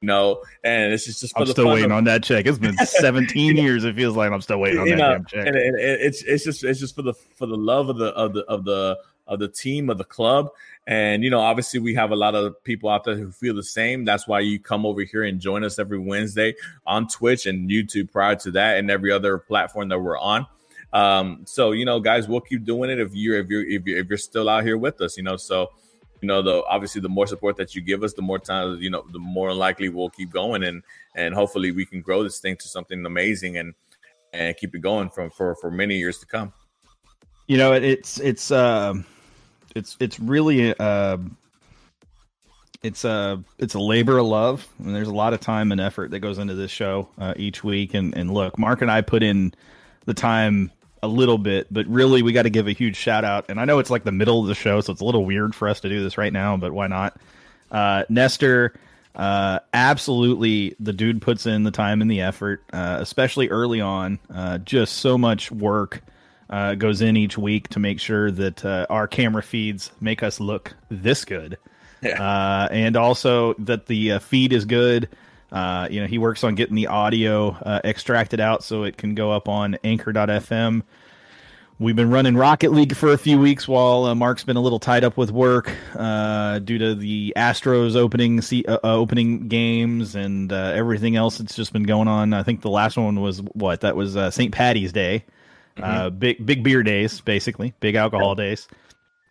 You 0.00 0.08
know, 0.08 0.42
and 0.62 0.92
it's 0.92 1.06
just, 1.06 1.22
just 1.22 1.32
I'm 1.36 1.46
still 1.46 1.68
waiting 1.68 1.90
of- 1.90 1.96
on 1.96 2.04
that 2.04 2.22
check. 2.22 2.46
It's 2.46 2.58
been 2.58 2.76
17 2.86 3.56
years. 3.56 3.84
It 3.84 3.96
feels 3.96 4.14
like 4.14 4.30
I'm 4.30 4.42
still 4.42 4.58
waiting 4.60 4.80
on 4.80 4.86
you 4.86 4.96
that 4.96 5.18
know, 5.18 5.24
check. 5.24 5.46
And, 5.46 5.56
and, 5.56 5.74
and 5.74 6.00
it's 6.00 6.22
it's 6.22 6.44
just 6.44 6.62
it's 6.64 6.78
just 6.78 6.94
for 6.94 7.02
the 7.02 7.14
for 7.14 7.46
the 7.46 7.56
love 7.56 7.88
of 7.88 7.96
the 7.96 8.08
of 8.08 8.34
the 8.34 8.44
of 8.44 8.64
the 8.64 8.98
of 9.26 9.38
the 9.38 9.48
team 9.48 9.90
of 9.90 9.98
the 9.98 10.04
club 10.04 10.50
and, 10.86 11.24
you 11.24 11.30
know, 11.30 11.40
obviously 11.40 11.80
we 11.80 11.94
have 11.94 12.12
a 12.12 12.16
lot 12.16 12.34
of 12.34 12.62
people 12.62 12.88
out 12.88 13.04
there 13.04 13.16
who 13.16 13.32
feel 13.32 13.54
the 13.54 13.62
same. 13.62 14.04
That's 14.04 14.28
why 14.28 14.40
you 14.40 14.60
come 14.60 14.86
over 14.86 15.02
here 15.02 15.24
and 15.24 15.40
join 15.40 15.64
us 15.64 15.78
every 15.78 15.98
Wednesday 15.98 16.54
on 16.86 17.08
Twitch 17.08 17.46
and 17.46 17.68
YouTube 17.68 18.12
prior 18.12 18.36
to 18.36 18.50
that 18.52 18.78
and 18.78 18.90
every 18.90 19.10
other 19.10 19.38
platform 19.38 19.88
that 19.88 19.98
we're 19.98 20.18
on. 20.18 20.46
Um, 20.92 21.42
so 21.44 21.72
you 21.72 21.84
know, 21.84 22.00
guys, 22.00 22.28
we'll 22.28 22.40
keep 22.40 22.64
doing 22.64 22.90
it 22.90 23.00
if 23.00 23.14
you're 23.14 23.38
if 23.38 23.48
you're 23.48 23.68
if 23.68 23.86
you're, 23.86 23.98
if 23.98 24.08
you're 24.08 24.18
still 24.18 24.48
out 24.48 24.64
here 24.64 24.78
with 24.78 25.00
us. 25.00 25.16
You 25.16 25.24
know, 25.24 25.36
so 25.36 25.70
you 26.20 26.28
know 26.28 26.42
the 26.42 26.64
obviously 26.64 27.00
the 27.00 27.08
more 27.08 27.26
support 27.26 27.56
that 27.56 27.74
you 27.74 27.80
give 27.80 28.02
us 28.02 28.14
the 28.14 28.22
more 28.22 28.38
time 28.38 28.78
you 28.80 28.90
know 28.90 29.04
the 29.12 29.18
more 29.18 29.52
likely 29.52 29.88
we'll 29.88 30.10
keep 30.10 30.30
going 30.30 30.64
and 30.64 30.82
and 31.14 31.34
hopefully 31.34 31.72
we 31.72 31.84
can 31.84 32.00
grow 32.00 32.22
this 32.22 32.40
thing 32.40 32.56
to 32.56 32.68
something 32.68 33.04
amazing 33.04 33.58
and 33.58 33.74
and 34.32 34.56
keep 34.56 34.74
it 34.74 34.80
going 34.80 35.08
from 35.10 35.30
for 35.30 35.54
for 35.56 35.70
many 35.70 35.96
years 35.96 36.18
to 36.18 36.26
come 36.26 36.52
you 37.46 37.56
know 37.56 37.72
it's 37.72 38.18
it's 38.20 38.50
uh 38.50 38.94
it's 39.76 39.96
it's 40.00 40.18
really 40.18 40.74
uh 40.78 41.18
it's 42.82 43.04
a 43.04 43.42
it's 43.58 43.74
a 43.74 43.80
labor 43.80 44.18
of 44.18 44.26
love 44.26 44.68
and 44.78 44.94
there's 44.94 45.08
a 45.08 45.14
lot 45.14 45.32
of 45.32 45.40
time 45.40 45.72
and 45.72 45.80
effort 45.80 46.10
that 46.10 46.20
goes 46.20 46.38
into 46.38 46.54
this 46.54 46.70
show 46.70 47.08
uh, 47.18 47.34
each 47.36 47.62
week 47.62 47.94
and 47.94 48.16
and 48.16 48.32
look 48.32 48.58
mark 48.58 48.82
and 48.82 48.90
i 48.90 49.00
put 49.00 49.22
in 49.22 49.52
the 50.06 50.14
time 50.14 50.70
a 51.02 51.08
little 51.08 51.38
bit, 51.38 51.66
but 51.70 51.86
really 51.86 52.22
we 52.22 52.32
got 52.32 52.42
to 52.42 52.50
give 52.50 52.66
a 52.66 52.72
huge 52.72 52.96
shout 52.96 53.24
out. 53.24 53.46
And 53.48 53.60
I 53.60 53.64
know 53.64 53.78
it's 53.78 53.90
like 53.90 54.04
the 54.04 54.12
middle 54.12 54.40
of 54.40 54.46
the 54.46 54.54
show, 54.54 54.80
so 54.80 54.92
it's 54.92 55.00
a 55.00 55.04
little 55.04 55.24
weird 55.24 55.54
for 55.54 55.68
us 55.68 55.80
to 55.80 55.88
do 55.88 56.02
this 56.02 56.18
right 56.18 56.32
now, 56.32 56.56
but 56.56 56.72
why 56.72 56.86
not? 56.86 57.18
Uh, 57.70 58.04
Nestor, 58.08 58.74
uh, 59.14 59.60
absolutely, 59.72 60.74
the 60.80 60.92
dude 60.92 61.22
puts 61.22 61.46
in 61.46 61.62
the 61.62 61.70
time 61.70 62.02
and 62.02 62.10
the 62.10 62.20
effort, 62.20 62.62
uh, 62.72 62.98
especially 63.00 63.48
early 63.48 63.80
on. 63.80 64.18
Uh, 64.32 64.58
just 64.58 64.94
so 64.94 65.16
much 65.18 65.50
work 65.50 66.02
uh, 66.50 66.74
goes 66.74 67.02
in 67.02 67.16
each 67.16 67.36
week 67.36 67.68
to 67.68 67.78
make 67.78 68.00
sure 68.00 68.30
that 68.30 68.64
uh, 68.64 68.86
our 68.88 69.08
camera 69.08 69.42
feeds 69.42 69.90
make 70.00 70.22
us 70.22 70.40
look 70.40 70.74
this 70.88 71.24
good. 71.24 71.58
Yeah. 72.02 72.68
and 72.70 72.96
also 72.96 73.54
that 73.54 73.86
the 73.86 74.18
feed 74.18 74.52
is 74.52 74.64
good. 74.64 75.08
Uh, 75.50 75.88
you 75.90 76.00
know, 76.00 76.06
he 76.06 76.18
works 76.18 76.44
on 76.44 76.54
getting 76.54 76.74
the 76.74 76.88
audio 76.88 77.50
uh, 77.50 77.80
extracted 77.84 78.40
out 78.40 78.64
so 78.64 78.82
it 78.82 78.96
can 78.96 79.14
go 79.14 79.32
up 79.32 79.48
on 79.48 79.76
anchor.fm. 79.84 80.82
We've 81.78 81.94
been 81.94 82.10
running 82.10 82.36
Rocket 82.36 82.72
League 82.72 82.96
for 82.96 83.12
a 83.12 83.18
few 83.18 83.38
weeks 83.38 83.68
while 83.68 84.04
uh, 84.04 84.14
Mark's 84.14 84.44
been 84.44 84.56
a 84.56 84.62
little 84.62 84.78
tied 84.78 85.04
up 85.04 85.18
with 85.18 85.30
work 85.30 85.70
uh, 85.94 86.58
due 86.60 86.78
to 86.78 86.94
the 86.94 87.34
Astros 87.36 87.96
opening 87.96 88.40
uh, 88.66 88.78
uh, 88.82 88.96
opening 88.96 89.48
games 89.48 90.14
and 90.14 90.50
everything 90.50 91.16
else 91.16 91.36
that's 91.36 91.54
just 91.54 91.74
been 91.74 91.82
going 91.82 92.08
on. 92.08 92.32
I 92.32 92.42
think 92.42 92.62
the 92.62 92.70
last 92.70 92.96
one 92.96 93.20
was 93.20 93.42
what 93.52 93.82
that 93.82 93.94
was 93.94 94.14
St. 94.34 94.52
Patty's 94.52 94.92
Day, 94.92 95.26
mm-hmm. 95.76 96.18
big 96.18 96.44
big 96.44 96.62
beer 96.62 96.82
days, 96.82 97.20
basically 97.20 97.74
big 97.80 97.94
alcohol 97.94 98.34
yeah. 98.36 98.44
days. 98.44 98.68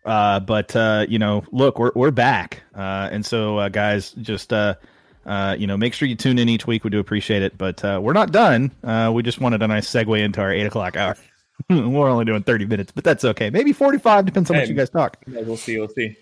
Uh, 0.06 0.40
but 0.40 0.76
uh, 0.76 1.06
you 1.10 1.20
know, 1.20 1.44
look, 1.52 1.80
we're 1.80 1.92
we're 1.96 2.12
back, 2.12 2.62
uh, 2.76 3.10
and 3.12 3.26
so 3.26 3.58
uh, 3.58 3.70
guys, 3.70 4.12
just 4.12 4.54
uh, 4.54 4.76
uh, 5.26 5.56
you 5.58 5.66
know, 5.66 5.76
make 5.76 5.94
sure 5.94 6.08
you 6.08 6.16
tune 6.16 6.38
in 6.38 6.48
each 6.48 6.68
week. 6.68 6.84
We 6.84 6.92
do 6.92 7.00
appreciate 7.00 7.42
it, 7.42 7.58
but 7.58 7.84
uh, 7.84 8.00
we're 8.02 8.14
not 8.14 8.32
done. 8.32 8.72
Uh, 8.84 9.12
we 9.14 9.24
just 9.24 9.42
wanted 9.42 9.64
a 9.64 9.68
nice 9.68 9.90
segue 9.90 10.20
into 10.20 10.42
our 10.42 10.52
eight 10.52 10.66
o'clock 10.66 10.96
hour. 10.96 11.18
we're 11.70 12.10
only 12.10 12.26
doing 12.26 12.44
thirty 12.44 12.66
minutes, 12.66 12.92
but 12.92 13.04
that's 13.04 13.26
okay. 13.26 13.50
Maybe 13.50 13.74
forty-five 13.74 14.26
depends 14.26 14.50
on 14.52 14.56
hey, 14.56 14.62
what 14.62 14.70
you 14.70 14.76
guys 14.76 14.90
talk. 14.90 15.18
Yeah, 15.26 15.42
we'll 15.42 15.58
see. 15.58 15.80
We'll 15.80 15.90
see. 15.90 16.16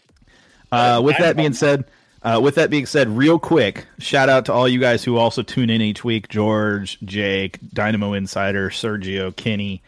Uh, 0.71 1.01
with 1.03 1.17
that 1.17 1.35
being 1.35 1.53
said, 1.53 1.85
uh, 2.23 2.39
with 2.41 2.55
that 2.55 2.69
being 2.69 2.85
said, 2.85 3.09
real 3.09 3.37
quick, 3.37 3.85
shout 3.99 4.29
out 4.29 4.45
to 4.45 4.53
all 4.53 4.67
you 4.67 4.79
guys 4.79 5.03
who 5.03 5.17
also 5.17 5.43
tune 5.43 5.69
in 5.69 5.81
each 5.81 6.05
week: 6.05 6.29
George, 6.29 6.97
Jake, 7.01 7.59
Dynamo 7.73 8.13
Insider, 8.13 8.69
Sergio, 8.69 9.35
Kenny. 9.35 9.83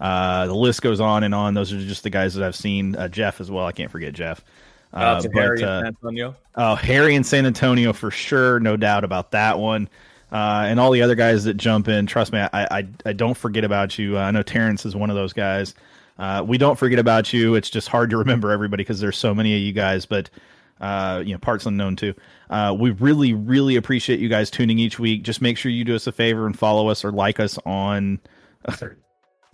Uh, 0.00 0.46
the 0.46 0.54
list 0.54 0.82
goes 0.82 1.00
on 1.00 1.24
and 1.24 1.34
on. 1.34 1.54
Those 1.54 1.72
are 1.72 1.80
just 1.80 2.02
the 2.02 2.10
guys 2.10 2.34
that 2.34 2.44
I've 2.44 2.56
seen. 2.56 2.96
Jeff 3.10 3.40
as 3.40 3.50
well. 3.50 3.66
I 3.66 3.72
can't 3.72 3.90
forget 3.90 4.12
Jeff. 4.12 4.44
Uh, 4.92 5.22
but, 5.22 5.32
Harry 5.34 5.62
uh, 5.62 5.80
San 5.80 5.86
Antonio. 5.86 6.36
Oh, 6.54 6.74
Harry 6.74 7.14
and 7.14 7.26
San 7.26 7.46
Antonio 7.46 7.92
for 7.92 8.10
sure, 8.10 8.58
no 8.60 8.76
doubt 8.76 9.04
about 9.04 9.32
that 9.32 9.58
one. 9.58 9.88
Uh, 10.30 10.64
and 10.66 10.78
all 10.78 10.90
the 10.90 11.02
other 11.02 11.14
guys 11.14 11.44
that 11.44 11.54
jump 11.54 11.88
in, 11.88 12.06
trust 12.06 12.32
me, 12.32 12.38
I, 12.40 12.48
I, 12.52 12.88
I 13.06 13.12
don't 13.12 13.36
forget 13.36 13.64
about 13.64 13.98
you. 13.98 14.18
Uh, 14.18 14.22
I 14.22 14.30
know 14.30 14.42
Terrence 14.42 14.84
is 14.84 14.94
one 14.94 15.10
of 15.10 15.16
those 15.16 15.32
guys. 15.32 15.74
Uh, 16.18 16.44
we 16.46 16.58
don't 16.58 16.78
forget 16.78 16.98
about 16.98 17.32
you. 17.32 17.54
It's 17.54 17.70
just 17.70 17.88
hard 17.88 18.10
to 18.10 18.16
remember 18.16 18.50
everybody 18.50 18.82
because 18.82 19.00
there's 19.00 19.16
so 19.16 19.34
many 19.34 19.54
of 19.54 19.60
you 19.60 19.72
guys, 19.72 20.04
but 20.04 20.28
uh, 20.80 21.22
you 21.24 21.32
know, 21.32 21.38
parts 21.38 21.66
unknown 21.66 21.96
too. 21.96 22.14
Uh, 22.50 22.76
we 22.78 22.90
really, 22.90 23.34
really 23.34 23.76
appreciate 23.76 24.20
you 24.20 24.28
guys 24.28 24.50
tuning 24.50 24.78
each 24.78 24.98
week. 24.98 25.22
Just 25.22 25.40
make 25.40 25.56
sure 25.56 25.70
you 25.70 25.84
do 25.84 25.94
us 25.94 26.06
a 26.06 26.12
favor 26.12 26.46
and 26.46 26.58
follow 26.58 26.88
us 26.88 27.04
or 27.04 27.12
like 27.12 27.40
us 27.40 27.58
on 27.64 28.20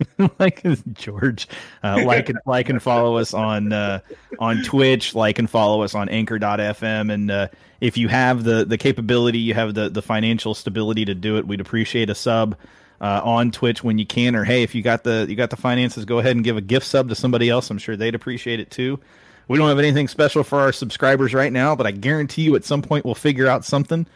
like 0.39 0.63
George, 0.93 1.47
uh, 1.83 2.03
like 2.05 2.29
and 2.29 2.39
like 2.45 2.69
and 2.69 2.81
follow 2.81 3.17
us 3.17 3.33
on 3.33 3.71
uh, 3.71 3.99
on 4.39 4.61
Twitch, 4.63 5.15
like 5.15 5.39
and 5.39 5.49
follow 5.49 5.81
us 5.81 5.95
on 5.95 6.09
Anchor.fm, 6.09 7.13
and 7.13 7.31
uh, 7.31 7.47
if 7.79 7.97
you 7.97 8.07
have 8.07 8.43
the 8.43 8.65
the 8.65 8.77
capability, 8.77 9.39
you 9.39 9.53
have 9.53 9.73
the 9.73 9.89
the 9.89 10.01
financial 10.01 10.53
stability 10.53 11.05
to 11.05 11.15
do 11.15 11.37
it, 11.37 11.47
we'd 11.47 11.61
appreciate 11.61 12.09
a 12.09 12.15
sub 12.15 12.57
uh, 12.99 13.21
on 13.23 13.51
Twitch 13.51 13.83
when 13.83 13.97
you 13.97 14.05
can. 14.05 14.35
Or 14.35 14.43
hey, 14.43 14.63
if 14.63 14.75
you 14.75 14.81
got 14.81 15.03
the 15.03 15.25
you 15.29 15.35
got 15.35 15.49
the 15.49 15.57
finances, 15.57 16.05
go 16.05 16.19
ahead 16.19 16.35
and 16.35 16.43
give 16.43 16.57
a 16.57 16.61
gift 16.61 16.85
sub 16.85 17.09
to 17.09 17.15
somebody 17.15 17.49
else. 17.49 17.69
I'm 17.69 17.77
sure 17.77 17.95
they'd 17.95 18.15
appreciate 18.15 18.59
it 18.59 18.71
too. 18.71 18.99
We 19.47 19.57
don't 19.57 19.69
have 19.69 19.79
anything 19.79 20.07
special 20.07 20.43
for 20.43 20.59
our 20.59 20.71
subscribers 20.71 21.33
right 21.33 21.53
now, 21.53 21.75
but 21.75 21.85
I 21.85 21.91
guarantee 21.91 22.41
you 22.41 22.55
at 22.55 22.65
some 22.65 22.81
point 22.81 23.05
we'll 23.05 23.15
figure 23.15 23.47
out 23.47 23.63
something. 23.63 24.07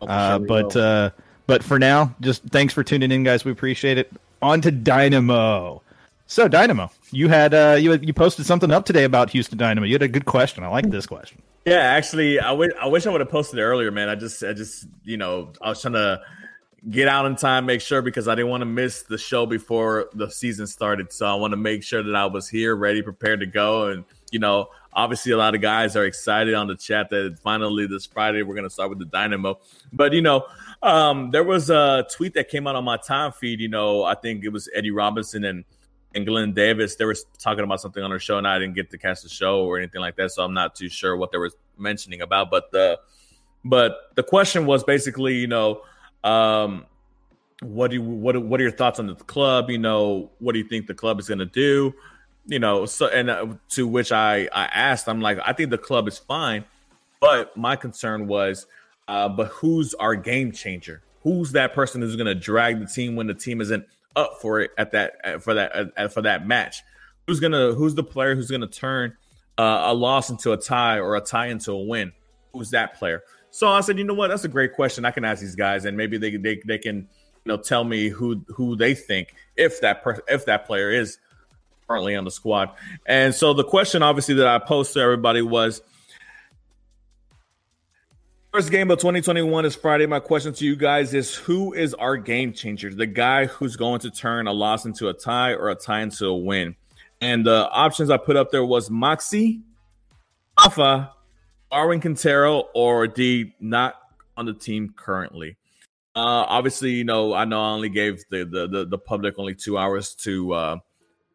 Oh, 0.00 0.06
uh, 0.06 0.38
sure 0.38 0.46
but 0.46 0.76
uh, 0.76 1.10
but 1.46 1.62
for 1.62 1.78
now, 1.78 2.14
just 2.20 2.44
thanks 2.44 2.72
for 2.72 2.84
tuning 2.84 3.10
in, 3.10 3.24
guys. 3.24 3.44
We 3.44 3.52
appreciate 3.52 3.98
it 3.98 4.12
on 4.42 4.60
to 4.62 4.70
Dynamo. 4.70 5.82
So 6.26 6.48
Dynamo, 6.48 6.90
you 7.10 7.28
had 7.28 7.54
uh, 7.54 7.76
you 7.78 7.94
you 7.94 8.12
posted 8.12 8.46
something 8.46 8.70
up 8.70 8.84
today 8.84 9.04
about 9.04 9.30
Houston 9.30 9.58
Dynamo. 9.58 9.86
You 9.86 9.94
had 9.94 10.02
a 10.02 10.08
good 10.08 10.24
question. 10.24 10.64
I 10.64 10.68
like 10.68 10.90
this 10.90 11.06
question. 11.06 11.40
Yeah, 11.64 11.78
actually, 11.78 12.38
I, 12.38 12.52
wish 12.52 12.72
I 13.06 13.10
would 13.10 13.20
have 13.20 13.30
posted 13.30 13.58
it 13.58 13.62
earlier, 13.62 13.90
man. 13.90 14.08
I 14.08 14.14
just 14.14 14.42
I 14.42 14.52
just 14.52 14.86
you 15.04 15.16
know 15.16 15.52
I 15.60 15.68
was 15.68 15.80
trying 15.80 15.94
to 15.94 16.20
get 16.90 17.08
out 17.08 17.26
in 17.26 17.36
time, 17.36 17.66
make 17.66 17.80
sure 17.80 18.02
because 18.02 18.28
I 18.28 18.34
didn't 18.34 18.50
want 18.50 18.60
to 18.60 18.66
miss 18.66 19.02
the 19.02 19.18
show 19.18 19.46
before 19.46 20.08
the 20.14 20.30
season 20.30 20.66
started. 20.66 21.12
So 21.12 21.26
I 21.26 21.34
want 21.34 21.52
to 21.52 21.56
make 21.56 21.82
sure 21.82 22.02
that 22.02 22.14
I 22.14 22.26
was 22.26 22.48
here, 22.48 22.76
ready, 22.76 23.02
prepared 23.02 23.40
to 23.40 23.46
go, 23.46 23.88
and 23.88 24.04
you 24.30 24.38
know 24.38 24.68
obviously 24.96 25.30
a 25.30 25.36
lot 25.36 25.54
of 25.54 25.60
guys 25.60 25.94
are 25.94 26.06
excited 26.06 26.54
on 26.54 26.66
the 26.66 26.74
chat 26.74 27.10
that 27.10 27.38
finally 27.42 27.86
this 27.86 28.06
Friday 28.06 28.42
we're 28.42 28.54
going 28.54 28.64
to 28.64 28.70
start 28.70 28.88
with 28.88 28.98
the 28.98 29.04
Dynamo. 29.04 29.60
But 29.92 30.14
you 30.14 30.22
know, 30.22 30.46
um, 30.82 31.30
there 31.30 31.44
was 31.44 31.70
a 31.70 32.06
tweet 32.10 32.34
that 32.34 32.48
came 32.48 32.66
out 32.66 32.74
on 32.74 32.84
my 32.84 32.96
time 32.96 33.30
feed. 33.30 33.60
You 33.60 33.68
know, 33.68 34.02
I 34.02 34.14
think 34.14 34.42
it 34.44 34.48
was 34.48 34.68
Eddie 34.74 34.90
Robinson 34.90 35.44
and 35.44 35.64
and 36.14 36.26
Glenn 36.26 36.54
Davis. 36.54 36.96
They 36.96 37.04
were 37.04 37.14
talking 37.38 37.62
about 37.62 37.82
something 37.82 38.02
on 38.02 38.10
their 38.10 38.18
show, 38.18 38.38
and 38.38 38.48
I 38.48 38.58
didn't 38.58 38.74
get 38.74 38.90
to 38.90 38.98
catch 38.98 39.22
the 39.22 39.28
show 39.28 39.64
or 39.64 39.78
anything 39.78 40.00
like 40.00 40.16
that, 40.16 40.32
so 40.32 40.42
I'm 40.42 40.54
not 40.54 40.74
too 40.74 40.88
sure 40.88 41.16
what 41.16 41.30
they 41.30 41.38
were 41.38 41.50
mentioning 41.76 42.22
about. 42.22 42.50
But 42.50 42.72
the 42.72 42.98
but 43.64 44.12
the 44.14 44.22
question 44.22 44.66
was 44.66 44.82
basically, 44.82 45.34
you 45.34 45.46
know. 45.46 45.82
Um, 46.24 46.86
what 47.62 47.90
do 47.90 47.96
you, 47.96 48.02
what 48.02 48.36
what 48.42 48.60
are 48.60 48.64
your 48.64 48.72
thoughts 48.72 48.98
on 48.98 49.06
the 49.06 49.14
club? 49.14 49.70
You 49.70 49.78
know, 49.78 50.30
what 50.40 50.52
do 50.52 50.58
you 50.58 50.66
think 50.66 50.86
the 50.86 50.94
club 50.94 51.18
is 51.18 51.28
going 51.28 51.38
to 51.38 51.46
do? 51.46 51.94
You 52.46 52.58
know, 52.58 52.86
so 52.86 53.08
and 53.08 53.30
uh, 53.30 53.46
to 53.70 53.86
which 53.86 54.12
I 54.12 54.48
I 54.52 54.64
asked, 54.66 55.08
I'm 55.08 55.20
like, 55.20 55.38
I 55.44 55.52
think 55.52 55.70
the 55.70 55.78
club 55.78 56.08
is 56.08 56.18
fine, 56.18 56.64
but 57.20 57.56
my 57.56 57.76
concern 57.76 58.26
was, 58.26 58.66
uh, 59.08 59.28
but 59.28 59.48
who's 59.48 59.94
our 59.94 60.14
game 60.14 60.52
changer? 60.52 61.02
Who's 61.22 61.52
that 61.52 61.74
person 61.74 62.02
who's 62.02 62.14
going 62.14 62.26
to 62.26 62.34
drag 62.34 62.78
the 62.78 62.86
team 62.86 63.16
when 63.16 63.26
the 63.26 63.34
team 63.34 63.60
isn't 63.60 63.84
up 64.14 64.38
for 64.40 64.60
it 64.60 64.70
at 64.78 64.92
that 64.92 65.42
for 65.42 65.54
that 65.54 66.12
for 66.12 66.22
that 66.22 66.46
match? 66.46 66.82
Who's 67.26 67.40
gonna 67.40 67.72
who's 67.72 67.94
the 67.94 68.04
player 68.04 68.34
who's 68.34 68.50
gonna 68.50 68.68
turn 68.68 69.16
uh, 69.58 69.82
a 69.86 69.94
loss 69.94 70.30
into 70.30 70.52
a 70.52 70.56
tie 70.56 70.98
or 70.98 71.16
a 71.16 71.20
tie 71.20 71.46
into 71.46 71.72
a 71.72 71.82
win? 71.82 72.12
Who's 72.52 72.70
that 72.70 72.94
player? 72.94 73.22
So 73.50 73.68
I 73.68 73.80
said, 73.80 73.98
you 73.98 74.04
know 74.04 74.14
what? 74.14 74.28
That's 74.28 74.44
a 74.44 74.48
great 74.48 74.74
question. 74.74 75.04
I 75.04 75.10
can 75.10 75.24
ask 75.24 75.40
these 75.40 75.56
guys, 75.56 75.84
and 75.84 75.96
maybe 75.96 76.18
they 76.18 76.36
they, 76.36 76.60
they 76.64 76.78
can 76.78 76.96
you 76.96 77.52
know 77.52 77.56
tell 77.56 77.82
me 77.82 78.08
who 78.08 78.44
who 78.48 78.76
they 78.76 78.94
think 78.94 79.34
if 79.56 79.80
that 79.80 80.04
per- 80.04 80.22
if 80.28 80.46
that 80.46 80.66
player 80.66 80.90
is 80.90 81.18
currently 81.88 82.16
on 82.16 82.24
the 82.24 82.30
squad. 82.30 82.70
And 83.06 83.34
so 83.34 83.54
the 83.54 83.64
question, 83.64 84.02
obviously, 84.02 84.34
that 84.36 84.46
I 84.46 84.58
posed 84.58 84.92
to 84.94 85.00
everybody 85.00 85.42
was 85.42 85.82
first 88.52 88.70
game 88.70 88.90
of 88.90 88.98
2021 88.98 89.66
is 89.66 89.74
Friday. 89.74 90.06
My 90.06 90.20
question 90.20 90.52
to 90.54 90.64
you 90.64 90.76
guys 90.76 91.12
is 91.12 91.34
who 91.34 91.74
is 91.74 91.92
our 91.94 92.16
game 92.16 92.52
changer? 92.52 92.92
The 92.92 93.06
guy 93.06 93.46
who's 93.46 93.76
going 93.76 94.00
to 94.00 94.10
turn 94.10 94.46
a 94.46 94.52
loss 94.52 94.84
into 94.86 95.08
a 95.08 95.12
tie 95.12 95.52
or 95.52 95.68
a 95.68 95.74
tie 95.74 96.00
into 96.00 96.26
a 96.26 96.36
win. 96.36 96.74
And 97.20 97.44
the 97.46 97.68
options 97.70 98.10
I 98.10 98.16
put 98.16 98.36
up 98.36 98.50
there 98.50 98.64
was 98.64 98.88
Maxi, 98.88 99.62
Fafa, 100.58 101.12
Darwin 101.70 102.00
Quintero, 102.00 102.68
or 102.74 103.06
D 103.06 103.54
not 103.60 103.96
on 104.36 104.46
the 104.46 104.54
team 104.54 104.94
currently. 104.96 105.56
Uh, 106.14 106.44
obviously, 106.48 106.92
you 106.92 107.04
know, 107.04 107.34
I 107.34 107.44
know 107.44 107.62
I 107.62 107.70
only 107.72 107.90
gave 107.90 108.24
the, 108.30 108.44
the 108.44 108.66
the, 108.66 108.86
the 108.86 108.98
public 108.98 109.38
only 109.38 109.54
two 109.54 109.76
hours 109.76 110.14
to 110.16 110.52
uh, 110.54 110.76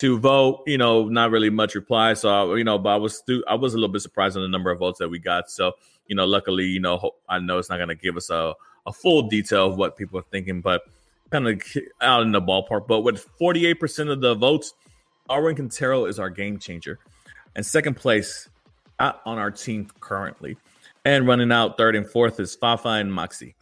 to 0.01 0.19
vote. 0.19 0.63
You 0.65 0.77
know, 0.77 1.05
not 1.05 1.31
really 1.31 1.49
much 1.49 1.75
reply. 1.75 2.13
So 2.13 2.55
you 2.55 2.63
know, 2.63 2.77
but 2.77 2.89
I 2.89 2.95
was 2.97 3.23
I 3.47 3.55
was 3.55 3.73
a 3.73 3.77
little 3.77 3.93
bit 3.93 4.01
surprised 4.01 4.35
on 4.35 4.43
the 4.43 4.49
number 4.49 4.71
of 4.71 4.79
votes 4.79 4.99
that 4.99 5.09
we 5.09 5.19
got. 5.19 5.49
So 5.49 5.73
you 6.07 6.15
know, 6.15 6.25
luckily, 6.25 6.65
you 6.65 6.79
know, 6.79 7.11
I 7.29 7.39
know 7.39 7.57
it's 7.57 7.69
not 7.69 7.77
going 7.77 7.89
to 7.89 7.95
give 7.95 8.17
us 8.17 8.29
a 8.29 8.53
a 8.87 8.91
full 8.91 9.29
detail 9.29 9.67
of 9.67 9.77
what 9.77 9.95
people 9.95 10.19
are 10.19 10.25
thinking, 10.31 10.59
but 10.59 10.81
kind 11.29 11.47
of 11.47 11.61
out 12.01 12.23
in 12.23 12.31
the 12.31 12.41
ballpark. 12.41 12.87
But 12.87 13.01
with 13.01 13.25
48% 13.39 14.11
of 14.11 14.21
the 14.21 14.35
votes, 14.35 14.73
Darwin 15.29 15.55
Quintero 15.55 16.05
is 16.05 16.19
our 16.19 16.29
game 16.29 16.57
changer. 16.57 16.99
And 17.55 17.65
second 17.65 17.95
place, 17.95 18.49
not 18.99 19.21
on 19.25 19.37
our 19.37 19.51
team 19.51 19.87
currently. 19.99 20.57
And 21.05 21.27
running 21.27 21.51
out 21.51 21.77
third 21.77 21.95
and 21.95 22.09
fourth 22.09 22.39
is 22.39 22.55
Fafa 22.55 22.89
and 22.89 23.11
Maxi. 23.11 23.53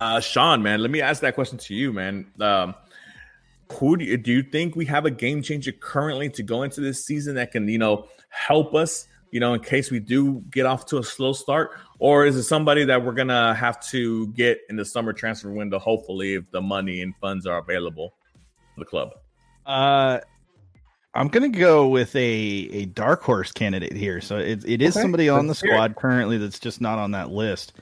Uh, 0.00 0.20
Sean, 0.20 0.62
man, 0.62 0.80
let 0.80 0.90
me 0.90 1.02
ask 1.02 1.20
that 1.22 1.34
question 1.34 1.58
to 1.58 1.74
you, 1.74 1.92
man. 1.92 2.26
Um, 2.40 2.74
who 3.72 3.96
do 3.96 4.04
you, 4.04 4.16
do 4.16 4.32
you 4.32 4.42
think 4.42 4.76
we 4.76 4.84
have 4.86 5.04
a 5.04 5.10
game 5.10 5.42
changer 5.42 5.72
currently 5.72 6.28
to 6.30 6.42
go 6.42 6.62
into 6.62 6.80
this 6.80 7.04
season 7.04 7.34
that 7.36 7.52
can, 7.52 7.68
you 7.68 7.78
know, 7.78 8.06
help 8.28 8.74
us, 8.74 9.06
you 9.30 9.40
know, 9.40 9.54
in 9.54 9.60
case 9.60 9.90
we 9.90 10.00
do 10.00 10.42
get 10.50 10.66
off 10.66 10.86
to 10.86 10.98
a 10.98 11.04
slow 11.04 11.32
start? 11.32 11.70
Or 11.98 12.26
is 12.26 12.36
it 12.36 12.44
somebody 12.44 12.84
that 12.84 13.04
we're 13.04 13.12
going 13.12 13.28
to 13.28 13.54
have 13.54 13.80
to 13.88 14.28
get 14.28 14.60
in 14.68 14.76
the 14.76 14.84
summer 14.84 15.12
transfer 15.12 15.50
window, 15.50 15.78
hopefully, 15.78 16.34
if 16.34 16.50
the 16.50 16.60
money 16.60 17.02
and 17.02 17.14
funds 17.20 17.46
are 17.46 17.58
available 17.58 18.14
for 18.74 18.80
the 18.80 18.86
club? 18.86 19.10
Uh, 19.66 20.20
I'm 21.14 21.28
going 21.28 21.50
to 21.50 21.58
go 21.58 21.88
with 21.88 22.14
a, 22.16 22.20
a 22.20 22.84
dark 22.86 23.22
horse 23.22 23.52
candidate 23.52 23.92
here. 23.92 24.20
So 24.20 24.38
it, 24.38 24.64
it 24.64 24.80
is 24.80 24.96
okay. 24.96 25.02
somebody 25.02 25.28
on 25.28 25.46
the 25.46 25.54
squad 25.54 25.96
currently 25.96 26.38
that's 26.38 26.58
just 26.58 26.80
not 26.80 26.98
on 26.98 27.10
that 27.12 27.30
list. 27.30 27.72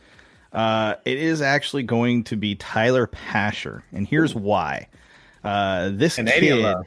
Uh, 0.53 0.95
it 1.05 1.19
is 1.19 1.43
actually 1.43 1.83
going 1.83 2.25
to 2.25 2.37
be 2.37 2.55
Tyler 2.55 3.07
Pasher. 3.07 3.85
And 3.93 4.07
here's 4.09 4.35
why. 4.35 4.89
Uh, 5.45 5.91
this 5.93 6.17
Canadian 6.17 6.57
kid, 6.57 6.63
love. 6.63 6.87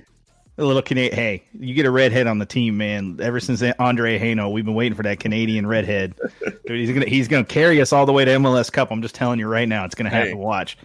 a 0.58 0.66
little 0.66 0.82
Canadian. 0.82 1.16
Hey, 1.16 1.44
you 1.54 1.74
get 1.74 1.86
a 1.86 1.92
redhead 1.92 2.28
on 2.28 2.40
the 2.40 2.46
team, 2.46 2.78
man. 2.78 3.20
Ever 3.22 3.40
since 3.40 3.64
Andre 3.80 4.18
Hainault, 4.18 4.52
we've 4.52 4.66
been 4.66 4.74
waiting 4.74 4.96
for 4.96 5.04
that 5.04 5.20
Canadian 5.20 5.68
redhead. 5.68 6.16
Dude, 6.66 6.80
he's 6.80 6.92
gonna 6.92 7.08
he's 7.08 7.28
gonna 7.28 7.46
carry 7.46 7.82
us 7.82 7.94
all 7.94 8.06
the 8.06 8.14
way 8.14 8.26
to 8.26 8.32
MLS 8.32 8.72
Cup. 8.72 8.92
I'm 8.92 9.02
just 9.02 9.16
telling 9.16 9.40
you 9.40 9.48
right 9.48 9.68
now, 9.68 9.86
it's 9.86 9.96
gonna 9.96 10.10
have 10.10 10.28
hey. 10.28 10.32
to 10.32 10.38
watch. 10.38 10.78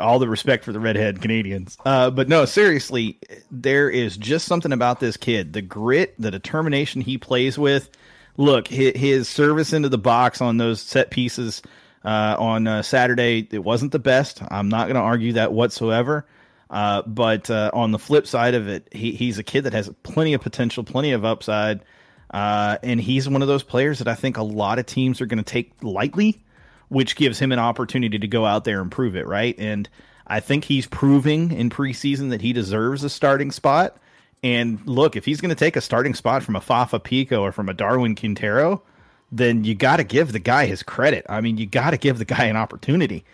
All 0.00 0.20
the 0.20 0.28
respect 0.28 0.62
for 0.62 0.70
the 0.70 0.78
redhead 0.78 1.20
Canadians, 1.20 1.76
uh, 1.84 2.08
but 2.08 2.28
no, 2.28 2.44
seriously, 2.44 3.18
there 3.50 3.90
is 3.90 4.16
just 4.16 4.46
something 4.46 4.70
about 4.70 5.00
this 5.00 5.16
kid. 5.16 5.54
The 5.54 5.62
grit, 5.62 6.14
the 6.20 6.30
determination 6.30 7.00
he 7.00 7.18
plays 7.18 7.58
with. 7.58 7.90
Look, 8.36 8.68
his, 8.68 8.96
his 8.96 9.28
service 9.28 9.72
into 9.72 9.88
the 9.88 9.98
box 9.98 10.40
on 10.40 10.56
those 10.56 10.80
set 10.80 11.10
pieces 11.10 11.62
uh, 12.04 12.36
on 12.38 12.66
uh, 12.66 12.82
Saturday, 12.82 13.46
it 13.50 13.62
wasn't 13.64 13.92
the 13.92 13.98
best. 13.98 14.42
I'm 14.48 14.68
not 14.68 14.84
going 14.84 14.96
to 14.96 15.02
argue 15.02 15.34
that 15.34 15.52
whatsoever. 15.52 16.26
Uh, 16.72 17.02
but 17.02 17.50
uh, 17.50 17.70
on 17.74 17.92
the 17.92 17.98
flip 17.98 18.26
side 18.26 18.54
of 18.54 18.66
it, 18.66 18.88
he, 18.90 19.12
he's 19.12 19.38
a 19.38 19.42
kid 19.42 19.64
that 19.64 19.74
has 19.74 19.90
plenty 20.02 20.32
of 20.32 20.40
potential, 20.40 20.82
plenty 20.82 21.12
of 21.12 21.24
upside. 21.24 21.84
Uh, 22.32 22.78
and 22.82 22.98
he's 22.98 23.28
one 23.28 23.42
of 23.42 23.48
those 23.48 23.62
players 23.62 23.98
that 23.98 24.08
I 24.08 24.14
think 24.14 24.38
a 24.38 24.42
lot 24.42 24.78
of 24.78 24.86
teams 24.86 25.20
are 25.20 25.26
going 25.26 25.42
to 25.42 25.44
take 25.44 25.70
lightly, 25.82 26.42
which 26.88 27.14
gives 27.14 27.38
him 27.38 27.52
an 27.52 27.58
opportunity 27.58 28.18
to 28.18 28.26
go 28.26 28.46
out 28.46 28.64
there 28.64 28.80
and 28.80 28.90
prove 28.90 29.16
it, 29.16 29.26
right? 29.26 29.54
And 29.58 29.86
I 30.26 30.40
think 30.40 30.64
he's 30.64 30.86
proving 30.86 31.52
in 31.52 31.68
preseason 31.68 32.30
that 32.30 32.40
he 32.40 32.54
deserves 32.54 33.04
a 33.04 33.10
starting 33.10 33.50
spot. 33.50 33.98
And 34.42 34.80
look, 34.86 35.14
if 35.14 35.26
he's 35.26 35.42
going 35.42 35.50
to 35.50 35.54
take 35.54 35.76
a 35.76 35.80
starting 35.82 36.14
spot 36.14 36.42
from 36.42 36.56
a 36.56 36.60
Fafa 36.60 36.98
Picault 36.98 37.42
or 37.42 37.52
from 37.52 37.68
a 37.68 37.74
Darwin 37.74 38.16
Quintero, 38.16 38.82
then 39.30 39.62
you 39.64 39.74
got 39.74 39.98
to 39.98 40.04
give 40.04 40.32
the 40.32 40.38
guy 40.38 40.64
his 40.64 40.82
credit. 40.82 41.26
I 41.28 41.42
mean, 41.42 41.58
you 41.58 41.66
got 41.66 41.90
to 41.90 41.98
give 41.98 42.18
the 42.18 42.24
guy 42.24 42.44
an 42.44 42.56
opportunity. 42.56 43.26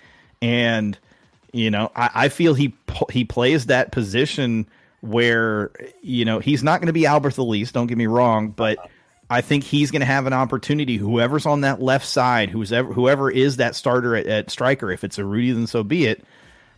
And 0.42 0.98
you 1.52 1.70
know, 1.70 1.90
I, 1.94 2.10
I 2.14 2.28
feel 2.28 2.54
he 2.54 2.74
he 3.10 3.24
plays 3.24 3.66
that 3.66 3.92
position 3.92 4.68
where 5.00 5.70
you 6.02 6.24
know 6.24 6.38
he's 6.38 6.62
not 6.62 6.80
going 6.80 6.88
to 6.88 6.92
be 6.92 7.02
Alberth 7.02 7.38
Elis. 7.38 7.72
Don't 7.72 7.86
get 7.86 7.98
me 7.98 8.06
wrong, 8.06 8.50
but 8.50 8.78
I 9.30 9.40
think 9.40 9.64
he's 9.64 9.90
going 9.90 10.00
to 10.00 10.06
have 10.06 10.26
an 10.26 10.32
opportunity. 10.32 10.96
Whoever's 10.96 11.46
on 11.46 11.62
that 11.62 11.82
left 11.82 12.06
side, 12.06 12.50
who's 12.50 12.72
ever, 12.72 12.92
whoever 12.92 13.30
is 13.30 13.56
that 13.58 13.74
starter 13.74 14.16
at, 14.16 14.26
at 14.26 14.50
striker, 14.50 14.90
if 14.90 15.04
it's 15.04 15.18
a 15.18 15.22
Urruti, 15.22 15.54
then 15.54 15.66
so 15.66 15.82
be 15.82 16.06
it. 16.06 16.24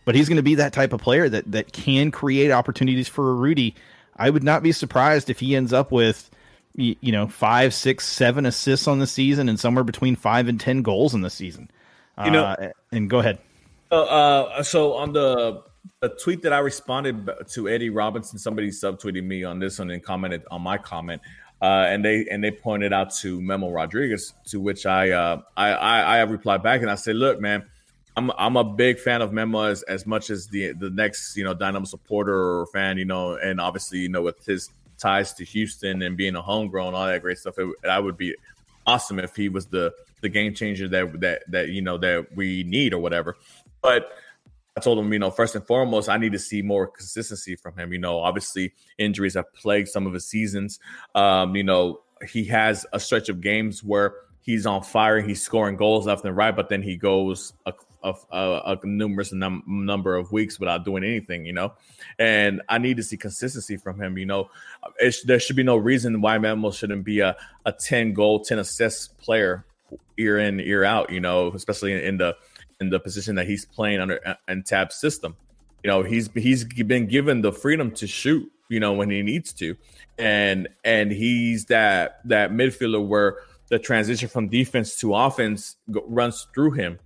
But 0.03 0.15
he's 0.15 0.27
going 0.27 0.37
to 0.37 0.43
be 0.43 0.55
that 0.55 0.73
type 0.73 0.93
of 0.93 1.01
player 1.01 1.29
that 1.29 1.51
that 1.51 1.71
can 1.71 2.11
create 2.11 2.51
opportunities 2.51 3.07
for 3.07 3.31
a 3.31 3.35
Urruti. 3.35 3.75
I 4.15 4.29
would 4.29 4.43
not 4.43 4.63
be 4.63 4.71
surprised 4.71 5.29
if 5.29 5.39
he 5.39 5.55
ends 5.55 5.73
up 5.73 5.91
with 5.91 6.29
you 6.75 7.11
know 7.11 7.27
five, 7.27 7.73
six, 7.73 8.07
seven 8.07 8.45
assists 8.45 8.87
on 8.87 8.99
the 8.99 9.07
season 9.07 9.49
and 9.49 9.59
somewhere 9.59 9.83
between 9.83 10.15
five 10.15 10.47
and 10.47 10.59
ten 10.59 10.81
goals 10.81 11.13
in 11.13 11.21
the 11.21 11.29
season. 11.29 11.69
You 12.23 12.31
know, 12.31 12.43
uh, 12.43 12.71
and 12.91 13.09
go 13.09 13.19
ahead. 13.19 13.39
Uh, 13.91 14.03
uh, 14.03 14.63
so 14.63 14.93
on 14.93 15.11
the 15.11 15.63
the 15.99 16.09
tweet 16.09 16.41
that 16.43 16.53
I 16.53 16.59
responded 16.59 17.29
to 17.49 17.67
Eddie 17.67 17.89
Robinson, 17.89 18.39
somebody 18.39 18.69
subtweeted 18.69 19.23
me 19.23 19.43
on 19.43 19.59
this 19.59 19.79
one 19.79 19.91
and 19.91 20.01
commented 20.01 20.43
on 20.49 20.61
my 20.61 20.77
comment, 20.77 21.21
uh, 21.61 21.85
and 21.87 22.03
they 22.03 22.25
and 22.31 22.43
they 22.43 22.51
pointed 22.51 22.93
out 22.93 23.13
to 23.17 23.41
Memo 23.41 23.69
Rodriguez, 23.69 24.33
to 24.45 24.59
which 24.59 24.85
I 24.85 25.11
uh, 25.11 25.41
I, 25.57 25.71
I 25.73 25.99
I 25.99 26.21
replied 26.21 26.63
back 26.63 26.81
and 26.81 26.89
I 26.89 26.95
said, 26.95 27.15
look, 27.15 27.39
man. 27.39 27.65
I'm 28.17 28.29
I'm 28.37 28.57
a 28.57 28.63
big 28.65 28.99
fan 28.99 29.21
of 29.21 29.31
Memo 29.31 29.61
as, 29.61 29.83
as 29.83 30.05
much 30.05 30.31
as 30.31 30.47
the 30.47 30.73
the 30.73 30.89
next 30.89 31.37
you 31.37 31.45
know 31.45 31.53
Dynamo 31.53 31.85
supporter 31.85 32.35
or 32.35 32.65
fan 32.65 32.97
you 32.97 33.05
know 33.05 33.35
and 33.35 33.61
obviously 33.61 33.99
you 33.99 34.09
know 34.09 34.21
with 34.21 34.45
his 34.45 34.69
ties 34.97 35.31
to 35.35 35.45
Houston 35.45 36.01
and 36.01 36.17
being 36.17 36.35
a 36.35 36.41
homegrown 36.41 36.93
all 36.93 37.05
that 37.05 37.21
great 37.21 37.37
stuff 37.37 37.57
it, 37.57 37.69
I 37.89 37.99
would 37.99 38.17
be 38.17 38.35
awesome 38.85 39.17
if 39.17 39.33
he 39.33 39.47
was 39.47 39.67
the 39.67 39.93
the 40.21 40.29
game 40.29 40.53
changer 40.53 40.87
that 40.87 41.19
that 41.19 41.43
that 41.49 41.69
you 41.69 41.81
know 41.81 41.97
that 41.97 42.27
we 42.35 42.63
need 42.63 42.93
or 42.93 42.99
whatever 42.99 43.35
but 43.81 44.11
I 44.75 44.79
told 44.79 44.99
him, 44.99 45.11
you 45.11 45.19
know, 45.19 45.31
first 45.31 45.55
and 45.55 45.65
foremost, 45.65 46.07
I 46.07 46.17
need 46.17 46.31
to 46.31 46.39
see 46.39 46.61
more 46.61 46.87
consistency 46.87 47.55
from 47.55 47.77
him. 47.77 47.91
You 47.91 47.99
know, 47.99 48.19
obviously 48.19 48.73
injuries 48.97 49.33
have 49.33 49.53
plagued 49.53 49.89
some 49.89 50.07
of 50.07 50.13
his 50.13 50.25
seasons. 50.25 50.79
Um, 51.13 51.55
you 51.55 51.63
know, 51.63 52.01
he 52.27 52.45
has 52.45 52.85
a 52.93 52.99
stretch 52.99 53.27
of 53.27 53.41
games 53.41 53.83
where 53.83 54.13
he's 54.41 54.65
on 54.65 54.83
fire, 54.83 55.19
he's 55.21 55.41
scoring 55.41 55.75
goals 55.75 56.07
left 56.07 56.23
and 56.25 56.35
right, 56.35 56.55
but 56.55 56.69
then 56.69 56.81
he 56.81 56.95
goes 56.95 57.53
a, 57.65 57.73
a, 58.03 58.13
a, 58.31 58.77
a 58.81 58.85
numerous 58.85 59.33
num- 59.33 59.63
number 59.67 60.15
of 60.15 60.31
weeks 60.31 60.59
without 60.59 60.85
doing 60.85 61.03
anything. 61.03 61.45
You 61.45 61.53
know, 61.53 61.73
and 62.17 62.61
I 62.69 62.77
need 62.77 62.97
to 62.97 63.03
see 63.03 63.17
consistency 63.17 63.75
from 63.75 64.01
him. 64.01 64.17
You 64.17 64.25
know, 64.25 64.49
there 65.25 65.39
should 65.39 65.55
be 65.55 65.63
no 65.63 65.75
reason 65.75 66.21
why 66.21 66.37
Memo 66.37 66.71
shouldn't 66.71 67.03
be 67.03 67.19
a 67.19 67.35
a 67.65 67.73
ten 67.73 68.13
goal, 68.13 68.39
ten 68.39 68.59
assist 68.59 69.17
player 69.19 69.65
year 70.15 70.39
in 70.39 70.59
year 70.59 70.83
out. 70.83 71.11
You 71.11 71.19
know, 71.19 71.51
especially 71.53 71.93
in, 71.93 71.99
in 71.99 72.17
the 72.17 72.37
in 72.81 72.89
the 72.89 72.99
position 72.99 73.35
that 73.35 73.47
he's 73.47 73.63
playing 73.63 74.01
under 74.01 74.19
uh, 74.27 74.33
and 74.47 74.65
Tab 74.65 74.91
system. 74.91 75.37
You 75.83 75.89
know, 75.89 76.03
he's 76.03 76.29
he's 76.33 76.65
been 76.65 77.07
given 77.07 77.41
the 77.41 77.53
freedom 77.53 77.91
to 77.91 78.07
shoot, 78.07 78.51
you 78.69 78.79
know, 78.79 78.93
when 78.93 79.09
he 79.09 79.21
needs 79.21 79.53
to. 79.53 79.77
And 80.17 80.67
and 80.83 81.11
he's 81.11 81.65
that 81.65 82.19
that 82.25 82.51
midfielder 82.51 83.05
where 83.05 83.37
the 83.69 83.79
transition 83.79 84.27
from 84.27 84.49
defense 84.49 84.97
to 84.97 85.15
offense 85.15 85.77
runs 85.87 86.47
through 86.53 86.71
him. 86.71 86.99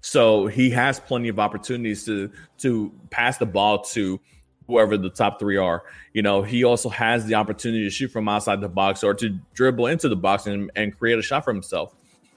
So 0.00 0.46
he 0.46 0.70
has 0.70 1.00
plenty 1.00 1.28
of 1.28 1.38
opportunities 1.38 2.04
to 2.04 2.30
to 2.58 2.92
pass 3.10 3.38
the 3.38 3.46
ball 3.46 3.82
to 3.84 4.20
whoever 4.66 4.96
the 4.96 5.10
top 5.10 5.38
three 5.38 5.56
are. 5.56 5.82
You 6.12 6.22
know, 6.22 6.42
he 6.42 6.64
also 6.64 6.88
has 6.88 7.26
the 7.26 7.34
opportunity 7.34 7.84
to 7.84 7.90
shoot 7.90 8.08
from 8.08 8.28
outside 8.28 8.60
the 8.60 8.68
box 8.68 9.02
or 9.02 9.14
to 9.14 9.38
dribble 9.52 9.86
into 9.86 10.08
the 10.08 10.16
box 10.16 10.46
and, 10.46 10.70
and 10.74 10.96
create 10.96 11.18
a 11.18 11.22
shot 11.22 11.44
for 11.44 11.52
himself. 11.52 11.94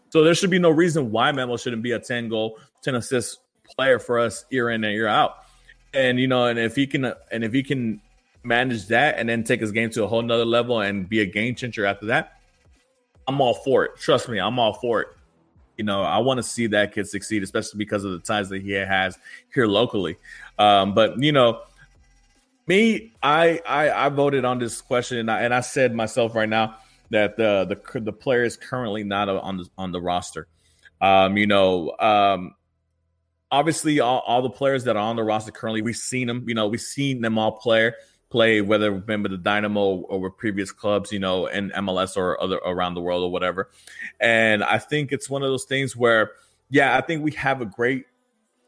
So 0.10 0.24
there 0.24 0.34
should 0.36 0.49
be 0.49 0.60
no 0.60 0.70
reason 0.70 1.12
why 1.12 1.32
Memo 1.32 1.58
shouldn't 1.58 1.84
be 1.84 1.91
a 1.91 1.99
10 1.99 2.30
goal, 2.30 2.60
10 2.84 2.95
assist 2.95 3.39
player 3.76 3.99
for 3.99 4.20
us 4.20 4.45
year 4.49 4.70
in 4.70 4.84
and 4.84 4.93
year 4.93 5.08
out. 5.08 5.43
And 5.93 6.20
you 6.20 6.28
know, 6.28 6.45
and 6.45 6.60
if 6.60 6.76
he 6.76 6.88
can 6.88 7.14
and 7.32 7.43
if 7.43 7.53
he 7.53 7.64
can 7.64 8.01
manage 8.43 8.88
that 8.88 9.18
and 9.18 9.28
then 9.28 9.43
take 9.43 9.60
his 9.60 9.72
game 9.72 9.89
to 9.91 10.03
a 10.03 10.08
whole 10.08 10.22
nother 10.22 10.45
level 10.45 10.80
and 10.82 11.08
be 11.08 11.22
a 11.22 11.26
game 11.26 11.55
changer 11.55 11.86
after 11.86 12.08
that, 12.08 12.39
I'm 13.28 13.41
all 13.41 13.53
for 13.53 13.86
it. 13.86 13.97
Trust 13.97 14.30
me, 14.30 14.39
I'm 14.39 14.60
all 14.60 14.74
for 14.74 15.01
it. 15.01 15.08
You 15.78 15.84
know, 15.84 16.01
I 16.01 16.18
want 16.20 16.39
to 16.39 16.43
see 16.43 16.68
that 16.68 16.93
kid 16.93 17.08
succeed, 17.08 17.43
especially 17.43 17.78
because 17.78 18.03
of 18.03 18.12
the 18.12 18.20
ties 18.20 18.49
that 18.49 18.62
he 18.62 18.72
has 18.72 19.18
here 19.53 19.68
locally. 19.68 20.18
Um, 20.58 20.93
but 20.93 21.22
you 21.22 21.32
know, 21.32 21.62
me, 22.68 23.14
I, 23.22 23.62
I 23.68 24.05
I 24.05 24.10
voted 24.10 24.43
on 24.43 24.60
this 24.60 24.82
question 24.82 25.20
and 25.20 25.32
I, 25.32 25.41
and 25.41 25.53
I 25.53 25.62
said 25.62 25.93
myself 25.93 26.36
right 26.36 26.49
now 26.49 26.78
that 27.10 27.38
the 27.38 27.66
the 27.93 27.99
the 27.99 28.14
player 28.14 28.43
is 28.43 28.58
currently 28.58 29.03
not 29.03 29.30
on 29.30 29.58
the 29.58 29.66
on 29.78 29.91
the 29.91 30.01
roster. 30.01 30.47
Um, 30.99 31.38
you 31.38 31.45
know, 31.47 31.95
um, 31.99 32.55
obviously 33.51 33.99
all, 33.99 34.24
all, 34.26 34.41
the 34.41 34.49
players 34.49 34.86
that 34.86 34.95
are 34.95 35.03
on 35.03 35.16
the 35.16 35.24
roster 35.24 35.51
currently, 35.51 35.84
we've 35.84 35.95
seen 35.95 36.28
them. 36.28 36.45
You 36.47 36.55
know, 36.55 36.68
we've 36.68 36.82
seen 36.82 37.22
them 37.22 37.38
all 37.38 37.51
play 37.51 37.91
play 38.30 38.62
whether 38.62 38.91
remember 38.91 39.30
the 39.30 39.38
Dynamo 39.38 40.01
or 40.01 40.20
with 40.20 40.38
previous 40.38 40.72
clubs, 40.72 41.12
you 41.12 41.20
know, 41.20 41.47
in 41.47 41.70
MLS 41.71 42.17
or 42.17 42.42
other 42.42 42.58
around 42.58 42.93
the 42.93 43.01
world 43.01 43.24
or 43.24 43.32
whatever. 43.32 43.70
And 44.20 44.63
I 44.63 44.79
think 44.79 45.12
it's 45.12 45.29
one 45.29 45.43
of 45.43 45.50
those 45.50 45.63
things 45.63 45.96
where, 45.96 46.32
yeah, 46.70 46.97
I 46.97 47.01
think 47.01 47.24
we 47.24 47.32
have 47.32 47.62
a 47.62 47.66
great, 47.66 48.05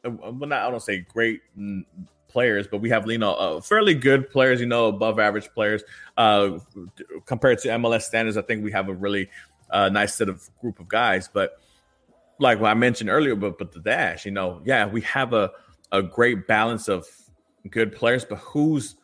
uh, 0.05 0.11
well, 0.11 0.47
not 0.47 0.65
I 0.65 0.71
don't 0.71 0.81
say 0.81 0.99
great 0.99 1.41
players, 2.29 2.67
but 2.67 2.79
we 2.79 2.89
have 2.89 3.09
you 3.09 3.17
know 3.17 3.33
uh, 3.33 3.61
fairly 3.61 3.93
good 3.93 4.29
players, 4.29 4.59
you 4.61 4.65
know, 4.65 4.87
above 4.87 5.19
average 5.19 5.49
players 5.53 5.83
uh, 6.17 6.59
compared 7.25 7.59
to 7.59 7.69
MLS 7.69 8.03
standards. 8.03 8.37
I 8.37 8.41
think 8.41 8.63
we 8.63 8.71
have 8.71 8.87
a 8.87 8.93
really 8.93 9.29
uh, 9.69 9.89
nice 9.89 10.15
set 10.15 10.29
of 10.29 10.49
group 10.61 10.79
of 10.79 10.87
guys. 10.87 11.27
But 11.27 11.59
like 12.39 12.61
I 12.61 12.73
mentioned 12.73 13.09
earlier, 13.09 13.35
but 13.35 13.57
but 13.57 13.71
the 13.71 13.79
dash, 13.79 14.25
you 14.25 14.31
know, 14.31 14.61
yeah, 14.63 14.87
we 14.87 15.01
have 15.01 15.33
a 15.33 15.51
a 15.91 16.01
great 16.01 16.47
balance 16.47 16.87
of 16.87 17.05
good 17.69 17.93
players, 17.93 18.23
but 18.25 18.37
who's 18.37 18.95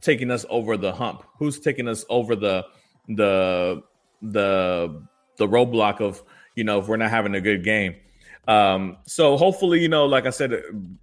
taking 0.00 0.30
us 0.30 0.46
over 0.48 0.76
the 0.76 0.92
hump? 0.92 1.24
Who's 1.38 1.58
taking 1.58 1.88
us 1.88 2.04
over 2.08 2.36
the 2.36 2.64
the 3.08 3.82
the 4.22 5.02
the 5.36 5.46
roadblock 5.46 6.00
of 6.00 6.22
you 6.54 6.64
know 6.64 6.78
if 6.78 6.88
we're 6.88 6.96
not 6.96 7.10
having 7.10 7.34
a 7.34 7.40
good 7.40 7.64
game? 7.64 7.96
Um, 8.46 8.98
so 9.06 9.36
hopefully, 9.36 9.80
you 9.80 9.88
know, 9.88 10.06
like 10.06 10.26
I 10.26 10.30
said, 10.30 10.52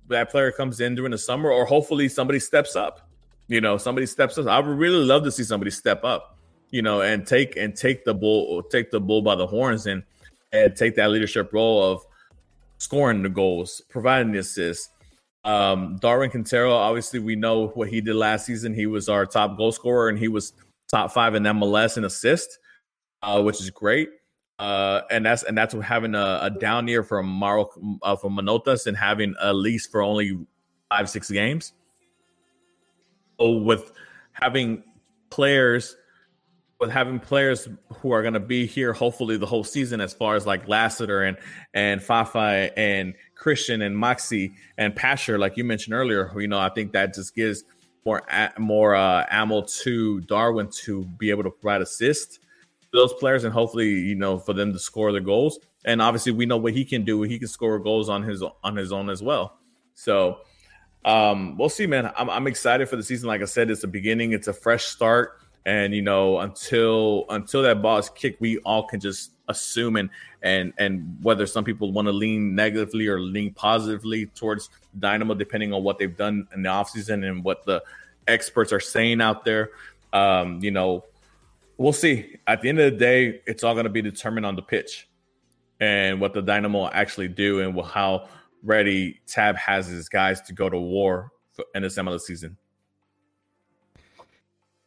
that 0.08 0.32
player 0.32 0.52
comes 0.52 0.80
in 0.80 0.96
during 0.96 1.12
the 1.12 1.18
summer, 1.18 1.52
or 1.52 1.66
hopefully 1.66 2.08
somebody 2.10 2.40
steps 2.40 2.76
up. 2.76 3.10
You 3.48 3.60
know, 3.62 3.78
somebody 3.78 4.06
steps 4.08 4.38
up. 4.38 4.48
I 4.48 4.60
would 4.60 4.78
really 4.78 5.04
love 5.04 5.24
to 5.26 5.32
see 5.32 5.44
somebody 5.44 5.72
step 5.72 6.04
up, 6.06 6.38
you 6.72 6.82
know, 6.82 7.02
and 7.02 7.28
take 7.28 7.58
and 7.58 7.76
take 7.76 8.06
the 8.06 8.14
bull, 8.14 8.64
take 8.64 8.92
the 8.92 9.00
bull 9.02 9.22
by 9.22 9.36
the 9.36 9.46
horns, 9.46 9.86
and 9.88 10.04
and 10.54 10.76
take 10.76 10.96
that 10.96 11.10
leadership 11.12 11.52
role 11.52 11.84
of 11.84 12.02
scoring 12.78 13.24
the 13.24 13.30
goals, 13.30 13.82
providing 13.90 14.32
the 14.32 14.40
assists, 14.40 14.90
Um, 15.46 15.98
Darwin 15.98 16.30
Quintero, 16.30 16.72
obviously, 16.74 17.20
we 17.20 17.36
know 17.36 17.68
what 17.70 17.90
he 17.90 18.00
did 18.02 18.16
last 18.16 18.46
season. 18.46 18.74
He 18.74 18.86
was 18.86 19.10
our 19.10 19.26
top 19.26 19.58
goal 19.58 19.72
scorer, 19.72 20.10
and 20.10 20.18
he 20.18 20.28
was 20.30 20.54
top 20.90 21.12
five 21.12 21.36
in 21.36 21.44
MLS 21.44 21.98
in 21.98 22.06
assist, 22.06 22.60
uh, 23.22 23.42
which 23.42 23.60
is 23.60 23.70
great. 23.70 24.10
Uh, 24.64 25.02
and 25.12 25.26
that's 25.26 25.44
and 25.44 25.58
that's 25.58 25.74
having 25.74 26.16
a, 26.16 26.40
a 26.44 26.50
down 26.50 26.88
year 26.88 27.04
from 27.04 27.28
Mauro 27.28 27.70
uh, 28.02 28.16
from 28.16 28.38
Manotas 28.38 28.88
and 28.88 28.96
having 28.96 29.36
Elis 29.44 29.86
for 29.86 30.02
only 30.02 30.40
five 30.90 31.10
six 31.10 31.30
games. 31.30 31.74
So 33.38 33.58
with 33.58 33.92
having 34.32 34.82
players 35.30 35.98
with 36.80 36.92
having 36.92 37.20
players 37.20 37.68
who 37.98 38.12
are 38.12 38.22
going 38.22 38.36
to 38.36 38.40
be 38.40 38.66
here 38.66 38.94
hopefully 38.94 39.36
the 39.36 39.46
whole 39.46 39.66
season 39.66 40.00
as 40.00 40.14
far 40.14 40.38
as 40.38 40.46
like 40.48 40.66
Lassiter 40.66 41.24
and 41.24 41.36
and 41.74 42.02
Fafa 42.02 42.72
and 42.78 43.16
Christian 43.36 43.82
and 43.82 43.98
Maxi 43.98 44.54
and 44.78 44.96
Pasher 44.96 45.38
like 45.38 45.58
you 45.58 45.66
mentioned 45.66 45.94
earlier 45.94 46.32
you 46.40 46.48
know 46.48 46.60
I 46.60 46.70
think 46.70 46.94
that 46.94 47.14
just 47.14 47.36
gives 47.36 47.66
more 48.06 48.24
more 48.58 48.96
uh, 48.96 49.26
ammo 49.30 49.64
to 49.82 50.22
Darwin 50.22 50.70
to 50.84 51.04
be 51.04 51.32
able 51.32 51.44
to 51.44 51.52
provide 51.52 51.82
assist 51.82 52.36
to 52.36 52.40
those 52.94 53.14
players 53.14 53.44
and 53.44 53.54
hopefully 53.54 53.90
you 53.90 54.16
know 54.16 54.38
for 54.38 54.54
them 54.54 54.72
to 54.72 54.80
score 54.80 55.12
their 55.12 55.22
goals. 55.22 55.60
And 55.86 56.02
obviously 56.02 56.32
we 56.32 56.46
know 56.46 56.58
what 56.58 56.74
he 56.74 56.86
can 56.86 57.04
do. 57.04 57.22
He 57.24 57.40
can 57.40 57.48
score 57.48 57.78
goals 57.80 58.08
on 58.08 58.24
his 58.24 58.44
on 58.64 58.76
his 58.76 58.92
own 58.92 59.10
as 59.10 59.22
well. 59.22 59.58
So 59.96 60.40
um 61.04 61.58
we'll 61.58 61.70
see 61.70 61.88
man. 61.88 62.12
I'm, 62.16 62.30
I'm 62.30 62.48
excited 62.48 62.88
for 62.88 62.96
the 62.96 63.04
season. 63.04 63.28
Like 63.28 63.42
I 63.42 63.46
said 63.46 63.70
it's 63.70 63.84
a 63.84 63.88
beginning. 63.88 64.32
It's 64.32 64.48
a 64.48 64.54
fresh 64.54 64.86
start. 64.86 65.40
And 65.66 65.94
you 65.94 66.02
know 66.02 66.40
until 66.40 67.26
until 67.30 67.64
that 67.64 67.82
ball 67.82 67.98
is 67.98 68.10
kicked 68.10 68.40
we 68.40 68.60
all 68.60 68.84
can 68.84 69.00
just 69.00 69.32
assume 69.50 69.96
and 69.96 70.10
and 70.42 70.74
and 70.78 71.18
whether 71.22 71.46
some 71.46 71.64
people 71.64 71.92
want 71.92 72.08
to 72.08 72.12
lean 72.12 72.54
negatively 72.56 73.08
or 73.08 73.20
lean 73.20 73.54
positively 73.54 74.28
towards 74.28 74.70
dynamo 75.00 75.34
depending 75.34 75.74
on 75.74 75.84
what 75.84 75.98
they've 75.98 76.16
done 76.16 76.48
in 76.54 76.64
the 76.64 76.70
offseason 76.70 77.28
and 77.28 77.44
what 77.44 77.66
the 77.66 77.82
experts 78.28 78.72
are 78.72 78.80
saying 78.80 79.20
out 79.20 79.44
there. 79.44 79.72
Um 80.14 80.60
you 80.62 80.70
know 80.70 81.06
we'll 81.78 81.94
see. 81.94 82.38
At 82.48 82.62
the 82.62 82.70
end 82.70 82.80
of 82.80 82.92
the 82.92 82.98
day 82.98 83.42
it's 83.46 83.64
all 83.64 83.74
going 83.74 83.86
to 83.86 83.90
be 83.90 84.02
determined 84.02 84.46
on 84.46 84.56
the 84.56 84.62
pitch 84.62 85.08
and 85.80 86.22
what 86.22 86.34
the 86.34 86.42
dynamo 86.42 86.88
actually 86.90 87.28
do 87.28 87.62
and 87.62 87.80
how 87.82 88.28
ready 88.64 89.20
tab 89.28 89.56
has 89.58 89.88
his 89.88 90.08
guys 90.08 90.42
to 90.42 90.54
go 90.54 90.70
to 90.70 90.78
war 90.78 91.32
for, 91.52 91.66
in 91.76 91.84
this 91.84 91.98
MLS 91.98 92.22
season 92.22 92.58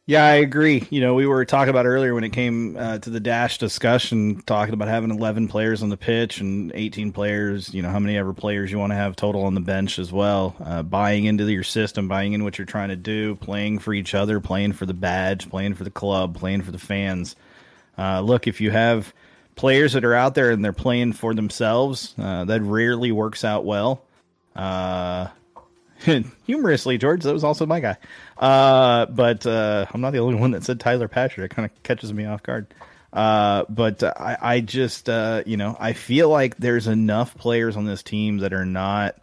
yeah, 0.07 0.23
I 0.23 0.35
agree. 0.35 0.87
You 0.89 1.01
know, 1.01 1.15
we 1.15 1.25
were 1.25 1.43
talking 1.43 1.69
about 1.69 1.85
earlier 1.85 2.15
when 2.15 2.23
it 2.23 2.29
came 2.29 2.77
uh, 2.77 2.97
to 2.99 3.09
the 3.09 3.19
dash 3.19 3.57
discussion, 3.57 4.41
talking 4.45 4.73
about 4.73 4.87
having 4.87 5.11
11 5.11 5.49
players 5.49 5.83
on 5.83 5.89
the 5.89 5.97
pitch 5.97 6.39
and 6.39 6.71
18 6.73 7.11
players, 7.11 7.73
you 7.73 7.81
know, 7.81 7.89
how 7.89 7.99
many 7.99 8.17
ever 8.17 8.33
players 8.33 8.71
you 8.71 8.79
want 8.79 8.91
to 8.91 8.95
have 8.95 9.17
total 9.17 9.43
on 9.43 9.53
the 9.53 9.59
bench 9.59 9.99
as 9.99 10.09
well. 10.09 10.55
Uh, 10.63 10.81
buying 10.81 11.25
into 11.25 11.51
your 11.51 11.65
system, 11.65 12.07
buying 12.07 12.31
in 12.31 12.45
what 12.45 12.57
you're 12.57 12.65
trying 12.65 12.87
to 12.87 12.95
do, 12.95 13.35
playing 13.35 13.79
for 13.79 13.93
each 13.93 14.15
other, 14.15 14.39
playing 14.39 14.71
for 14.71 14.85
the 14.85 14.93
badge, 14.93 15.49
playing 15.49 15.73
for 15.73 15.83
the 15.83 15.91
club, 15.91 16.37
playing 16.37 16.61
for 16.61 16.71
the 16.71 16.79
fans. 16.79 17.35
Uh, 17.97 18.21
look, 18.21 18.47
if 18.47 18.61
you 18.61 18.71
have 18.71 19.13
players 19.57 19.91
that 19.91 20.05
are 20.05 20.15
out 20.15 20.35
there 20.35 20.51
and 20.51 20.63
they're 20.63 20.71
playing 20.71 21.11
for 21.11 21.33
themselves, 21.33 22.15
uh, 22.17 22.45
that 22.45 22.61
rarely 22.61 23.11
works 23.11 23.43
out 23.43 23.65
well. 23.65 24.01
Humorously, 26.45 26.97
George, 26.97 27.23
that 27.23 27.33
was 27.33 27.43
also 27.43 27.65
my 27.65 27.79
guy. 27.79 27.97
Uh, 28.37 29.05
but 29.07 29.45
uh, 29.45 29.85
I'm 29.91 30.01
not 30.01 30.11
the 30.11 30.19
only 30.19 30.39
one 30.39 30.51
that 30.51 30.63
said 30.63 30.79
Tyler 30.79 31.07
Pasher. 31.07 31.43
It 31.43 31.49
kind 31.49 31.65
of 31.65 31.83
catches 31.83 32.13
me 32.13 32.25
off 32.25 32.43
guard. 32.43 32.67
Uh, 33.11 33.63
but 33.69 34.03
I, 34.03 34.37
I 34.39 34.59
just, 34.59 35.09
uh, 35.09 35.43
you 35.45 35.57
know, 35.57 35.75
I 35.79 35.93
feel 35.93 36.29
like 36.29 36.57
there's 36.57 36.87
enough 36.87 37.35
players 37.35 37.77
on 37.77 37.85
this 37.85 38.03
team 38.03 38.39
that 38.39 38.53
are 38.53 38.65
not, 38.65 39.15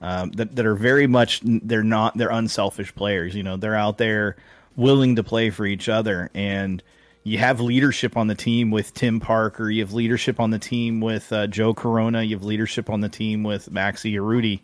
um, 0.00 0.32
that, 0.32 0.56
that 0.56 0.66
are 0.66 0.74
very 0.74 1.06
much, 1.06 1.40
they're 1.44 1.84
not, 1.84 2.16
they're 2.16 2.30
unselfish 2.30 2.94
players. 2.94 3.34
You 3.34 3.42
know, 3.42 3.56
they're 3.56 3.76
out 3.76 3.96
there 3.98 4.36
willing 4.76 5.16
to 5.16 5.22
play 5.22 5.50
for 5.50 5.64
each 5.64 5.88
other. 5.88 6.30
And 6.34 6.82
you 7.24 7.38
have 7.38 7.60
leadership 7.60 8.16
on 8.16 8.26
the 8.26 8.34
team 8.34 8.70
with 8.70 8.92
Tim 8.92 9.20
Parker. 9.20 9.70
You 9.70 9.82
have 9.82 9.92
leadership 9.92 10.40
on 10.40 10.50
the 10.50 10.58
team 10.58 11.00
with 11.00 11.32
uh, 11.32 11.46
Joe 11.46 11.72
Corona. 11.72 12.22
You 12.22 12.36
have 12.36 12.44
leadership 12.44 12.90
on 12.90 13.00
the 13.00 13.08
team 13.08 13.44
with 13.44 13.70
Maxi 13.72 14.12
Urruti 14.14 14.60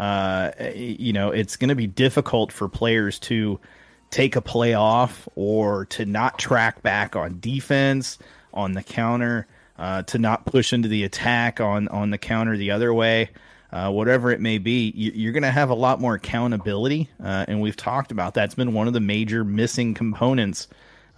uh, 0.00 0.50
you 0.74 1.12
know, 1.12 1.30
it's 1.30 1.56
going 1.56 1.68
to 1.68 1.74
be 1.74 1.86
difficult 1.86 2.52
for 2.52 2.70
players 2.70 3.18
to 3.18 3.60
take 4.08 4.34
a 4.34 4.40
play 4.40 4.72
off 4.72 5.28
or 5.34 5.84
to 5.84 6.06
not 6.06 6.38
track 6.38 6.82
back 6.82 7.16
on 7.16 7.38
defense, 7.38 8.16
on 8.54 8.72
the 8.72 8.82
counter, 8.82 9.46
uh, 9.78 10.02
to 10.04 10.18
not 10.18 10.46
push 10.46 10.72
into 10.72 10.88
the 10.88 11.04
attack 11.04 11.60
on, 11.60 11.86
on 11.88 12.08
the 12.08 12.16
counter 12.16 12.56
the 12.56 12.70
other 12.70 12.94
way. 12.94 13.28
Uh, 13.70 13.90
whatever 13.90 14.30
it 14.30 14.40
may 14.40 14.56
be, 14.56 14.90
you, 14.96 15.28
are 15.28 15.32
going 15.32 15.42
to 15.42 15.50
have 15.50 15.68
a 15.68 15.74
lot 15.74 16.00
more 16.00 16.14
accountability. 16.14 17.10
Uh, 17.22 17.44
and 17.46 17.60
we've 17.60 17.76
talked 17.76 18.10
about 18.10 18.32
that. 18.34 18.46
It's 18.46 18.54
been 18.54 18.72
one 18.72 18.88
of 18.88 18.94
the 18.94 19.00
major 19.00 19.44
missing 19.44 19.92
components 19.92 20.66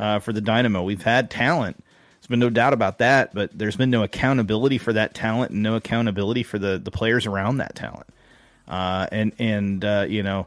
uh, 0.01 0.19
for 0.19 0.33
the 0.33 0.41
Dynamo. 0.41 0.83
We've 0.83 1.01
had 1.01 1.31
talent. 1.31 1.83
There's 2.19 2.27
been 2.27 2.41
no 2.41 2.51
doubt 2.51 2.73
about 2.73 2.99
that, 2.99 3.33
but 3.33 3.57
there's 3.57 3.77
been 3.77 3.91
no 3.91 4.03
accountability 4.03 4.79
for 4.79 4.93
that 4.93 5.15
talent 5.15 5.53
and 5.53 5.63
no 5.63 5.77
accountability 5.77 6.43
for 6.43 6.59
the, 6.59 6.81
the 6.83 6.91
players 6.91 7.27
around 7.27 7.59
that 7.59 7.77
talent 7.77 8.09
uh, 8.73 9.07
and 9.13 9.33
and 9.39 9.85
uh, 9.85 10.07
you 10.09 10.23
know 10.23 10.47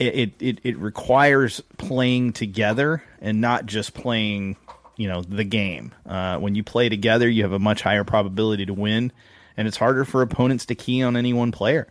it, 0.00 0.32
it 0.40 0.58
it 0.64 0.76
requires 0.76 1.60
playing 1.78 2.32
together 2.32 3.04
and 3.20 3.40
not 3.40 3.64
just 3.64 3.94
playing 3.94 4.56
you 4.96 5.06
know 5.06 5.22
the 5.22 5.44
game. 5.44 5.94
Uh, 6.04 6.38
when 6.38 6.56
you 6.56 6.64
play 6.64 6.88
together, 6.88 7.28
you 7.28 7.44
have 7.44 7.52
a 7.52 7.60
much 7.60 7.82
higher 7.82 8.02
probability 8.02 8.66
to 8.66 8.74
win, 8.74 9.12
and 9.56 9.68
it's 9.68 9.76
harder 9.76 10.04
for 10.04 10.20
opponents 10.20 10.66
to 10.66 10.74
key 10.74 11.04
on 11.04 11.16
any 11.16 11.32
one 11.32 11.52
player. 11.52 11.86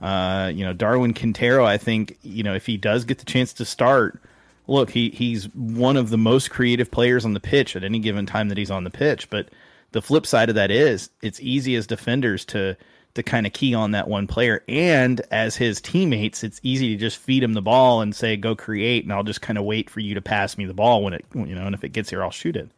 Uh, 0.00 0.52
you 0.54 0.64
know, 0.64 0.72
Darwin 0.72 1.12
Quintero, 1.12 1.64
I 1.66 1.76
think 1.76 2.16
you 2.22 2.44
know 2.44 2.54
if 2.54 2.66
he 2.66 2.76
does 2.76 3.04
get 3.04 3.18
the 3.18 3.24
chance 3.24 3.52
to 3.54 3.64
start. 3.64 4.22
Look, 4.68 4.90
he, 4.90 5.10
he's 5.10 5.46
one 5.52 5.96
of 5.96 6.10
the 6.10 6.18
most 6.18 6.50
creative 6.50 6.92
players 6.92 7.24
on 7.24 7.34
the 7.34 7.40
pitch 7.40 7.74
at 7.74 7.82
any 7.82 7.98
given 7.98 8.24
time 8.26 8.50
that 8.50 8.58
he's 8.58 8.70
on 8.70 8.84
the 8.84 8.90
pitch. 8.90 9.28
But 9.28 9.48
the 9.90 10.00
flip 10.00 10.24
side 10.24 10.48
of 10.48 10.54
that 10.54 10.70
is 10.70 11.10
it's 11.20 11.40
easy 11.40 11.74
as 11.74 11.88
defenders 11.88 12.44
to 12.46 12.76
to 13.20 13.30
kind 13.30 13.46
of 13.46 13.52
key 13.52 13.74
on 13.74 13.90
that 13.92 14.08
one 14.08 14.26
player. 14.26 14.62
And 14.66 15.20
as 15.30 15.56
his 15.56 15.80
teammates, 15.80 16.42
it's 16.42 16.60
easy 16.62 16.88
to 16.88 16.96
just 16.96 17.18
feed 17.18 17.42
him 17.42 17.52
the 17.52 17.62
ball 17.62 18.00
and 18.00 18.14
say, 18.14 18.36
go 18.36 18.56
create, 18.56 19.04
and 19.04 19.12
I'll 19.12 19.22
just 19.22 19.42
kind 19.42 19.58
of 19.58 19.64
wait 19.64 19.90
for 19.90 20.00
you 20.00 20.14
to 20.14 20.22
pass 20.22 20.56
me 20.56 20.64
the 20.64 20.74
ball 20.74 21.02
when 21.02 21.12
it, 21.12 21.24
you 21.34 21.54
know, 21.54 21.66
and 21.66 21.74
if 21.74 21.84
it 21.84 21.90
gets 21.90 22.10
here, 22.10 22.22
I'll 22.22 22.30
shoot 22.30 22.56
it. 22.56 22.70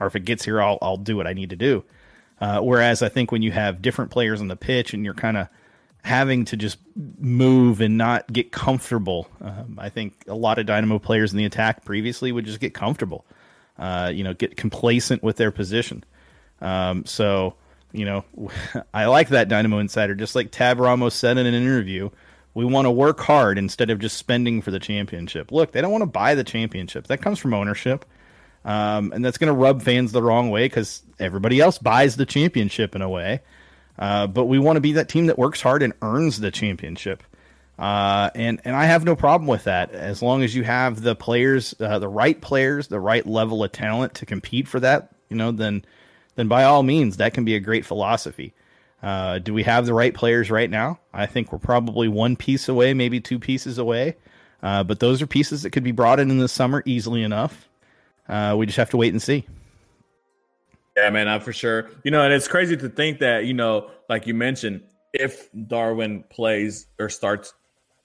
Or 0.00 0.06
if 0.06 0.16
it 0.16 0.24
gets 0.24 0.44
here, 0.44 0.60
I'll, 0.60 0.78
I'll 0.82 0.96
do 0.96 1.16
what 1.16 1.26
I 1.26 1.32
need 1.32 1.50
to 1.50 1.56
do. 1.56 1.84
Uh, 2.40 2.60
whereas 2.60 3.02
I 3.02 3.08
think 3.08 3.32
when 3.32 3.42
you 3.42 3.52
have 3.52 3.80
different 3.80 4.10
players 4.10 4.40
on 4.40 4.48
the 4.48 4.56
pitch 4.56 4.92
and 4.92 5.04
you're 5.04 5.14
kind 5.14 5.36
of 5.36 5.48
having 6.02 6.44
to 6.46 6.56
just 6.56 6.78
move 7.18 7.80
and 7.80 7.96
not 7.96 8.30
get 8.32 8.52
comfortable, 8.52 9.28
um, 9.40 9.78
I 9.78 9.88
think 9.88 10.14
a 10.26 10.34
lot 10.34 10.58
of 10.58 10.66
Dynamo 10.66 10.98
players 10.98 11.32
in 11.32 11.38
the 11.38 11.46
attack 11.46 11.84
previously 11.84 12.32
would 12.32 12.44
just 12.44 12.60
get 12.60 12.74
comfortable, 12.74 13.24
uh, 13.78 14.10
you 14.12 14.22
know, 14.22 14.34
get 14.34 14.56
complacent 14.56 15.22
with 15.22 15.36
their 15.36 15.50
position. 15.50 16.04
Um, 16.60 17.06
so, 17.06 17.54
you 17.92 18.04
know, 18.04 18.24
I 18.94 19.06
like 19.06 19.28
that 19.28 19.48
Dynamo 19.48 19.78
Insider. 19.78 20.14
Just 20.14 20.34
like 20.34 20.50
Tab 20.50 20.78
Ramos 20.78 21.14
said 21.14 21.38
in 21.38 21.46
an 21.46 21.54
interview, 21.54 22.10
we 22.54 22.64
want 22.64 22.86
to 22.86 22.90
work 22.90 23.20
hard 23.20 23.58
instead 23.58 23.90
of 23.90 23.98
just 23.98 24.16
spending 24.16 24.62
for 24.62 24.70
the 24.70 24.78
championship. 24.80 25.52
Look, 25.52 25.72
they 25.72 25.80
don't 25.80 25.92
want 25.92 26.02
to 26.02 26.06
buy 26.06 26.34
the 26.34 26.44
championship. 26.44 27.06
That 27.06 27.22
comes 27.22 27.38
from 27.38 27.54
ownership. 27.54 28.04
Um, 28.64 29.12
and 29.12 29.24
that's 29.24 29.38
going 29.38 29.52
to 29.52 29.58
rub 29.58 29.82
fans 29.82 30.10
the 30.10 30.22
wrong 30.22 30.50
way 30.50 30.64
because 30.64 31.02
everybody 31.20 31.60
else 31.60 31.78
buys 31.78 32.16
the 32.16 32.26
championship 32.26 32.96
in 32.96 33.02
a 33.02 33.08
way. 33.08 33.42
Uh, 33.98 34.26
but 34.26 34.46
we 34.46 34.58
want 34.58 34.76
to 34.76 34.80
be 34.80 34.92
that 34.92 35.08
team 35.08 35.26
that 35.26 35.38
works 35.38 35.60
hard 35.60 35.82
and 35.82 35.92
earns 36.02 36.40
the 36.40 36.50
championship. 36.50 37.22
Uh, 37.78 38.30
and 38.34 38.60
and 38.64 38.74
I 38.74 38.86
have 38.86 39.04
no 39.04 39.14
problem 39.14 39.46
with 39.46 39.64
that 39.64 39.92
as 39.92 40.22
long 40.22 40.42
as 40.42 40.54
you 40.54 40.64
have 40.64 41.02
the 41.02 41.14
players, 41.14 41.74
uh, 41.78 41.98
the 41.98 42.08
right 42.08 42.40
players, 42.40 42.88
the 42.88 43.00
right 43.00 43.26
level 43.26 43.62
of 43.62 43.70
talent 43.70 44.14
to 44.14 44.26
compete 44.26 44.66
for 44.66 44.80
that. 44.80 45.10
You 45.28 45.36
know, 45.36 45.52
then 45.52 45.84
then 46.36 46.48
by 46.48 46.64
all 46.64 46.82
means, 46.82 47.16
that 47.16 47.34
can 47.34 47.44
be 47.44 47.56
a 47.56 47.60
great 47.60 47.84
philosophy. 47.84 48.54
Uh, 49.02 49.38
do 49.38 49.52
we 49.52 49.62
have 49.62 49.86
the 49.86 49.94
right 49.94 50.14
players 50.14 50.50
right 50.50 50.70
now? 50.70 50.98
I 51.12 51.26
think 51.26 51.52
we're 51.52 51.58
probably 51.58 52.08
one 52.08 52.36
piece 52.36 52.68
away, 52.68 52.94
maybe 52.94 53.20
two 53.20 53.38
pieces 53.38 53.78
away. 53.78 54.16
Uh, 54.62 54.84
but 54.84 55.00
those 55.00 55.20
are 55.20 55.26
pieces 55.26 55.62
that 55.62 55.70
could 55.70 55.84
be 55.84 55.92
brought 55.92 56.18
in 56.18 56.30
in 56.30 56.38
the 56.38 56.48
summer 56.48 56.82
easily 56.86 57.22
enough. 57.22 57.68
Uh, 58.28 58.54
we 58.56 58.66
just 58.66 58.78
have 58.78 58.90
to 58.90 58.96
wait 58.96 59.12
and 59.12 59.22
see. 59.22 59.46
Yeah, 60.96 61.10
man, 61.10 61.28
I'm 61.28 61.40
for 61.40 61.52
sure. 61.52 61.90
You 62.04 62.10
know, 62.10 62.22
and 62.22 62.32
it's 62.32 62.48
crazy 62.48 62.76
to 62.76 62.88
think 62.88 63.18
that 63.20 63.44
you 63.44 63.52
know, 63.52 63.90
like 64.08 64.26
you 64.26 64.34
mentioned, 64.34 64.82
if 65.12 65.48
Darwin 65.52 66.24
plays 66.30 66.86
or 66.98 67.10
starts, 67.10 67.52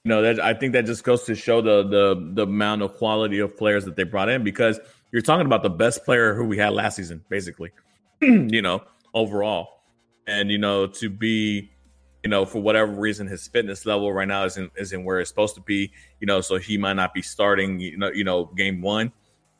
you 0.03 0.09
know, 0.09 0.21
that 0.21 0.39
I 0.41 0.53
think 0.53 0.73
that 0.73 0.85
just 0.85 1.03
goes 1.03 1.23
to 1.23 1.35
show 1.35 1.61
the 1.61 1.83
the 1.83 2.31
the 2.33 2.43
amount 2.43 2.81
of 2.81 2.95
quality 2.97 3.39
of 3.39 3.57
players 3.57 3.85
that 3.85 3.95
they 3.95 4.03
brought 4.03 4.27
in 4.27 4.43
because 4.43 4.79
you're 5.11 5.21
talking 5.21 5.45
about 5.45 5.63
the 5.63 5.69
best 5.69 6.03
player 6.03 6.35
who 6.35 6.45
we 6.45 6.57
had 6.57 6.73
last 6.73 6.97
season, 6.97 7.23
basically. 7.29 7.71
you 8.51 8.61
know, 8.61 8.83
overall. 9.13 9.81
And, 10.27 10.51
you 10.51 10.57
know, 10.57 10.87
to 10.87 11.09
be, 11.09 11.71
you 12.23 12.29
know, 12.29 12.45
for 12.45 12.61
whatever 12.61 12.91
reason, 12.91 13.27
his 13.27 13.47
fitness 13.47 13.85
level 13.85 14.13
right 14.13 14.27
now 14.27 14.45
isn't 14.45 14.71
isn't 14.77 15.03
where 15.03 15.19
it's 15.19 15.29
supposed 15.29 15.55
to 15.55 15.61
be, 15.61 15.91
you 16.19 16.27
know, 16.27 16.41
so 16.41 16.57
he 16.57 16.77
might 16.77 16.93
not 16.93 17.13
be 17.13 17.21
starting, 17.21 17.79
you 17.79 17.97
know, 17.97 18.11
you 18.11 18.23
know, 18.23 18.45
game 18.45 18.81
one. 18.81 19.11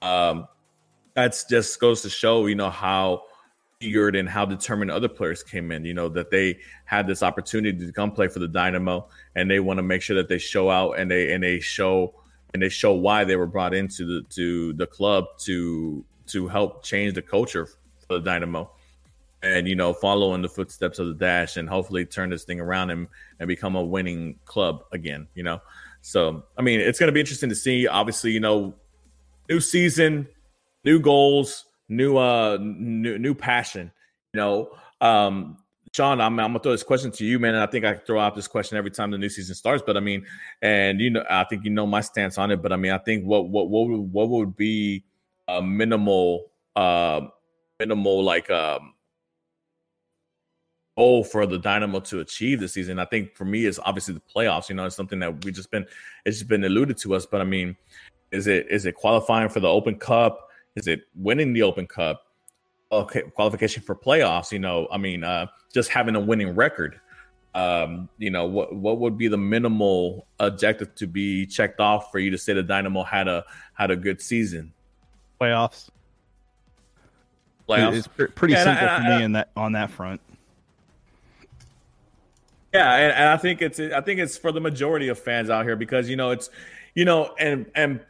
Um, 0.02 0.48
that's 1.16 1.46
just 1.46 1.80
goes 1.80 2.04
to 2.04 2.10
show, 2.10 2.46
you 2.46 2.56
know, 2.56 2.70
how 2.70 3.24
eager 3.82 4.08
and 4.10 4.30
how 4.30 4.46
determined 4.46 4.92
other 4.92 5.08
players 5.08 5.44
came 5.44 5.72
in. 5.72 5.84
You 5.86 5.94
know 5.94 6.10
that 6.10 6.30
they 6.30 6.60
had 6.86 7.08
this 7.08 7.24
opportunity 7.24 7.86
to 7.86 7.92
come 7.92 8.12
play 8.12 8.28
for 8.28 8.40
the 8.40 8.48
Dynamo, 8.48 9.08
and 9.36 9.50
they 9.50 9.60
want 9.60 9.80
to 9.80 9.84
make 9.84 10.02
sure 10.02 10.16
that 10.18 10.30
they 10.30 10.38
show 10.38 10.70
out 10.70 11.00
and 11.00 11.10
they 11.10 11.34
and 11.34 11.44
they 11.44 11.60
show 11.60 12.14
and 12.54 12.62
they 12.62 12.70
show 12.70 12.94
why 12.94 13.24
they 13.24 13.36
were 13.36 13.48
brought 13.48 13.74
into 13.74 14.06
the 14.06 14.28
to 14.30 14.74
the 14.74 14.86
club 14.86 15.26
to 15.40 16.06
to 16.28 16.48
help 16.48 16.84
change 16.84 17.14
the 17.16 17.22
culture 17.22 17.68
for 18.12 18.20
the 18.20 18.26
Dynamo, 18.26 18.72
and 19.42 19.68
you 19.68 19.76
know 19.76 19.94
follow 19.94 20.34
in 20.34 20.42
the 20.42 20.50
footsteps 20.50 21.00
of 21.00 21.08
the 21.08 21.14
Dash 21.14 21.58
and 21.58 21.68
hopefully 21.68 22.06
turn 22.06 22.30
this 22.30 22.44
thing 22.44 22.60
around 22.60 22.90
and 22.90 23.08
and 23.40 23.48
become 23.48 23.76
a 23.76 23.84
winning 23.84 24.40
club 24.46 24.84
again. 24.92 25.28
You 25.36 25.44
know, 25.44 25.62
so 26.02 26.44
I 26.58 26.62
mean 26.62 26.80
it's 26.80 27.00
going 27.00 27.08
to 27.08 27.14
be 27.14 27.20
interesting 27.20 27.50
to 27.50 27.56
see. 27.56 27.88
Obviously, 27.88 28.32
you 28.32 28.40
know, 28.40 28.74
new 29.50 29.60
season, 29.60 30.28
new 30.84 31.00
goals 31.00 31.66
new 31.92 32.18
uh 32.18 32.58
new 32.60 33.20
new 33.20 33.36
passion. 33.36 33.92
You 34.34 34.40
know, 34.40 34.72
um, 35.02 35.58
Sean, 35.94 36.22
I'm, 36.22 36.40
I'm 36.40 36.48
gonna 36.48 36.60
throw 36.60 36.72
this 36.72 36.84
question 36.84 37.12
to 37.12 37.26
you, 37.26 37.38
man. 37.38 37.54
And 37.54 37.64
I 37.64 37.68
think 37.68 37.86
I 37.86 37.96
throw 37.96 38.20
out 38.20 38.34
this 38.34 38.48
question 38.48 38.78
every 38.78 38.92
time 38.92 39.12
the 39.12 39.18
new 39.18 39.30
season 39.30 39.54
starts. 39.54 39.84
But 39.86 39.98
I 39.98 40.00
mean, 40.00 40.26
and 40.62 41.00
you 41.00 41.12
know, 41.12 41.24
I 41.30 41.44
think 41.44 41.66
you 41.66 41.70
know 41.70 41.86
my 41.86 42.02
stance 42.02 42.38
on 42.38 42.50
it. 42.50 42.62
But 42.62 42.72
I 42.72 42.78
mean, 42.78 42.94
I 42.94 42.98
think 42.98 43.26
what 43.26 43.50
what 43.50 43.70
what 43.70 43.90
would, 43.90 44.14
what 44.14 44.30
would 44.30 44.56
be 44.56 45.04
a 45.48 45.62
minimal 45.62 46.50
uh 46.76 47.22
minimal 47.82 48.24
like 48.24 48.50
um 48.50 48.94
goal 50.98 51.24
for 51.24 51.46
the 51.46 51.58
Dynamo 51.58 52.00
to 52.02 52.20
achieve 52.20 52.60
this 52.60 52.74
season? 52.74 53.00
I 53.00 53.06
think 53.06 53.36
for 53.36 53.46
me 53.46 53.66
it's 53.66 53.80
obviously 53.80 54.14
the 54.14 54.22
playoffs. 54.34 54.70
You 54.70 54.76
know, 54.76 54.86
it's 54.86 54.96
something 54.96 55.20
that 55.20 55.44
we 55.44 55.52
just 55.52 55.72
been 55.72 55.86
it's 56.26 56.38
just 56.38 56.50
been 56.50 56.64
alluded 56.64 56.98
to 56.98 57.16
us. 57.16 57.26
But 57.26 57.42
I 57.42 57.46
mean, 57.46 57.76
is 58.32 58.48
it 58.48 58.68
is 58.70 58.86
it 58.86 58.96
qualifying 58.96 59.50
for 59.50 59.60
the 59.60 59.68
Open 59.68 59.96
Cup? 59.96 60.50
Is 60.76 60.88
it 60.88 61.02
winning 61.16 61.54
the 61.54 61.64
Open 61.64 61.88
Cup? 61.88 62.24
Okay, 62.92 63.22
qualification 63.22 63.82
for 63.84 63.96
playoffs. 63.96 64.52
You 64.52 64.60
know, 64.60 64.88
I 64.92 64.98
mean, 64.98 65.24
uh, 65.24 65.48
just 65.74 65.90
having 65.90 66.16
a 66.16 66.20
winning 66.20 66.56
record. 66.56 67.00
Um, 67.54 68.08
you 68.18 68.30
know, 68.30 68.46
what 68.46 68.76
what 68.76 69.00
would 69.00 69.18
be 69.18 69.28
the 69.28 69.38
minimal 69.38 70.28
objective 70.40 70.96
to 70.96 71.08
be 71.08 71.46
checked 71.46 71.80
off 71.80 72.12
for 72.12 72.20
you 72.20 72.30
to 72.32 72.38
say 72.38 72.54
the 72.54 72.64
Dynamo 72.64 73.04
had 73.04 73.28
a 73.28 73.44
had 73.74 73.92
a 73.92 73.96
good 73.96 74.22
season? 74.22 74.74
Playoffs. 75.40 75.90
Playoffs. 77.80 77.98
It's 77.98 78.34
pretty 78.36 78.54
yeah, 78.54 78.64
simple 78.64 78.88
for 78.88 79.18
me 79.18 79.24
in 79.24 79.32
that 79.34 79.50
on 79.56 79.72
that 79.74 79.92
front. 79.92 80.22
Yeah, 82.74 82.96
and, 82.96 83.14
and 83.14 83.30
I 83.30 83.38
think 83.38 83.62
it's 83.62 83.80
I 83.80 84.02
think 84.02 84.20
it's 84.20 84.38
for 84.38 84.52
the 84.52 84.62
majority 84.62 85.10
of 85.10 85.20
fans 85.20 85.50
out 85.50 85.66
here 85.66 85.76
because 85.76 86.10
you 86.10 86.16
know 86.16 86.32
it's 86.32 86.50
you 86.96 87.06
know 87.06 87.34
and 87.38 87.70
and 87.76 88.02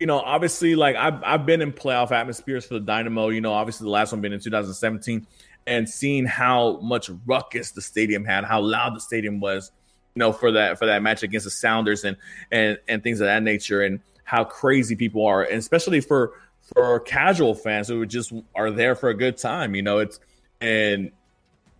you 0.00 0.06
know, 0.06 0.18
obviously, 0.18 0.74
like 0.74 0.96
I've 0.96 1.22
I've 1.22 1.46
been 1.46 1.60
in 1.60 1.72
playoff 1.72 2.10
atmospheres 2.10 2.64
for 2.64 2.74
the 2.74 2.80
Dynamo. 2.80 3.28
You 3.28 3.42
know, 3.42 3.52
obviously 3.52 3.84
the 3.84 3.90
last 3.90 4.12
one 4.12 4.22
being 4.22 4.32
in 4.32 4.40
2017, 4.40 5.26
and 5.66 5.88
seeing 5.88 6.24
how 6.24 6.78
much 6.80 7.10
ruckus 7.26 7.72
the 7.72 7.82
stadium 7.82 8.24
had, 8.24 8.44
how 8.44 8.62
loud 8.62 8.96
the 8.96 9.00
stadium 9.00 9.40
was, 9.40 9.70
you 10.14 10.20
know, 10.20 10.32
for 10.32 10.52
that 10.52 10.78
for 10.78 10.86
that 10.86 11.02
match 11.02 11.22
against 11.22 11.44
the 11.44 11.50
Sounders 11.50 12.04
and 12.04 12.16
and 12.50 12.78
and 12.88 13.02
things 13.02 13.20
of 13.20 13.26
that 13.26 13.42
nature, 13.42 13.82
and 13.82 14.00
how 14.24 14.42
crazy 14.42 14.96
people 14.96 15.26
are, 15.26 15.42
and 15.42 15.58
especially 15.58 16.00
for 16.00 16.32
for 16.74 17.00
casual 17.00 17.54
fans 17.54 17.88
who 17.88 18.04
just 18.06 18.32
are 18.54 18.70
there 18.70 18.94
for 18.94 19.08
a 19.08 19.14
good 19.14 19.36
time. 19.36 19.74
You 19.74 19.82
know, 19.82 19.98
it's 19.98 20.20
and 20.60 21.10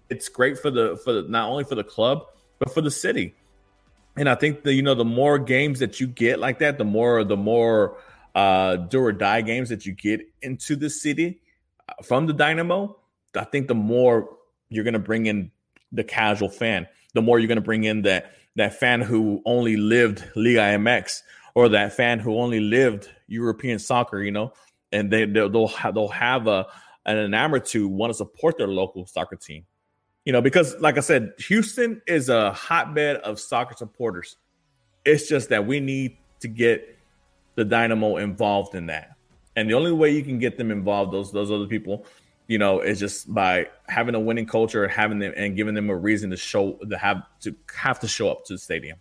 it's 0.08 0.28
great 0.28 0.58
for 0.58 0.70
the 0.70 1.00
for 1.04 1.12
the, 1.12 1.22
not 1.22 1.48
only 1.48 1.64
for 1.64 1.74
the 1.74 1.84
club 1.84 2.26
but 2.58 2.72
for 2.72 2.80
the 2.80 2.90
city. 2.90 3.34
And 4.16 4.28
I 4.28 4.34
think 4.34 4.62
the 4.62 4.72
you 4.72 4.82
know 4.82 4.94
the 4.94 5.04
more 5.04 5.38
games 5.38 5.80
that 5.80 6.00
you 6.00 6.06
get 6.06 6.38
like 6.38 6.58
that, 6.60 6.78
the 6.78 6.84
more 6.84 7.24
the 7.24 7.36
more 7.36 7.96
uh, 8.34 8.76
do 8.76 9.00
or 9.00 9.12
die 9.12 9.40
games 9.40 9.70
that 9.70 9.86
you 9.86 9.92
get 9.92 10.20
into 10.42 10.76
the 10.76 10.90
city 10.90 11.40
uh, 11.88 11.94
from 12.02 12.26
the 12.26 12.32
Dynamo, 12.32 12.96
I 13.34 13.44
think 13.44 13.68
the 13.68 13.74
more 13.74 14.36
you're 14.68 14.84
going 14.84 14.94
to 14.94 15.00
bring 15.00 15.26
in 15.26 15.50
the 15.90 16.04
casual 16.04 16.48
fan, 16.48 16.86
the 17.14 17.22
more 17.22 17.38
you're 17.38 17.48
going 17.48 17.56
to 17.56 17.62
bring 17.62 17.84
in 17.84 18.02
that 18.02 18.32
that 18.56 18.74
fan 18.78 19.00
who 19.00 19.42
only 19.46 19.76
lived 19.76 20.24
Liga 20.34 20.60
MX 20.60 21.22
or 21.54 21.68
that 21.70 21.92
fan 21.92 22.18
who 22.18 22.38
only 22.38 22.60
lived 22.60 23.08
European 23.28 23.78
soccer, 23.78 24.22
you 24.22 24.30
know, 24.30 24.52
and 24.92 25.10
they 25.10 25.24
they'll 25.24 25.48
they'll 25.48 25.68
have, 25.68 25.94
they'll 25.94 26.08
have 26.08 26.46
a 26.46 26.66
an 27.06 27.16
enamor 27.16 27.66
to 27.70 27.88
want 27.88 28.10
to 28.10 28.14
support 28.14 28.58
their 28.58 28.68
local 28.68 29.06
soccer 29.06 29.36
team, 29.36 29.64
you 30.24 30.32
know, 30.32 30.42
because 30.42 30.76
like 30.80 30.98
I 30.98 31.00
said, 31.00 31.32
Houston 31.38 32.02
is 32.06 32.28
a 32.28 32.52
hotbed 32.52 33.16
of 33.16 33.40
soccer 33.40 33.74
supporters. 33.76 34.36
It's 35.04 35.28
just 35.28 35.48
that 35.48 35.66
we 35.66 35.80
need 35.80 36.18
to 36.40 36.48
get 36.48 36.98
the 37.54 37.64
Dynamo 37.64 38.16
involved 38.18 38.74
in 38.74 38.86
that. 38.86 39.16
And 39.56 39.68
the 39.68 39.74
only 39.74 39.92
way 39.92 40.10
you 40.10 40.22
can 40.22 40.38
get 40.38 40.56
them 40.56 40.70
involved, 40.70 41.12
those 41.12 41.32
those 41.32 41.50
other 41.50 41.66
people, 41.66 42.06
you 42.46 42.58
know, 42.58 42.80
is 42.80 42.98
just 42.98 43.32
by 43.32 43.68
having 43.88 44.14
a 44.14 44.20
winning 44.20 44.46
culture 44.46 44.84
and 44.84 44.92
having 44.92 45.18
them 45.18 45.32
and 45.36 45.56
giving 45.56 45.74
them 45.74 45.90
a 45.90 45.96
reason 45.96 46.30
to 46.30 46.36
show 46.36 46.72
to 46.88 46.98
have 46.98 47.22
to 47.40 47.54
have 47.74 48.00
to 48.00 48.08
show 48.08 48.30
up 48.30 48.44
to 48.46 48.54
the 48.54 48.58
stadium. 48.58 48.98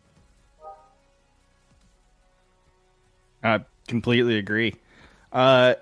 I 3.43 3.63
completely 3.87 4.37
agree. 4.37 4.75
Uh, 5.31 5.75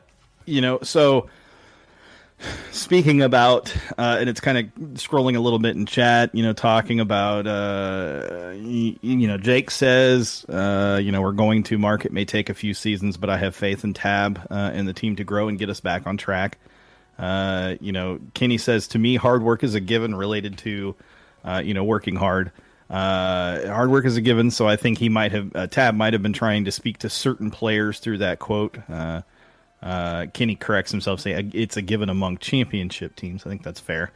you 0.45 0.61
know, 0.61 0.79
so 0.81 1.29
speaking 2.71 3.21
about 3.21 3.75
uh, 3.97 4.17
and 4.19 4.29
it's 4.29 4.39
kind 4.39 4.57
of 4.57 4.65
scrolling 4.93 5.35
a 5.35 5.39
little 5.39 5.57
bit 5.57 5.75
in 5.75 5.85
chat 5.85 6.33
you 6.35 6.43
know 6.43 6.53
talking 6.53 6.99
about 6.99 7.47
uh, 7.47 8.51
you, 8.55 8.95
you, 9.01 9.27
know 9.27 9.37
jake 9.37 9.71
says 9.71 10.45
uh, 10.49 10.99
you 11.01 11.11
know 11.11 11.21
we're 11.21 11.31
going 11.31 11.63
to 11.63 11.77
market 11.77 12.11
may 12.11 12.25
take 12.25 12.49
a 12.49 12.53
few 12.53 12.73
seasons 12.73 13.17
but 13.17 13.29
i 13.29 13.37
have 13.37 13.55
faith 13.55 13.83
in 13.83 13.93
tab 13.93 14.39
uh, 14.51 14.71
and 14.73 14.87
the 14.87 14.93
team 14.93 15.15
to 15.15 15.23
grow 15.23 15.47
and 15.47 15.57
get 15.57 15.69
us 15.69 15.79
back 15.79 16.05
on 16.05 16.17
track. 16.17 16.57
Uh, 17.17 17.75
you 17.81 17.91
know 17.91 18.19
kenny 18.35 18.59
says 18.59 18.87
to 18.87 18.99
me 18.99 19.15
hard 19.15 19.41
work 19.41 19.63
is 19.63 19.73
a 19.73 19.79
given 19.79 20.13
related 20.13 20.57
to 20.59 20.95
uh, 21.43 21.61
you 21.63 21.73
know 21.73 21.83
working 21.83 22.15
hard. 22.15 22.51
Uh 22.89 23.67
hard 23.67 23.89
work 23.89 24.05
is 24.05 24.15
a 24.15 24.21
given 24.21 24.49
so 24.49 24.65
i 24.65 24.77
think 24.77 24.97
he 24.97 25.09
might 25.09 25.33
have 25.33 25.69
tab 25.71 25.93
might 25.93 26.13
have 26.13 26.23
been 26.23 26.31
trying 26.31 26.63
to 26.63 26.71
speak 26.71 26.99
to 26.99 27.09
certain 27.09 27.51
players 27.51 27.99
through 27.99 28.19
that 28.19 28.39
quote 28.39 28.77
uh, 29.81 30.27
Kenny 30.33 30.55
corrects 30.55 30.91
himself, 30.91 31.19
saying 31.19 31.51
it's 31.53 31.77
a 31.77 31.81
given 31.81 32.09
among 32.09 32.37
championship 32.37 33.15
teams. 33.15 33.45
I 33.45 33.49
think 33.49 33.63
that's 33.63 33.79
fair. 33.79 34.11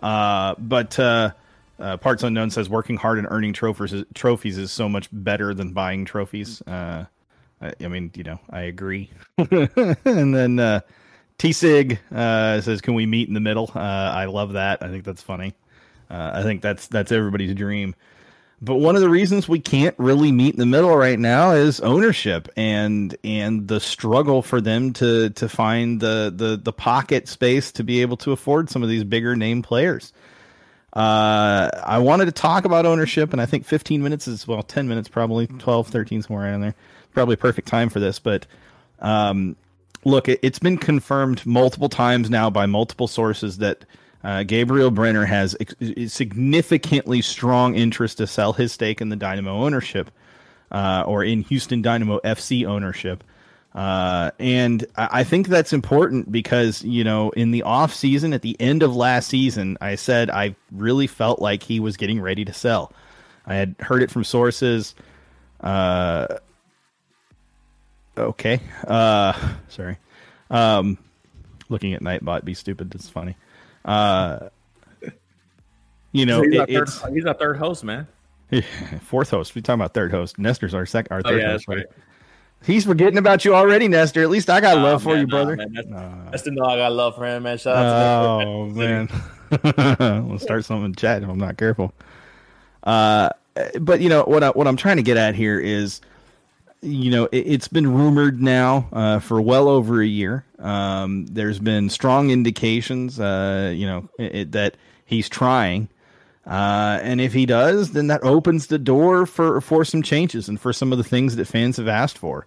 Uh, 0.00 0.54
but 0.58 0.98
uh, 0.98 1.32
uh, 1.78 1.96
Parts 1.96 2.22
Unknown 2.22 2.50
says 2.50 2.68
working 2.68 2.96
hard 2.96 3.18
and 3.18 3.26
earning 3.30 3.52
trophies 3.52 4.04
trophies 4.14 4.58
is 4.58 4.72
so 4.72 4.88
much 4.88 5.08
better 5.12 5.54
than 5.54 5.72
buying 5.72 6.04
trophies. 6.04 6.62
Uh, 6.62 7.06
I, 7.60 7.72
I, 7.80 7.88
mean, 7.88 8.10
you 8.14 8.24
know, 8.24 8.38
I 8.50 8.62
agree. 8.62 9.10
and 9.38 10.34
then 10.34 10.58
uh, 10.58 10.80
T 11.38 11.52
Sig 11.52 12.00
uh, 12.12 12.60
says, 12.60 12.80
"Can 12.80 12.94
we 12.94 13.06
meet 13.06 13.28
in 13.28 13.34
the 13.34 13.40
middle?" 13.40 13.70
Uh, 13.74 13.78
I 13.78 14.26
love 14.26 14.54
that. 14.54 14.82
I 14.82 14.88
think 14.88 15.04
that's 15.04 15.22
funny. 15.22 15.54
Uh, 16.10 16.30
I 16.34 16.42
think 16.42 16.62
that's 16.62 16.86
that's 16.88 17.12
everybody's 17.12 17.54
dream. 17.54 17.94
But 18.60 18.76
one 18.76 18.96
of 18.96 19.02
the 19.02 19.08
reasons 19.08 19.48
we 19.48 19.60
can't 19.60 19.94
really 19.98 20.32
meet 20.32 20.54
in 20.54 20.58
the 20.58 20.66
middle 20.66 20.96
right 20.96 21.18
now 21.18 21.52
is 21.52 21.80
ownership 21.80 22.48
and 22.56 23.16
and 23.22 23.68
the 23.68 23.78
struggle 23.78 24.42
for 24.42 24.60
them 24.60 24.92
to 24.94 25.30
to 25.30 25.48
find 25.48 26.00
the 26.00 26.32
the 26.34 26.56
the 26.56 26.72
pocket 26.72 27.28
space 27.28 27.70
to 27.72 27.84
be 27.84 28.02
able 28.02 28.16
to 28.18 28.32
afford 28.32 28.68
some 28.68 28.82
of 28.82 28.88
these 28.88 29.04
bigger 29.04 29.36
name 29.36 29.62
players. 29.62 30.12
Uh, 30.92 31.70
I 31.84 31.98
wanted 31.98 32.24
to 32.24 32.32
talk 32.32 32.64
about 32.64 32.86
ownership, 32.86 33.32
and 33.32 33.40
I 33.40 33.46
think 33.46 33.64
15 33.64 34.02
minutes 34.02 34.26
is 34.26 34.48
well, 34.48 34.62
10 34.62 34.88
minutes 34.88 35.08
probably, 35.08 35.46
12, 35.46 35.86
13 35.86 36.22
somewhere 36.22 36.52
in 36.52 36.60
there, 36.60 36.74
probably 37.12 37.36
perfect 37.36 37.68
time 37.68 37.90
for 37.90 38.00
this. 38.00 38.18
But 38.18 38.46
um, 38.98 39.54
look, 40.04 40.28
it, 40.28 40.40
it's 40.42 40.58
been 40.58 40.78
confirmed 40.78 41.46
multiple 41.46 41.88
times 41.88 42.30
now 42.30 42.50
by 42.50 42.66
multiple 42.66 43.06
sources 43.06 43.58
that 43.58 43.84
uh, 44.24 44.42
Gabriel 44.42 44.90
Brener 44.90 45.26
has 45.26 45.56
ex- 45.60 46.12
significantly 46.12 47.22
strong 47.22 47.74
interest 47.74 48.18
to 48.18 48.26
sell 48.26 48.52
his 48.52 48.72
stake 48.72 49.00
in 49.00 49.08
the 49.08 49.16
Dynamo 49.16 49.62
ownership 49.64 50.10
uh, 50.70 51.04
or 51.06 51.24
in 51.24 51.42
Houston 51.42 51.82
Dynamo 51.82 52.18
FC 52.20 52.66
ownership. 52.66 53.22
Uh, 53.74 54.30
and 54.38 54.84
I 54.96 55.22
think 55.24 55.46
that's 55.46 55.72
important 55.72 56.32
because, 56.32 56.82
you 56.82 57.04
know, 57.04 57.30
in 57.30 57.52
the 57.52 57.62
off 57.62 57.94
season, 57.94 58.32
at 58.32 58.42
the 58.42 58.56
end 58.58 58.82
of 58.82 58.96
last 58.96 59.28
season, 59.28 59.78
I 59.80 59.94
said 59.94 60.30
I 60.30 60.56
really 60.72 61.06
felt 61.06 61.40
like 61.40 61.62
he 61.62 61.78
was 61.78 61.96
getting 61.96 62.20
ready 62.20 62.44
to 62.44 62.52
sell. 62.52 62.92
I 63.46 63.54
had 63.54 63.76
heard 63.78 64.02
it 64.02 64.10
from 64.10 64.24
sources. 64.24 64.94
Uh, 65.60 66.26
okay. 68.16 68.60
Uh, 68.86 69.32
sorry. 69.68 69.98
Um, 70.50 70.98
looking 71.68 71.94
at 71.94 72.02
Nightbot 72.02 72.44
be 72.44 72.54
stupid. 72.54 72.90
That's 72.90 73.08
funny. 73.08 73.36
Uh, 73.88 74.50
you 76.12 76.26
know, 76.26 76.42
he's, 76.42 76.52
it, 76.52 76.76
our 76.76 76.86
third, 76.86 77.14
he's 77.14 77.24
our 77.24 77.34
third 77.34 77.56
host, 77.56 77.84
man. 77.84 78.06
Fourth 79.00 79.30
host. 79.30 79.54
We 79.54 79.62
talking 79.62 79.80
about 79.80 79.94
third 79.94 80.10
host. 80.10 80.38
Nestor's 80.38 80.74
our 80.74 80.84
second, 80.84 81.12
our 81.12 81.22
oh, 81.24 81.28
third 81.30 81.40
oh, 81.40 81.44
yeah, 81.44 81.52
host. 81.52 81.68
Right. 81.68 81.86
He's 82.64 82.84
forgetting 82.84 83.16
about 83.18 83.46
you 83.46 83.54
already, 83.54 83.88
Nestor. 83.88 84.22
At 84.22 84.28
least 84.28 84.50
I 84.50 84.60
got 84.60 84.76
love 84.76 85.02
for 85.02 85.14
man, 85.14 85.20
you, 85.20 85.26
brother. 85.26 85.56
Nah, 85.56 85.64
man. 85.64 85.72
That's, 85.72 86.30
that's, 86.30 86.42
the 86.42 86.50
know 86.50 86.64
I 86.64 86.76
got 86.76 86.92
love 86.92 87.14
for 87.14 87.24
him, 87.24 87.44
man. 87.44 87.56
Shout 87.56 87.76
out 87.76 88.42
to 88.42 88.70
Nestor. 88.74 89.10
oh, 89.70 89.96
man. 89.96 90.26
we'll 90.28 90.38
start 90.38 90.66
something 90.66 90.86
in 90.86 90.94
chat 90.94 91.22
if 91.22 91.28
I'm 91.28 91.38
not 91.38 91.56
careful. 91.56 91.94
Uh, 92.82 93.30
but 93.80 94.02
you 94.02 94.10
know 94.10 94.24
what? 94.24 94.42
I, 94.42 94.50
what 94.50 94.66
I'm 94.66 94.76
trying 94.76 94.98
to 94.98 95.02
get 95.02 95.16
at 95.16 95.34
here 95.34 95.58
is 95.58 96.02
you 96.80 97.10
know, 97.10 97.28
it, 97.32 97.46
has 97.46 97.68
been 97.68 97.92
rumored 97.92 98.40
now 98.40 98.88
uh, 98.92 99.18
for 99.18 99.40
well 99.40 99.68
over 99.68 100.00
a 100.00 100.06
year. 100.06 100.44
Um, 100.58 101.26
there's 101.26 101.58
been 101.58 101.90
strong 101.90 102.30
indications, 102.30 103.18
uh, 103.18 103.72
you 103.74 103.86
know, 103.86 104.08
it, 104.18 104.52
that 104.52 104.76
he's 105.04 105.28
trying. 105.28 105.88
Uh, 106.46 106.98
and 107.02 107.20
if 107.20 107.32
he 107.32 107.46
does, 107.46 107.92
then 107.92 108.06
that 108.06 108.22
opens 108.22 108.68
the 108.68 108.78
door 108.78 109.26
for, 109.26 109.60
for 109.60 109.84
some 109.84 110.02
changes 110.02 110.48
and 110.48 110.60
for 110.60 110.72
some 110.72 110.92
of 110.92 110.98
the 110.98 111.04
things 111.04 111.36
that 111.36 111.44
fans 111.46 111.76
have 111.76 111.88
asked 111.88 112.16
for. 112.16 112.46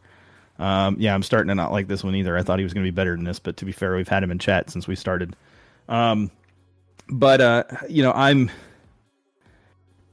Um, 0.57 0.95
yeah, 0.99 1.13
I'm 1.13 1.23
starting 1.23 1.49
to 1.49 1.55
not 1.55 1.71
like 1.71 1.87
this 1.87 2.03
one 2.03 2.15
either. 2.15 2.37
I 2.37 2.43
thought 2.43 2.59
he 2.59 2.63
was 2.63 2.73
going 2.73 2.85
to 2.85 2.91
be 2.91 2.95
better 2.95 3.15
than 3.15 3.25
this, 3.25 3.39
but 3.39 3.57
to 3.57 3.65
be 3.65 3.71
fair, 3.71 3.95
we've 3.95 4.07
had 4.07 4.23
him 4.23 4.31
in 4.31 4.39
chat 4.39 4.69
since 4.69 4.87
we 4.87 4.95
started. 4.95 5.35
Um, 5.89 6.31
but 7.09 7.41
uh, 7.41 7.63
you 7.89 8.03
know, 8.03 8.11
I'm 8.13 8.49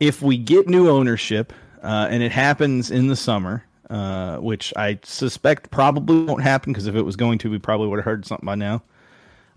if 0.00 0.22
we 0.22 0.36
get 0.36 0.68
new 0.68 0.88
ownership 0.88 1.52
uh, 1.82 2.08
and 2.10 2.22
it 2.22 2.32
happens 2.32 2.90
in 2.90 3.08
the 3.08 3.16
summer, 3.16 3.64
uh, 3.90 4.36
which 4.38 4.72
I 4.76 4.98
suspect 5.02 5.70
probably 5.70 6.24
won't 6.24 6.42
happen 6.42 6.72
because 6.72 6.86
if 6.86 6.94
it 6.94 7.02
was 7.02 7.16
going 7.16 7.38
to, 7.38 7.50
we 7.50 7.58
probably 7.58 7.88
would 7.88 7.98
have 7.98 8.04
heard 8.04 8.26
something 8.26 8.46
by 8.46 8.54
now. 8.54 8.82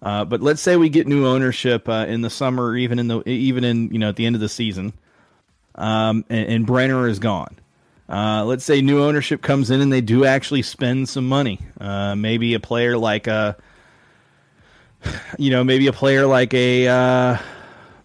Uh, 0.02 0.26
but 0.26 0.41
let's 0.41 0.62
say 0.62 0.78
we 0.78 0.90
get 0.90 1.08
new 1.08 1.28
ownership 1.28 1.88
uh, 1.88 2.06
in 2.08 2.22
the 2.22 2.30
summer, 2.30 2.76
even 2.76 2.98
in 2.98 3.08
the 3.08 3.28
even 3.30 3.64
in 3.64 3.91
you 3.91 3.99
know 3.99 4.10
at 4.10 4.16
the 4.16 4.26
end 4.26 4.36
of 4.36 4.41
the 4.41 4.49
season, 4.49 4.94
um, 5.76 6.26
and, 6.30 6.48
and 6.48 6.68
Brener 6.68 7.10
is 7.10 7.20
gone. 7.20 7.56
Uh, 8.10 8.44
let's 8.44 8.66
say 8.66 8.82
new 8.82 9.02
ownership 9.02 9.41
comes 9.41 9.70
in 9.72 9.80
and 9.80 9.94
they 9.94 10.02
do 10.02 10.26
actually 10.26 10.64
spend 10.64 11.08
some 11.08 11.30
money. 11.30 11.60
Uh, 11.80 12.16
maybe 12.16 12.56
a 12.56 12.60
player 12.60 12.98
like 12.98 13.28
a, 13.28 13.56
you 15.38 15.52
know, 15.52 15.64
maybe 15.64 15.88
a 15.88 15.94
player 15.94 16.26
like 16.26 16.53
a. 16.53 17.40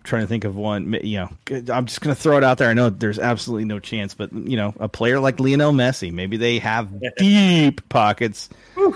Trying 0.07 0.23
to 0.23 0.29
think 0.29 0.45
of 0.45 0.55
one. 0.55 0.97
You 1.03 1.19
know, 1.19 1.31
I'm 1.73 1.87
just 1.87 2.01
going 2.01 2.15
to 2.15 2.21
throw 2.21 2.37
it 2.39 2.45
out 2.45 2.59
there. 2.59 2.71
I 2.71 2.75
know 2.75 2.91
there's 2.91 3.19
absolutely 3.19 3.65
no 3.65 3.81
chance, 3.81 4.15
but 4.15 4.33
you 4.33 4.57
know, 4.57 4.73
a 4.79 4.89
player 4.89 5.19
like 5.19 5.41
Lionel 5.41 5.73
Messi, 5.73 6.13
maybe 6.13 6.37
they 6.37 6.61
have 6.61 6.89
deep 7.17 7.89
pockets, 7.89 8.49
uh, 8.77 8.93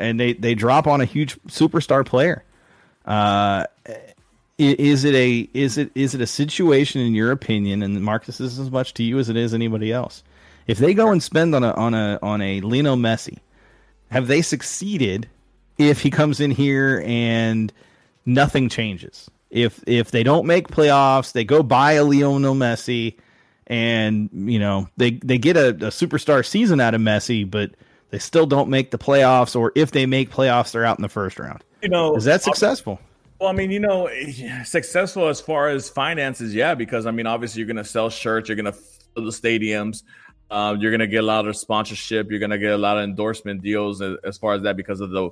and 0.00 0.18
they 0.18 0.32
they 0.32 0.54
drop 0.54 0.86
on 0.86 1.02
a 1.02 1.04
huge 1.04 1.38
superstar 1.48 2.04
player. 2.06 2.44
Uh, 3.04 3.66
is 4.56 5.04
it 5.04 5.14
a 5.14 5.48
is 5.52 5.76
it 5.76 5.90
is 5.94 6.14
it 6.14 6.22
a 6.22 6.26
situation 6.26 7.02
in 7.02 7.14
your 7.14 7.30
opinion? 7.30 7.82
And 7.82 8.02
Marcus, 8.02 8.38
this 8.38 8.52
is 8.52 8.58
as 8.58 8.70
much 8.70 8.94
to 8.94 9.02
you 9.02 9.18
as 9.18 9.28
it 9.28 9.36
is 9.36 9.52
anybody 9.52 9.92
else. 9.92 10.22
If 10.66 10.78
they 10.78 10.94
go 10.94 11.10
and 11.10 11.22
spend 11.22 11.54
on 11.54 11.62
a 11.64 11.72
on 11.72 11.92
a 11.92 12.18
on 12.22 12.40
a 12.40 12.62
Lionel 12.62 12.96
Messi, 12.96 13.38
have 14.10 14.28
they 14.28 14.42
succeeded? 14.42 15.28
If 15.78 16.00
he 16.00 16.10
comes 16.10 16.40
in 16.40 16.50
here 16.50 17.02
and 17.06 17.72
nothing 18.26 18.68
changes, 18.68 19.28
if 19.52 19.84
if 19.86 20.10
they 20.10 20.22
don't 20.24 20.46
make 20.46 20.68
playoffs, 20.68 21.32
they 21.32 21.44
go 21.44 21.62
buy 21.62 21.92
a 21.92 22.04
Lionel 22.04 22.54
Messi, 22.54 23.18
and 23.66 24.30
you 24.32 24.58
know 24.58 24.88
they 24.96 25.12
they 25.12 25.38
get 25.38 25.56
a, 25.56 25.68
a 25.68 25.90
superstar 25.90 26.44
season 26.44 26.80
out 26.80 26.94
of 26.94 27.00
Messi, 27.00 27.48
but 27.48 27.72
they 28.10 28.18
still 28.18 28.46
don't 28.46 28.70
make 28.70 28.90
the 28.90 28.98
playoffs, 28.98 29.54
or 29.54 29.70
if 29.76 29.92
they 29.92 30.06
make 30.06 30.30
playoffs, 30.30 30.72
they're 30.72 30.86
out 30.86 30.98
in 30.98 31.02
the 31.02 31.08
first 31.08 31.38
round. 31.38 31.62
You 31.82 31.90
know, 31.90 32.16
is 32.16 32.24
that 32.24 32.42
successful? 32.42 32.98
Well, 33.38 33.50
I 33.50 33.52
mean, 33.52 33.70
you 33.70 33.80
know, 33.80 34.08
successful 34.64 35.28
as 35.28 35.40
far 35.40 35.68
as 35.68 35.88
finances, 35.88 36.54
yeah, 36.54 36.74
because 36.74 37.06
I 37.06 37.10
mean, 37.10 37.26
obviously 37.26 37.60
you're 37.60 37.66
going 37.66 37.76
to 37.76 37.84
sell 37.84 38.08
shirts, 38.08 38.48
you're 38.48 38.56
going 38.56 38.66
to 38.66 38.72
fill 38.72 39.24
the 39.24 39.32
stadiums, 39.32 40.02
uh, 40.50 40.76
you're 40.78 40.92
going 40.92 41.00
to 41.00 41.08
get 41.08 41.24
a 41.24 41.26
lot 41.26 41.46
of 41.46 41.56
sponsorship, 41.56 42.30
you're 42.30 42.38
going 42.38 42.50
to 42.50 42.58
get 42.58 42.72
a 42.72 42.78
lot 42.78 42.98
of 42.98 43.04
endorsement 43.04 43.60
deals 43.60 44.00
as, 44.00 44.16
as 44.24 44.38
far 44.38 44.54
as 44.54 44.62
that 44.62 44.76
because 44.76 45.00
of 45.00 45.10
the 45.10 45.30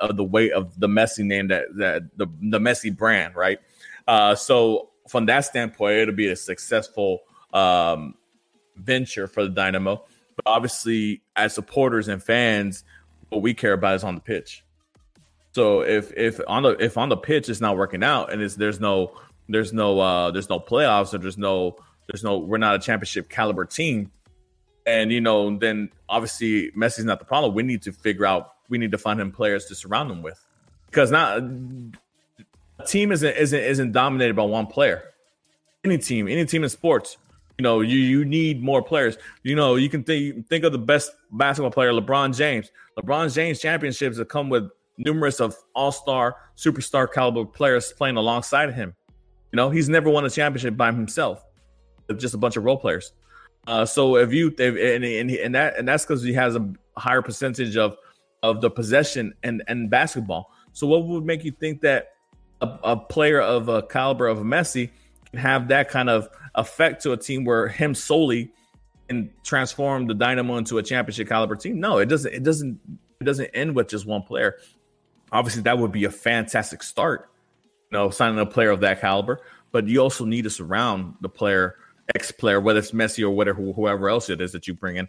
of 0.00 0.16
the 0.16 0.24
weight 0.24 0.52
of 0.52 0.78
the 0.78 0.88
Messi 0.88 1.24
name 1.24 1.48
that 1.48 1.66
that 1.76 2.16
the 2.16 2.26
the 2.40 2.58
Messi 2.58 2.94
brand, 2.96 3.36
right? 3.36 3.58
Uh, 4.08 4.34
so 4.34 4.90
from 5.08 5.26
that 5.26 5.40
standpoint, 5.40 5.98
it'll 5.98 6.14
be 6.14 6.28
a 6.28 6.36
successful 6.36 7.20
um, 7.52 8.14
venture 8.76 9.26
for 9.26 9.42
the 9.42 9.50
Dynamo. 9.50 10.04
But 10.36 10.44
obviously, 10.46 11.22
as 11.36 11.54
supporters 11.54 12.08
and 12.08 12.22
fans, 12.22 12.84
what 13.28 13.42
we 13.42 13.54
care 13.54 13.72
about 13.72 13.96
is 13.96 14.04
on 14.04 14.14
the 14.14 14.20
pitch. 14.20 14.64
So 15.52 15.82
if 15.82 16.12
if 16.16 16.40
on 16.46 16.62
the 16.62 16.70
if 16.82 16.96
on 16.96 17.08
the 17.08 17.16
pitch 17.16 17.48
it's 17.48 17.60
not 17.60 17.76
working 17.76 18.04
out 18.04 18.32
and 18.32 18.40
it's 18.40 18.54
there's 18.54 18.80
no 18.80 19.16
there's 19.48 19.72
no 19.72 19.98
uh 19.98 20.30
there's 20.30 20.48
no 20.48 20.60
playoffs 20.60 21.12
or 21.12 21.18
there's 21.18 21.36
no 21.36 21.76
there's 22.06 22.22
no 22.22 22.38
we're 22.38 22.58
not 22.58 22.76
a 22.76 22.78
championship 22.78 23.28
caliber 23.28 23.64
team 23.64 24.12
and 24.86 25.12
you 25.12 25.20
know 25.20 25.56
then 25.58 25.90
obviously 26.08 26.70
Messi's 26.72 27.04
not 27.04 27.18
the 27.18 27.24
problem. 27.24 27.54
We 27.54 27.62
need 27.62 27.82
to 27.82 27.92
figure 27.92 28.26
out 28.26 28.54
we 28.70 28.78
need 28.78 28.92
to 28.92 28.98
find 28.98 29.20
him 29.20 29.30
players 29.30 29.66
to 29.66 29.74
surround 29.74 30.10
him 30.10 30.22
with 30.22 30.42
because 30.86 31.10
not 31.10 31.38
a 31.38 32.86
team 32.86 33.12
isn't 33.12 33.36
isn't 33.36 33.60
isn't 33.60 33.92
dominated 33.92 34.34
by 34.34 34.44
one 34.44 34.66
player. 34.66 35.02
Any 35.84 35.98
team, 35.98 36.28
any 36.28 36.44
team 36.44 36.62
in 36.62 36.70
sports, 36.70 37.18
you 37.58 37.62
know, 37.62 37.80
you 37.80 37.98
you 37.98 38.24
need 38.24 38.62
more 38.62 38.82
players. 38.82 39.18
You 39.42 39.54
know, 39.54 39.76
you 39.76 39.88
can 39.88 40.02
think 40.02 40.48
think 40.48 40.64
of 40.64 40.72
the 40.72 40.78
best 40.78 41.12
basketball 41.32 41.70
player, 41.70 41.92
LeBron 41.92 42.34
James. 42.34 42.70
LeBron 42.98 43.32
James 43.34 43.60
championships 43.60 44.18
have 44.18 44.28
come 44.28 44.48
with 44.48 44.70
numerous 44.98 45.40
of 45.40 45.56
all-star, 45.74 46.36
superstar 46.56 47.10
caliber 47.10 47.44
players 47.44 47.92
playing 47.92 48.16
alongside 48.16 48.68
of 48.68 48.74
him. 48.74 48.94
You 49.52 49.56
know, 49.56 49.70
he's 49.70 49.88
never 49.88 50.10
won 50.10 50.24
a 50.24 50.30
championship 50.30 50.76
by 50.76 50.92
himself. 50.92 51.44
Just 52.16 52.34
a 52.34 52.38
bunch 52.38 52.56
of 52.56 52.64
role 52.64 52.76
players. 52.76 53.12
Uh, 53.66 53.84
so 53.84 54.16
if 54.16 54.32
you 54.32 54.54
if, 54.58 54.74
and, 54.74 55.04
and 55.04 55.30
and 55.30 55.54
that 55.54 55.78
and 55.78 55.86
that's 55.86 56.04
because 56.04 56.22
he 56.22 56.32
has 56.32 56.56
a 56.56 56.72
higher 56.96 57.22
percentage 57.22 57.76
of 57.76 57.96
of 58.42 58.60
the 58.60 58.70
possession 58.70 59.34
and 59.42 59.62
and 59.68 59.90
basketball. 59.90 60.52
So 60.72 60.86
what 60.86 61.04
would 61.04 61.24
make 61.24 61.44
you 61.44 61.50
think 61.50 61.80
that 61.82 62.14
a, 62.60 62.78
a 62.84 62.96
player 62.96 63.40
of 63.40 63.68
a 63.68 63.82
caliber 63.82 64.26
of 64.26 64.38
Messi 64.38 64.90
can 65.30 65.38
have 65.38 65.68
that 65.68 65.88
kind 65.88 66.08
of 66.08 66.28
effect 66.54 67.02
to 67.02 67.12
a 67.12 67.16
team 67.16 67.44
where 67.44 67.68
him 67.68 67.94
solely 67.94 68.52
can 69.08 69.30
transform 69.42 70.06
the 70.06 70.14
Dynamo 70.14 70.56
into 70.56 70.78
a 70.78 70.82
championship 70.82 71.28
caliber 71.28 71.56
team? 71.56 71.80
No, 71.80 71.98
it 71.98 72.06
doesn't. 72.06 72.32
It 72.32 72.42
doesn't. 72.42 72.78
It 73.20 73.24
doesn't 73.24 73.50
end 73.52 73.74
with 73.74 73.88
just 73.88 74.06
one 74.06 74.22
player. 74.22 74.56
Obviously, 75.32 75.62
that 75.62 75.78
would 75.78 75.92
be 75.92 76.04
a 76.04 76.10
fantastic 76.10 76.82
start. 76.82 77.28
You 77.90 77.98
know, 77.98 78.10
signing 78.10 78.38
a 78.38 78.46
player 78.46 78.70
of 78.70 78.80
that 78.80 79.00
caliber, 79.00 79.40
but 79.72 79.88
you 79.88 79.98
also 80.00 80.24
need 80.24 80.42
to 80.42 80.50
surround 80.50 81.16
the 81.20 81.28
player, 81.28 81.76
ex 82.14 82.30
player, 82.30 82.60
whether 82.60 82.78
it's 82.78 82.92
Messi 82.92 83.22
or 83.24 83.30
whatever, 83.30 83.60
whoever 83.60 84.08
else 84.08 84.30
it 84.30 84.40
is 84.40 84.52
that 84.52 84.68
you 84.68 84.74
bring 84.74 84.96
in. 84.96 85.08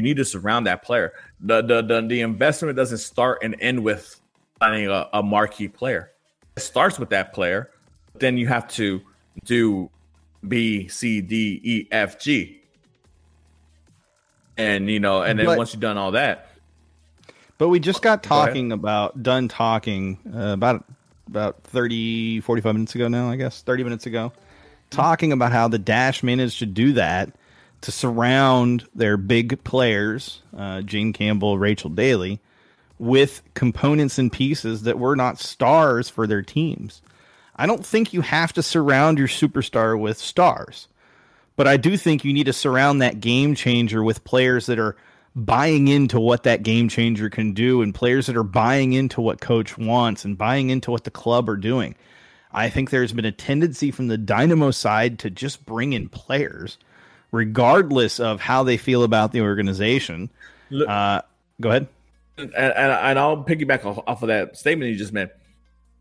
You 0.00 0.04
need 0.04 0.16
to 0.16 0.24
surround 0.24 0.66
that 0.66 0.82
player. 0.82 1.12
The 1.40 1.60
the 1.60 1.82
the, 1.82 2.00
the 2.00 2.22
investment 2.22 2.74
doesn't 2.74 2.98
start 2.98 3.40
and 3.42 3.54
end 3.60 3.84
with 3.84 4.18
finding 4.58 4.88
a, 4.88 5.06
a 5.12 5.22
marquee 5.22 5.68
player. 5.68 6.12
It 6.56 6.60
starts 6.60 6.98
with 6.98 7.10
that 7.10 7.34
player, 7.34 7.70
then 8.14 8.38
you 8.38 8.46
have 8.46 8.66
to 8.68 9.02
do 9.44 9.90
B, 10.48 10.88
C, 10.88 11.20
D, 11.20 11.60
E, 11.62 11.88
F, 11.90 12.18
G. 12.18 12.62
And 14.56 14.90
you 14.90 15.00
know, 15.00 15.22
and 15.22 15.38
then 15.38 15.44
but, 15.44 15.58
once 15.58 15.74
you've 15.74 15.80
done 15.80 15.98
all 15.98 16.12
that. 16.12 16.48
But 17.58 17.68
we 17.68 17.78
just 17.78 18.00
got 18.00 18.22
talking 18.22 18.72
about 18.72 19.22
done 19.22 19.48
talking 19.48 20.18
uh, 20.34 20.54
about 20.54 20.86
about 21.26 21.62
30 21.64 22.40
45 22.40 22.74
minutes 22.74 22.94
ago 22.94 23.06
now, 23.08 23.30
I 23.30 23.36
guess, 23.36 23.60
30 23.60 23.84
minutes 23.84 24.06
ago, 24.06 24.32
talking 24.88 25.30
about 25.30 25.52
how 25.52 25.68
the 25.68 25.78
Dash 25.78 26.22
managed 26.22 26.58
to 26.60 26.66
do 26.66 26.94
that 26.94 27.36
to 27.82 27.92
surround 27.92 28.86
their 28.94 29.16
big 29.16 29.62
players, 29.64 30.42
uh, 30.56 30.82
Jane 30.82 31.12
Campbell, 31.12 31.58
Rachel 31.58 31.90
Daly, 31.90 32.40
with 32.98 33.42
components 33.54 34.18
and 34.18 34.30
pieces 34.30 34.82
that 34.82 34.98
were 34.98 35.16
not 35.16 35.38
stars 35.38 36.10
for 36.10 36.26
their 36.26 36.42
teams. 36.42 37.00
I 37.56 37.66
don't 37.66 37.84
think 37.84 38.12
you 38.12 38.20
have 38.20 38.52
to 38.54 38.62
surround 38.62 39.18
your 39.18 39.28
superstar 39.28 39.98
with 39.98 40.18
stars, 40.18 40.88
but 41.56 41.66
I 41.66 41.76
do 41.76 41.96
think 41.96 42.24
you 42.24 42.32
need 42.32 42.46
to 42.46 42.52
surround 42.52 43.00
that 43.00 43.20
game 43.20 43.54
changer 43.54 44.02
with 44.02 44.24
players 44.24 44.66
that 44.66 44.78
are 44.78 44.96
buying 45.36 45.88
into 45.88 46.18
what 46.18 46.42
that 46.42 46.62
game 46.62 46.88
changer 46.88 47.30
can 47.30 47.52
do 47.52 47.82
and 47.82 47.94
players 47.94 48.26
that 48.26 48.36
are 48.36 48.42
buying 48.42 48.92
into 48.92 49.20
what 49.20 49.40
coach 49.40 49.78
wants 49.78 50.24
and 50.24 50.36
buying 50.36 50.70
into 50.70 50.90
what 50.90 51.04
the 51.04 51.10
club 51.10 51.48
are 51.48 51.56
doing. 51.56 51.94
I 52.52 52.68
think 52.68 52.90
there's 52.90 53.12
been 53.12 53.24
a 53.24 53.32
tendency 53.32 53.90
from 53.90 54.08
the 54.08 54.18
Dynamo 54.18 54.72
side 54.72 55.20
to 55.20 55.30
just 55.30 55.64
bring 55.64 55.92
in 55.92 56.08
players, 56.08 56.78
regardless 57.32 58.20
of 58.20 58.40
how 58.40 58.62
they 58.62 58.76
feel 58.76 59.02
about 59.02 59.32
the 59.32 59.40
organization. 59.40 60.30
Uh, 60.86 61.22
go 61.60 61.70
ahead 61.70 61.88
and, 62.40 62.54
and, 62.54 62.92
and 62.92 63.18
I'll 63.18 63.44
piggyback 63.44 63.84
off, 63.84 64.02
off 64.06 64.22
of 64.22 64.28
that 64.28 64.56
statement 64.56 64.90
you 64.90 64.96
just 64.96 65.12
made. 65.12 65.30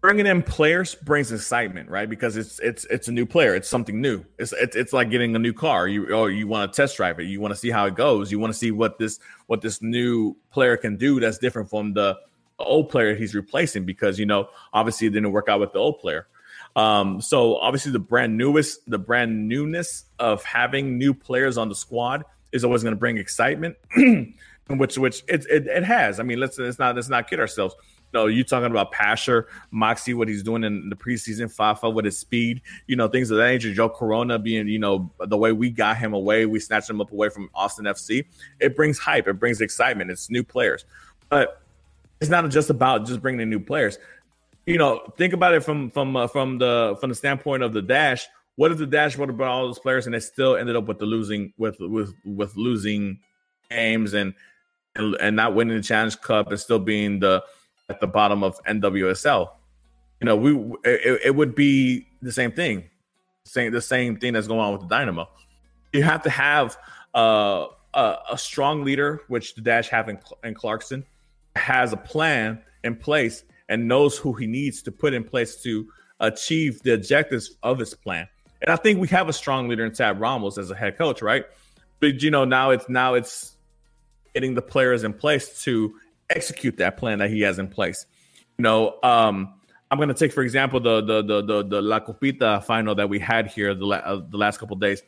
Bringing 0.02 0.28
in 0.28 0.44
players 0.44 0.96
brings 0.96 1.30
excitement, 1.30 1.90
right? 1.90 2.10
Because 2.10 2.38
it's 2.38 2.58
it's 2.60 2.86
it's 2.86 3.10
a 3.10 3.12
new 3.12 3.26
player. 3.26 3.54
It's 3.54 3.68
something 3.68 4.00
new. 4.00 4.24
It's 4.38 4.54
it's, 4.54 4.78
it's 4.78 4.94
like 4.94 5.10
getting 5.10 5.36
a 5.36 5.40
new 5.40 5.52
car. 5.52 5.90
You 5.90 6.16
or 6.16 6.32
you 6.32 6.48
want 6.48 6.72
to 6.72 6.82
test 6.82 6.96
drive 6.96 7.20
it. 7.20 7.24
You 7.24 7.42
want 7.42 7.54
to 7.54 7.60
see 7.60 7.70
how 7.70 7.86
it 7.86 7.96
goes. 7.96 8.32
You 8.32 8.40
want 8.40 8.54
to 8.54 8.58
see 8.58 8.72
what 8.72 8.98
this 8.98 9.20
what 9.48 9.60
this 9.60 9.82
new 9.82 10.38
player 10.52 10.78
can 10.78 10.96
do 10.96 11.20
that's 11.20 11.38
different 11.38 11.70
from 11.70 11.94
the 11.94 12.18
old 12.60 12.90
player 12.90 13.14
he's 13.14 13.36
replacing. 13.36 13.84
Because 13.84 14.18
you 14.18 14.26
know, 14.26 14.48
obviously, 14.72 15.08
it 15.08 15.10
didn't 15.10 15.34
work 15.34 15.50
out 15.50 15.60
with 15.60 15.74
the 15.74 15.80
old 15.80 16.00
player. 16.00 16.28
Um, 16.76 17.22
so 17.22 17.58
obviously, 17.58 17.92
the 17.92 18.00
brand 18.00 18.38
newest, 18.38 18.90
the 18.90 19.00
brand 19.00 19.48
newness 19.48 20.06
of 20.20 20.44
having 20.44 20.98
new 20.98 21.14
players 21.14 21.58
on 21.58 21.70
the 21.70 21.76
squad 21.76 22.26
is 22.52 22.64
always 22.64 22.84
going 22.84 22.94
to 22.94 23.00
bring 23.00 23.18
excitement. 23.18 23.76
which 24.78 24.98
which 24.98 25.24
it, 25.28 25.46
it, 25.50 25.68
it 25.68 25.84
has. 25.84 26.20
I 26.20 26.24
mean, 26.24 26.40
let's 26.40 26.58
let's 26.58 26.80
not 26.80 26.96
let's 26.96 27.10
not 27.10 27.30
kid 27.30 27.40
ourselves. 27.40 27.76
Know, 28.12 28.26
you 28.26 28.44
talking 28.44 28.72
about 28.72 28.92
Pasher, 28.92 29.48
Maxi, 29.72 30.16
what 30.16 30.28
he's 30.28 30.42
doing 30.42 30.64
in 30.64 30.90
the 30.90 30.96
preseason, 30.96 31.52
Fafa 31.54 31.88
with 31.88 32.06
his 32.06 32.18
speed, 32.18 32.62
you 32.88 32.96
know, 32.96 33.08
things 33.08 33.30
of 33.30 33.38
that 33.38 33.46
nature. 33.46 33.72
Joe 33.72 33.88
Corona 33.88 34.40
being, 34.40 34.68
you 34.68 34.80
know, 34.80 35.12
the 35.20 35.38
way 35.38 35.52
we 35.52 35.70
got 35.70 35.98
him 35.98 36.14
away, 36.14 36.48
we 36.48 36.60
snatched 36.60 36.90
him 36.90 37.02
up 37.02 37.12
away 37.12 37.30
from 37.30 37.52
Austin 37.54 37.86
FC. 37.86 38.26
It 38.60 38.76
brings 38.76 38.98
hype, 38.98 39.28
it 39.28 39.34
brings 39.34 39.62
excitement. 39.62 40.10
It's 40.10 40.28
new 40.32 40.44
players, 40.44 40.86
but 41.30 41.62
it's 42.20 42.32
not 42.32 42.50
just 42.50 42.72
about 42.72 43.06
just 43.06 43.22
bringing 43.22 43.42
in 43.42 43.50
new 43.50 43.60
players. 43.60 44.00
You 44.66 44.78
know, 44.78 45.02
think 45.18 45.34
about 45.34 45.54
it 45.54 45.64
from 45.64 45.90
from 45.92 46.16
uh, 46.16 46.28
from 46.28 46.58
the 46.60 46.98
from 47.00 47.10
the 47.10 47.16
standpoint 47.16 47.64
of 47.64 47.74
the 47.74 47.82
dash. 47.82 48.28
What 48.56 48.72
if 48.72 48.78
the 48.78 48.86
dash 48.86 49.18
would 49.18 49.30
have 49.30 49.38
brought 49.38 49.52
all 49.52 49.68
those 49.68 49.80
players 49.80 50.06
and 50.06 50.14
they 50.14 50.20
still 50.20 50.56
ended 50.56 50.76
up 50.76 50.86
with 50.86 51.00
the 51.00 51.06
losing 51.06 51.54
with 51.58 51.78
with 51.80 52.14
with 52.26 52.56
losing 52.56 53.20
games 53.70 54.14
and 54.14 54.34
and, 54.96 55.16
and 55.16 55.36
not 55.36 55.56
winning 55.56 55.78
the 55.78 55.84
Challenge 55.84 56.20
Cup 56.22 56.50
and 56.50 56.60
still 56.60 56.80
being 56.80 57.20
the 57.20 57.44
at 57.90 58.00
the 58.00 58.08
bottom 58.08 58.44
of 58.44 58.62
NWSL. 58.66 59.50
You 60.22 60.26
know, 60.26 60.36
we 60.36 60.56
it, 60.84 61.22
it 61.26 61.36
would 61.36 61.56
be 61.56 62.08
the 62.22 62.32
same 62.32 62.52
thing, 62.52 62.84
saying 63.46 63.72
the 63.72 63.82
same 63.82 64.18
thing 64.18 64.34
that's 64.34 64.48
going 64.48 64.60
on 64.60 64.74
with 64.74 64.82
the 64.82 64.88
Dynamo. 64.88 65.30
You 65.94 66.04
have 66.04 66.22
to 66.24 66.30
have 66.30 66.78
uh, 67.16 67.68
a, 67.94 68.18
a 68.32 68.38
strong 68.38 68.84
leader, 68.84 69.22
which 69.28 69.56
the 69.56 69.62
Dash 69.62 69.90
have 69.90 70.10
in, 70.10 70.20
in 70.44 70.54
Clarkson, 70.54 71.06
has 71.56 71.94
a 71.94 71.98
plan 71.98 72.62
in 72.84 72.96
place 72.96 73.44
and 73.70 73.88
knows 73.88 74.18
who 74.18 74.34
he 74.34 74.48
needs 74.48 74.82
to 74.82 74.92
put 74.92 75.14
in 75.14 75.24
place 75.24 75.62
to 75.62 75.88
achieve 76.20 76.82
the 76.82 76.94
objectives 76.94 77.52
of 77.64 77.80
his 77.80 77.94
plan. 77.94 78.28
And 78.62 78.70
I 78.70 78.76
think 78.76 79.00
we 79.00 79.08
have 79.10 79.30
a 79.30 79.34
strong 79.34 79.70
leader 79.70 79.86
in 79.86 79.94
Tab 79.94 80.20
Ramos 80.20 80.58
as 80.58 80.70
a 80.70 80.76
head 80.76 80.98
coach, 80.98 81.22
right? 81.22 81.46
But 82.02 82.22
you 82.22 82.32
know, 82.32 82.44
now 82.44 82.72
it's 82.72 82.90
now 82.90 83.14
it's 83.14 83.56
getting 84.34 84.54
the 84.54 84.62
players 84.62 85.04
in 85.04 85.14
place 85.14 85.64
to 85.64 85.96
execute 86.30 86.78
that 86.78 86.98
plan 86.98 87.20
that 87.20 87.30
he 87.30 87.42
has 87.42 87.60
in 87.60 87.68
place. 87.70 88.06
You 88.58 88.64
know, 88.64 88.98
um, 89.04 89.54
I'm 89.92 89.98
going 89.98 90.10
to 90.10 90.16
take 90.16 90.34
for 90.34 90.42
example 90.42 90.80
the 90.80 91.02
the 91.02 91.22
the 91.22 91.42
the, 91.42 91.64
the 91.64 91.82
La 91.82 92.00
Copita 92.00 92.64
final 92.66 92.96
that 92.96 93.08
we 93.08 93.20
had 93.20 93.48
here 93.48 93.74
the 93.74 93.86
la- 93.86 93.98
uh, 93.98 94.22
the 94.30 94.38
last 94.38 94.60
couple 94.60 94.76
days. 94.76 95.02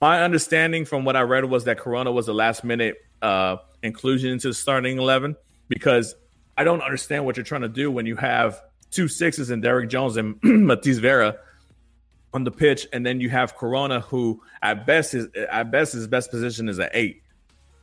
My 0.00 0.22
understanding 0.22 0.84
from 0.84 1.04
what 1.04 1.16
I 1.16 1.22
read 1.22 1.46
was 1.46 1.64
that 1.64 1.78
Corona 1.78 2.12
was 2.12 2.28
a 2.28 2.34
last 2.34 2.64
minute 2.64 2.96
uh, 3.22 3.56
inclusion 3.82 4.32
into 4.32 4.48
the 4.48 4.54
starting 4.54 4.98
eleven 4.98 5.36
because 5.68 6.14
I 6.56 6.64
don't 6.64 6.82
understand 6.82 7.24
what 7.24 7.36
you're 7.36 7.44
trying 7.44 7.62
to 7.62 7.68
do 7.68 7.90
when 7.90 8.06
you 8.06 8.16
have 8.16 8.60
two 8.90 9.08
sixes 9.08 9.50
and 9.50 9.62
Derrick 9.62 9.90
Jones 9.90 10.16
and 10.16 10.40
Matías 10.42 11.00
Vera 11.00 11.36
on 12.32 12.44
the 12.44 12.50
pitch, 12.50 12.86
and 12.92 13.04
then 13.04 13.20
you 13.20 13.30
have 13.30 13.56
Corona, 13.56 14.00
who 14.00 14.42
at 14.62 14.86
best 14.86 15.14
is 15.14 15.28
at 15.50 15.70
best 15.70 15.92
his 15.92 16.06
best 16.06 16.30
position 16.30 16.68
is 16.68 16.78
an 16.78 16.88
eight. 16.92 17.22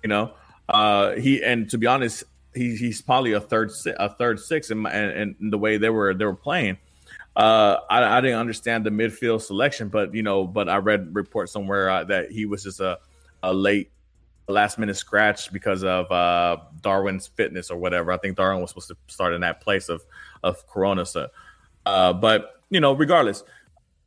You 0.04 0.10
know, 0.10 0.34
uh, 0.70 1.12
he 1.12 1.44
and 1.44 1.70
to 1.70 1.78
be 1.78 1.88
honest, 1.88 2.24
he, 2.54 2.76
he's 2.76 3.02
probably 3.02 3.34
a 3.34 3.42
third 3.42 3.72
a 3.98 4.10
third 4.10 4.40
six 4.40 4.72
in, 4.72 4.86
in, 4.86 5.36
in 5.40 5.50
the 5.50 5.58
way 5.58 5.78
they 5.78 5.90
were 5.90 6.14
they 6.14 6.26
were 6.26 6.36
playing. 6.36 6.78
Uh, 7.36 7.78
I, 7.90 8.18
I, 8.18 8.22
didn't 8.22 8.40
understand 8.40 8.86
the 8.86 8.90
midfield 8.90 9.42
selection, 9.42 9.88
but 9.88 10.14
you 10.14 10.22
know, 10.22 10.46
but 10.46 10.68
I 10.68 10.78
read 10.78 11.16
reports 11.16 11.54
somewhere 11.54 11.90
uh, 11.90 12.04
that 12.06 12.30
he 12.30 12.46
was 12.46 12.64
just 12.64 12.82
a, 12.82 13.00
a 13.42 13.54
late 13.54 13.90
last 14.48 14.78
minute 14.78 14.98
scratch 14.98 15.52
because 15.52 15.84
of 15.84 16.12
uh, 16.12 16.58
Darwin's 16.82 17.28
fitness 17.28 17.70
or 17.70 17.78
whatever. 17.78 18.12
I 18.12 18.18
think 18.18 18.38
Darwin 18.38 18.62
was 18.62 18.72
supposed 18.72 18.90
to 18.90 18.98
start 19.08 19.34
in 19.34 19.42
that 19.42 19.62
place 19.62 19.90
of 19.90 20.04
of 20.44 20.68
Corona. 20.68 21.06
So, 21.06 21.30
uh, 21.86 22.14
but 22.14 22.62
you 22.70 22.80
know, 22.80 22.94
regardless, 22.94 23.44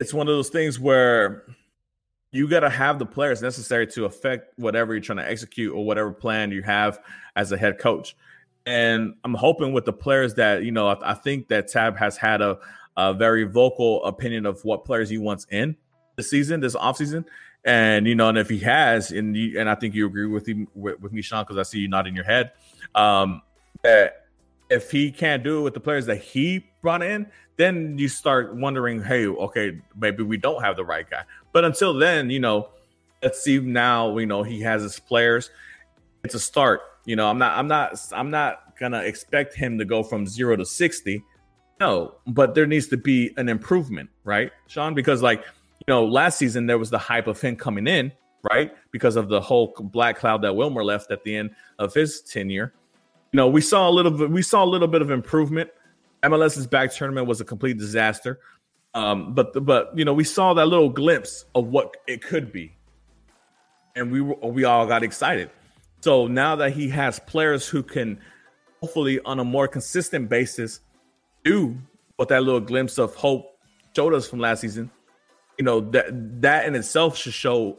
it's 0.00 0.12
one 0.12 0.28
of 0.28 0.34
those 0.34 0.48
things 0.48 0.80
where 0.80 1.44
you 2.34 2.48
got 2.48 2.60
to 2.60 2.70
have 2.70 2.98
the 2.98 3.06
players 3.06 3.40
necessary 3.40 3.86
to 3.86 4.06
affect 4.06 4.58
whatever 4.58 4.92
you're 4.92 5.00
trying 5.00 5.18
to 5.18 5.30
execute 5.30 5.72
or 5.72 5.84
whatever 5.84 6.10
plan 6.10 6.50
you 6.50 6.62
have 6.62 6.98
as 7.36 7.52
a 7.52 7.56
head 7.56 7.78
coach. 7.78 8.16
And 8.66 9.14
I'm 9.22 9.34
hoping 9.34 9.72
with 9.72 9.84
the 9.84 9.92
players 9.92 10.34
that, 10.34 10.64
you 10.64 10.72
know, 10.72 10.88
I, 10.88 11.12
I 11.12 11.14
think 11.14 11.46
that 11.48 11.68
Tab 11.68 11.96
has 11.96 12.16
had 12.16 12.40
a, 12.40 12.58
a, 12.96 13.14
very 13.14 13.44
vocal 13.44 14.04
opinion 14.04 14.46
of 14.46 14.64
what 14.64 14.84
players 14.84 15.08
he 15.08 15.18
wants 15.18 15.46
in 15.50 15.76
the 16.16 16.24
season, 16.24 16.58
this 16.58 16.74
offseason. 16.74 17.24
And, 17.64 18.06
you 18.06 18.14
know, 18.14 18.28
and 18.28 18.36
if 18.36 18.48
he 18.48 18.58
has, 18.58 19.10
and 19.10 19.34
you, 19.36 19.58
and 19.58 19.70
I 19.70 19.74
think 19.74 19.94
you 19.94 20.06
agree 20.06 20.26
with, 20.26 20.46
him, 20.46 20.68
with, 20.74 21.00
with 21.00 21.12
me, 21.12 21.22
Sean, 21.22 21.44
because 21.44 21.56
I 21.56 21.62
see 21.62 21.78
you 21.78 21.88
nodding 21.88 22.14
your 22.14 22.24
head, 22.24 22.52
um, 22.94 23.40
that 23.82 24.26
if 24.68 24.90
he 24.90 25.10
can't 25.10 25.42
do 25.42 25.60
it 25.60 25.62
with 25.62 25.74
the 25.74 25.80
players 25.80 26.06
that 26.06 26.18
he 26.18 26.66
brought 26.82 27.02
in, 27.02 27.26
then 27.56 27.98
you 27.98 28.08
start 28.08 28.54
wondering, 28.54 29.02
hey, 29.02 29.26
okay, 29.26 29.80
maybe 29.96 30.22
we 30.22 30.36
don't 30.36 30.62
have 30.62 30.76
the 30.76 30.84
right 30.84 31.08
guy. 31.08 31.22
But 31.52 31.64
until 31.64 31.94
then, 31.94 32.30
you 32.30 32.40
know, 32.40 32.68
let's 33.22 33.42
see 33.42 33.58
now, 33.58 34.16
you 34.18 34.26
know, 34.26 34.42
he 34.42 34.60
has 34.60 34.82
his 34.82 34.98
players. 34.98 35.50
It's 36.24 36.34
a 36.34 36.40
start. 36.40 36.82
You 37.04 37.16
know, 37.16 37.28
I'm 37.28 37.38
not 37.38 37.58
I'm 37.58 37.68
not 37.68 37.98
I'm 38.12 38.30
not 38.30 38.78
gonna 38.78 39.02
expect 39.02 39.54
him 39.54 39.78
to 39.78 39.84
go 39.84 40.02
from 40.02 40.26
zero 40.26 40.56
to 40.56 40.64
60. 40.64 41.22
No, 41.80 42.14
but 42.26 42.54
there 42.54 42.66
needs 42.66 42.88
to 42.88 42.96
be 42.96 43.32
an 43.36 43.48
improvement, 43.48 44.10
right, 44.24 44.52
Sean? 44.68 44.94
Because 44.94 45.22
like, 45.22 45.44
you 45.86 45.94
know, 45.94 46.04
last 46.04 46.38
season 46.38 46.66
there 46.66 46.78
was 46.78 46.90
the 46.90 46.98
hype 46.98 47.26
of 47.26 47.40
him 47.40 47.56
coming 47.56 47.86
in, 47.86 48.12
right? 48.50 48.72
Because 48.90 49.16
of 49.16 49.28
the 49.28 49.40
whole 49.40 49.74
black 49.80 50.18
cloud 50.18 50.42
that 50.42 50.54
Wilmer 50.54 50.84
left 50.84 51.10
at 51.10 51.24
the 51.24 51.36
end 51.36 51.50
of 51.78 51.92
his 51.94 52.20
tenure. 52.20 52.72
You 53.32 53.38
know, 53.38 53.48
we 53.48 53.60
saw 53.60 53.88
a 53.88 53.92
little 53.92 54.12
bit 54.12 54.30
we 54.30 54.42
saw 54.42 54.64
a 54.64 54.66
little 54.66 54.88
bit 54.88 55.02
of 55.02 55.10
improvement 55.10 55.70
MLS's 56.24 56.66
back 56.66 56.92
tournament 56.92 57.26
was 57.26 57.40
a 57.40 57.44
complete 57.44 57.78
disaster. 57.78 58.40
Um, 58.94 59.34
but 59.34 59.64
but 59.64 59.96
you 59.96 60.04
know 60.04 60.14
we 60.14 60.24
saw 60.24 60.54
that 60.54 60.66
little 60.66 60.88
glimpse 60.88 61.44
of 61.54 61.66
what 61.66 61.96
it 62.06 62.22
could 62.22 62.52
be, 62.52 62.74
and 63.94 64.10
we 64.10 64.20
we 64.20 64.64
all 64.64 64.86
got 64.86 65.02
excited. 65.02 65.50
So 66.00 66.26
now 66.26 66.56
that 66.56 66.72
he 66.72 66.88
has 66.90 67.18
players 67.18 67.68
who 67.68 67.82
can 67.82 68.18
hopefully 68.80 69.20
on 69.24 69.40
a 69.40 69.44
more 69.44 69.66
consistent 69.66 70.28
basis 70.28 70.80
do 71.44 71.76
what 72.16 72.28
that 72.28 72.42
little 72.42 72.60
glimpse 72.60 72.98
of 72.98 73.14
hope 73.14 73.58
showed 73.96 74.14
us 74.14 74.28
from 74.28 74.38
last 74.38 74.60
season, 74.60 74.90
you 75.58 75.64
know 75.64 75.80
that 75.80 76.06
that 76.42 76.66
in 76.66 76.74
itself 76.74 77.16
should 77.16 77.32
show 77.32 77.78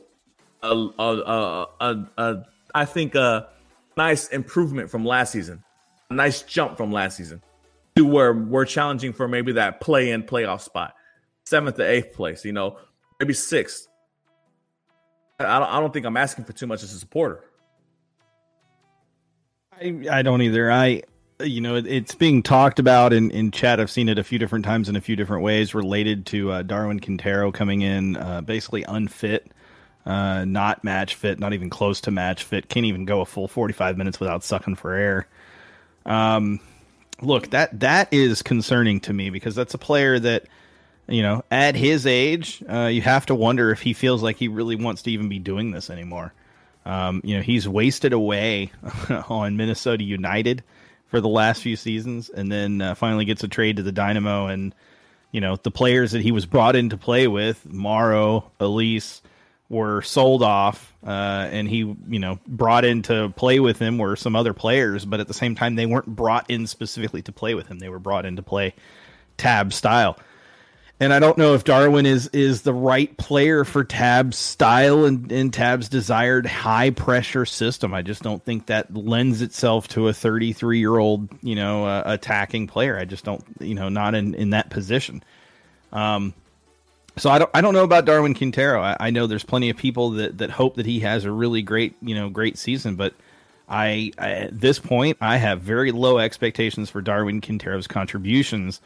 a 0.64 0.68
a 0.68 0.88
a, 1.00 1.68
a, 1.80 2.10
a 2.18 2.46
I 2.74 2.86
think 2.86 3.16
a 3.16 3.50
nice 3.98 4.28
improvement 4.30 4.90
from 4.90 5.06
last 5.06 5.32
season, 5.32 5.64
a 6.10 6.14
nice 6.14 6.42
jump 6.42 6.78
from 6.78 6.92
last 6.92 7.18
season 7.18 7.42
to 7.96 8.06
where 8.06 8.34
we're 8.34 8.66
challenging 8.66 9.14
for 9.14 9.28
maybe 9.28 9.54
that 9.54 9.80
play 9.80 10.12
in 10.12 10.24
playoff 10.24 10.62
spot, 10.62 10.94
seventh 11.46 11.78
to 11.78 11.90
eighth 11.90 12.14
place, 12.14 12.44
you 12.44 12.52
know, 12.52 12.78
maybe 13.20 13.34
sixth. 13.34 13.88
I 15.40 15.60
don't, 15.60 15.70
I 15.70 15.80
don't 15.80 15.94
think 15.94 16.06
I'm 16.06 16.18
asking 16.18 16.46
for 16.46 16.54
too 16.54 16.68
much 16.68 16.84
as 16.84 16.94
a 16.94 17.00
supporter. 17.00 17.44
I, 19.72 20.00
I 20.10 20.22
don't 20.22 20.42
either. 20.42 20.72
I, 20.72 21.04
you 21.40 21.62
know, 21.62 21.76
it's 21.76 22.16
being 22.16 22.44
talked 22.44 22.80
about 22.80 23.12
in, 23.12 23.32
in 23.32 23.52
chat. 23.52 23.80
I've 23.80 23.92
seen 23.92 24.08
it 24.10 24.18
a 24.18 24.24
few 24.24 24.40
different 24.40 24.66
times 24.66 24.88
in 24.88 24.96
a 24.96 25.02
few 25.02 25.16
different 25.16 25.44
ways 25.44 25.76
related 25.76 26.26
to 26.28 26.52
uh, 26.52 26.62
Darwin 26.62 27.00
Quintero 27.00 27.52
coming 27.52 27.82
in 27.82 28.16
uh, 28.16 28.42
basically 28.42 28.84
unfit, 28.84 29.52
uh, 30.06 30.46
not 30.46 30.84
match 30.84 31.16
fit, 31.16 31.40
not 31.40 31.54
even 31.54 31.70
close 31.70 32.02
to 32.02 32.12
match 32.12 32.44
fit, 32.44 32.70
can't 32.70 32.86
even 32.86 33.06
go 33.06 33.22
a 33.22 33.26
full 33.26 33.48
45 33.48 33.98
minutes 33.98 34.20
without 34.20 34.44
sucking 34.44 34.76
for 34.76 34.94
air. 34.94 35.28
Um, 36.06 36.60
look 37.22 37.50
that 37.52 37.80
that 37.80 38.14
is 38.14 38.42
concerning 38.42 39.00
to 39.00 39.14
me 39.14 39.30
because 39.30 39.56
that's 39.56 39.74
a 39.74 39.78
player 39.78 40.20
that 40.20 40.46
you 41.08 41.22
know 41.22 41.44
at 41.50 41.76
his 41.76 42.06
age 42.06 42.64
uh, 42.70 42.88
you 42.88 43.02
have 43.02 43.26
to 43.26 43.36
wonder 43.36 43.72
if 43.72 43.82
he 43.82 43.94
feels 43.94 44.22
like 44.22 44.36
he 44.36 44.48
really 44.48 44.76
wants 44.76 45.04
to 45.04 45.12
even 45.12 45.30
be 45.30 45.40
doing 45.40 45.72
this 45.72 45.90
anymore 45.90 46.34
um, 46.86 47.22
you 47.24 47.38
know 47.38 47.42
he's 47.42 47.68
wasted 47.68 48.12
away 48.12 48.72
on 49.30 49.56
minnesota 49.56 50.04
united 50.04 50.62
for 51.08 51.22
the 51.22 51.30
last 51.30 51.62
few 51.62 51.76
seasons 51.76 52.30
and 52.30 52.52
then 52.52 52.82
uh, 52.82 52.96
finally 52.96 53.26
gets 53.26 53.44
a 53.44 53.48
trade 53.48 53.78
to 53.78 53.84
the 53.84 53.92
dynamo 53.92 54.48
and 54.48 54.74
you 55.32 55.42
know 55.42 55.56
the 55.58 55.72
players 55.72 56.12
that 56.12 56.22
he 56.22 56.32
was 56.32 56.46
brought 56.46 56.76
in 56.76 56.90
to 56.90 56.98
play 56.98 57.28
with 57.28 57.66
Mauro 57.66 58.52
Elis 58.60 59.22
were 59.70 60.02
sold 60.04 60.44
off, 60.44 60.94
uh, 61.06 61.48
and 61.52 61.68
he, 61.68 61.78
you 61.78 62.20
know, 62.20 62.40
brought 62.48 62.86
in 62.86 63.02
to 63.04 63.30
play 63.36 63.60
with 63.60 63.80
him 63.80 63.98
were 63.98 64.16
some 64.16 64.36
other 64.36 64.54
players, 64.54 65.06
but 65.06 65.20
at 65.20 65.28
the 65.28 65.34
same 65.34 65.56
time, 65.56 65.76
they 65.76 65.86
weren't 65.86 66.08
brought 66.08 66.50
in 66.50 66.68
specifically 66.68 67.22
to 67.24 67.32
play 67.32 67.56
with 67.56 67.68
him. 67.68 67.80
They 67.80 67.90
were 67.90 68.00
brought 68.00 68.26
in 68.26 68.36
to 68.36 68.44
play 68.44 68.76
Tab 69.38 69.74
style. 69.74 70.18
And 70.98 71.14
I 71.14 71.20
don't 71.20 71.38
know 71.38 71.56
if 71.56 71.66
Darwin 71.66 72.06
is 72.06 72.28
is 72.30 72.62
the 72.62 72.74
right 72.74 73.16
player 73.18 73.66
for 73.66 73.84
Tab's 73.84 74.38
style 74.38 75.04
and, 75.04 75.30
and 75.30 75.54
Tab's 75.54 75.90
desired 75.90 76.46
high 76.46 76.92
pressure 76.92 77.46
system. 77.46 77.94
I 77.94 78.02
just 78.02 78.24
don't 78.24 78.44
think 78.44 78.68
that 78.68 78.96
lends 78.96 79.42
itself 79.42 79.90
to 79.90 80.08
a 80.08 80.14
33 80.14 80.80
year 80.80 80.98
old, 80.98 81.28
you 81.42 81.56
know, 81.56 81.86
uh, 81.86 82.04
attacking 82.06 82.68
player. 82.68 82.98
I 82.98 83.04
just 83.04 83.26
don't, 83.26 83.44
you 83.60 83.76
know, 83.76 83.90
not 83.90 84.16
in 84.16 84.36
in 84.36 84.52
that 84.52 84.70
position. 84.70 85.22
Um, 85.92 86.34
so 87.18 87.30
I 87.30 87.40
don't 87.40 87.52
I 87.54 87.62
don't 87.62 87.74
know 87.74 87.84
about 87.84 88.06
Darwin 88.06 88.34
Quintero. 88.34 88.82
I, 88.82 88.98
I, 89.00 89.10
know 89.10 89.28
there's 89.28 89.44
plenty 89.44 89.70
of 89.70 89.78
people 89.78 90.12
that, 90.12 90.38
that 90.40 90.50
hope 90.50 90.76
that 90.76 90.86
he 90.86 91.02
has 91.02 91.24
a 91.24 91.32
really 91.32 91.62
great 91.62 91.96
you 92.02 92.16
know 92.16 92.30
great 92.30 92.58
season, 92.58 92.96
but 92.96 93.14
I, 93.70 94.12
I 94.18 94.32
at 94.32 94.60
this 94.60 94.80
point 94.80 95.18
I 95.22 95.38
have 95.38 95.62
very 95.62 95.92
low 95.92 96.18
expectations 96.18 96.90
for 96.90 97.02
Darwin 97.02 97.42
Quintero's 97.42 97.88
contributions, 97.88 98.82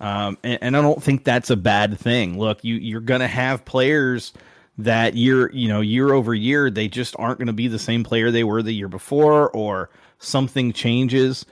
um, 0.00 0.38
and, 0.42 0.58
and, 0.60 0.76
I 0.76 0.82
don't 0.82 1.02
think 1.02 1.24
that's 1.24 1.50
a 1.50 1.56
bad 1.56 1.98
thing. 1.98 2.38
Look, 2.38 2.62
you 2.64 2.74
you're 2.74 3.00
gonna 3.00 3.28
have 3.28 3.64
players 3.64 4.32
that 4.78 5.14
year, 5.14 5.50
you 5.52 5.68
know, 5.68 5.80
year 5.80 6.12
over 6.12 6.34
year, 6.34 6.70
they 6.70 6.88
just 6.88 7.14
aren't 7.18 7.38
going 7.38 7.46
to 7.46 7.52
be 7.52 7.68
the 7.68 7.78
same 7.78 8.04
player 8.04 8.30
they 8.30 8.44
were 8.44 8.62
the 8.62 8.72
year 8.72 8.88
before, 8.88 9.50
or 9.50 9.88
something 10.18 10.72
changes. 10.72 11.46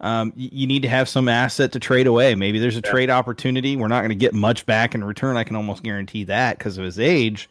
Um, 0.00 0.32
you 0.34 0.66
need 0.66 0.80
to 0.82 0.88
have 0.88 1.10
some 1.10 1.28
asset 1.28 1.72
to 1.72 1.80
trade 1.80 2.06
away. 2.06 2.34
Maybe 2.34 2.58
there's 2.58 2.78
a 2.78 2.82
yeah. 2.82 2.90
trade 2.90 3.10
opportunity. 3.10 3.76
We're 3.76 3.88
not 3.88 4.00
going 4.00 4.10
to 4.10 4.14
get 4.14 4.32
much 4.32 4.64
back 4.64 4.94
in 4.94 5.04
return. 5.04 5.36
I 5.36 5.44
can 5.44 5.56
almost 5.56 5.82
guarantee 5.82 6.24
that 6.24 6.56
because 6.56 6.78
of 6.78 6.84
his 6.84 6.98
age 6.98 7.50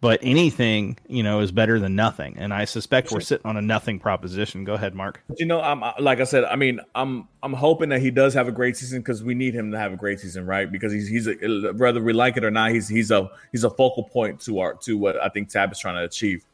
but 0.00 0.20
anything 0.22 0.96
you 1.08 1.22
know 1.22 1.40
is 1.40 1.50
better 1.50 1.78
than 1.78 1.96
nothing. 1.96 2.36
And 2.38 2.54
i 2.54 2.64
suspect 2.64 3.10
we're 3.10 3.20
sitting 3.20 3.46
on 3.46 3.56
a 3.56 3.62
nothing 3.62 3.98
proposition. 3.98 4.64
Go 4.64 4.74
ahead 4.74 4.94
mark. 4.94 5.22
You 5.36 5.46
know 5.46 5.60
i'm 5.60 5.82
like 5.98 6.20
i 6.20 6.24
said 6.24 6.44
i 6.44 6.56
mean 6.56 6.80
i'm 6.94 7.28
i'm 7.42 7.52
hoping 7.52 7.88
that 7.90 8.00
he 8.00 8.10
does 8.10 8.34
have 8.34 8.48
a 8.48 8.52
great 8.52 8.76
season 8.76 9.00
because 9.00 9.22
we 9.22 9.34
need 9.34 9.54
him 9.54 9.70
to 9.72 9.78
have 9.78 9.92
a 9.92 9.96
great 9.96 10.20
season 10.20 10.46
right? 10.46 10.70
Because 10.70 10.92
he's 10.92 11.08
he's 11.08 11.26
a, 11.26 11.34
whether 11.76 12.02
we 12.02 12.12
like 12.12 12.36
it 12.36 12.44
or 12.44 12.50
not 12.50 12.70
he's 12.70 12.88
he's 12.88 13.10
a 13.10 13.30
he's 13.52 13.64
a 13.64 13.70
focal 13.70 14.04
point 14.04 14.40
to 14.42 14.60
our 14.60 14.74
to 14.74 14.96
what 14.96 15.20
i 15.22 15.28
think 15.28 15.48
tab 15.48 15.72
is 15.72 15.78
trying 15.78 15.96
to 15.96 16.04
achieve. 16.04 16.44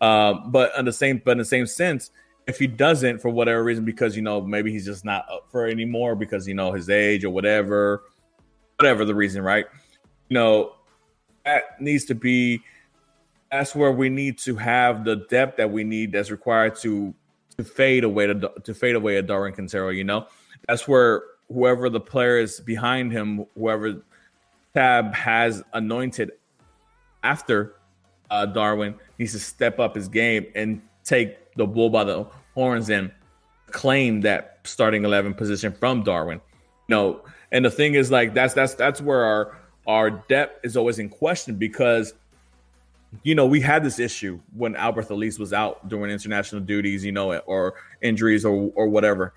Um, 0.00 0.50
but 0.50 0.72
in 0.78 0.84
the 0.84 0.92
same 0.92 1.20
but 1.24 1.32
in 1.32 1.38
the 1.38 1.44
same 1.44 1.66
sense 1.66 2.10
if 2.46 2.58
he 2.58 2.66
doesn't 2.66 3.20
for 3.20 3.30
whatever 3.30 3.62
reason 3.62 3.84
because 3.84 4.16
you 4.16 4.22
know 4.22 4.40
maybe 4.40 4.70
he's 4.70 4.84
just 4.84 5.04
not 5.04 5.26
up 5.30 5.46
for 5.50 5.66
anymore 5.66 6.14
because 6.14 6.46
you 6.46 6.54
know 6.54 6.72
his 6.72 6.90
age 6.90 7.24
or 7.24 7.30
whatever 7.30 8.04
whatever 8.78 9.04
the 9.04 9.14
reason 9.14 9.42
right? 9.42 9.66
You 10.28 10.34
know 10.34 10.74
that 11.44 11.80
needs 11.80 12.04
to 12.06 12.14
be 12.14 12.62
that's 13.54 13.72
where 13.72 13.92
we 13.92 14.08
need 14.08 14.36
to 14.36 14.56
have 14.56 15.04
the 15.04 15.14
depth 15.30 15.58
that 15.58 15.70
we 15.70 15.84
need 15.84 16.10
that's 16.10 16.32
required 16.32 16.74
to 16.74 17.14
to 17.56 17.62
fade 17.62 18.02
away 18.02 18.26
to, 18.26 18.52
to 18.64 18.74
fade 18.74 18.96
away 18.96 19.16
a 19.16 19.22
Darwin 19.22 19.52
Quintero. 19.52 19.90
You 19.90 20.02
know, 20.02 20.26
that's 20.66 20.88
where 20.88 21.22
whoever 21.46 21.88
the 21.88 22.00
player 22.00 22.38
is 22.38 22.58
behind 22.58 23.12
him, 23.12 23.46
whoever 23.56 24.02
Tab 24.74 25.14
has 25.14 25.62
anointed 25.72 26.32
after 27.22 27.76
uh, 28.28 28.44
Darwin 28.46 28.96
needs 29.20 29.32
to 29.32 29.38
step 29.38 29.78
up 29.78 29.94
his 29.94 30.08
game 30.08 30.46
and 30.56 30.82
take 31.04 31.54
the 31.54 31.64
bull 31.64 31.90
by 31.90 32.02
the 32.02 32.26
horns 32.54 32.90
and 32.90 33.12
claim 33.70 34.22
that 34.22 34.58
starting 34.64 35.04
eleven 35.04 35.32
position 35.32 35.72
from 35.72 36.02
Darwin. 36.02 36.40
Know, 36.88 37.22
and 37.52 37.64
the 37.64 37.70
thing 37.70 37.94
is 37.94 38.10
like 38.10 38.34
that's 38.34 38.52
that's 38.52 38.74
that's 38.74 39.00
where 39.00 39.22
our 39.22 39.58
our 39.86 40.10
depth 40.10 40.64
is 40.64 40.76
always 40.76 40.98
in 40.98 41.08
question 41.08 41.54
because 41.54 42.14
you 43.22 43.34
know, 43.34 43.46
we 43.46 43.60
had 43.60 43.84
this 43.84 43.98
issue 43.98 44.40
when 44.54 44.74
Alberth 44.74 45.10
Elis 45.10 45.38
was 45.38 45.52
out 45.52 45.88
doing 45.88 46.10
international 46.10 46.60
duties, 46.60 47.04
you 47.04 47.12
know, 47.12 47.36
or 47.38 47.74
injuries 48.02 48.44
or 48.44 48.70
or 48.74 48.88
whatever. 48.88 49.34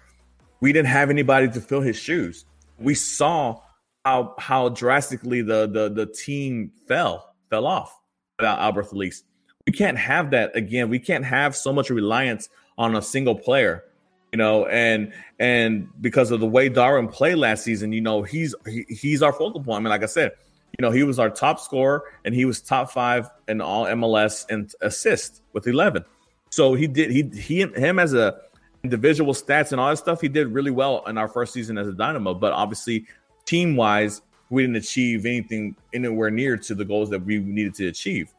We 0.60 0.74
didn't 0.74 0.88
have 0.88 1.10
anybody 1.10 1.50
to 1.50 1.62
fill 1.62 1.82
his 1.82 1.98
shoes. 1.98 2.46
We 2.80 2.96
saw 2.96 3.62
how 4.06 4.36
how 4.38 4.70
drastically 4.70 5.42
the 5.42 5.68
the 5.68 5.90
the 5.90 6.06
team 6.06 6.72
fell 6.88 7.34
fell 7.50 7.66
off 7.66 7.98
without 8.40 8.60
Alberth 8.60 8.94
Elis. 8.94 9.24
We 9.66 9.74
can't 9.74 9.98
have 9.98 10.32
that 10.32 10.56
again. 10.56 10.90
We 10.90 11.00
can't 11.00 11.26
have 11.26 11.56
so 11.56 11.74
much 11.74 11.90
reliance 11.90 12.50
on 12.78 12.96
a 12.96 13.02
single 13.02 13.36
player, 13.36 13.84
you 14.32 14.38
know, 14.38 14.66
and 14.68 15.12
and 15.40 15.90
because 16.00 16.32
of 16.32 16.40
the 16.40 16.48
way 16.48 16.70
Darwin 16.70 17.10
played 17.10 17.36
last 17.36 17.64
season, 17.64 17.92
you 17.92 18.02
know, 18.02 18.24
he's 18.24 18.56
he, 18.66 18.86
he's 18.88 19.22
our 19.22 19.34
focal 19.34 19.62
point. 19.62 19.78
I 19.78 19.80
mean, 19.82 19.90
like 19.90 20.04
I 20.04 20.08
said, 20.08 20.32
you 20.78 20.84
know, 20.84 20.92
he 20.92 21.04
was 21.04 21.20
our 21.20 21.30
top 21.30 21.60
scorer 21.60 22.04
and 22.26 22.36
he 22.36 22.46
was 22.46 22.62
top 22.62 22.92
five 22.92 23.30
in 23.48 23.62
all 23.62 23.86
MLS 23.86 24.46
and 24.50 24.72
assist 24.82 25.42
with 25.54 25.68
11. 25.68 26.06
So 26.50 26.76
he 26.76 26.88
did, 26.88 27.12
he, 27.12 27.24
he, 27.40 27.62
him 27.62 28.00
as 28.00 28.14
a 28.14 28.40
individual 28.84 29.34
stats 29.34 29.72
and 29.72 29.82
all 29.82 29.90
that 29.90 29.98
stuff, 29.98 30.22
he 30.22 30.30
did 30.30 30.48
really 30.48 30.72
well 30.72 31.04
in 31.08 31.18
our 31.18 31.28
first 31.28 31.54
season 31.54 31.78
as 31.78 31.88
a 31.88 31.94
Dynamo. 31.94 32.34
But 32.34 32.54
obviously, 32.54 33.06
team 33.46 33.76
wise, 33.76 34.22
we 34.50 34.64
didn't 34.64 34.78
achieve 34.78 35.26
anything 35.26 35.76
anywhere 35.94 36.32
near 36.32 36.58
to 36.58 36.76
the 36.76 36.86
goals 36.86 37.10
that 37.10 37.24
we 37.26 37.40
needed 37.40 37.74
to 37.76 37.88
achieve, 37.88 38.34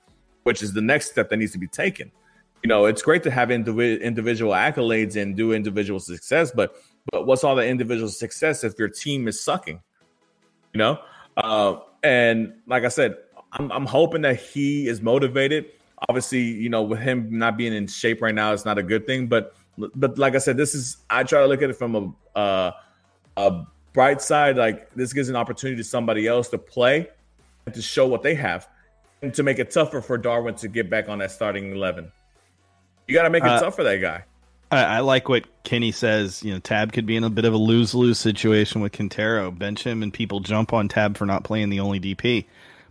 which 0.44 0.62
is 0.62 0.72
the 0.72 0.80
next 0.80 1.10
step 1.10 1.28
that 1.30 1.36
needs 1.36 1.52
to 1.52 1.58
be 1.58 1.68
taken. 1.68 2.10
You 2.62 2.68
know, 2.68 2.86
it's 2.86 3.02
great 3.02 3.22
to 3.24 3.30
have 3.30 3.50
indiv- 3.50 4.00
individual 4.00 4.52
accolades 4.52 5.20
and 5.20 5.36
do 5.36 5.52
individual 5.52 6.00
success, 6.00 6.50
but 6.50 6.76
but 7.12 7.26
what's 7.26 7.42
all 7.42 7.54
the 7.54 7.66
individual 7.66 8.08
success 8.08 8.64
if 8.64 8.78
your 8.78 8.88
team 8.88 9.28
is 9.28 9.42
sucking? 9.42 9.80
You 10.74 10.78
know, 10.78 10.98
uh, 11.36 11.76
and 12.02 12.52
like 12.66 12.84
I 12.84 12.88
said, 12.88 13.16
I'm, 13.52 13.70
I'm 13.72 13.86
hoping 13.86 14.22
that 14.22 14.36
he 14.36 14.88
is 14.88 15.00
motivated. 15.00 15.66
Obviously, 16.08 16.40
you 16.40 16.68
know, 16.68 16.82
with 16.82 17.00
him 17.00 17.38
not 17.38 17.56
being 17.56 17.72
in 17.72 17.86
shape 17.86 18.22
right 18.22 18.34
now, 18.34 18.52
it's 18.52 18.64
not 18.64 18.78
a 18.78 18.82
good 18.82 19.06
thing. 19.06 19.26
But 19.26 19.54
but 19.76 20.18
like 20.18 20.34
I 20.34 20.38
said, 20.38 20.56
this 20.56 20.74
is 20.74 20.98
I 21.10 21.22
try 21.24 21.40
to 21.40 21.46
look 21.46 21.62
at 21.62 21.70
it 21.70 21.76
from 21.76 22.14
a 22.36 22.38
uh, 22.38 22.72
a 23.36 23.62
bright 23.92 24.22
side. 24.22 24.56
Like 24.56 24.92
this 24.94 25.12
gives 25.12 25.28
an 25.28 25.36
opportunity 25.36 25.76
to 25.82 25.84
somebody 25.84 26.26
else 26.26 26.48
to 26.50 26.58
play 26.58 27.08
and 27.66 27.74
to 27.74 27.82
show 27.82 28.06
what 28.06 28.22
they 28.22 28.34
have, 28.34 28.68
and 29.22 29.34
to 29.34 29.42
make 29.42 29.58
it 29.58 29.70
tougher 29.70 30.00
for 30.00 30.18
Darwin 30.18 30.54
to 30.56 30.68
get 30.68 30.88
back 30.88 31.08
on 31.08 31.18
that 31.18 31.30
starting 31.30 31.72
eleven. 31.72 32.12
You 33.06 33.14
got 33.14 33.22
to 33.22 33.30
make 33.30 33.42
it 33.42 33.48
uh, 33.48 33.60
tough 33.60 33.76
for 33.76 33.84
that 33.84 33.96
guy. 33.96 34.24
I, 34.70 34.84
I, 34.84 35.00
like 35.00 35.28
what 35.28 35.44
Kenny 35.64 35.92
says. 35.92 36.42
You 36.42 36.52
know, 36.52 36.58
Tab 36.58 36.92
could 36.92 37.06
be 37.06 37.16
in 37.16 37.24
a 37.24 37.30
bit 37.30 37.44
of 37.44 37.54
a 37.54 37.58
lose 37.58 37.94
lose 37.94 38.18
situation 38.18 38.80
with 38.80 38.92
Quintero. 38.92 39.50
Bench 39.50 39.84
him, 39.84 40.02
and 40.02 40.12
people 40.12 40.40
jump 40.40 40.72
on 40.72 40.88
Tab 40.88 41.16
for 41.16 41.26
not 41.26 41.44
playing 41.44 41.70
the 41.70 41.80
only 41.80 42.00
DP. 42.00 42.46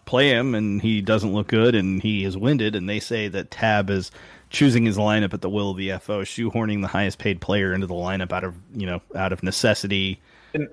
Play 0.06 0.30
him, 0.30 0.56
and 0.56 0.82
he 0.82 1.02
doesn't 1.02 1.34
look 1.34 1.48
good, 1.48 1.76
and 1.76 2.02
he 2.02 2.24
is 2.24 2.38
winded. 2.38 2.76
And 2.76 2.90
they 2.90 3.00
say 3.00 3.28
that 3.28 3.52
Tab 3.52 3.90
is 3.90 4.10
choosing 4.50 4.86
his 4.86 4.98
lineup 4.98 5.34
at 5.34 5.42
the 5.42 5.50
will 5.50 5.72
of 5.72 5.78
the 5.78 5.92
FO, 6.00 6.22
shoehorning 6.22 6.82
the 6.82 6.88
highest 6.88 7.20
paid 7.20 7.42
player 7.42 7.74
into 7.74 7.88
the 7.88 7.94
lineup 7.94 8.32
out 8.32 8.44
of 8.44 8.56
you 8.74 8.88
know 8.88 9.02
out 9.16 9.34
of 9.34 9.44
necessity 9.44 10.20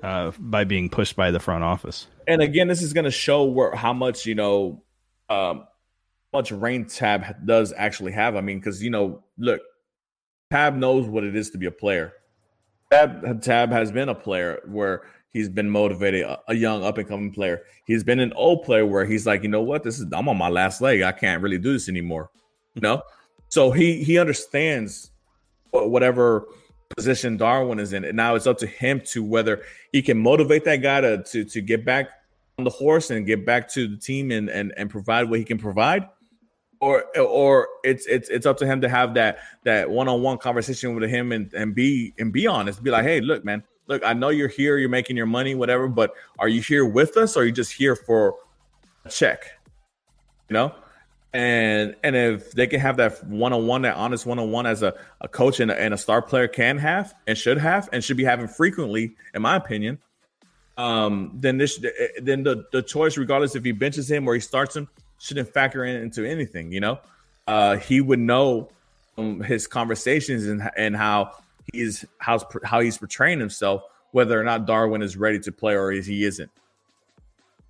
uh, 0.03 0.33
by 0.39 0.65
being 0.65 0.89
pushed 0.89 1.17
by 1.17 1.31
the 1.31 1.41
front 1.41 1.65
office. 1.65 2.07
And 2.27 2.41
again, 2.41 2.69
this 2.69 2.83
is 2.83 2.93
going 2.93 3.05
to 3.05 3.11
show 3.11 3.45
where 3.45 3.75
how 3.75 3.93
much 3.93 4.27
you 4.27 4.35
know, 4.35 4.83
um, 5.29 5.67
much 6.33 6.51
rain 6.51 6.87
Tab 6.87 7.47
does 7.47 7.73
actually 7.77 8.13
have. 8.13 8.37
I 8.37 8.41
mean, 8.41 8.59
because 8.59 8.83
you 8.83 8.91
know, 8.91 9.23
look, 9.39 9.61
Tab 10.55 10.77
knows 10.77 11.09
what 11.09 11.25
it 11.25 11.35
is 11.35 11.51
to 11.51 11.59
be 11.59 11.67
a 11.67 11.71
player. 11.73 12.13
Tab, 12.93 13.43
Tab 13.43 13.73
has 13.73 13.91
been 13.91 14.09
a 14.09 14.15
player 14.15 14.61
where 14.67 15.03
he's 15.33 15.49
been 15.49 15.69
motivated, 15.69 16.25
a, 16.47 16.55
young 16.55 16.85
up 16.85 16.97
and 16.97 17.09
coming 17.09 17.33
player. 17.33 17.63
He's 17.89 18.05
been 18.05 18.21
an 18.21 18.33
old 18.35 18.63
player 18.63 18.87
where 18.87 19.05
he's 19.05 19.27
like, 19.27 19.43
you 19.43 19.49
know 19.49 19.63
what, 19.63 19.83
this 19.83 19.99
is 19.99 20.07
I'm 20.13 20.29
on 20.29 20.39
my 20.39 20.49
last 20.49 20.81
leg. 20.81 21.03
I 21.03 21.11
can't 21.11 21.43
really 21.43 21.59
do 21.59 21.73
this 21.73 21.89
anymore. 21.89 22.31
You 22.75 22.83
know, 22.83 23.03
so 23.49 23.73
he 23.73 24.05
he 24.05 24.17
understands 24.17 25.11
whatever 25.73 26.47
position 26.97 27.37
Darwin 27.37 27.81
is 27.81 27.93
in, 27.93 28.05
and 28.05 28.17
now 28.17 28.37
it's 28.37 28.47
up 28.47 28.59
to 28.59 28.69
him 28.69 29.03
to 29.07 29.25
whether 29.25 29.63
he 29.91 30.03
can 30.03 30.19
motivate 30.19 30.65
that 30.67 30.83
guy 30.83 31.01
to 31.01 31.25
to 31.25 31.45
to 31.47 31.61
get 31.63 31.85
back 31.85 32.11
on 32.59 32.65
the 32.65 32.71
horse 32.71 33.11
and 33.11 33.27
get 33.27 33.45
back 33.45 33.69
to 33.71 33.89
the 33.89 33.97
team 33.97 34.31
and 34.31 34.49
and 34.49 34.73
and 34.77 34.89
provide 34.89 35.29
what 35.29 35.41
he 35.41 35.45
can 35.45 35.59
provide, 35.59 36.09
or 36.85 37.19
or 37.19 37.69
it's 37.83 38.05
it's 38.07 38.29
it's 38.29 38.45
up 38.45 38.59
to 38.59 38.67
him 38.67 38.83
to 38.83 38.89
have 38.91 39.15
that 39.15 39.39
that 39.65 39.89
one-on-one 39.89 40.37
conversation 40.37 40.95
with 40.95 41.09
him 41.09 41.33
and 41.33 41.53
and 41.55 41.75
be 41.75 42.13
and 42.19 42.31
be 42.31 42.47
honest. 42.47 42.83
Be 42.83 42.91
like 42.91 43.05
hey 43.05 43.23
look 43.23 43.43
man 43.45 43.63
look 43.87 44.03
i 44.05 44.13
know 44.13 44.29
you're 44.29 44.49
here 44.49 44.79
you're 44.79 44.89
making 44.89 45.15
your 45.15 45.27
money 45.27 45.55
whatever 45.55 45.89
but 45.89 46.15
are 46.39 46.49
you 46.49 46.63
here 46.63 46.87
with 46.87 47.19
us 47.19 47.37
or 47.37 47.43
are 47.43 47.45
you 47.45 47.53
just 47.53 47.73
here 47.73 47.97
for 47.97 48.37
a 49.05 49.09
check? 49.09 49.45
You 50.49 50.55
know? 50.55 50.75
And 51.33 51.97
and 52.05 52.15
if 52.15 52.53
they 52.53 52.67
can 52.67 52.81
have 52.81 52.99
that 52.99 53.25
one-on-one 53.27 53.83
that 53.83 53.97
honest 53.97 54.27
one-on-one 54.27 54.67
as 54.67 54.83
a, 54.83 54.95
a 55.23 55.27
coach 55.27 55.61
and 55.61 55.71
a, 55.71 55.81
and 55.81 55.95
a 55.95 55.99
star 55.99 56.21
player 56.21 56.49
can 56.49 56.77
have 56.79 57.15
and 57.27 57.37
should 57.37 57.59
have 57.59 57.89
and 57.93 58.05
should 58.05 58.19
be 58.19 58.25
having 58.25 58.47
frequently 58.47 59.17
in 59.33 59.43
my 59.43 59.57
opinion 59.57 59.99
um 60.77 61.33
then 61.35 61.57
this 61.57 61.85
then 62.23 62.43
the 62.43 62.65
the 62.73 62.83
choice 62.83 63.17
regardless 63.17 63.57
if 63.57 63.65
he 63.65 63.73
benches 63.73 64.09
him 64.09 64.29
or 64.29 64.35
he 64.35 64.41
starts 64.41 64.77
him 64.77 64.89
shouldn't 65.19 65.49
factor 65.49 65.85
in 65.85 65.97
into 65.97 66.25
anything. 66.25 66.73
You 66.73 66.81
know, 66.81 66.99
uh, 67.47 67.77
he 67.77 68.01
would 68.01 68.19
know 68.19 68.71
um, 69.19 69.41
his 69.41 69.67
conversations 69.67 70.47
and 70.47 70.71
and 70.77 70.97
how 70.97 71.33
he's 71.73 72.05
how 72.19 72.41
how 72.65 72.81
he's 72.81 72.99
portraying 72.99 73.41
himself, 73.41 73.83
whether 74.13 74.41
or 74.41 74.45
not 74.45 74.67
Darwin 74.67 75.03
is 75.03 75.17
ready 75.17 75.39
to 75.41 75.53
play 75.53 75.75
or 75.75 75.93
is 75.93 76.07
he 76.07 76.25
isn't. 76.25 76.51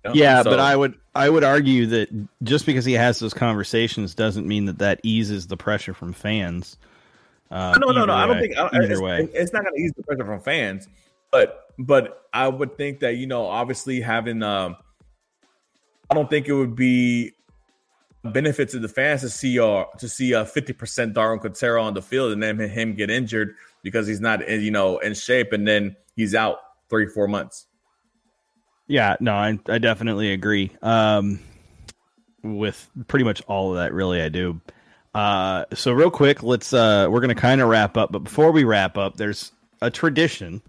You 0.03 0.09
know? 0.09 0.15
Yeah, 0.15 0.43
so, 0.43 0.51
but 0.51 0.59
I 0.59 0.75
would 0.75 0.95
I 1.13 1.29
would 1.29 1.43
argue 1.43 1.85
that 1.87 2.09
just 2.43 2.65
because 2.65 2.85
he 2.85 2.93
has 2.93 3.19
those 3.19 3.33
conversations 3.33 4.13
doesn't 4.13 4.47
mean 4.47 4.65
that 4.65 4.79
that 4.79 4.99
eases 5.03 5.47
the 5.47 5.57
pressure 5.57 5.93
from 5.93 6.13
fans. 6.13 6.77
Uh, 7.51 7.77
no, 7.79 7.91
no, 7.91 8.05
no. 8.05 8.13
Way. 8.13 8.19
I 8.19 8.27
don't 8.27 8.39
think 8.39 8.57
either 8.57 8.91
it's, 8.91 9.01
way 9.01 9.29
it's 9.33 9.53
not 9.53 9.63
going 9.63 9.75
to 9.75 9.81
ease 9.81 9.93
the 9.95 10.03
pressure 10.03 10.25
from 10.25 10.41
fans, 10.41 10.87
but 11.31 11.73
but 11.77 12.27
I 12.33 12.47
would 12.47 12.77
think 12.77 12.99
that 12.99 13.17
you 13.17 13.27
know 13.27 13.45
obviously 13.45 14.01
having 14.01 14.41
um, 14.43 14.77
I 16.09 16.13
don't 16.15 16.29
think 16.29 16.47
it 16.47 16.53
would 16.53 16.75
be 16.75 17.33
benefit 18.23 18.69
to 18.69 18.79
the 18.79 18.87
fans 18.87 19.21
to 19.21 19.29
see 19.29 19.59
uh 19.59 19.85
to 19.99 20.09
see 20.09 20.31
a 20.31 20.45
fifty 20.45 20.73
percent 20.73 21.13
Darwin 21.13 21.39
Quintero 21.39 21.81
on 21.83 21.93
the 21.93 22.01
field 22.01 22.31
and 22.31 22.41
then 22.41 22.57
him 22.57 22.95
get 22.95 23.09
injured 23.09 23.55
because 23.83 24.07
he's 24.07 24.19
not 24.19 24.41
in, 24.41 24.61
you 24.61 24.71
know 24.71 24.97
in 24.97 25.13
shape 25.13 25.53
and 25.53 25.67
then 25.67 25.95
he's 26.15 26.33
out 26.33 26.57
three 26.89 27.07
four 27.07 27.27
months. 27.27 27.67
Yeah, 28.87 29.15
no, 29.19 29.33
I 29.33 29.59
I 29.67 29.77
definitely 29.79 30.31
agree. 30.31 30.71
Um, 30.81 31.39
with 32.43 32.87
pretty 33.07 33.25
much 33.25 33.41
all 33.47 33.71
of 33.71 33.77
that, 33.77 33.93
really, 33.93 34.21
I 34.21 34.29
do. 34.29 34.61
Uh, 35.13 35.65
so 35.73 35.91
real 35.91 36.11
quick, 36.11 36.43
let's 36.43 36.73
uh, 36.73 37.07
we're 37.09 37.21
gonna 37.21 37.35
kind 37.35 37.61
of 37.61 37.69
wrap 37.69 37.97
up, 37.97 38.11
but 38.11 38.19
before 38.19 38.51
we 38.51 38.63
wrap 38.63 38.97
up, 38.97 39.17
there's 39.17 39.51
a 39.81 39.89
tradition. 39.89 40.61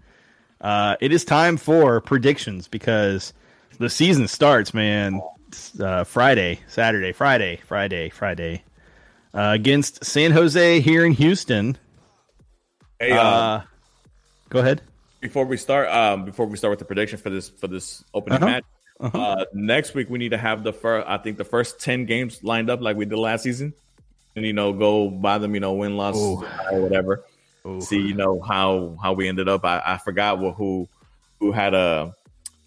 Uh, 0.61 0.95
it 0.99 1.11
is 1.11 1.23
time 1.23 1.57
for 1.57 2.01
predictions 2.01 2.67
because 2.67 3.33
the 3.79 3.89
season 3.89 4.27
starts, 4.27 4.73
man 4.73 5.21
uh, 5.79 6.03
Friday, 6.03 6.59
Saturday, 6.67 7.11
Friday, 7.11 7.57
Friday, 7.67 8.09
Friday 8.09 8.63
uh, 9.33 9.51
against 9.53 10.03
San 10.03 10.31
Jose 10.31 10.79
here 10.81 11.05
in 11.05 11.13
Houston. 11.13 11.77
Hey, 12.99 13.11
uh, 13.11 13.23
Uh, 13.23 13.61
go 14.49 14.59
ahead. 14.59 14.81
before 15.21 15.45
we 15.45 15.57
start, 15.57 15.89
um, 15.89 16.25
before 16.25 16.45
we 16.45 16.57
start 16.57 16.71
with 16.71 16.79
the 16.79 16.85
prediction 16.85 17.17
for 17.17 17.29
this 17.29 17.49
for 17.49 17.67
this 17.67 18.03
opening 18.13 18.43
Uh-huh. 18.43 18.45
match, 18.45 18.63
uh, 19.13 19.45
next 19.53 19.93
week 19.93 20.09
we 20.09 20.17
need 20.17 20.29
to 20.29 20.37
have 20.37 20.63
the 20.63 20.73
first. 20.73 21.07
I 21.07 21.17
think 21.17 21.37
the 21.37 21.45
first 21.45 21.79
ten 21.79 22.05
games 22.05 22.43
lined 22.43 22.69
up 22.69 22.81
like 22.81 22.97
we 22.97 23.05
did 23.05 23.17
last 23.17 23.43
season, 23.43 23.73
and 24.35 24.45
you 24.45 24.53
know 24.53 24.73
go 24.73 25.09
by 25.09 25.37
them, 25.37 25.53
you 25.53 25.59
know 25.59 25.73
win 25.73 25.95
loss 25.97 26.15
Ooh. 26.17 26.43
or 26.71 26.81
whatever. 26.81 27.23
Ooh. 27.65 27.81
See, 27.81 27.99
you 27.99 28.15
know 28.15 28.39
how 28.41 28.97
how 29.01 29.13
we 29.13 29.27
ended 29.27 29.47
up. 29.47 29.63
I, 29.65 29.81
I 29.85 29.97
forgot 29.97 30.39
what, 30.39 30.55
who 30.55 30.87
who 31.39 31.51
had 31.51 31.75
uh, 31.75 32.11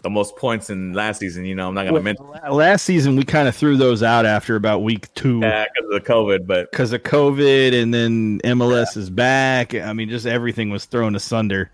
the 0.02 0.10
most 0.10 0.36
points 0.36 0.70
in 0.70 0.92
last 0.92 1.20
season. 1.20 1.44
You 1.44 1.54
know, 1.54 1.68
I'm 1.68 1.74
not 1.74 1.86
gonna 1.86 2.00
mention 2.00 2.26
last 2.50 2.84
season 2.84 3.16
we 3.16 3.24
kind 3.24 3.48
of 3.48 3.54
threw 3.54 3.76
those 3.76 4.02
out 4.02 4.26
after 4.26 4.56
about 4.56 4.82
week 4.82 5.12
two 5.14 5.40
that 5.40 5.70
because 5.74 5.94
of 5.94 6.04
the 6.04 6.12
COVID, 6.12 6.46
but 6.46 6.70
because 6.70 6.92
of 6.92 7.02
COVID, 7.02 7.80
and 7.80 7.92
then 7.92 8.40
MLS 8.40 8.96
is 8.96 9.10
back. 9.10 9.74
I 9.74 9.92
mean, 9.92 10.08
just 10.08 10.26
everything 10.26 10.70
was 10.70 10.84
thrown 10.84 11.14
asunder. 11.14 11.70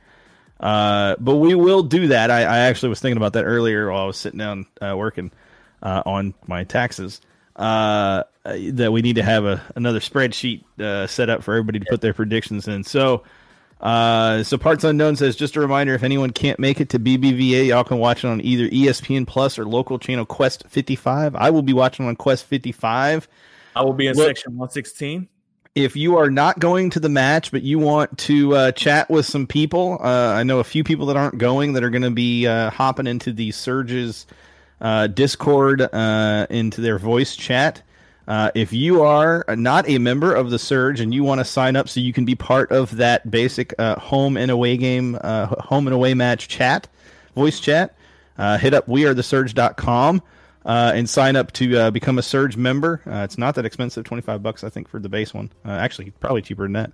Uh, 0.59 1.17
but 1.21 1.37
we 1.37 1.55
will 1.55 1.83
do 1.83 2.09
that. 2.09 2.31
I, 2.31 2.41
I 2.41 2.59
actually 2.61 2.89
was 2.89 3.01
thinking 3.01 3.19
about 3.19 3.35
that 3.35 3.45
earlier 3.45 3.91
while 3.91 4.05
I 4.05 4.07
was 4.07 4.17
sitting 4.17 4.39
down 4.39 4.67
uh, 4.81 4.97
working 4.97 5.31
uh, 5.83 6.03
on 6.07 6.35
my 6.47 6.65
taxes. 6.65 7.21
Uh, 7.57 8.23
that 8.45 8.93
we 8.93 9.01
need 9.01 9.17
to 9.17 9.23
have 9.23 9.45
a 9.45 9.63
another 9.77 9.99
spreadsheet 9.99 10.63
uh, 10.79 11.07
set 11.07 11.31
up 11.31 11.43
for 11.43 11.55
everybody 11.55 11.79
to 11.81 11.87
put 11.89 12.01
their 12.01 12.13
predictions 12.15 12.69
in. 12.69 12.85
So, 12.85 13.25
uh, 13.81 14.43
so 14.43 14.57
parts 14.57 14.85
unknown 14.85 15.17
says 15.17 15.37
just 15.37 15.57
a 15.57 15.61
reminder: 15.61 15.95
if 15.95 16.03
anyone 16.03 16.31
can't 16.31 16.59
make 16.59 16.81
it 16.81 16.89
to 16.91 16.99
BBVA, 16.99 17.67
y'all 17.67 17.85
can 17.85 17.99
watch 17.99 18.25
it 18.25 18.29
on 18.29 18.41
either 18.41 18.69
ESPN 18.69 19.27
Plus 19.27 19.59
or 19.59 19.67
local 19.67 19.99
channel 19.99 20.25
Quest 20.25 20.65
55. 20.69 21.37
I 21.37 21.51
will 21.51 21.63
be 21.63 21.73
watching 21.73 22.07
on 22.07 22.17
Quest 22.17 22.45
55 22.47 23.29
I 23.75 23.83
will 23.83 23.93
be 23.93 24.07
in 24.07 24.17
Look- 24.17 24.29
section 24.29 24.53
116. 24.57 25.29
if 25.75 25.95
you 25.95 26.17
are 26.17 26.31
not 26.31 26.59
going 26.59 26.89
to 26.91 26.99
the 27.01 27.11
match 27.11 27.51
but 27.51 27.63
you 27.63 27.79
want 27.79 28.17
to 28.17 28.55
uh, 28.57 28.73
chat 28.73 29.11
with 29.11 29.27
some 29.27 29.47
people 29.47 29.99
uh, 30.01 30.33
i 30.33 30.43
know 30.43 30.59
a 30.59 30.65
few 30.65 30.83
people 30.83 31.05
that 31.07 31.17
aren't 31.19 31.37
going 31.37 31.75
that 31.75 31.85
are 31.85 31.91
going 31.91 32.01
to 32.01 32.11
be 32.11 32.47
uh, 32.47 32.71
hopping 32.71 33.07
into 33.07 33.31
the 33.33 33.51
surges 33.53 34.27
uh, 34.81 35.07
discord 35.09 35.83
uh, 35.83 36.47
into 36.49 36.81
their 36.81 36.99
voice 36.99 37.37
chat 37.37 37.83
uh, 38.29 38.51
if 38.55 38.73
you 38.73 39.03
are 39.03 39.45
not 39.57 39.89
a 39.89 39.99
member 39.99 40.35
of 40.35 40.51
the 40.51 40.59
surge 40.59 41.01
and 41.01 41.15
you 41.15 41.23
want 41.25 41.39
to 41.39 41.45
sign 41.45 41.77
up 41.77 41.89
so 41.89 42.01
you 42.01 42.13
can 42.13 42.25
be 42.25 42.35
part 42.35 42.71
of 42.73 42.97
that 42.97 43.31
basic 43.31 43.75
uh, 43.79 43.97
home 43.97 44.37
and 44.37 44.51
away 44.51 44.77
game 44.77 45.19
uh, 45.23 45.47
home 45.63 45.87
and 45.87 45.95
away 45.95 46.15
match 46.15 46.49
chat 46.49 46.89
voice 47.35 47.61
chat 47.61 47.97
uh, 48.39 48.59
hit 48.59 48.75
up 48.75 48.87
wearethesurge.com 48.87 50.23
uh, 50.67 50.93
and 50.95 51.09
sign 51.09 51.37
up 51.37 51.53
to 51.53 51.77
uh, 51.79 51.91
become 51.91 52.19
a 52.19 52.23
Surge 52.23 52.57
member. 52.57 53.01
Uh, 53.07 53.19
it's 53.19 53.39
not 53.39 53.55
that 53.55 53.65
expensive, 53.65 54.05
twenty 54.05 54.21
five 54.21 54.43
bucks 54.43 54.65
I 54.65 54.69
think 54.69 54.89
for 54.89 54.99
the 54.99 55.09
base 55.09 55.33
one. 55.33 55.51
Uh, 55.65 55.71
actually, 55.71 56.11
probably 56.21 56.43
cheaper 56.43 56.65
than 56.65 56.73
that. 56.73 56.93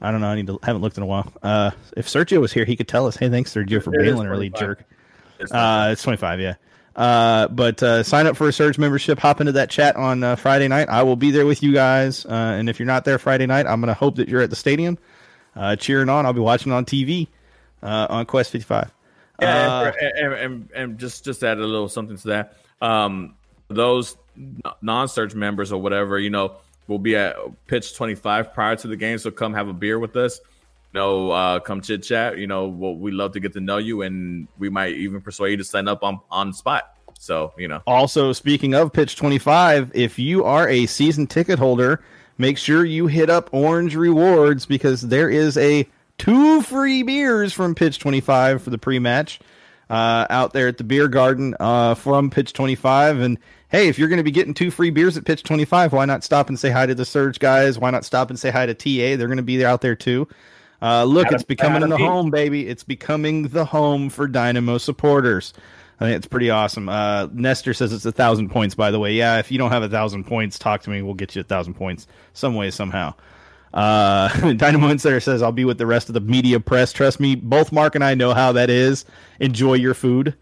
I 0.00 0.10
don't 0.10 0.22
know. 0.22 0.28
I 0.28 0.34
need 0.34 0.46
to 0.46 0.58
haven't 0.62 0.80
looked 0.80 0.96
in 0.96 1.02
a 1.02 1.06
while. 1.06 1.30
Uh, 1.42 1.70
if 1.96 2.08
Sergio 2.08 2.40
was 2.40 2.52
here, 2.52 2.64
he 2.64 2.76
could 2.76 2.88
tell 2.88 3.06
us. 3.06 3.16
Hey, 3.16 3.28
thanks 3.28 3.52
Sergio 3.52 3.82
for 3.82 3.90
bailing 3.90 4.26
early, 4.26 4.48
jerk. 4.48 4.84
It's 5.38 5.52
Uh, 5.52 5.90
it's 5.92 6.02
twenty 6.02 6.16
five, 6.16 6.40
yeah. 6.40 6.54
Uh, 7.00 7.48
but 7.48 7.82
uh, 7.82 8.02
sign 8.02 8.26
up 8.26 8.36
for 8.36 8.46
a 8.46 8.52
Surge 8.52 8.76
membership. 8.76 9.18
Hop 9.20 9.40
into 9.40 9.52
that 9.52 9.70
chat 9.70 9.96
on 9.96 10.22
uh, 10.22 10.36
Friday 10.36 10.68
night. 10.68 10.90
I 10.90 11.02
will 11.02 11.16
be 11.16 11.30
there 11.30 11.46
with 11.46 11.62
you 11.62 11.72
guys. 11.72 12.26
Uh, 12.26 12.28
and 12.58 12.68
if 12.68 12.78
you're 12.78 12.84
not 12.84 13.06
there 13.06 13.18
Friday 13.18 13.46
night, 13.46 13.66
I'm 13.66 13.80
gonna 13.80 13.94
hope 13.94 14.16
that 14.16 14.28
you're 14.28 14.42
at 14.42 14.50
the 14.50 14.56
stadium, 14.56 14.98
uh, 15.56 15.76
cheering 15.76 16.10
on. 16.10 16.26
I'll 16.26 16.34
be 16.34 16.40
watching 16.40 16.72
on 16.72 16.84
TV 16.84 17.28
uh, 17.82 18.06
on 18.10 18.26
Quest 18.26 18.50
fifty 18.50 18.66
five. 18.66 18.92
Yeah, 19.40 19.66
Uh, 19.66 19.92
and, 19.98 20.32
and, 20.34 20.70
and, 20.74 20.98
just 20.98 21.24
just 21.24 21.42
add 21.42 21.56
a 21.56 21.66
little 21.66 21.88
something 21.88 22.18
to 22.18 22.28
that. 22.28 22.56
Um, 22.82 23.34
those 23.68 24.18
non-Surge 24.82 25.34
members 25.34 25.72
or 25.72 25.80
whatever, 25.80 26.18
you 26.18 26.28
know, 26.28 26.56
will 26.86 26.98
be 26.98 27.16
at 27.16 27.34
pitch 27.66 27.96
25 27.96 28.52
prior 28.52 28.76
to 28.76 28.88
the 28.88 28.96
game. 28.96 29.16
So 29.16 29.30
come 29.30 29.54
have 29.54 29.68
a 29.68 29.72
beer 29.72 29.98
with 29.98 30.16
us. 30.16 30.38
You 30.92 31.00
know, 31.00 31.30
uh, 31.30 31.60
come 31.60 31.80
chit 31.82 32.02
chat. 32.02 32.38
You 32.38 32.46
know, 32.46 32.68
we'll, 32.68 32.96
we 32.96 33.12
love 33.12 33.32
to 33.32 33.40
get 33.40 33.52
to 33.52 33.60
know 33.60 33.78
you, 33.78 34.02
and 34.02 34.48
we 34.58 34.68
might 34.68 34.94
even 34.94 35.20
persuade 35.20 35.52
you 35.52 35.56
to 35.58 35.64
sign 35.64 35.88
up 35.88 36.02
on 36.02 36.20
on 36.30 36.52
spot. 36.52 36.94
So 37.18 37.52
you 37.58 37.68
know, 37.68 37.82
Also, 37.86 38.32
speaking 38.32 38.74
of 38.74 38.92
Pitch 38.92 39.14
25, 39.14 39.92
if 39.94 40.18
you 40.18 40.44
are 40.44 40.68
a 40.68 40.86
season 40.86 41.26
ticket 41.26 41.58
holder, 41.58 42.02
make 42.38 42.56
sure 42.56 42.84
you 42.84 43.06
hit 43.06 43.28
up 43.28 43.50
Orange 43.52 43.94
Rewards 43.94 44.64
because 44.66 45.02
there 45.02 45.28
is 45.28 45.56
a 45.58 45.86
two 46.18 46.62
free 46.62 47.02
beers 47.02 47.52
from 47.52 47.74
Pitch 47.74 47.98
25 47.98 48.62
for 48.62 48.70
the 48.70 48.78
pre-match 48.78 49.38
uh, 49.90 50.26
out 50.30 50.52
there 50.52 50.68
at 50.68 50.78
the 50.78 50.84
beer 50.84 51.08
garden 51.08 51.54
uh, 51.60 51.94
from 51.94 52.30
Pitch 52.30 52.52
25. 52.52 53.20
And 53.20 53.38
hey, 53.68 53.88
if 53.88 53.98
you're 53.98 54.08
going 54.08 54.18
to 54.18 54.24
be 54.24 54.30
getting 54.30 54.54
two 54.54 54.70
free 54.70 54.90
beers 54.90 55.16
at 55.16 55.24
Pitch 55.24 55.42
25, 55.42 55.92
why 55.92 56.04
not 56.04 56.24
stop 56.24 56.48
and 56.48 56.58
say 56.58 56.70
hi 56.70 56.86
to 56.86 56.94
the 56.94 57.04
Surge 57.04 57.38
guys? 57.38 57.78
Why 57.78 57.90
not 57.90 58.04
stop 58.04 58.30
and 58.30 58.38
say 58.38 58.50
hi 58.50 58.66
to 58.66 58.74
TA? 58.74 59.16
They're 59.16 59.28
going 59.28 59.36
to 59.36 59.42
be 59.42 59.64
out 59.64 59.80
there 59.82 59.96
too. 59.96 60.28
Uh, 60.82 61.04
look, 61.04 61.26
Adam- 61.26 61.34
it's 61.36 61.44
becoming 61.44 61.76
Adam 61.76 61.90
the 61.90 61.96
Pete. 61.96 62.06
home, 62.06 62.30
baby. 62.30 62.66
It's 62.68 62.84
becoming 62.84 63.48
the 63.48 63.64
home 63.64 64.08
for 64.10 64.26
Dynamo 64.26 64.78
supporters. 64.78 65.52
I 66.00 66.06
think 66.06 66.16
it's 66.16 66.26
pretty 66.26 66.48
awesome. 66.48 66.88
Uh, 66.88 67.28
Nestor 67.32 67.74
says 67.74 67.92
it's 67.92 68.06
a 68.06 68.12
thousand 68.12 68.48
points. 68.50 68.74
By 68.74 68.90
the 68.90 68.98
way, 68.98 69.12
yeah. 69.12 69.38
If 69.38 69.52
you 69.52 69.58
don't 69.58 69.70
have 69.70 69.82
a 69.82 69.88
thousand 69.88 70.24
points, 70.24 70.58
talk 70.58 70.82
to 70.82 70.90
me. 70.90 71.02
We'll 71.02 71.12
get 71.14 71.34
you 71.34 71.40
a 71.40 71.44
thousand 71.44 71.74
points 71.74 72.06
some 72.32 72.54
way 72.54 72.70
somehow. 72.70 73.14
Uh, 73.74 74.28
Dynamo 74.54 74.88
Insider 74.88 75.20
says 75.20 75.42
I'll 75.42 75.52
be 75.52 75.66
with 75.66 75.76
the 75.76 75.86
rest 75.86 76.08
of 76.08 76.14
the 76.14 76.20
media 76.20 76.58
press. 76.58 76.92
Trust 76.92 77.20
me, 77.20 77.34
both 77.34 77.70
Mark 77.70 77.94
and 77.94 78.02
I 78.02 78.14
know 78.14 78.32
how 78.32 78.52
that 78.52 78.70
is. 78.70 79.04
Enjoy 79.40 79.74
your 79.74 79.92
food. 79.94 80.34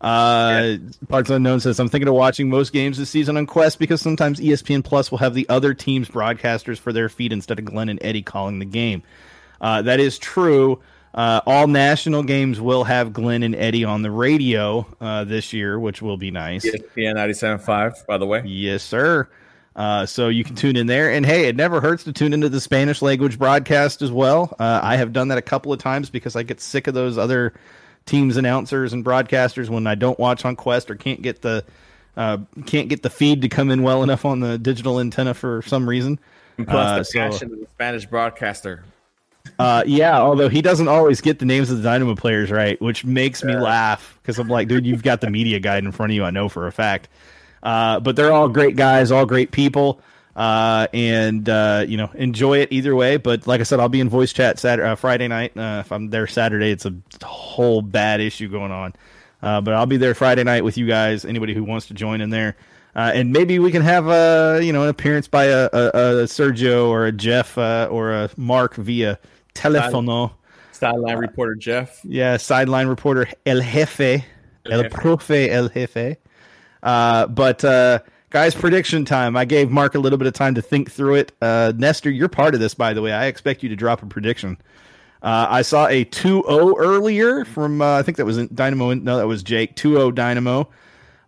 Uh, 0.00 0.78
Parts 1.08 1.30
Unknown 1.30 1.60
says 1.60 1.78
I'm 1.78 1.88
thinking 1.88 2.08
of 2.08 2.14
watching 2.14 2.48
most 2.50 2.72
games 2.72 2.98
this 2.98 3.08
season 3.08 3.36
on 3.36 3.46
Quest 3.46 3.78
because 3.78 4.00
sometimes 4.00 4.40
ESPN 4.40 4.82
Plus 4.82 5.10
will 5.12 5.18
have 5.18 5.32
the 5.34 5.48
other 5.48 5.74
team's 5.74 6.08
broadcasters 6.08 6.78
for 6.78 6.92
their 6.92 7.08
feed 7.08 7.32
instead 7.32 7.58
of 7.60 7.66
Glenn 7.66 7.88
and 7.88 8.00
Eddie 8.02 8.22
calling 8.22 8.58
the 8.58 8.64
game. 8.64 9.02
Uh, 9.62 9.80
that 9.82 10.00
is 10.00 10.18
true. 10.18 10.80
Uh, 11.14 11.40
all 11.46 11.66
national 11.66 12.22
games 12.22 12.60
will 12.60 12.84
have 12.84 13.12
Glenn 13.12 13.42
and 13.42 13.54
Eddie 13.54 13.84
on 13.84 14.02
the 14.02 14.10
radio 14.10 14.86
uh, 15.00 15.24
this 15.24 15.52
year, 15.52 15.78
which 15.78 16.02
will 16.02 16.16
be 16.16 16.30
nice. 16.30 16.64
ESPN 16.64 17.14
97.5, 17.16 18.06
by 18.06 18.18
the 18.18 18.26
way. 18.26 18.42
Yes, 18.44 18.82
sir. 18.82 19.28
Uh, 19.76 20.04
so 20.04 20.28
you 20.28 20.42
can 20.44 20.54
tune 20.56 20.76
in 20.76 20.86
there. 20.86 21.10
And 21.12 21.24
hey, 21.24 21.46
it 21.46 21.56
never 21.56 21.80
hurts 21.80 22.04
to 22.04 22.12
tune 22.12 22.32
into 22.32 22.48
the 22.48 22.60
Spanish 22.60 23.00
language 23.02 23.38
broadcast 23.38 24.02
as 24.02 24.10
well. 24.10 24.54
Uh, 24.58 24.80
I 24.82 24.96
have 24.96 25.12
done 25.12 25.28
that 25.28 25.38
a 25.38 25.42
couple 25.42 25.72
of 25.72 25.78
times 25.78 26.10
because 26.10 26.34
I 26.36 26.42
get 26.42 26.60
sick 26.60 26.86
of 26.86 26.94
those 26.94 27.16
other 27.16 27.54
teams 28.04 28.36
announcers 28.36 28.92
and 28.92 29.04
broadcasters 29.04 29.68
when 29.68 29.86
I 29.86 29.94
don't 29.94 30.18
watch 30.18 30.44
on 30.44 30.56
Quest 30.56 30.90
or 30.90 30.94
can't 30.96 31.22
get 31.22 31.40
the 31.42 31.64
uh, 32.16 32.38
can't 32.66 32.88
get 32.90 33.02
the 33.02 33.08
feed 33.08 33.40
to 33.42 33.48
come 33.48 33.70
in 33.70 33.82
well 33.82 34.02
enough 34.02 34.24
on 34.26 34.40
the 34.40 34.58
digital 34.58 35.00
antenna 35.00 35.32
for 35.32 35.62
some 35.62 35.88
reason. 35.88 36.18
And 36.58 36.66
plus 36.68 36.86
Uh, 36.86 36.98
the 36.98 37.04
so- 37.38 37.46
of 37.46 37.50
the 37.50 37.66
Spanish 37.72 38.04
broadcaster. 38.06 38.84
Uh, 39.62 39.84
yeah, 39.86 40.18
although 40.20 40.48
he 40.48 40.60
doesn't 40.60 40.88
always 40.88 41.20
get 41.20 41.38
the 41.38 41.44
names 41.44 41.70
of 41.70 41.76
the 41.76 41.82
Dynamo 41.82 42.14
players 42.14 42.50
right, 42.50 42.80
which 42.80 43.04
makes 43.04 43.44
me 43.44 43.56
laugh 43.56 44.18
because 44.20 44.38
I'm 44.38 44.48
like, 44.48 44.68
dude, 44.68 44.84
you've 44.84 45.02
got 45.02 45.20
the 45.20 45.30
media 45.30 45.60
guide 45.60 45.84
in 45.84 45.92
front 45.92 46.10
of 46.12 46.16
you. 46.16 46.24
I 46.24 46.30
know 46.30 46.48
for 46.48 46.66
a 46.66 46.72
fact. 46.72 47.08
Uh, 47.62 48.00
but 48.00 48.16
they're 48.16 48.32
all 48.32 48.48
great 48.48 48.74
guys, 48.74 49.12
all 49.12 49.24
great 49.24 49.52
people, 49.52 50.00
uh, 50.34 50.88
and 50.92 51.48
uh, 51.48 51.84
you 51.86 51.96
know, 51.96 52.10
enjoy 52.14 52.58
it 52.58 52.72
either 52.72 52.96
way. 52.96 53.18
But 53.18 53.46
like 53.46 53.60
I 53.60 53.64
said, 53.64 53.78
I'll 53.78 53.88
be 53.88 54.00
in 54.00 54.08
voice 54.08 54.32
chat 54.32 54.58
Saturday, 54.58 54.88
uh, 54.88 54.94
Friday 54.96 55.28
night. 55.28 55.56
Uh, 55.56 55.82
if 55.84 55.92
I'm 55.92 56.10
there 56.10 56.26
Saturday, 56.26 56.70
it's 56.70 56.86
a 56.86 56.94
whole 57.24 57.82
bad 57.82 58.20
issue 58.20 58.48
going 58.48 58.72
on. 58.72 58.94
Uh, 59.42 59.60
but 59.60 59.74
I'll 59.74 59.86
be 59.86 59.96
there 59.96 60.14
Friday 60.14 60.42
night 60.44 60.64
with 60.64 60.76
you 60.76 60.86
guys. 60.86 61.24
Anybody 61.24 61.54
who 61.54 61.62
wants 61.62 61.86
to 61.86 61.94
join 61.94 62.20
in 62.20 62.30
there. 62.30 62.56
Uh, 62.94 63.10
and 63.14 63.32
maybe 63.32 63.58
we 63.58 63.70
can 63.70 63.82
have 63.82 64.08
a 64.08 64.60
you 64.62 64.72
know 64.72 64.82
an 64.82 64.88
appearance 64.88 65.26
by 65.26 65.44
a, 65.44 65.64
a, 65.72 65.86
a 65.86 66.24
Sergio 66.24 66.88
or 66.88 67.06
a 67.06 67.12
Jeff 67.12 67.56
uh, 67.56 67.88
or 67.90 68.12
a 68.12 68.30
Mark 68.36 68.74
via 68.74 69.18
telefono. 69.54 70.32
Sideline 70.72 71.18
reporter 71.18 71.54
Jeff. 71.54 72.00
Yeah, 72.04 72.36
sideline 72.36 72.88
reporter 72.88 73.28
El 73.46 73.60
Jefe, 73.60 74.24
El 74.66 74.82
Jefe. 74.82 74.94
Profe 74.94 75.48
El 75.48 75.68
Jefe. 75.68 76.16
Uh, 76.82 77.26
but 77.28 77.64
uh, 77.64 78.00
guys, 78.30 78.54
prediction 78.54 79.04
time. 79.04 79.36
I 79.36 79.44
gave 79.44 79.70
Mark 79.70 79.94
a 79.94 79.98
little 79.98 80.18
bit 80.18 80.26
of 80.26 80.34
time 80.34 80.54
to 80.56 80.62
think 80.62 80.90
through 80.90 81.14
it. 81.16 81.32
Uh, 81.40 81.72
Nestor, 81.76 82.10
you're 82.10 82.28
part 82.28 82.54
of 82.54 82.60
this, 82.60 82.74
by 82.74 82.92
the 82.92 83.02
way. 83.02 83.12
I 83.12 83.26
expect 83.26 83.62
you 83.62 83.68
to 83.68 83.76
drop 83.76 84.02
a 84.02 84.06
prediction. 84.06 84.58
Uh, 85.22 85.46
I 85.48 85.62
saw 85.62 85.86
a 85.86 86.04
2-0 86.06 86.74
earlier 86.78 87.44
from 87.44 87.80
uh, 87.80 87.98
I 87.98 88.02
think 88.02 88.16
that 88.16 88.24
was 88.26 88.44
Dynamo. 88.48 88.94
No, 88.94 89.18
that 89.18 89.28
was 89.28 89.44
Jake. 89.44 89.76
2-0 89.76 90.14
Dynamo. 90.14 90.68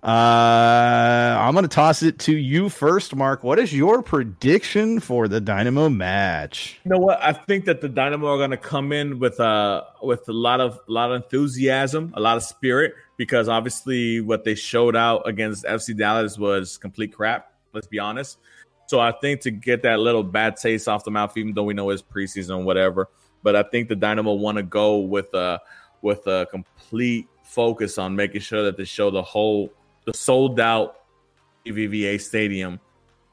Uh, 0.04 1.34
I'm 1.40 1.54
going 1.54 1.62
to 1.62 1.68
toss 1.68 2.02
it 2.02 2.18
to 2.20 2.36
you 2.36 2.68
first, 2.68 3.16
Mark. 3.16 3.42
What 3.42 3.58
is 3.58 3.72
your 3.72 4.02
prediction 4.02 5.00
for 5.00 5.28
the 5.28 5.40
Dynamo 5.40 5.88
match? 5.88 6.78
You 6.84 6.90
know 6.90 6.98
what? 6.98 7.22
I 7.22 7.32
think 7.32 7.64
that 7.64 7.80
the 7.80 7.88
Dynamo 7.88 8.26
are 8.26 8.36
going 8.36 8.50
to 8.50 8.58
come 8.58 8.92
in 8.92 9.18
with 9.18 9.40
uh 9.40 9.82
with 10.02 10.28
a 10.28 10.32
lot 10.32 10.60
of 10.60 10.78
a 10.86 10.92
lot 10.92 11.10
of 11.10 11.22
enthusiasm, 11.22 12.12
a 12.18 12.20
lot 12.20 12.36
of 12.36 12.42
spirit, 12.42 12.92
because 13.16 13.48
obviously 13.48 14.20
what 14.20 14.44
they 14.44 14.54
showed 14.54 14.94
out 14.94 15.26
against 15.26 15.64
FC 15.64 15.96
Dallas 15.96 16.36
was 16.36 16.76
complete 16.76 17.14
crap. 17.14 17.54
Let's 17.72 17.86
be 17.86 17.98
honest. 17.98 18.36
So 18.88 19.00
I 19.00 19.10
think 19.10 19.40
to 19.40 19.50
get 19.50 19.80
that 19.84 20.00
little 20.00 20.22
bad 20.22 20.58
taste 20.58 20.86
off 20.86 21.04
the 21.04 21.12
mouth, 21.12 21.34
even 21.38 21.54
though 21.54 21.64
we 21.64 21.72
know 21.72 21.88
it's 21.88 22.02
preseason, 22.02 22.64
whatever. 22.64 23.08
But 23.42 23.56
I 23.56 23.62
think 23.62 23.88
the 23.88 23.96
Dynamo 23.96 24.34
want 24.34 24.58
to 24.58 24.64
go 24.64 24.98
with 24.98 25.32
a 25.32 25.62
with 26.02 26.26
a 26.26 26.46
complete 26.50 27.26
focus 27.42 27.96
on 27.96 28.14
making 28.14 28.42
sure 28.42 28.64
that 28.64 28.76
they 28.76 28.84
show 28.84 29.10
the 29.10 29.22
whole 29.22 29.72
the 30.04 30.14
sold 30.14 30.60
out 30.60 31.00
BBVA 31.66 32.20
Stadium. 32.20 32.80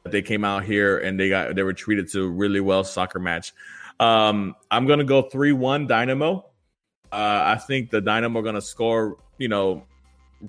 They 0.04 0.22
came 0.22 0.44
out 0.44 0.64
here 0.64 0.98
and 0.98 1.20
they 1.20 1.30
got 1.30 1.56
they 1.56 1.64
were 1.64 1.74
treated 1.74 2.10
to 2.12 2.24
a 2.24 2.28
really 2.28 2.60
well 2.60 2.84
soccer 2.84 3.20
match. 3.20 3.54
Um, 4.00 4.56
I'm 4.72 4.88
gonna 4.88 5.04
go 5.04 5.22
three 5.22 5.52
one 5.52 5.86
Dynamo. 5.88 6.46
Uh, 7.12 7.44
I 7.46 7.56
think 7.56 7.92
the 7.92 8.02
Dynamo 8.02 8.40
are 8.40 8.44
gonna 8.44 8.62
score. 8.62 9.18
You 9.38 9.48
know, 9.48 9.84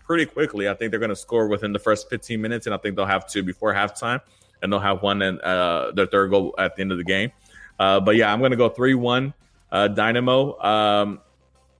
pretty 0.00 0.26
quickly. 0.26 0.68
I 0.68 0.74
think 0.74 0.90
they're 0.90 1.00
gonna 1.00 1.16
score 1.16 1.48
within 1.48 1.72
the 1.72 1.78
first 1.78 2.08
15 2.08 2.40
minutes, 2.40 2.66
and 2.66 2.74
I 2.74 2.78
think 2.78 2.96
they'll 2.96 3.04
have 3.04 3.28
two 3.28 3.42
before 3.42 3.74
halftime, 3.74 4.20
and 4.62 4.72
they'll 4.72 4.80
have 4.80 5.02
one 5.02 5.20
and 5.20 5.40
uh, 5.40 5.92
their 5.94 6.06
third 6.06 6.30
goal 6.30 6.54
at 6.58 6.76
the 6.76 6.82
end 6.82 6.92
of 6.92 6.98
the 6.98 7.04
game. 7.04 7.30
Uh, 7.78 8.00
but 8.00 8.16
yeah, 8.16 8.32
I'm 8.32 8.40
gonna 8.40 8.56
go 8.56 8.70
three 8.70 8.94
one 8.94 9.34
uh, 9.70 9.88
Dynamo. 9.88 10.58
Um, 10.60 11.20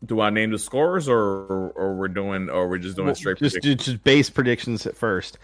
do 0.04 0.20
I 0.20 0.30
name 0.30 0.50
the 0.50 0.58
scores 0.58 1.08
or 1.08 1.70
or 1.70 1.94
we're 1.94 2.08
doing 2.08 2.50
or 2.50 2.68
we're 2.68 2.78
just 2.78 2.96
doing 2.96 3.06
well, 3.06 3.14
straight 3.14 3.38
just 3.38 3.58
just 3.62 4.02
base 4.04 4.30
predictions 4.30 4.86
at 4.86 4.96
first. 4.96 5.38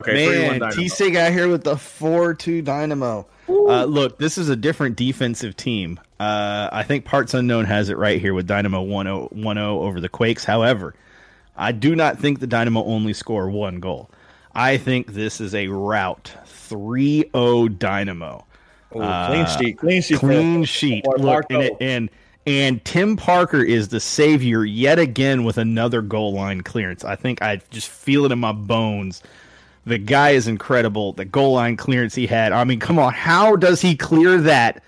Okay, 0.00 0.58
Man, 0.58 0.70
T 0.72 0.88
Sig 0.88 1.14
out 1.16 1.32
here 1.32 1.48
with 1.48 1.64
the 1.64 1.76
four 1.76 2.34
two 2.34 2.62
Dynamo. 2.62 3.26
Uh, 3.48 3.84
look, 3.84 4.18
this 4.18 4.38
is 4.38 4.48
a 4.48 4.56
different 4.56 4.96
defensive 4.96 5.56
team. 5.56 6.00
Uh, 6.18 6.68
I 6.72 6.82
think 6.82 7.04
Parts 7.04 7.34
Unknown 7.34 7.64
has 7.66 7.88
it 7.88 7.98
right 7.98 8.20
here 8.20 8.32
with 8.32 8.46
Dynamo 8.46 8.84
1-0, 8.84 9.58
over 9.58 10.00
the 10.00 10.08
Quakes. 10.08 10.44
However, 10.44 10.94
I 11.56 11.72
do 11.72 11.96
not 11.96 12.18
think 12.18 12.38
the 12.38 12.46
Dynamo 12.46 12.84
only 12.84 13.12
score 13.12 13.50
one 13.50 13.80
goal. 13.80 14.10
I 14.54 14.76
think 14.76 15.14
this 15.14 15.40
is 15.40 15.54
a 15.54 15.68
route 15.68 16.32
3-0 16.46 17.78
Dynamo. 17.78 18.46
Ooh, 18.94 19.26
clean 19.26 19.46
sheet, 19.46 19.78
clean 19.78 20.02
sheet, 20.02 20.18
clean 20.18 20.64
sheet. 20.64 21.04
Look, 21.18 21.46
and, 21.50 21.62
it, 21.62 21.76
and 21.80 22.10
and 22.46 22.84
Tim 22.84 23.16
Parker 23.16 23.62
is 23.62 23.88
the 23.88 24.00
savior 24.00 24.64
yet 24.64 24.98
again 24.98 25.44
with 25.44 25.58
another 25.58 26.02
goal 26.02 26.32
line 26.32 26.62
clearance. 26.62 27.04
I 27.04 27.16
think 27.16 27.42
I 27.42 27.60
just 27.70 27.88
feel 27.88 28.24
it 28.24 28.32
in 28.32 28.38
my 28.38 28.52
bones. 28.52 29.22
The 29.84 29.98
guy 29.98 30.30
is 30.30 30.46
incredible. 30.46 31.12
The 31.12 31.24
goal 31.24 31.54
line 31.54 31.76
clearance 31.76 32.14
he 32.14 32.26
had. 32.26 32.52
I 32.52 32.64
mean, 32.64 32.80
come 32.80 32.98
on, 32.98 33.12
how 33.12 33.56
does 33.56 33.80
he 33.80 33.96
clear 33.96 34.38
that? 34.42 34.82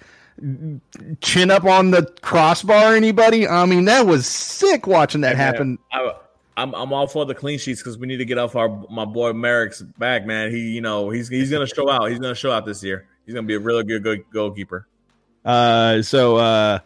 Chin 1.21 1.51
up 1.51 1.65
on 1.65 1.91
the 1.91 2.11
crossbar, 2.23 2.95
anybody? 2.95 3.47
I 3.47 3.67
mean, 3.67 3.85
that 3.85 4.07
was 4.07 4.27
sick 4.27 4.87
watching 4.87 5.21
that 5.21 5.37
happen. 5.37 5.79
I, 5.93 6.15
I'm 6.57 6.75
I'm 6.75 6.93
all 6.93 7.07
for 7.07 7.25
the 7.25 7.35
clean 7.35 7.59
sheets 7.59 7.81
because 7.81 7.97
we 7.97 8.07
need 8.07 8.19
to 8.19 8.25
get 8.25 8.39
off 8.39 8.57
our 8.57 8.69
my 8.91 9.05
boy 9.05 9.33
Marić's 9.33 9.83
back, 9.83 10.27
man. 10.27 10.51
He 10.51 10.71
you 10.71 10.81
know 10.81 11.11
he's 11.11 11.29
he's 11.29 11.51
gonna 11.51 11.67
show 11.67 11.89
out. 11.89 12.11
He's 12.11 12.19
gonna 12.19 12.35
show 12.35 12.51
out 12.51 12.67
this 12.67 12.83
year. 12.83 13.07
He's 13.25 13.35
gonna 13.35 13.47
be 13.47 13.55
a 13.55 13.61
really 13.61 13.85
good, 13.85 14.03
good 14.03 14.25
goalkeeper. 14.33 14.87
Uh, 15.45 16.03
so 16.03 16.37
uh, 16.37 16.81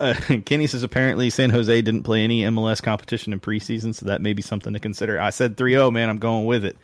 uh, 0.00 0.14
Kenny 0.44 0.66
says 0.66 0.82
apparently 0.82 1.30
San 1.30 1.50
Jose 1.50 1.82
didn't 1.82 2.02
play 2.02 2.24
any 2.24 2.42
MLS 2.42 2.82
competition 2.82 3.32
in 3.32 3.40
preseason, 3.40 3.94
so 3.94 4.06
that 4.06 4.22
may 4.22 4.32
be 4.32 4.42
something 4.42 4.72
to 4.72 4.80
consider. 4.80 5.20
I 5.20 5.30
said 5.30 5.56
3-0, 5.56 5.92
man. 5.92 6.08
I'm 6.08 6.18
going 6.18 6.46
with 6.46 6.64
it. 6.64 6.76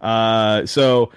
Uh, 0.00 0.66
so 0.66 1.12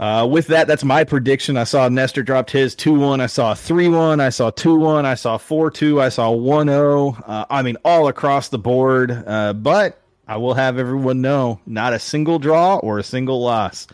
uh, 0.00 0.26
with 0.26 0.46
that, 0.46 0.66
that's 0.66 0.82
my 0.82 1.04
prediction. 1.04 1.58
I 1.58 1.64
saw 1.64 1.88
Nestor 1.88 2.22
dropped 2.22 2.50
his 2.50 2.74
2 2.74 2.94
1. 2.94 3.20
I 3.20 3.26
saw 3.26 3.54
3 3.54 3.88
1. 3.88 4.20
I 4.20 4.30
saw 4.30 4.50
2 4.50 4.74
1. 4.74 5.04
I 5.04 5.14
saw 5.14 5.36
4 5.36 5.70
2. 5.70 6.00
I 6.00 6.08
saw 6.08 6.30
1 6.30 6.68
0. 6.68 7.16
Uh, 7.26 7.44
I 7.50 7.62
mean, 7.62 7.76
all 7.84 8.08
across 8.08 8.48
the 8.48 8.58
board. 8.58 9.10
Uh, 9.10 9.52
but 9.52 10.00
I 10.26 10.38
will 10.38 10.54
have 10.54 10.78
everyone 10.78 11.20
know 11.20 11.60
not 11.66 11.92
a 11.92 11.98
single 11.98 12.38
draw 12.38 12.76
or 12.76 12.98
a 12.98 13.02
single 13.02 13.42
loss. 13.42 13.88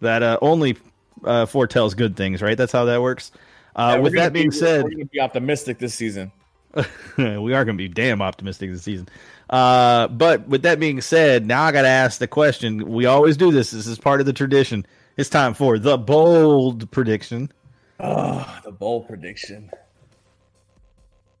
That 0.00 0.24
uh, 0.24 0.38
only 0.42 0.76
uh, 1.24 1.46
foretells 1.46 1.94
good 1.94 2.16
things, 2.16 2.42
right? 2.42 2.58
That's 2.58 2.72
how 2.72 2.86
that 2.86 3.00
works. 3.00 3.30
Uh, 3.76 3.92
yeah, 3.96 3.98
with 3.98 4.14
that 4.14 4.32
being 4.32 4.48
be, 4.48 4.56
said, 4.56 4.84
we're 4.84 4.90
going 4.90 5.06
to 5.06 5.12
be 5.12 5.20
optimistic 5.20 5.78
this 5.78 5.94
season. 5.94 6.32
we 7.18 7.52
are 7.52 7.64
going 7.64 7.76
to 7.76 7.82
be 7.82 7.88
damn 7.88 8.22
optimistic 8.22 8.70
this 8.70 8.82
season. 8.82 9.08
Uh, 9.50 10.08
but 10.08 10.48
with 10.48 10.62
that 10.62 10.80
being 10.80 11.00
said, 11.02 11.46
now 11.46 11.62
I 11.62 11.72
got 11.72 11.82
to 11.82 11.88
ask 11.88 12.18
the 12.18 12.26
question. 12.26 12.90
We 12.90 13.04
always 13.04 13.36
do 13.36 13.52
this. 13.52 13.70
This 13.70 13.86
is 13.86 13.98
part 13.98 14.20
of 14.20 14.26
the 14.26 14.32
tradition. 14.32 14.86
It's 15.18 15.28
time 15.28 15.52
for 15.52 15.78
the 15.78 15.98
bold 15.98 16.90
prediction. 16.90 17.52
Oh, 18.00 18.60
the 18.64 18.72
bold 18.72 19.08
prediction. 19.08 19.70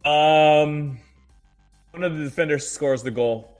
Um, 0.04 0.98
one 1.90 2.04
of 2.04 2.16
the 2.16 2.24
defenders 2.24 2.68
scores 2.68 3.02
the 3.02 3.10
goal. 3.10 3.56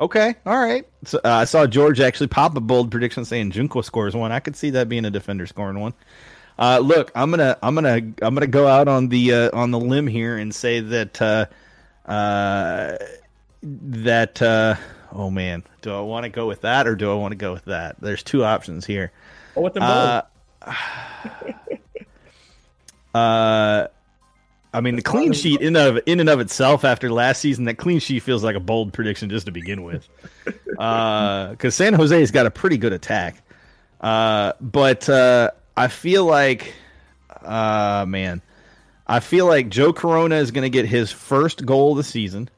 Okay, 0.00 0.34
all 0.46 0.58
right. 0.58 0.86
So 1.04 1.18
uh, 1.18 1.28
I 1.28 1.44
saw 1.44 1.66
George 1.66 2.00
actually 2.00 2.26
pop 2.28 2.56
a 2.56 2.60
bold 2.60 2.90
prediction 2.90 3.24
saying 3.24 3.52
Junqua 3.52 3.84
scores 3.84 4.16
one. 4.16 4.32
I 4.32 4.40
could 4.40 4.56
see 4.56 4.70
that 4.70 4.88
being 4.88 5.04
a 5.04 5.10
defender 5.10 5.46
scoring 5.46 5.78
one. 5.78 5.94
Uh, 6.58 6.78
look, 6.78 7.10
I'm 7.14 7.30
gonna 7.30 7.56
I'm 7.62 7.74
gonna 7.74 7.96
I'm 7.96 8.34
gonna 8.34 8.46
go 8.46 8.66
out 8.66 8.88
on 8.88 9.08
the 9.08 9.32
uh, 9.32 9.58
on 9.58 9.70
the 9.70 9.78
limb 9.78 10.06
here 10.06 10.36
and 10.36 10.54
say 10.54 10.80
that 10.80 11.20
uh, 11.22 11.46
uh, 12.08 12.96
that 13.62 14.42
uh, 14.42 14.76
oh 15.12 15.30
man, 15.30 15.64
do 15.80 15.94
I 15.94 16.00
want 16.00 16.24
to 16.24 16.30
go 16.30 16.46
with 16.46 16.62
that 16.62 16.86
or 16.86 16.94
do 16.94 17.10
I 17.10 17.14
want 17.14 17.32
to 17.32 17.36
go 17.36 17.52
with 17.52 17.64
that? 17.66 17.96
There's 18.00 18.22
two 18.22 18.44
options 18.44 18.86
here. 18.86 19.12
Oh, 19.56 19.62
with 19.62 19.74
them 19.74 19.82
both. 19.82 20.24
Uh, 23.14 23.14
uh, 23.18 23.88
I 24.74 24.80
mean, 24.80 24.96
the 24.96 25.02
clean 25.02 25.32
sheet 25.32 25.60
in 25.60 25.76
of 25.76 25.98
in 26.06 26.20
and 26.20 26.28
of 26.28 26.40
itself 26.40 26.84
after 26.84 27.10
last 27.10 27.40
season, 27.40 27.64
that 27.64 27.74
clean 27.74 27.98
sheet 27.98 28.22
feels 28.22 28.42
like 28.42 28.56
a 28.56 28.60
bold 28.60 28.92
prediction 28.92 29.28
just 29.28 29.46
to 29.46 29.52
begin 29.52 29.82
with. 29.82 30.08
Because 30.44 31.64
uh, 31.64 31.70
San 31.70 31.94
Jose's 31.94 32.30
got 32.30 32.46
a 32.46 32.50
pretty 32.50 32.78
good 32.78 32.92
attack, 32.92 33.42
uh, 34.00 34.54
but 34.60 35.08
uh, 35.08 35.50
I 35.76 35.88
feel 35.88 36.24
like, 36.24 36.74
uh, 37.42 38.04
man, 38.06 38.42
I 39.06 39.20
feel 39.20 39.46
like 39.46 39.68
Joe 39.68 39.92
Corona 39.92 40.36
is 40.36 40.50
going 40.50 40.62
to 40.62 40.70
get 40.70 40.86
his 40.86 41.10
first 41.10 41.64
goal 41.66 41.92
of 41.92 41.96
the 41.96 42.04
season. 42.04 42.48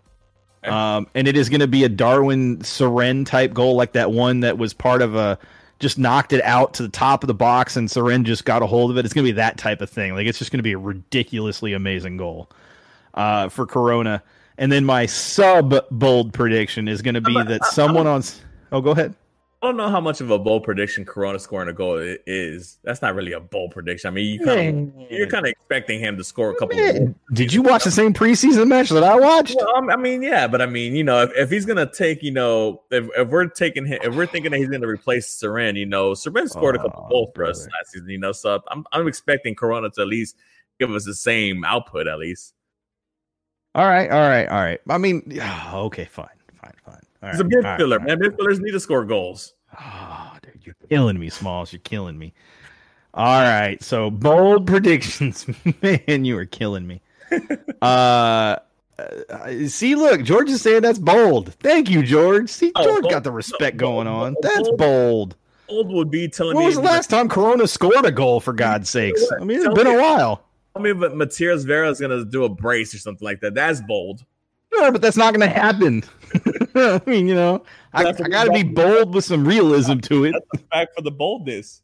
Um, 0.64 1.06
and 1.14 1.28
it 1.28 1.36
is 1.36 1.50
going 1.50 1.60
to 1.60 1.66
be 1.66 1.84
a 1.84 1.90
Darwin 1.90 2.58
Cerén 2.58 3.26
type 3.26 3.52
goal, 3.52 3.76
like 3.76 3.92
that 3.92 4.12
one 4.12 4.40
that 4.40 4.56
was 4.56 4.72
part 4.72 5.02
of 5.02 5.14
a 5.14 5.38
just 5.78 5.98
knocked 5.98 6.32
it 6.32 6.42
out 6.44 6.72
to 6.74 6.82
the 6.82 6.88
top 6.88 7.22
of 7.22 7.26
the 7.26 7.34
box 7.34 7.76
and 7.76 7.88
Cerén 7.88 8.24
just 8.24 8.44
got 8.44 8.62
a 8.62 8.66
hold 8.66 8.90
of 8.90 8.96
it. 8.96 9.04
It's 9.04 9.12
going 9.12 9.26
to 9.26 9.28
be 9.28 9.36
that 9.36 9.58
type 9.58 9.80
of 9.82 9.90
thing. 9.90 10.14
Like 10.14 10.26
it's 10.26 10.38
just 10.38 10.50
going 10.50 10.58
to 10.58 10.62
be 10.64 10.72
a 10.72 10.78
ridiculously 10.78 11.74
amazing 11.74 12.16
goal 12.16 12.50
uh, 13.12 13.48
for 13.48 13.66
Corona. 13.66 14.22
And 14.56 14.70
then 14.70 14.84
my 14.84 15.06
sub 15.06 15.74
bold 15.90 16.32
prediction 16.32 16.88
is 16.88 17.02
going 17.02 17.14
to 17.14 17.20
be 17.20 17.34
that 17.34 17.64
someone 17.66 18.06
on. 18.06 18.22
Oh, 18.72 18.80
go 18.80 18.92
ahead. 18.92 19.14
I 19.64 19.68
don't 19.68 19.78
know 19.78 19.88
how 19.88 20.00
much 20.00 20.20
of 20.20 20.30
a 20.30 20.38
bold 20.38 20.62
prediction 20.62 21.06
Corona 21.06 21.38
scoring 21.38 21.70
a 21.70 21.72
goal 21.72 21.96
is. 21.98 22.78
That's 22.84 23.00
not 23.00 23.14
really 23.14 23.32
a 23.32 23.40
bold 23.40 23.70
prediction. 23.70 24.08
I 24.08 24.10
mean, 24.10 24.26
you 24.38 24.44
kind 24.44 24.92
of, 24.94 25.10
you're 25.10 25.26
kind 25.26 25.46
of 25.46 25.52
expecting 25.52 26.00
him 26.00 26.18
to 26.18 26.24
score 26.24 26.50
a 26.50 26.54
couple. 26.54 26.76
Did 27.32 27.50
you 27.50 27.62
watch 27.62 27.84
the 27.84 27.90
same 27.90 28.12
preseason 28.12 28.68
match 28.68 28.90
that 28.90 29.02
I 29.02 29.18
watched? 29.18 29.56
Well, 29.56 29.90
I 29.90 29.96
mean, 29.96 30.22
yeah, 30.22 30.46
but 30.48 30.60
I 30.60 30.66
mean, 30.66 30.94
you 30.94 31.02
know, 31.02 31.22
if, 31.22 31.30
if 31.34 31.50
he's 31.50 31.64
gonna 31.64 31.90
take, 31.90 32.22
you 32.22 32.30
know, 32.30 32.82
if, 32.90 33.08
if 33.16 33.28
we're 33.28 33.46
taking 33.46 33.86
him, 33.86 34.00
if 34.02 34.14
we're 34.14 34.26
thinking 34.26 34.50
that 34.50 34.58
he's 34.58 34.68
gonna 34.68 34.86
replace 34.86 35.28
Cerén, 35.42 35.78
you 35.78 35.86
know, 35.86 36.10
Cerén 36.10 36.46
scored 36.50 36.76
oh, 36.76 36.80
a 36.80 36.82
couple 36.82 37.06
oh, 37.06 37.08
goals 37.08 37.30
for 37.34 37.46
us 37.46 37.60
last 37.60 37.92
season, 37.92 38.10
you 38.10 38.18
know, 38.18 38.32
so 38.32 38.62
I'm 38.68 38.84
I'm 38.92 39.08
expecting 39.08 39.54
Corona 39.54 39.88
to 39.88 40.02
at 40.02 40.08
least 40.08 40.36
give 40.78 40.90
us 40.90 41.06
the 41.06 41.14
same 41.14 41.64
output 41.64 42.06
at 42.06 42.18
least. 42.18 42.52
All 43.74 43.86
right, 43.86 44.10
all 44.10 44.28
right, 44.28 44.46
all 44.46 44.60
right. 44.60 44.80
I 44.90 44.98
mean, 44.98 45.40
okay, 45.72 46.04
fine, 46.04 46.28
fine, 46.60 46.74
fine. 46.84 47.03
All 47.24 47.30
He's 47.30 47.42
right, 47.42 47.52
a 47.52 47.56
midfielder, 47.56 47.98
right, 47.98 48.06
man. 48.06 48.18
Right. 48.18 48.30
Midfielders 48.30 48.60
need 48.60 48.72
to 48.72 48.80
score 48.80 49.04
goals. 49.04 49.54
Oh, 49.80 50.36
dude, 50.42 50.60
you're 50.66 50.76
killing 50.90 51.18
me, 51.18 51.30
Smalls. 51.30 51.72
You're 51.72 51.80
killing 51.80 52.18
me. 52.18 52.34
All 53.14 53.42
right, 53.42 53.82
so 53.82 54.10
bold 54.10 54.66
predictions, 54.66 55.46
man. 55.82 56.24
You 56.24 56.36
are 56.36 56.44
killing 56.44 56.86
me. 56.86 57.00
uh, 57.82 58.56
see, 59.66 59.94
look, 59.94 60.22
George 60.22 60.50
is 60.50 60.60
saying 60.60 60.82
that's 60.82 60.98
bold. 60.98 61.54
Thank 61.54 61.88
you, 61.88 62.02
George. 62.02 62.50
See, 62.50 62.72
oh, 62.74 62.84
George 62.84 63.02
bold, 63.02 63.12
got 63.12 63.24
the 63.24 63.32
respect 63.32 63.78
going 63.78 64.06
on. 64.06 64.36
That's 64.42 64.70
bold. 64.72 65.36
Bold 65.68 65.92
would 65.92 66.10
be 66.10 66.28
telling 66.28 66.56
when 66.56 66.66
me. 66.66 66.74
When 66.74 66.76
was 66.76 66.84
the 66.84 66.92
last 66.92 67.08
time 67.08 67.28
Corona 67.28 67.66
scored 67.66 68.04
a 68.04 68.12
goal? 68.12 68.40
For 68.40 68.52
God's 68.52 68.90
sakes, 68.90 69.24
I 69.40 69.44
mean, 69.44 69.58
it's 69.58 69.74
been 69.74 69.86
me, 69.86 69.94
a 69.94 69.98
while. 69.98 70.44
Tell 70.74 70.82
me, 70.82 70.92
but 70.92 71.14
Matías 71.14 71.64
Vera 71.64 71.88
is 71.88 72.00
going 72.00 72.10
to 72.10 72.24
do 72.24 72.44
a 72.44 72.50
brace 72.50 72.92
or 72.94 72.98
something 72.98 73.24
like 73.24 73.40
that. 73.40 73.54
That's 73.54 73.80
bold. 73.80 74.24
Sure, 74.74 74.92
but 74.92 75.02
that's 75.02 75.16
not 75.16 75.34
going 75.34 75.48
to 75.48 75.54
happen. 75.54 76.04
I 76.74 77.00
mean, 77.06 77.28
you 77.28 77.34
know, 77.34 77.64
I, 77.92 78.06
I 78.06 78.12
got 78.12 78.44
to 78.44 78.52
be 78.52 78.62
bold 78.62 79.14
with 79.14 79.24
some 79.24 79.46
realism 79.46 79.98
to 80.00 80.24
it. 80.24 80.34
That's 80.52 80.64
fact 80.70 80.96
for 80.96 81.02
the 81.02 81.10
boldness. 81.10 81.82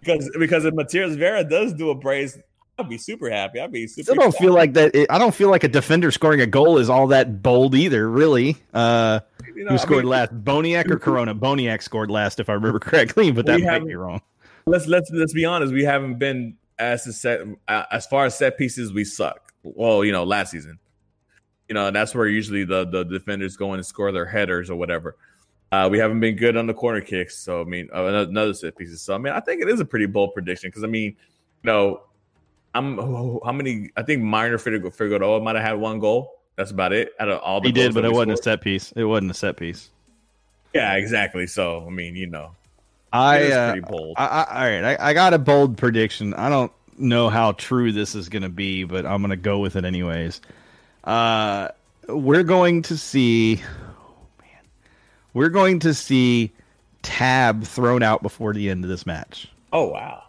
Because 0.00 0.30
because 0.38 0.64
if 0.64 0.74
Matías 0.74 1.16
Vera 1.16 1.42
does 1.42 1.72
do 1.72 1.90
a 1.90 1.94
brace, 1.94 2.38
I'd 2.78 2.88
be 2.88 2.98
super 2.98 3.30
happy. 3.30 3.60
I'd 3.60 3.72
be 3.72 3.86
super. 3.86 4.12
I 4.12 4.14
don't 4.14 4.34
feel 4.34 4.52
like 4.52 4.74
that. 4.74 4.94
It, 4.94 5.10
I 5.10 5.18
don't 5.18 5.34
feel 5.34 5.50
like 5.50 5.64
a 5.64 5.68
defender 5.68 6.10
scoring 6.10 6.40
a 6.40 6.46
goal 6.46 6.78
is 6.78 6.88
all 6.88 7.08
that 7.08 7.42
bold 7.42 7.74
either. 7.74 8.08
Really, 8.08 8.56
uh, 8.74 9.20
you 9.54 9.64
know, 9.64 9.70
who 9.70 9.78
scored 9.78 10.00
I 10.00 10.02
mean, 10.02 10.10
last? 10.10 10.44
Boniek 10.44 10.90
or 10.90 10.98
Corona? 10.98 11.34
Boniek 11.34 11.82
scored 11.82 12.10
last, 12.10 12.38
if 12.38 12.48
I 12.48 12.52
remember 12.52 12.78
correctly, 12.80 13.32
but 13.32 13.46
that 13.46 13.60
might 13.60 13.84
be 13.84 13.94
wrong. 13.94 14.20
Let's 14.66 14.86
let's 14.86 15.10
let's 15.10 15.32
be 15.32 15.44
honest. 15.44 15.72
We 15.72 15.84
haven't 15.84 16.18
been 16.18 16.56
as 16.78 17.18
set 17.18 17.40
as 17.68 18.06
far 18.06 18.26
as 18.26 18.36
set 18.36 18.58
pieces. 18.58 18.92
We 18.92 19.04
suck. 19.04 19.52
Well, 19.64 20.04
you 20.04 20.12
know, 20.12 20.24
last 20.24 20.52
season 20.52 20.78
you 21.68 21.74
know, 21.74 21.86
and 21.86 21.96
that's 21.96 22.14
where 22.14 22.26
usually 22.26 22.64
the 22.64 22.84
the 22.86 23.04
defenders 23.04 23.56
go 23.56 23.72
in 23.72 23.78
and 23.78 23.86
score 23.86 24.10
their 24.12 24.26
headers 24.26 24.70
or 24.70 24.76
whatever. 24.76 25.16
Uh, 25.70 25.88
we 25.90 25.98
haven't 25.98 26.20
been 26.20 26.34
good 26.34 26.56
on 26.56 26.66
the 26.66 26.74
corner 26.74 27.00
kicks, 27.00 27.36
so 27.36 27.60
I 27.60 27.64
mean, 27.64 27.90
uh, 27.94 28.04
another 28.04 28.54
set 28.54 28.76
pieces. 28.76 29.02
So 29.02 29.14
I 29.14 29.18
mean, 29.18 29.32
I 29.34 29.40
think 29.40 29.60
it 29.60 29.68
is 29.68 29.80
a 29.80 29.84
pretty 29.84 30.06
bold 30.06 30.32
prediction 30.32 30.68
because 30.68 30.82
I 30.82 30.86
mean, 30.86 31.14
you 31.62 31.70
know, 31.70 32.02
I'm 32.74 32.96
how 32.96 33.52
many? 33.52 33.90
I 33.96 34.02
think 34.02 34.22
Maynor 34.22 34.60
Figueroa 34.60 35.40
might 35.42 35.56
have 35.56 35.64
had 35.64 35.74
one 35.74 35.98
goal. 35.98 36.38
That's 36.56 36.70
about 36.70 36.92
it. 36.92 37.12
Out 37.20 37.28
of 37.28 37.40
all 37.40 37.60
the 37.60 37.68
he 37.68 37.72
did, 37.72 37.94
but 37.94 38.04
it 38.04 38.12
wasn't 38.12 38.38
scored. 38.38 38.40
a 38.40 38.42
set 38.42 38.60
piece. 38.62 38.92
It 38.92 39.04
wasn't 39.04 39.30
a 39.30 39.34
set 39.34 39.56
piece. 39.56 39.90
Yeah, 40.74 40.94
exactly. 40.94 41.46
So 41.46 41.84
I 41.86 41.90
mean, 41.90 42.16
you 42.16 42.26
know, 42.28 42.52
I, 43.12 43.50
uh, 43.50 43.74
I, 44.16 44.24
I, 44.24 44.44
all 44.44 44.66
right, 44.66 44.96
I, 44.98 45.10
I 45.10 45.12
got 45.12 45.34
a 45.34 45.38
bold 45.38 45.76
prediction. 45.76 46.34
I 46.34 46.48
don't 46.48 46.72
know 46.98 47.28
how 47.28 47.52
true 47.52 47.92
this 47.92 48.14
is 48.14 48.28
going 48.28 48.42
to 48.42 48.48
be, 48.48 48.84
but 48.84 49.06
I'm 49.06 49.20
going 49.20 49.30
to 49.30 49.36
go 49.36 49.58
with 49.58 49.76
it 49.76 49.84
anyways. 49.84 50.40
Uh, 51.08 51.68
we're 52.06 52.42
going 52.42 52.82
to 52.82 52.98
see, 52.98 53.62
oh 53.62 54.26
man, 54.42 54.60
we're 55.32 55.48
going 55.48 55.78
to 55.80 55.94
see 55.94 56.52
Tab 57.00 57.64
thrown 57.64 58.02
out 58.02 58.22
before 58.22 58.52
the 58.52 58.68
end 58.68 58.84
of 58.84 58.90
this 58.90 59.06
match. 59.06 59.48
Oh 59.72 59.86
wow. 59.86 60.24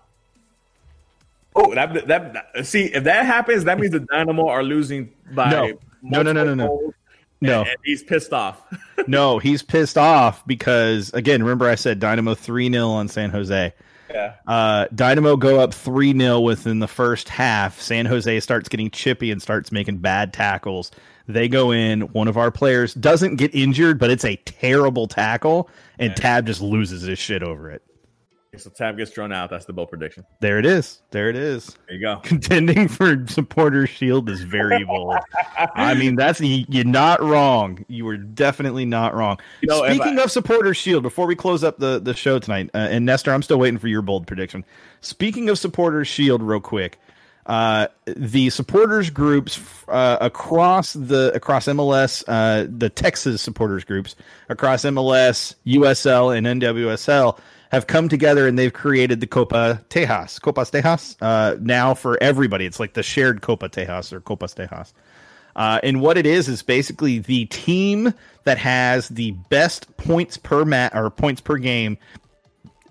Oh, 1.53 1.75
that, 1.75 2.07
that, 2.07 2.65
see 2.65 2.85
if 2.85 3.03
that 3.03 3.25
happens, 3.25 3.65
that 3.65 3.77
means 3.77 3.91
the 3.91 3.99
Dynamo 3.99 4.47
are 4.47 4.63
losing 4.63 5.11
by 5.33 5.51
no, 5.51 5.77
no, 6.01 6.21
no, 6.21 6.31
no, 6.31 6.45
no, 6.45 6.53
no. 6.55 6.93
No, 7.41 7.59
and, 7.61 7.69
and 7.69 7.77
he's 7.83 8.01
pissed 8.01 8.31
off. 8.31 8.61
no, 9.07 9.37
he's 9.37 9.61
pissed 9.61 9.97
off 9.97 10.47
because 10.47 11.13
again, 11.13 11.43
remember 11.43 11.67
I 11.67 11.75
said 11.75 11.99
Dynamo 11.99 12.35
three 12.35 12.71
0 12.71 12.87
on 12.87 13.09
San 13.09 13.31
Jose. 13.31 13.73
Yeah. 14.09 14.33
Uh, 14.47 14.87
Dynamo 14.93 15.35
go 15.37 15.59
up 15.59 15.73
3 15.73 16.17
0 16.17 16.39
within 16.41 16.79
the 16.79 16.87
first 16.87 17.29
half. 17.29 17.79
San 17.79 18.05
Jose 18.05 18.39
starts 18.39 18.69
getting 18.69 18.89
chippy 18.89 19.31
and 19.31 19.41
starts 19.41 19.71
making 19.71 19.97
bad 19.97 20.33
tackles. 20.33 20.91
They 21.27 21.47
go 21.47 21.71
in. 21.71 22.01
One 22.01 22.27
of 22.27 22.37
our 22.37 22.49
players 22.49 22.93
doesn't 22.95 23.35
get 23.35 23.53
injured, 23.53 23.99
but 23.99 24.09
it's 24.09 24.25
a 24.25 24.35
terrible 24.37 25.07
tackle, 25.07 25.69
and 25.99 26.09
yeah. 26.09 26.15
Tab 26.15 26.47
just 26.47 26.61
loses 26.61 27.03
his 27.03 27.19
shit 27.19 27.43
over 27.43 27.69
it. 27.69 27.83
So 28.57 28.71
Tab 28.71 28.97
gets 28.97 29.11
thrown 29.11 29.31
out. 29.31 29.51
That's 29.51 29.65
the 29.65 29.73
bold 29.73 29.89
prediction. 29.89 30.25
There 30.39 30.57
it 30.57 30.65
is. 30.65 31.03
There 31.11 31.29
it 31.29 31.35
is. 31.35 31.77
There 31.87 31.95
you 31.95 32.01
go. 32.01 32.15
Contending 32.23 32.87
for 32.87 33.27
supporter 33.27 33.85
shield 33.85 34.27
is 34.27 34.41
very 34.41 34.83
bold. 34.87 35.17
I 35.75 35.93
mean, 35.93 36.15
that's 36.15 36.41
you're 36.41 36.83
not 36.83 37.21
wrong. 37.21 37.85
You 37.87 38.05
were 38.05 38.17
definitely 38.17 38.85
not 38.85 39.13
wrong. 39.13 39.39
You 39.61 39.67
know, 39.67 39.85
Speaking 39.85 40.17
I, 40.17 40.23
of 40.23 40.31
supporter 40.31 40.73
shield, 40.73 41.03
before 41.03 41.27
we 41.27 41.35
close 41.35 41.63
up 41.63 41.77
the 41.77 41.99
the 41.99 42.15
show 42.15 42.39
tonight, 42.39 42.71
uh, 42.73 42.87
and 42.89 43.05
Nestor, 43.05 43.31
I'm 43.31 43.43
still 43.43 43.59
waiting 43.59 43.77
for 43.77 43.87
your 43.87 44.01
bold 44.01 44.25
prediction. 44.25 44.65
Speaking 45.01 45.47
of 45.49 45.59
supporter 45.59 46.03
shield, 46.03 46.41
real 46.41 46.59
quick. 46.59 46.97
Uh, 47.45 47.87
the 48.05 48.51
supporters 48.51 49.09
groups 49.09 49.59
uh, 49.87 50.17
across 50.21 50.93
the 50.93 51.31
across 51.33 51.65
MLS, 51.65 52.23
uh, 52.27 52.67
the 52.69 52.89
Texas 52.89 53.41
supporters 53.41 53.83
groups 53.83 54.15
across 54.49 54.83
MLS, 54.83 55.55
USL, 55.65 56.37
and 56.37 56.61
NWSL 56.61 57.39
have 57.69 57.87
come 57.87 58.09
together 58.09 58.47
and 58.47 58.57
they've 58.57 58.73
created 58.73 59.19
the 59.19 59.27
Copa 59.27 59.83
Tejas, 59.89 60.41
Copas 60.41 60.71
Tejas, 60.71 61.15
uh, 61.21 61.55
now 61.61 61.93
for 61.93 62.21
everybody. 62.21 62.65
It's 62.65 62.79
like 62.79 62.93
the 62.93 63.03
shared 63.03 63.41
Copa 63.41 63.69
Tejas 63.69 64.11
or 64.11 64.21
Copas 64.21 64.55
Tejas. 64.55 64.93
Uh, 65.55 65.79
and 65.83 66.01
what 66.01 66.17
it 66.17 66.25
is 66.25 66.47
is 66.47 66.61
basically 66.61 67.19
the 67.19 67.45
team 67.45 68.13
that 68.43 68.57
has 68.57 69.09
the 69.09 69.31
best 69.49 69.95
points 69.97 70.37
per 70.37 70.65
mat 70.65 70.93
or 70.95 71.09
points 71.09 71.41
per 71.41 71.57
game 71.57 71.97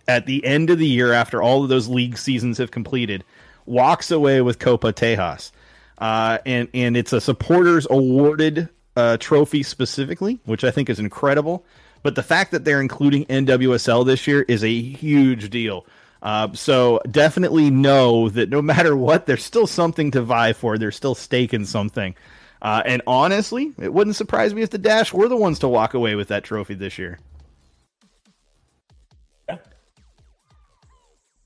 at 0.06 0.26
the 0.26 0.44
end 0.44 0.70
of 0.70 0.78
the 0.78 0.86
year 0.86 1.12
after 1.12 1.42
all 1.42 1.62
of 1.62 1.68
those 1.68 1.88
league 1.88 2.16
seasons 2.18 2.58
have 2.58 2.70
completed 2.70 3.24
walks 3.66 4.10
away 4.10 4.40
with 4.40 4.58
Copa 4.58 4.92
Tejas. 4.92 5.52
Uh, 5.98 6.38
and 6.46 6.68
and 6.72 6.96
it's 6.96 7.12
a 7.12 7.20
supporters 7.20 7.86
awarded 7.90 8.68
uh, 8.96 9.16
trophy 9.18 9.62
specifically, 9.62 10.38
which 10.44 10.64
I 10.64 10.70
think 10.70 10.88
is 10.88 10.98
incredible. 10.98 11.64
But 12.02 12.14
the 12.14 12.22
fact 12.22 12.52
that 12.52 12.64
they're 12.64 12.80
including 12.80 13.26
NWSL 13.26 14.06
this 14.06 14.26
year 14.26 14.42
is 14.42 14.62
a 14.64 14.80
huge 14.80 15.50
deal. 15.50 15.86
Uh, 16.22 16.52
so 16.52 17.00
definitely 17.10 17.70
know 17.70 18.28
that 18.30 18.50
no 18.50 18.62
matter 18.74 18.96
what, 18.96 19.26
there's 19.26 19.44
still 19.44 19.66
something 19.66 20.10
to 20.12 20.22
vie 20.22 20.52
for. 20.52 20.78
There's 20.78 20.96
still 20.96 21.14
stake 21.14 21.54
in 21.54 21.64
something. 21.64 22.14
Uh, 22.60 22.82
and 22.84 23.02
honestly, 23.06 23.72
it 23.78 23.92
wouldn't 23.92 24.16
surprise 24.16 24.52
me 24.52 24.62
if 24.62 24.70
the 24.70 24.78
Dash 24.78 25.12
were 25.12 25.28
the 25.28 25.36
ones 25.36 25.60
to 25.60 25.68
walk 25.68 25.94
away 25.94 26.16
with 26.16 26.28
that 26.28 26.44
trophy 26.44 26.74
this 26.74 26.98
year. 26.98 27.18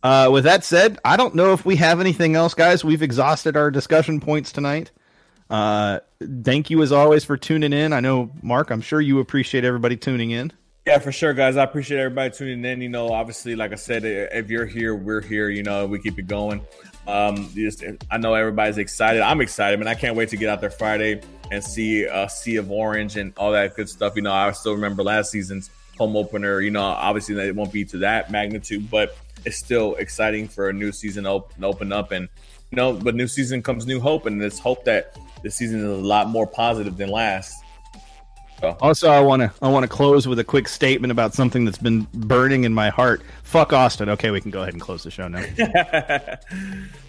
Uh, 0.02 0.28
with 0.32 0.44
that 0.44 0.64
said, 0.64 0.98
I 1.04 1.16
don't 1.16 1.34
know 1.34 1.52
if 1.52 1.64
we 1.64 1.76
have 1.76 2.00
anything 2.00 2.34
else, 2.34 2.54
guys. 2.54 2.84
We've 2.84 3.02
exhausted 3.02 3.56
our 3.56 3.70
discussion 3.70 4.20
points 4.20 4.50
tonight. 4.50 4.90
Uh, 5.52 6.00
thank 6.42 6.70
you 6.70 6.82
as 6.82 6.92
always 6.92 7.24
for 7.24 7.36
tuning 7.36 7.74
in. 7.74 7.92
I 7.92 8.00
know, 8.00 8.30
Mark, 8.40 8.70
I'm 8.70 8.80
sure 8.80 9.02
you 9.02 9.20
appreciate 9.20 9.64
everybody 9.66 9.98
tuning 9.98 10.30
in. 10.30 10.50
Yeah, 10.86 10.98
for 10.98 11.12
sure, 11.12 11.34
guys. 11.34 11.58
I 11.58 11.62
appreciate 11.62 11.98
everybody 11.98 12.30
tuning 12.30 12.64
in. 12.64 12.80
You 12.80 12.88
know, 12.88 13.12
obviously, 13.12 13.54
like 13.54 13.70
I 13.70 13.74
said, 13.74 14.04
if 14.04 14.48
you're 14.48 14.64
here, 14.64 14.94
we're 14.96 15.20
here. 15.20 15.50
You 15.50 15.62
know, 15.62 15.86
we 15.86 16.00
keep 16.00 16.18
it 16.18 16.26
going. 16.26 16.64
Um, 17.06 17.50
just, 17.54 17.84
I 18.10 18.16
know 18.16 18.32
everybody's 18.32 18.78
excited. 18.78 19.20
I'm 19.20 19.42
excited, 19.42 19.78
man. 19.78 19.88
I 19.88 19.94
can't 19.94 20.16
wait 20.16 20.30
to 20.30 20.38
get 20.38 20.48
out 20.48 20.62
there 20.62 20.70
Friday 20.70 21.20
and 21.50 21.62
see 21.62 22.04
a 22.04 22.30
sea 22.30 22.56
of 22.56 22.70
orange 22.70 23.18
and 23.18 23.34
all 23.36 23.52
that 23.52 23.76
good 23.76 23.90
stuff. 23.90 24.16
You 24.16 24.22
know, 24.22 24.32
I 24.32 24.50
still 24.52 24.72
remember 24.72 25.02
last 25.02 25.30
season's 25.30 25.68
home 25.98 26.16
opener. 26.16 26.62
You 26.62 26.70
know, 26.70 26.82
obviously 26.82 27.38
it 27.46 27.54
won't 27.54 27.72
be 27.72 27.84
to 27.84 27.98
that 27.98 28.30
magnitude, 28.30 28.90
but 28.90 29.18
it's 29.44 29.58
still 29.58 29.96
exciting 29.96 30.48
for 30.48 30.70
a 30.70 30.72
new 30.72 30.92
season 30.92 31.26
open 31.26 31.62
open 31.62 31.92
up 31.92 32.10
and 32.12 32.28
know, 32.76 32.92
but 32.92 33.14
new 33.14 33.26
season 33.26 33.62
comes 33.62 33.86
new 33.86 34.00
hope, 34.00 34.26
and 34.26 34.42
it's 34.42 34.58
hope 34.58 34.84
that 34.84 35.18
this 35.42 35.54
season 35.54 35.80
is 35.80 35.86
a 35.86 36.02
lot 36.02 36.28
more 36.28 36.46
positive 36.46 36.96
than 36.96 37.10
last. 37.10 37.62
So. 38.60 38.76
Also, 38.80 39.10
I 39.10 39.20
want 39.20 39.42
to 39.42 39.52
I 39.60 39.68
want 39.68 39.82
to 39.82 39.88
close 39.88 40.28
with 40.28 40.38
a 40.38 40.44
quick 40.44 40.68
statement 40.68 41.10
about 41.10 41.34
something 41.34 41.64
that's 41.64 41.78
been 41.78 42.06
burning 42.14 42.62
in 42.62 42.72
my 42.72 42.90
heart. 42.90 43.22
Fuck 43.42 43.72
Austin. 43.72 44.08
Okay, 44.10 44.30
we 44.30 44.40
can 44.40 44.52
go 44.52 44.62
ahead 44.62 44.72
and 44.72 44.80
close 44.80 45.02
the 45.02 45.10
show 45.10 45.26
now. 45.26 45.44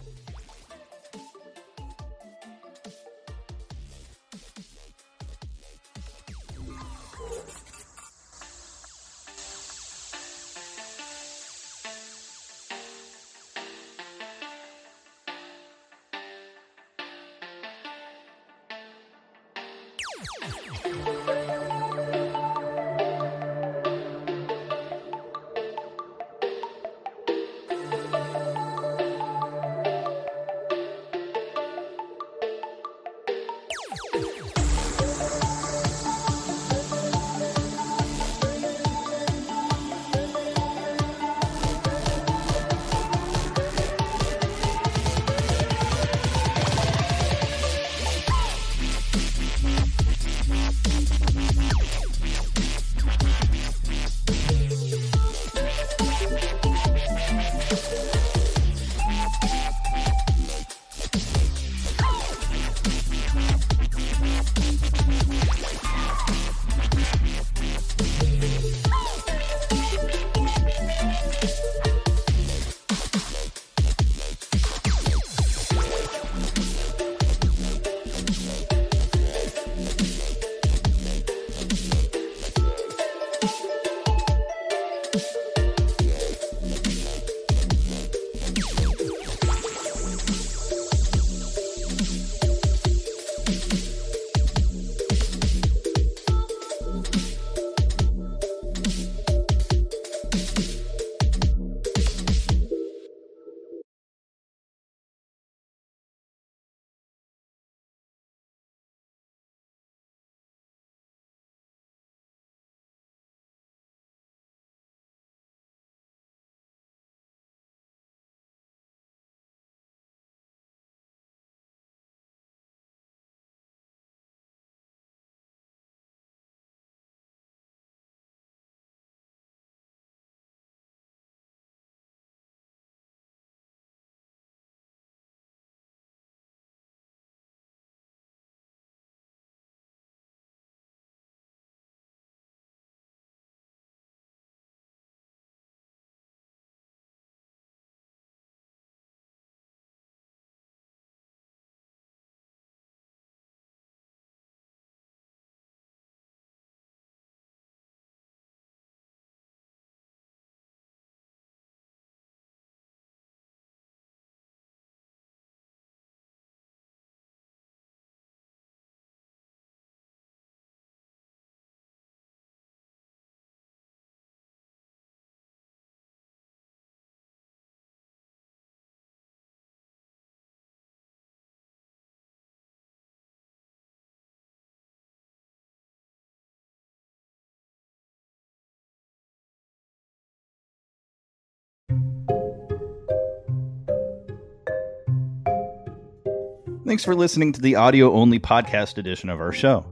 Thanks 196.93 197.05
for 197.05 197.15
listening 197.15 197.51
to 197.53 197.59
the 197.59 197.75
audio 197.77 198.13
only 198.13 198.39
podcast 198.39 198.99
edition 198.99 199.27
of 199.27 199.41
our 199.41 199.51
show. 199.51 199.83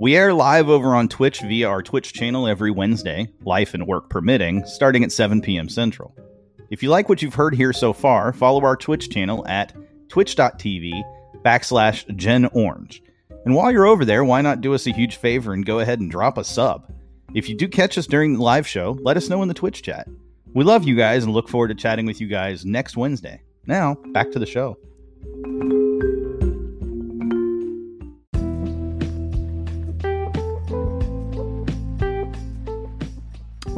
We 0.00 0.16
air 0.16 0.34
live 0.34 0.68
over 0.68 0.96
on 0.96 1.06
Twitch 1.06 1.42
via 1.42 1.68
our 1.68 1.80
Twitch 1.80 2.12
channel 2.12 2.48
every 2.48 2.72
Wednesday, 2.72 3.28
life 3.44 3.72
and 3.72 3.86
work 3.86 4.10
permitting, 4.10 4.64
starting 4.66 5.04
at 5.04 5.12
7 5.12 5.42
p.m. 5.42 5.68
Central. 5.68 6.12
If 6.68 6.82
you 6.82 6.88
like 6.88 7.08
what 7.08 7.22
you've 7.22 7.34
heard 7.34 7.54
here 7.54 7.72
so 7.72 7.92
far, 7.92 8.32
follow 8.32 8.64
our 8.64 8.74
Twitch 8.74 9.10
channel 9.10 9.46
at 9.46 9.72
twitch.tv 10.08 10.90
backslash 11.44 12.16
Gen 12.16 12.46
Orange. 12.46 13.00
And 13.44 13.54
while 13.54 13.70
you're 13.70 13.86
over 13.86 14.04
there, 14.04 14.24
why 14.24 14.40
not 14.40 14.60
do 14.60 14.74
us 14.74 14.88
a 14.88 14.92
huge 14.92 15.18
favor 15.18 15.52
and 15.52 15.64
go 15.64 15.78
ahead 15.78 16.00
and 16.00 16.10
drop 16.10 16.36
a 16.36 16.42
sub? 16.42 16.92
If 17.32 17.48
you 17.48 17.56
do 17.56 17.68
catch 17.68 17.96
us 17.96 18.08
during 18.08 18.32
the 18.32 18.42
live 18.42 18.66
show, 18.66 18.98
let 19.02 19.16
us 19.16 19.28
know 19.28 19.40
in 19.42 19.46
the 19.46 19.54
Twitch 19.54 19.82
chat. 19.82 20.08
We 20.52 20.64
love 20.64 20.82
you 20.82 20.96
guys 20.96 21.22
and 21.22 21.32
look 21.32 21.48
forward 21.48 21.68
to 21.68 21.76
chatting 21.76 22.06
with 22.06 22.20
you 22.20 22.26
guys 22.26 22.64
next 22.64 22.96
Wednesday. 22.96 23.40
Now, 23.66 23.94
back 24.12 24.32
to 24.32 24.40
the 24.40 24.46
show. 24.46 24.76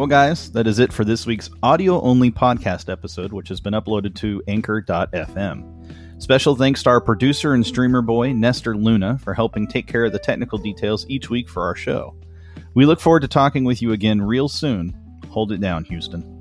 Well, 0.03 0.09
guys, 0.09 0.51
that 0.51 0.67
is 0.67 0.81
it 0.81 0.93
for 0.93 1.05
this 1.05 1.27
week's 1.27 1.49
audio 1.63 2.01
only 2.01 2.33
podcast 2.33 2.91
episode, 2.91 3.33
which 3.33 3.49
has 3.51 3.61
been 3.61 3.73
uploaded 3.73 4.17
to 4.17 4.43
anchor.fm. 4.49 6.21
Special 6.21 6.57
thanks 6.57 6.83
to 6.83 6.91
our 6.91 7.01
producer 7.01 7.55
and 7.55 7.65
streamer 7.65 8.03
boy, 8.03 8.33
Nestor 8.33 8.77
Luna, 8.77 9.17
for 9.19 9.33
helping 9.33 9.69
take 9.69 9.87
care 9.87 10.05
of 10.05 10.11
the 10.11 10.19
technical 10.19 10.59
details 10.59 11.07
each 11.09 11.31
week 11.31 11.49
for 11.49 11.63
our 11.63 11.77
show. 11.77 12.17
We 12.75 12.85
look 12.85 12.99
forward 12.99 13.21
to 13.21 13.29
talking 13.29 13.63
with 13.63 13.81
you 13.81 13.93
again 13.93 14.21
real 14.21 14.49
soon. 14.49 14.93
Hold 15.29 15.53
it 15.53 15.61
down, 15.61 15.85
Houston. 15.85 16.32